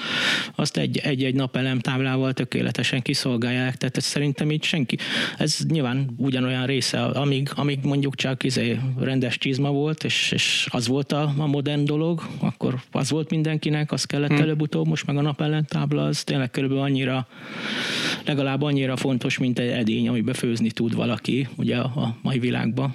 azt 0.55 0.77
egy-egy 0.77 1.35
napelem 1.35 1.79
táblával 1.79 2.33
tökéletesen 2.33 3.03
kiszolgálják, 3.03 3.77
tehát 3.77 3.97
ez 3.97 4.05
szerintem 4.05 4.51
így 4.51 4.63
senki. 4.63 4.97
Ez 5.39 5.59
nyilván 5.69 6.11
ugyanolyan 6.17 6.67
része, 6.67 7.05
amíg, 7.05 7.51
amíg 7.55 7.79
mondjuk 7.83 8.15
csak 8.15 8.43
izé 8.43 8.79
rendes 9.01 9.39
csizma 9.39 9.71
volt, 9.71 10.05
és, 10.05 10.33
és 10.33 10.67
az 10.71 10.87
volt 10.87 11.13
a, 11.13 11.33
a 11.37 11.47
modern 11.47 11.85
dolog, 11.85 12.27
akkor 12.39 12.81
az 12.93 13.11
volt 13.11 13.31
mindenkinek, 13.31 13.93
az 13.93 14.05
kellett 14.05 14.29
hmm. 14.29 14.41
előbb-utóbb, 14.41 14.87
most 14.87 15.07
meg 15.07 15.17
a 15.17 15.23
napellen 15.23 15.67
tábla, 15.67 16.05
az 16.05 16.25
tényleg 16.25 16.51
körülbelül 16.51 16.83
annyira, 16.83 17.27
legalább 18.25 18.63
annyira 18.63 18.97
fontos, 18.97 19.39
mint 19.39 19.59
egy 19.59 19.71
edény, 19.71 20.09
amiben 20.09 20.35
főzni 20.35 20.71
tud 20.71 20.95
valaki, 20.95 21.49
ugye 21.57 21.77
a 21.77 22.17
mai 22.23 22.39
világban. 22.39 22.95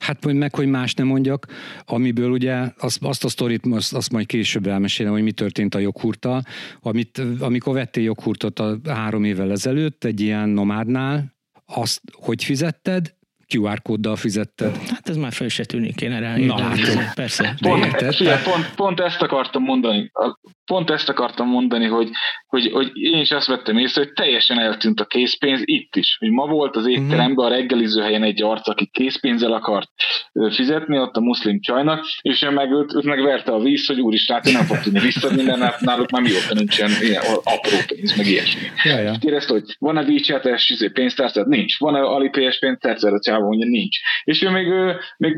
Hát 0.00 0.32
meg, 0.32 0.54
hogy 0.54 0.66
más 0.66 0.94
nem 0.94 1.06
mondjak, 1.06 1.46
amiből 1.84 2.30
ugye 2.30 2.72
azt, 2.78 2.98
azt 3.02 3.24
a 3.24 3.28
sztorit 3.28 3.66
azt, 3.70 3.94
azt 3.94 4.12
majd 4.12 4.26
később 4.26 4.66
elmesélem, 4.66 5.12
hogy 5.12 5.22
mi 5.22 5.32
történt 5.32 5.74
a 5.74 5.78
joghurta. 5.78 6.42
Amit, 6.80 7.22
amikor 7.40 7.74
vettél 7.74 8.02
joghurtot 8.02 8.58
a 8.58 8.78
három 8.84 9.24
évvel 9.24 9.50
ezelőtt 9.50 10.04
egy 10.04 10.20
ilyen 10.20 10.48
nomádnál, 10.48 11.34
azt 11.66 12.00
hogy 12.12 12.44
fizetted, 12.44 13.14
QR 13.54 13.82
kóddal 13.82 14.16
fizetted. 14.16 14.76
Hát 14.76 15.08
ez 15.08 15.16
már 15.16 15.32
fel 15.32 15.48
se 15.48 15.64
tűnik, 15.64 16.00
én 16.00 16.12
erre 16.12 16.46
Na, 16.46 16.60
hát, 16.60 17.14
persze. 17.14 17.54
Pont, 17.60 17.84
érted, 17.84 18.42
pont, 18.42 18.74
pont, 18.74 19.00
ezt 19.00 19.22
akartam 19.22 19.62
mondani. 19.62 20.10
Pont 20.64 20.90
ezt 20.90 21.08
akartam 21.08 21.48
mondani, 21.48 21.86
hogy, 21.86 22.10
hogy, 22.46 22.70
hogy 22.72 22.90
én 22.94 23.20
is 23.20 23.30
azt 23.30 23.46
vettem 23.46 23.78
észre, 23.78 24.02
hogy 24.02 24.12
teljesen 24.12 24.58
eltűnt 24.58 25.00
a 25.00 25.04
készpénz 25.04 25.60
itt 25.64 25.96
is. 25.96 26.16
Hogy 26.18 26.30
ma 26.30 26.46
volt 26.46 26.76
az 26.76 26.86
étteremben 26.86 27.46
a 27.46 27.48
reggeliző 27.48 28.02
helyen 28.02 28.22
egy 28.22 28.42
arc, 28.42 28.68
aki 28.68 28.86
készpénzzel 28.86 29.52
akart 29.52 29.88
fizetni 30.50 30.98
ott 30.98 31.16
a 31.16 31.20
muszlim 31.20 31.60
csajnak, 31.60 32.04
és 32.20 32.42
ő 32.42 32.50
meg, 32.50 32.70
őt, 32.72 32.94
őt 32.94 33.04
megverte 33.04 33.52
a 33.52 33.60
víz, 33.60 33.86
hogy 33.86 34.00
úristen, 34.00 34.36
hát 34.36 34.46
én 34.46 34.52
nem 34.52 34.64
fog 34.64 34.78
tudni 34.78 34.98
visszadni, 34.98 35.42
mert 35.42 35.80
náluk 35.80 36.10
már 36.10 36.22
mióta 36.22 36.54
nincsen 36.54 36.90
ilyen 37.00 37.22
apró 37.42 37.76
pénz, 37.86 38.16
meg 38.16 38.26
ilyesmi. 38.26 38.60
Ja, 38.84 38.98
ja. 38.98 39.14
Kérdezte, 39.20 39.52
hogy 39.52 39.76
van-e 39.78 40.02
WeChat-es 40.02 40.70
izé, 40.70 40.88
pénztárcát? 40.88 41.46
Nincs. 41.46 41.78
Van-e 41.78 42.00
Alipay-es 42.00 42.58
pénztárcát? 42.58 43.10
A 43.40 43.42
csávó 43.42 43.46
mondja, 43.48 43.68
nincs. 43.68 43.98
És 44.24 44.42
ő 44.42 44.50
még, 44.50 44.66
még 45.16 45.36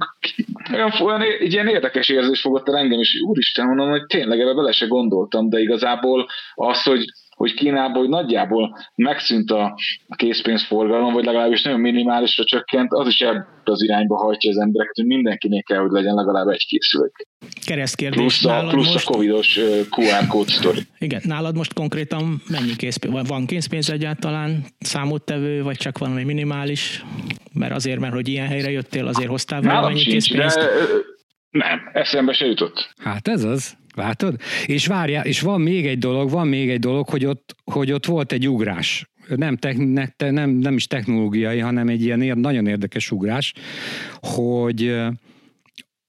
olyan, 0.72 0.92
olyan 1.00 1.22
egy 1.22 1.52
ilyen 1.52 1.68
érdekes 1.68 2.08
érzés 2.08 2.40
fogott 2.40 2.68
el 2.68 2.76
engem, 2.76 3.00
és 3.00 3.20
úristen, 3.26 3.66
mondom, 3.66 3.90
hogy 3.90 4.06
tényleg 4.06 4.40
ebbe 4.40 4.54
bele 4.54 4.72
se 4.72 4.86
gondoltam, 4.86 5.48
de 5.48 5.58
igazából 5.58 6.26
az, 6.54 6.82
hogy 6.82 7.04
hogy 7.36 7.54
Kínában 7.54 8.00
hogy 8.00 8.08
nagyjából 8.08 8.76
megszűnt 8.94 9.50
a 9.50 9.74
készpénzforgalom, 10.16 11.12
vagy 11.12 11.24
legalábbis 11.24 11.62
nagyon 11.62 11.80
minimálisra 11.80 12.44
csökkent, 12.44 12.92
az 12.92 13.06
is 13.08 13.20
ebbe 13.20 13.46
az 13.64 13.82
irányba 13.82 14.16
hajtja 14.16 14.50
az 14.50 14.58
embereket, 14.58 14.94
hogy 14.94 15.06
mindenkinek 15.06 15.64
kell, 15.64 15.78
hogy 15.78 15.90
legyen 15.90 16.14
legalább 16.14 16.48
egy 16.48 16.66
készülék. 16.66 17.26
Keresztkérdés. 17.66 18.18
Plusz 18.18 18.44
a, 18.44 18.66
plusz 18.68 18.92
most... 18.92 19.08
a 19.08 19.12
covidos 19.12 19.58
QR 19.90 20.26
kód 20.28 20.48
sztori. 20.48 20.80
Igen, 20.98 21.20
nálad 21.24 21.56
most 21.56 21.72
konkrétan 21.72 22.42
mennyi 22.48 22.76
készpénz, 22.76 23.28
van 23.28 23.46
készpénz 23.46 23.90
egyáltalán 23.90 24.64
számottevő, 24.78 25.62
vagy 25.62 25.76
csak 25.76 25.98
valami 25.98 26.24
minimális? 26.24 27.04
Mert 27.52 27.74
azért, 27.74 27.98
mert 27.98 28.14
hogy 28.14 28.28
ilyen 28.28 28.46
helyre 28.46 28.70
jöttél, 28.70 29.06
azért 29.06 29.28
hoztál 29.28 29.60
valamennyi 29.60 30.02
készpénzt? 30.02 30.58
De, 30.58 30.66
nem, 31.52 31.90
eszembe 31.92 32.32
se 32.32 32.46
jutott. 32.46 32.94
Hát 32.98 33.28
ez 33.28 33.44
az. 33.44 33.76
Látod? 33.94 34.40
És 34.66 34.86
várja, 34.86 35.20
és 35.20 35.40
van 35.40 35.60
még 35.60 35.86
egy 35.86 35.98
dolog, 35.98 36.30
van 36.30 36.48
még 36.48 36.70
egy 36.70 36.78
dolog, 36.78 37.08
hogy 37.08 37.24
ott, 37.24 37.56
hogy 37.64 37.92
ott 37.92 38.06
volt 38.06 38.32
egy 38.32 38.48
ugrás. 38.48 39.10
Nem, 39.28 39.56
techn, 39.56 40.00
nem, 40.16 40.50
nem 40.50 40.74
is 40.74 40.86
technológiai, 40.86 41.58
hanem 41.58 41.88
egy 41.88 42.02
ilyen 42.02 42.38
nagyon 42.38 42.66
érdekes 42.66 43.10
ugrás, 43.10 43.52
hogy 44.20 45.00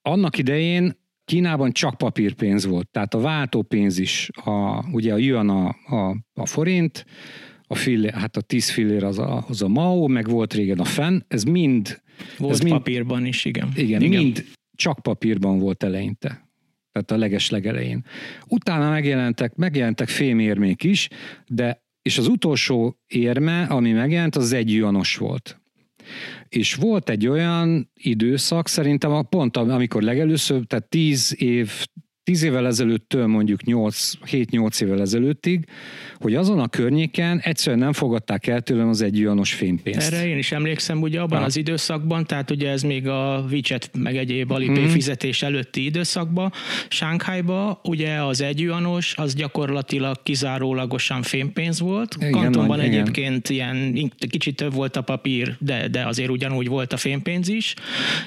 annak 0.02 0.38
idején 0.38 1.02
Kínában 1.26 1.72
csak 1.72 1.98
papírpénz 1.98 2.66
volt, 2.66 2.88
tehát 2.88 3.14
a 3.14 3.20
váltópénz 3.20 4.00
is, 4.00 4.30
a, 4.34 4.90
ugye 4.92 5.14
a 5.14 5.18
yuan 5.18 5.50
a, 5.50 5.68
a, 5.68 6.18
a 6.34 6.46
forint, 6.46 7.06
a 7.68 7.76
fillér, 7.76 8.14
hát 8.14 8.38
a 8.38 8.42
tíz 8.42 8.70
fillér 8.70 9.04
az 9.04 9.20
a, 9.20 9.46
az 9.48 9.62
a 9.62 9.68
Mao, 9.68 10.08
meg 10.08 10.30
volt 10.30 10.54
régen 10.54 10.80
a 10.80 10.84
fenn, 10.84 11.20
ez 11.28 11.44
mind... 11.44 12.02
Volt 12.38 12.54
ez 12.54 12.60
mind, 12.60 12.76
papírban 12.76 13.26
is, 13.26 13.46
igen. 13.46 13.72
Igen, 13.76 14.02
igen, 14.02 14.24
mind 14.24 14.46
csak 14.76 15.00
papírban 15.02 15.60
volt 15.60 15.84
eleinte 15.84 16.52
tehát 16.94 17.12
a 17.12 17.18
leges 17.18 17.50
legelején. 17.50 18.06
Utána 18.48 18.90
megjelentek, 18.90 19.56
megjelentek 19.56 20.08
fémérmék 20.08 20.84
is, 20.84 21.08
de 21.48 21.84
és 22.02 22.18
az 22.18 22.28
utolsó 22.28 23.00
érme, 23.08 23.64
ami 23.64 23.92
megjelent, 23.92 24.36
az 24.36 24.54
egy 24.54 24.74
juanos 24.74 25.16
volt. 25.16 25.62
És 26.50 26.76
volt 26.76 27.10
egy 27.10 27.28
olyan 27.28 27.92
időszak, 27.94 28.68
szerintem 28.68 29.26
pont 29.30 29.58
amikor 29.58 30.02
legelőször, 30.02 30.66
tehát 30.66 30.90
tíz 30.90 31.36
év, 31.42 31.86
tíz 32.24 32.44
évvel 32.44 32.68
ezelőttől 32.68 33.28
mondjuk 33.28 33.60
7-8 33.66 34.82
évvel 34.82 35.02
ezelőttig, 35.02 35.66
hogy 36.18 36.36
azon 36.36 36.60
a 36.60 36.68
környéken 36.68 37.40
egyszerűen 37.40 37.82
nem 37.82 37.94
fogadták 37.94 38.48
el 38.48 38.62
tőlem 38.62 38.88
az 38.88 39.02
egy 39.02 39.20
juanos 39.20 39.54
fénypénzt. 39.54 40.14
Erre 40.14 40.28
én 40.28 40.38
is 40.38 40.52
emlékszem, 40.52 41.02
ugye 41.02 41.22
abban 41.22 41.40
ha. 41.40 41.46
az 41.46 41.56
időszakban, 41.56 42.26
tehát 42.26 42.52
ugye 42.52 42.70
ez 42.70 42.82
még 42.82 43.08
a 43.08 43.46
WeChat 43.52 43.90
meg 43.98 44.18
egyéb 44.18 44.52
Alipay 44.52 44.84
hmm. 44.84 44.88
fizetés 44.88 45.42
előtti 45.42 45.86
időszakban, 45.86 46.52
Sánkhájba 46.88 47.82
ugye 47.84 48.24
az 48.24 48.42
egy 48.42 48.72
az 49.16 49.36
gyakorlatilag 49.36 50.24
kizárólagosan 50.24 51.22
fénypénz 51.22 51.80
volt. 51.80 52.16
Igen, 52.20 52.32
Kantonban 52.32 52.78
nagy, 52.78 52.86
egyébként 52.86 53.50
igen. 53.50 53.86
ilyen 53.86 54.12
kicsit 54.30 54.56
több 54.56 54.74
volt 54.74 54.96
a 54.96 55.02
papír, 55.02 55.56
de, 55.60 55.88
de 55.88 56.06
azért 56.08 56.30
ugyanúgy 56.30 56.68
volt 56.68 56.94
a 56.94 56.98
fénypénz 56.98 57.48
is, 57.48 57.74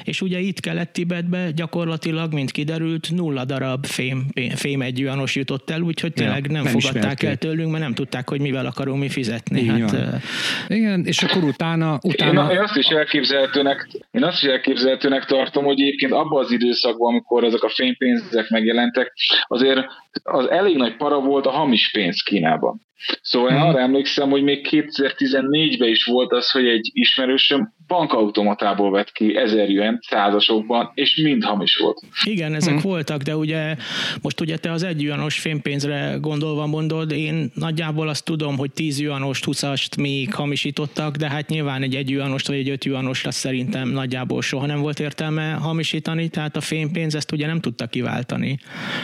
és 0.04 0.20
ugye 0.20 0.38
itt 0.38 0.60
kelet-Tibetbe 0.60 1.50
gyakorlatilag, 1.50 2.32
mint 2.32 2.50
kiderült, 2.50 3.10
nulla 3.10 3.44
darab 3.44 3.85
fém, 3.86 4.26
fém 4.54 4.80
egy 4.80 4.98
juanos 4.98 5.34
jutott 5.34 5.70
el, 5.70 5.80
úgyhogy 5.80 6.12
tényleg 6.12 6.44
ja, 6.46 6.52
nem, 6.52 6.62
nem 6.62 6.78
fogadták 6.78 7.22
el 7.22 7.36
tőlünk, 7.36 7.70
mert 7.70 7.82
nem 7.82 7.94
tudták, 7.94 8.28
hogy 8.28 8.40
mivel 8.40 8.66
akarunk 8.66 9.00
mi 9.00 9.08
fizetni. 9.08 9.60
Így 9.60 9.80
hát. 9.80 10.22
Igen, 10.68 11.04
és 11.04 11.22
akkor 11.22 11.44
utána... 11.44 11.98
utána... 12.02 12.50
Én, 12.50 12.56
én, 12.56 12.62
azt 12.62 12.76
is 12.76 12.86
elképzelhetőnek, 12.86 13.88
én 14.10 14.24
azt 14.24 14.42
is 14.42 14.48
elképzelhetőnek 14.48 15.24
tartom, 15.24 15.64
hogy 15.64 15.80
egyébként 15.80 16.12
abban 16.12 16.44
az 16.44 16.50
időszakban, 16.50 17.12
amikor 17.12 17.44
ezek 17.44 17.62
a 17.62 17.68
fénypénzek 17.68 18.48
megjelentek, 18.48 19.12
azért 19.46 19.86
az 20.22 20.50
elég 20.50 20.76
nagy 20.76 20.96
para 20.96 21.20
volt 21.20 21.46
a 21.46 21.50
hamis 21.50 21.90
pénz 21.90 22.20
Kínában. 22.22 22.84
Szóval 23.22 23.50
én 23.50 23.56
hmm. 23.56 23.66
arra 23.66 23.78
emlékszem, 23.78 24.30
hogy 24.30 24.42
még 24.42 24.66
2014-ben 24.70 25.88
is 25.88 26.04
volt 26.04 26.32
az, 26.32 26.50
hogy 26.50 26.66
egy 26.66 26.90
ismerősöm 26.92 27.74
bankautomatából 27.86 28.90
vett 28.90 29.12
ki 29.12 29.36
ezer 29.36 29.70
yuan 29.70 29.98
százasokban, 30.02 30.90
és 30.94 31.20
mind 31.22 31.44
hamis 31.44 31.76
volt. 31.76 32.00
Igen, 32.24 32.54
ezek 32.54 32.80
hmm. 32.80 32.90
voltak, 32.90 33.22
de 33.22 33.36
ugye 33.36 33.76
most 34.22 34.40
ugye 34.40 34.56
te 34.56 34.70
az 34.70 34.82
egy 34.82 35.02
juanos 35.02 35.38
fénypénzre 35.38 36.16
gondolva 36.20 36.66
mondod, 36.66 37.10
én 37.10 37.50
nagyjából 37.54 38.08
azt 38.08 38.24
tudom, 38.24 38.56
hogy 38.56 38.70
10 38.72 39.00
juanost, 39.00 39.44
20-ast 39.46 39.98
még 39.98 40.34
hamisítottak, 40.34 41.16
de 41.16 41.30
hát 41.30 41.48
nyilván 41.48 41.82
egy 41.82 41.94
egy 41.94 42.10
juanost 42.10 42.46
vagy 42.46 42.56
egy 42.56 42.68
5 42.68 42.84
juanost 42.84 43.26
azt 43.26 43.38
szerintem 43.38 43.88
nagyjából 43.88 44.42
soha 44.42 44.66
nem 44.66 44.80
volt 44.80 45.00
értelme 45.00 45.52
hamisítani, 45.52 46.28
tehát 46.28 46.56
a 46.56 46.60
fénypénz 46.60 47.14
ezt 47.14 47.32
ugye 47.32 47.46
nem 47.46 47.60
tudta 47.60 47.86
kiváltani, 47.86 48.58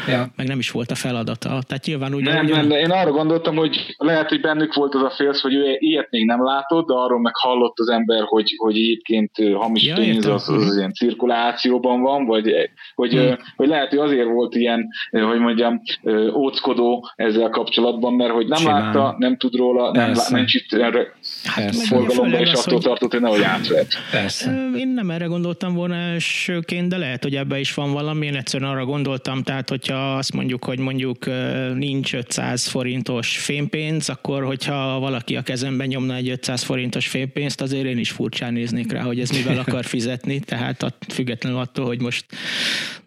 ja. 0.09 0.27
meg 0.37 0.47
nem 0.47 0.59
is 0.59 0.71
volt 0.71 0.91
a 0.91 0.95
feladata. 0.95 1.49
Tehát 1.49 1.87
nyilván 1.87 2.15
ugye... 2.15 2.33
Nem, 2.33 2.45
ugyan... 2.45 2.67
nem, 2.67 2.79
én 2.79 2.91
arra 2.91 3.11
gondoltam, 3.11 3.57
hogy 3.57 3.95
lehet, 3.99 4.29
hogy 4.29 4.41
bennük 4.41 4.75
volt 4.75 4.95
az 4.95 5.03
a 5.03 5.11
félsz, 5.11 5.41
hogy 5.41 5.55
ő 5.55 5.77
ilyet 5.79 6.11
még 6.11 6.27
nem 6.27 6.45
látott, 6.45 6.87
de 6.87 6.95
arról 6.95 7.21
meg 7.21 7.37
hallott 7.37 7.79
az 7.79 7.89
ember, 7.89 8.23
hogy, 8.25 8.55
hogy 8.57 8.72
egyébként 8.77 9.31
hamis 9.55 9.87
ja, 9.87 9.95
pénz 9.95 10.27
az, 10.27 10.49
az, 10.49 10.67
az 10.67 10.77
ilyen 10.77 10.93
cirkulációban 10.93 12.01
van, 12.03 12.27
vagy 12.27 12.71
hogy, 12.95 13.13
hmm. 13.13 13.37
hogy 13.57 13.69
lehet, 13.69 13.89
hogy 13.89 13.99
azért 13.99 14.27
volt 14.27 14.55
ilyen, 14.55 14.89
hogy 15.11 15.39
mondjam, 15.39 15.81
óckodó 16.35 17.11
ezzel 17.17 17.49
kapcsolatban, 17.49 18.15
mert 18.15 18.33
hogy 18.33 18.47
nem 18.47 18.59
Simán. 18.59 18.83
látta, 18.83 19.15
nem 19.19 19.37
tud 19.37 19.55
róla, 19.55 19.93
nem, 19.93 20.13
lá, 20.15 20.23
nincs 20.31 20.55
itt 20.55 20.73
erre 20.73 21.13
hát, 21.45 21.77
forgalomban, 21.77 22.41
és 22.41 22.53
attól 22.53 22.75
hogy... 22.75 22.83
tartott, 22.83 23.11
hogy 23.11 23.21
nehogy 23.21 23.43
átvett. 23.43 23.93
Persze. 24.11 24.71
Én 24.77 24.89
nem 24.89 25.11
erre 25.11 25.25
gondoltam 25.25 25.75
volna 25.75 25.95
elsőként, 25.95 26.89
de 26.89 26.97
lehet, 26.97 27.23
hogy 27.23 27.37
ebbe 27.37 27.59
is 27.59 27.75
van 27.75 27.93
valami. 27.93 28.27
Én 28.27 28.37
egyszerűen 28.37 28.71
arra 28.71 28.85
gondoltam, 28.85 29.43
tehát 29.43 29.69
hogyha 29.69 30.17
azt 30.17 30.33
mondjuk, 30.33 30.65
hogy 30.65 30.79
mondjuk 30.79 31.25
nincs 31.75 32.15
500 32.15 32.67
forintos 32.67 33.39
fénypénz, 33.39 34.09
akkor 34.09 34.45
hogyha 34.45 34.99
valaki 34.99 35.37
a 35.37 35.43
kezemben 35.43 35.87
nyomna 35.87 36.15
egy 36.15 36.29
500 36.29 36.63
forintos 36.63 37.07
fénypénzt, 37.09 37.61
azért 37.61 37.87
én 37.87 37.99
is 37.99 38.11
furcsán 38.11 38.53
néznék 38.53 38.93
rá, 38.93 39.03
hogy 39.03 39.21
ez 39.21 39.31
mivel 39.31 39.59
akar 39.59 39.85
fizetni, 39.85 40.41
tehát 40.41 40.95
függetlenül 41.09 41.59
attól, 41.59 41.87
hogy 41.87 42.01
most 42.01 42.25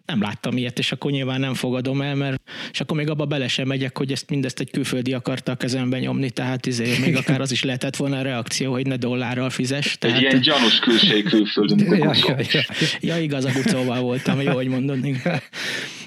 nem 0.06 0.20
láttam 0.20 0.56
ilyet, 0.56 0.78
és 0.78 0.92
akkor 0.92 1.10
nyilván 1.10 1.40
nem 1.40 1.54
fogadom 1.54 2.02
el, 2.02 2.14
mert 2.14 2.42
és 2.72 2.80
akkor 2.80 2.96
még 2.96 3.08
abba 3.08 3.24
bele 3.24 3.48
sem 3.48 3.66
megyek, 3.66 3.98
hogy 3.98 4.12
ezt 4.12 4.30
mindezt 4.30 4.60
egy 4.60 4.70
külföldi 4.70 5.12
akarta 5.12 5.52
a 5.52 5.54
kezembe 5.54 5.98
nyomni, 5.98 6.30
tehát 6.30 6.66
izé, 6.66 6.98
még 7.04 7.16
akár 7.16 7.40
az 7.40 7.52
is 7.52 7.62
lehetett 7.62 7.96
volna 7.96 8.18
a 8.18 8.22
reakció, 8.22 8.72
hogy 8.72 8.86
ne 8.86 8.96
dollárral 8.96 9.50
fizes. 9.50 9.98
Tehát... 9.98 10.16
Egy 10.16 10.22
ilyen 10.22 10.40
gyanús 10.40 10.78
külség 10.78 11.24
külföldi. 11.24 11.84
ja, 11.84 12.10
ja, 12.26 12.36
ja, 12.52 12.62
ja, 13.00 13.18
igaz, 13.18 13.44
a 13.44 13.50
bucóval 13.52 14.00
voltam, 14.00 14.40
jó, 14.40 14.52
hogy 14.52 14.68
mondod. 14.68 14.98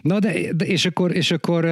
Na 0.02 0.20
de, 0.20 0.54
de 0.54 0.66
és 0.66 0.86
akkor, 0.86 1.16
és 1.16 1.32
akkor 1.32 1.66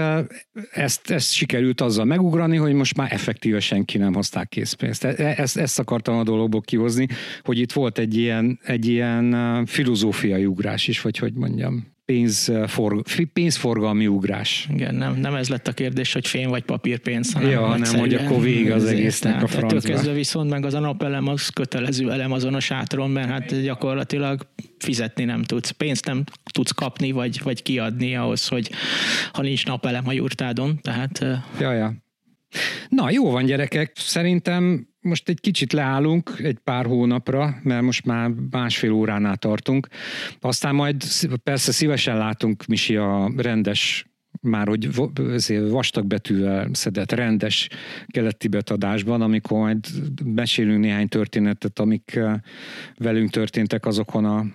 ezt, 0.72 1.12
ezt 1.12 1.34
sikerült 1.34 1.82
azzal 1.82 2.06
megugrani, 2.06 2.58
hogy 2.58 2.74
most 2.74 2.96
már 2.96 3.12
effektíve 3.12 3.60
senki 3.60 3.98
nem 3.98 4.14
hozták 4.14 4.50
készpénzt. 4.50 5.04
E, 5.04 5.14
e, 5.18 5.34
ezt, 5.38 5.58
ezt 5.58 5.80
akartam 5.80 6.18
a 6.18 6.24
dologból 6.24 6.62
kihozni, 6.62 7.08
hogy 7.44 7.60
itt 7.60 7.72
volt 7.72 7.98
egy 7.98 8.18
ilyen, 8.18 8.60
egy 8.64 8.88
ilyen 8.88 9.66
filozófiai 9.66 10.46
ugrás 10.46 10.88
is, 10.88 11.02
vagy 11.02 11.18
hogy 11.18 11.34
mondjam 11.34 11.96
pénzforg, 12.08 13.06
pénzforgalmi 13.34 14.08
ugrás. 14.08 14.68
Igen, 14.74 14.96
nem, 14.96 15.16
nem 15.16 15.36
ez 15.36 15.50
lett 15.50 15.68
a 15.68 15.72
kérdés, 15.72 16.14
hogy 16.14 16.28
fém 16.28 16.50
vagy 16.50 16.64
papírpénz, 16.64 17.34
hanem 17.34 17.50
ja, 17.50 17.76
nem, 17.76 17.96
hogy 17.96 18.14
akkor 18.14 18.42
vége 18.42 18.74
az 18.74 18.86
egésznek 18.86 19.44
a 19.44 19.48
francba. 19.48 19.80
kezdve 19.80 20.14
viszont 20.14 20.50
meg 20.50 20.66
az 20.66 20.74
a 20.74 20.80
napelem 20.80 21.28
az 21.28 21.48
kötelező 21.48 22.12
elem 22.12 22.32
azon 22.32 22.54
a 22.54 22.60
sátron, 22.60 23.10
mert 23.10 23.30
hát 23.30 23.62
gyakorlatilag 23.62 24.48
fizetni 24.80 25.24
nem 25.24 25.44
tudsz, 25.44 25.70
pénzt 25.70 26.06
nem 26.06 26.24
tudsz 26.52 26.72
kapni, 26.72 27.12
vagy, 27.12 27.42
vagy 27.44 27.62
kiadni 27.62 28.16
ahhoz, 28.16 28.48
hogy 28.48 28.72
ha 29.32 29.42
nincs 29.42 29.66
napelem 29.66 30.08
a 30.08 30.12
jurtádon, 30.12 30.80
tehát... 30.82 31.26
Ja, 31.60 31.72
ja. 31.72 31.94
Na, 32.90 33.12
jó 33.12 33.32
van 33.32 33.46
gyerekek, 33.46 33.92
szerintem 33.96 34.88
most 35.08 35.30
egy 35.30 35.40
kicsit 35.40 35.74
leállunk 35.74 36.34
egy 36.38 36.58
pár 36.64 36.86
hónapra, 36.86 37.60
mert 37.64 37.82
most 37.82 38.06
már 38.06 38.32
másfél 38.50 38.92
óránál 38.92 39.38
tartunk. 39.38 39.88
Aztán 40.40 40.76
majd 40.76 41.04
persze 41.44 41.72
szívesen 41.72 42.18
látunk 42.18 42.66
Misi 42.66 42.96
a 42.96 43.32
rendes 43.38 44.06
már 44.42 44.68
hogy 44.68 44.90
vastag 45.70 46.06
betűvel 46.06 46.70
szedett 46.72 47.12
rendes 47.12 47.70
keleti 48.08 48.48
betadásban, 48.48 49.22
amikor 49.22 49.60
majd 49.60 49.86
mesélünk 50.24 50.80
néhány 50.80 51.08
történetet, 51.08 51.80
amik 51.80 52.20
velünk 52.98 53.30
történtek 53.30 53.86
azokon 53.86 54.26
a 54.26 54.46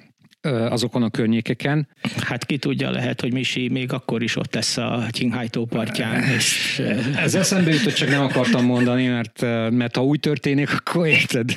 azokon 0.51 1.02
a 1.02 1.10
környékeken. 1.10 1.89
Hát 2.23 2.44
ki 2.44 2.56
tudja, 2.56 2.90
lehet, 2.90 3.20
hogy 3.20 3.32
Misi 3.32 3.69
még 3.69 3.93
akkor 3.93 4.23
is 4.23 4.36
ott 4.36 4.55
lesz 4.55 4.77
a 4.77 5.06
Qinghai 5.10 5.48
tó 5.48 5.64
partján. 5.64 6.23
És... 6.23 6.82
Ez 7.16 7.35
eszembe 7.35 7.70
jutott, 7.70 7.94
csak 7.94 8.09
nem 8.09 8.23
akartam 8.23 8.64
mondani, 8.64 9.06
mert, 9.06 9.40
mert 9.70 9.97
ha 9.97 10.05
úgy 10.05 10.20
történik, 10.20 10.73
akkor 10.73 11.06
érted. 11.06 11.51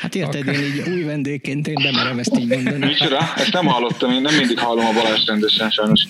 Hát 0.00 0.14
érted, 0.14 0.40
akkor... 0.40 0.54
én 0.54 0.64
így 0.64 0.88
új 0.88 1.02
vendégként 1.02 1.68
én 1.68 1.74
bemerem 1.82 2.18
ezt 2.18 2.38
így 2.38 2.48
mondani. 2.48 2.86
Micsoda? 2.86 3.32
Ezt 3.36 3.52
nem 3.52 3.66
hallottam, 3.66 4.10
én 4.10 4.20
nem 4.20 4.34
mindig 4.34 4.58
hallom 4.58 4.86
a 4.86 4.92
Balázs 4.92 5.26
rendesen 5.26 5.70
sajnos. 5.70 6.00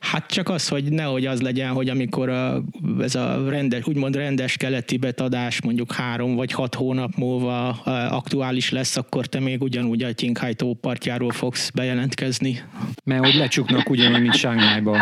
Hát 0.00 0.30
csak 0.30 0.48
az, 0.48 0.68
hogy 0.68 0.84
nehogy 0.84 1.26
az 1.26 1.40
legyen, 1.40 1.72
hogy 1.72 1.88
amikor 1.88 2.28
a, 2.28 2.62
ez 3.00 3.14
a 3.14 3.44
rendes, 3.48 3.86
úgymond 3.86 4.16
rendes 4.16 4.56
keleti 4.56 4.96
betadás 4.96 5.62
mondjuk 5.62 5.92
három 5.92 6.34
vagy 6.34 6.52
hat 6.52 6.74
hónap 6.74 7.14
múlva 7.16 7.68
aktuális 8.10 8.70
lesz, 8.70 8.96
akkor 8.96 9.26
te 9.26 9.40
még 9.40 9.62
ugyanúgy 9.62 10.02
a 10.02 10.14
Qinghai 10.14 10.54
tó 10.54 10.74
partjáról 10.74 11.32
fogsz 11.32 11.70
bejelentkezni. 11.76 12.62
Mert 13.04 13.24
hogy 13.24 13.34
lecsuknak 13.34 13.90
ugyanúgy, 13.90 14.20
mint 14.20 14.34
Sánghájban. 14.34 15.00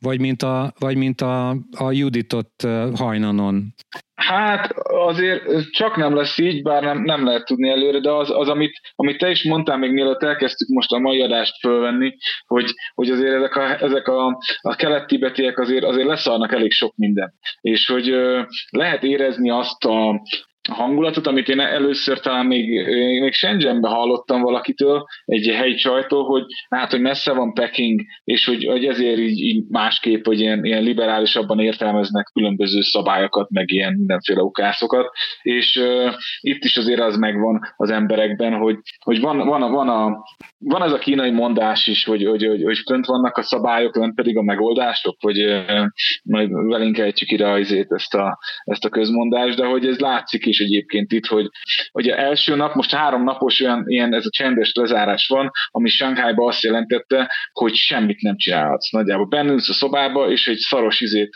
Vagy 0.00 0.20
mint 0.20 0.42
a, 0.42 0.72
vagy 0.78 0.96
mint 0.96 1.20
a, 1.20 1.48
a 1.78 1.92
Juditot 1.92 2.50
hajnanon. 2.94 3.74
Hát 4.14 4.72
azért 4.86 5.70
csak 5.70 5.96
nem 5.96 6.14
lesz 6.14 6.38
így, 6.38 6.62
bár 6.62 6.82
nem, 6.82 7.02
nem 7.02 7.24
lehet 7.24 7.44
tudni 7.44 7.68
előre, 7.68 8.00
de 8.00 8.10
az, 8.10 8.30
az 8.30 8.48
amit, 8.48 8.80
amit 8.94 9.18
te 9.18 9.30
is 9.30 9.44
mondtál 9.44 9.76
még 9.76 9.90
mielőtt 9.90 10.22
elkezdtük 10.22 10.68
most 10.68 10.92
a 10.92 10.98
mai 10.98 11.22
adást 11.22 11.58
fölvenni, 11.60 12.14
hogy, 12.46 12.74
hogy 12.94 13.10
azért 13.10 13.34
ezek 13.34 13.56
a, 13.56 13.82
ezek 13.82 14.08
a, 14.08 14.40
a 14.60 14.74
kelet-tibetiek 14.74 15.58
azért, 15.58 15.84
azért 15.84 16.06
leszarnak 16.06 16.52
elég 16.52 16.70
sok 16.70 16.96
minden. 16.96 17.34
És 17.60 17.86
hogy 17.86 18.10
ö, 18.10 18.42
lehet 18.70 19.02
érezni 19.02 19.50
azt 19.50 19.84
a, 19.84 20.22
hangulatot, 20.74 21.26
amit 21.26 21.48
én 21.48 21.60
először 21.60 22.20
talán 22.20 22.46
még, 22.46 22.86
még 23.20 23.32
Shenzhenbe 23.32 23.88
hallottam 23.88 24.40
valakitől, 24.40 25.04
egy 25.24 25.46
helyi 25.46 25.74
csajtól, 25.74 26.24
hogy 26.24 26.44
hát, 26.68 26.90
hogy 26.90 27.00
messze 27.00 27.32
van 27.32 27.52
Peking, 27.52 28.00
és 28.24 28.46
hogy, 28.46 28.64
hogy 28.64 28.84
ezért 28.84 29.18
így, 29.18 29.40
így 29.40 29.64
másképp, 29.68 30.24
hogy 30.24 30.40
ilyen, 30.40 30.64
ilyen 30.64 30.82
liberálisabban 30.82 31.58
értelmeznek 31.58 32.30
különböző 32.32 32.80
szabályokat, 32.80 33.50
meg 33.50 33.70
ilyen 33.70 33.92
mindenféle 33.92 34.40
ukászokat, 34.40 35.06
és 35.42 35.76
uh, 35.76 36.12
itt 36.40 36.64
is 36.64 36.76
azért 36.76 37.00
az 37.00 37.16
megvan 37.16 37.60
az 37.76 37.90
emberekben, 37.90 38.52
hogy, 38.52 38.76
hogy 38.98 39.20
van, 39.20 39.46
van, 39.46 39.62
a, 39.62 39.68
van, 39.68 39.88
a, 39.88 40.24
van 40.58 40.82
ez 40.82 40.92
a 40.92 40.98
kínai 40.98 41.30
mondás 41.30 41.86
is, 41.86 42.04
hogy, 42.04 42.24
hogy, 42.24 42.46
hogy, 42.46 42.62
hogy 42.62 42.78
fönt 42.78 43.06
vannak 43.06 43.36
a 43.36 43.42
szabályok, 43.42 43.96
ön 43.96 44.14
pedig 44.14 44.36
a 44.36 44.42
megoldások, 44.42 45.16
hogy 45.20 45.42
uh, 45.42 45.84
majd 46.22 46.50
velünk 46.52 46.98
ejtjük 46.98 47.30
ide 47.30 47.48
azért 47.48 47.92
ezt 47.92 48.14
a, 48.14 48.38
ezt 48.64 48.84
a 48.84 48.88
közmondást, 48.88 49.56
de 49.56 49.66
hogy 49.66 49.86
ez 49.86 49.98
látszik 49.98 50.46
is 50.46 50.60
egyébként 50.64 51.12
itt, 51.12 51.26
hogy, 51.26 51.48
a 51.92 52.18
első 52.18 52.54
nap, 52.54 52.74
most 52.74 52.94
három 52.94 53.24
napos 53.24 53.60
olyan, 53.60 53.82
ilyen 53.86 54.14
ez 54.14 54.26
a 54.26 54.30
csendes 54.30 54.72
lezárás 54.74 55.28
van, 55.28 55.50
ami 55.70 55.88
Shanghaiba 55.88 56.46
azt 56.46 56.62
jelentette, 56.62 57.30
hogy 57.52 57.74
semmit 57.74 58.20
nem 58.20 58.36
csinálhatsz. 58.36 58.90
Nagyjából 58.90 59.26
bennülsz 59.26 59.68
a 59.68 59.72
szobába, 59.72 60.30
és 60.30 60.48
egy 60.48 60.58
szaros 60.58 61.00
izét, 61.00 61.32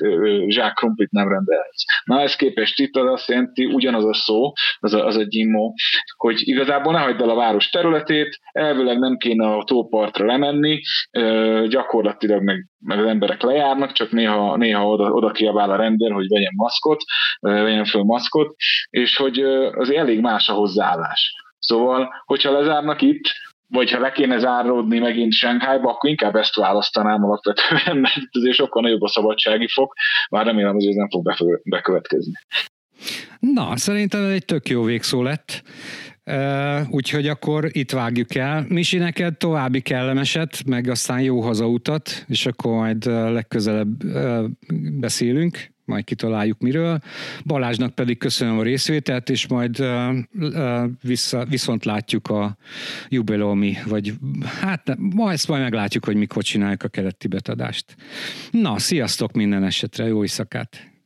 zsák 0.47 0.73
krumplit 0.75 1.11
nem 1.11 1.29
rendelhetsz. 1.29 1.83
Na 2.05 2.21
ez 2.21 2.37
képest 2.37 2.81
itt 2.81 2.97
az 2.97 3.13
azt 3.13 3.29
jelenti, 3.29 3.65
ugyanaz 3.65 4.05
a 4.05 4.15
szó, 4.15 4.53
az 4.79 4.95
a, 4.95 5.07
az 5.07 5.17
a 5.17 5.23
gyimó, 5.23 5.75
hogy 6.17 6.41
igazából 6.45 6.93
ne 6.93 6.99
hagyd 6.99 7.21
el 7.21 7.31
a 7.31 7.35
város 7.35 7.71
területét, 7.71 8.39
elvileg 8.53 8.99
nem 8.99 9.17
kéne 9.17 9.47
a 9.47 9.65
tópartra 9.65 10.27
lemenni, 10.27 10.81
gyakorlatilag 11.69 12.43
meg, 12.43 12.67
meg 12.81 12.99
az 12.99 13.07
emberek 13.07 13.43
lejárnak, 13.43 13.93
csak 13.93 14.11
néha, 14.11 14.57
néha 14.57 14.89
oda, 14.89 15.11
oda 15.11 15.31
kiabál 15.31 15.71
a 15.71 15.77
rendőr, 15.77 16.13
hogy 16.13 16.29
vegyen 16.29 16.53
maszkot, 16.57 17.03
vegyen 17.41 17.85
föl 17.85 18.03
maszkot, 18.03 18.55
és 18.91 19.08
hogy 19.17 19.39
az 19.73 19.91
elég 19.91 20.21
más 20.21 20.49
a 20.49 20.53
hozzáállás. 20.53 21.35
Szóval, 21.59 22.09
hogyha 22.25 22.53
lezárnak 22.53 23.03
itt, 23.03 23.25
vagy 23.69 23.91
ha 23.91 24.01
le 24.01 24.13
kéne 24.13 24.39
záródni 24.39 24.99
megint 24.99 25.33
Shanghaiba, 25.33 25.91
akkor 25.91 26.11
inkább 26.11 26.35
ezt 26.35 26.55
választanám 26.55 27.25
alapvetően, 27.25 27.97
mert 28.05 28.29
azért 28.31 28.55
sokkal 28.55 28.83
nagyobb 28.83 29.03
a 29.03 29.09
szabadsági 29.09 29.69
fok, 29.69 29.95
már 30.31 30.47
remélem, 30.47 30.75
hogy 30.75 30.87
ez 30.87 30.95
nem 30.95 31.09
fog 31.09 31.33
bekövetkezni. 31.65 32.33
Na, 33.41 33.77
szerintem 33.77 34.25
ez 34.25 34.31
egy 34.31 34.45
tök 34.45 34.69
jó 34.69 34.83
végszó 34.83 35.23
lett. 35.23 35.63
Uh, 36.25 36.81
úgyhogy 36.91 37.29
akkor 37.29 37.69
itt 37.73 37.91
vágjuk 37.91 38.35
el. 38.35 38.65
Misi, 38.69 38.99
neked 38.99 39.37
további 39.37 39.81
kellemeset, 39.81 40.65
meg 40.67 40.89
aztán 40.89 41.21
jó 41.21 41.41
hazautat, 41.41 42.25
és 42.27 42.47
akkor 42.47 42.73
majd 42.73 43.05
legközelebb 43.07 44.05
uh, 44.05 44.45
beszélünk 45.01 45.77
majd 45.89 46.05
kitaláljuk 46.05 46.59
miről. 46.59 46.99
Balázsnak 47.47 47.95
pedig 47.95 48.19
köszönöm 48.19 48.59
a 48.59 48.63
részvételt, 48.63 49.31
és 49.31 49.49
majd 49.49 49.81
uh, 49.81 50.17
uh, 50.41 50.85
vissza, 51.03 51.45
viszont 51.45 51.85
látjuk 51.85 52.29
a 52.29 52.57
jubileumi, 53.09 53.77
vagy 53.87 54.13
hát 54.61 54.97
ma 54.99 55.33
ezt 55.33 55.49
majd 55.49 55.63
meglátjuk, 55.63 56.05
hogy 56.05 56.17
mikor 56.17 56.43
csináljuk 56.43 56.83
a 56.83 56.89
keleti 56.89 57.29
betadást. 57.29 57.97
Na, 58.51 58.79
sziasztok 58.79 59.33
minden 59.33 59.65
esetre, 59.65 60.07
jó 60.07 60.21
éjszakát! 60.21 60.97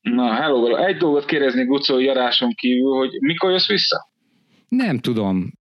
Na, 0.00 0.34
hello, 0.34 0.76
egy 0.76 0.96
dolgot 0.96 1.24
kérdezni 1.24 1.64
Gucó 1.64 1.98
jaráson 1.98 2.50
kívül, 2.54 2.92
hogy 2.92 3.10
mikor 3.20 3.50
jössz 3.50 3.68
vissza? 3.68 4.12
Nem 4.68 4.98
tudom. 4.98 5.52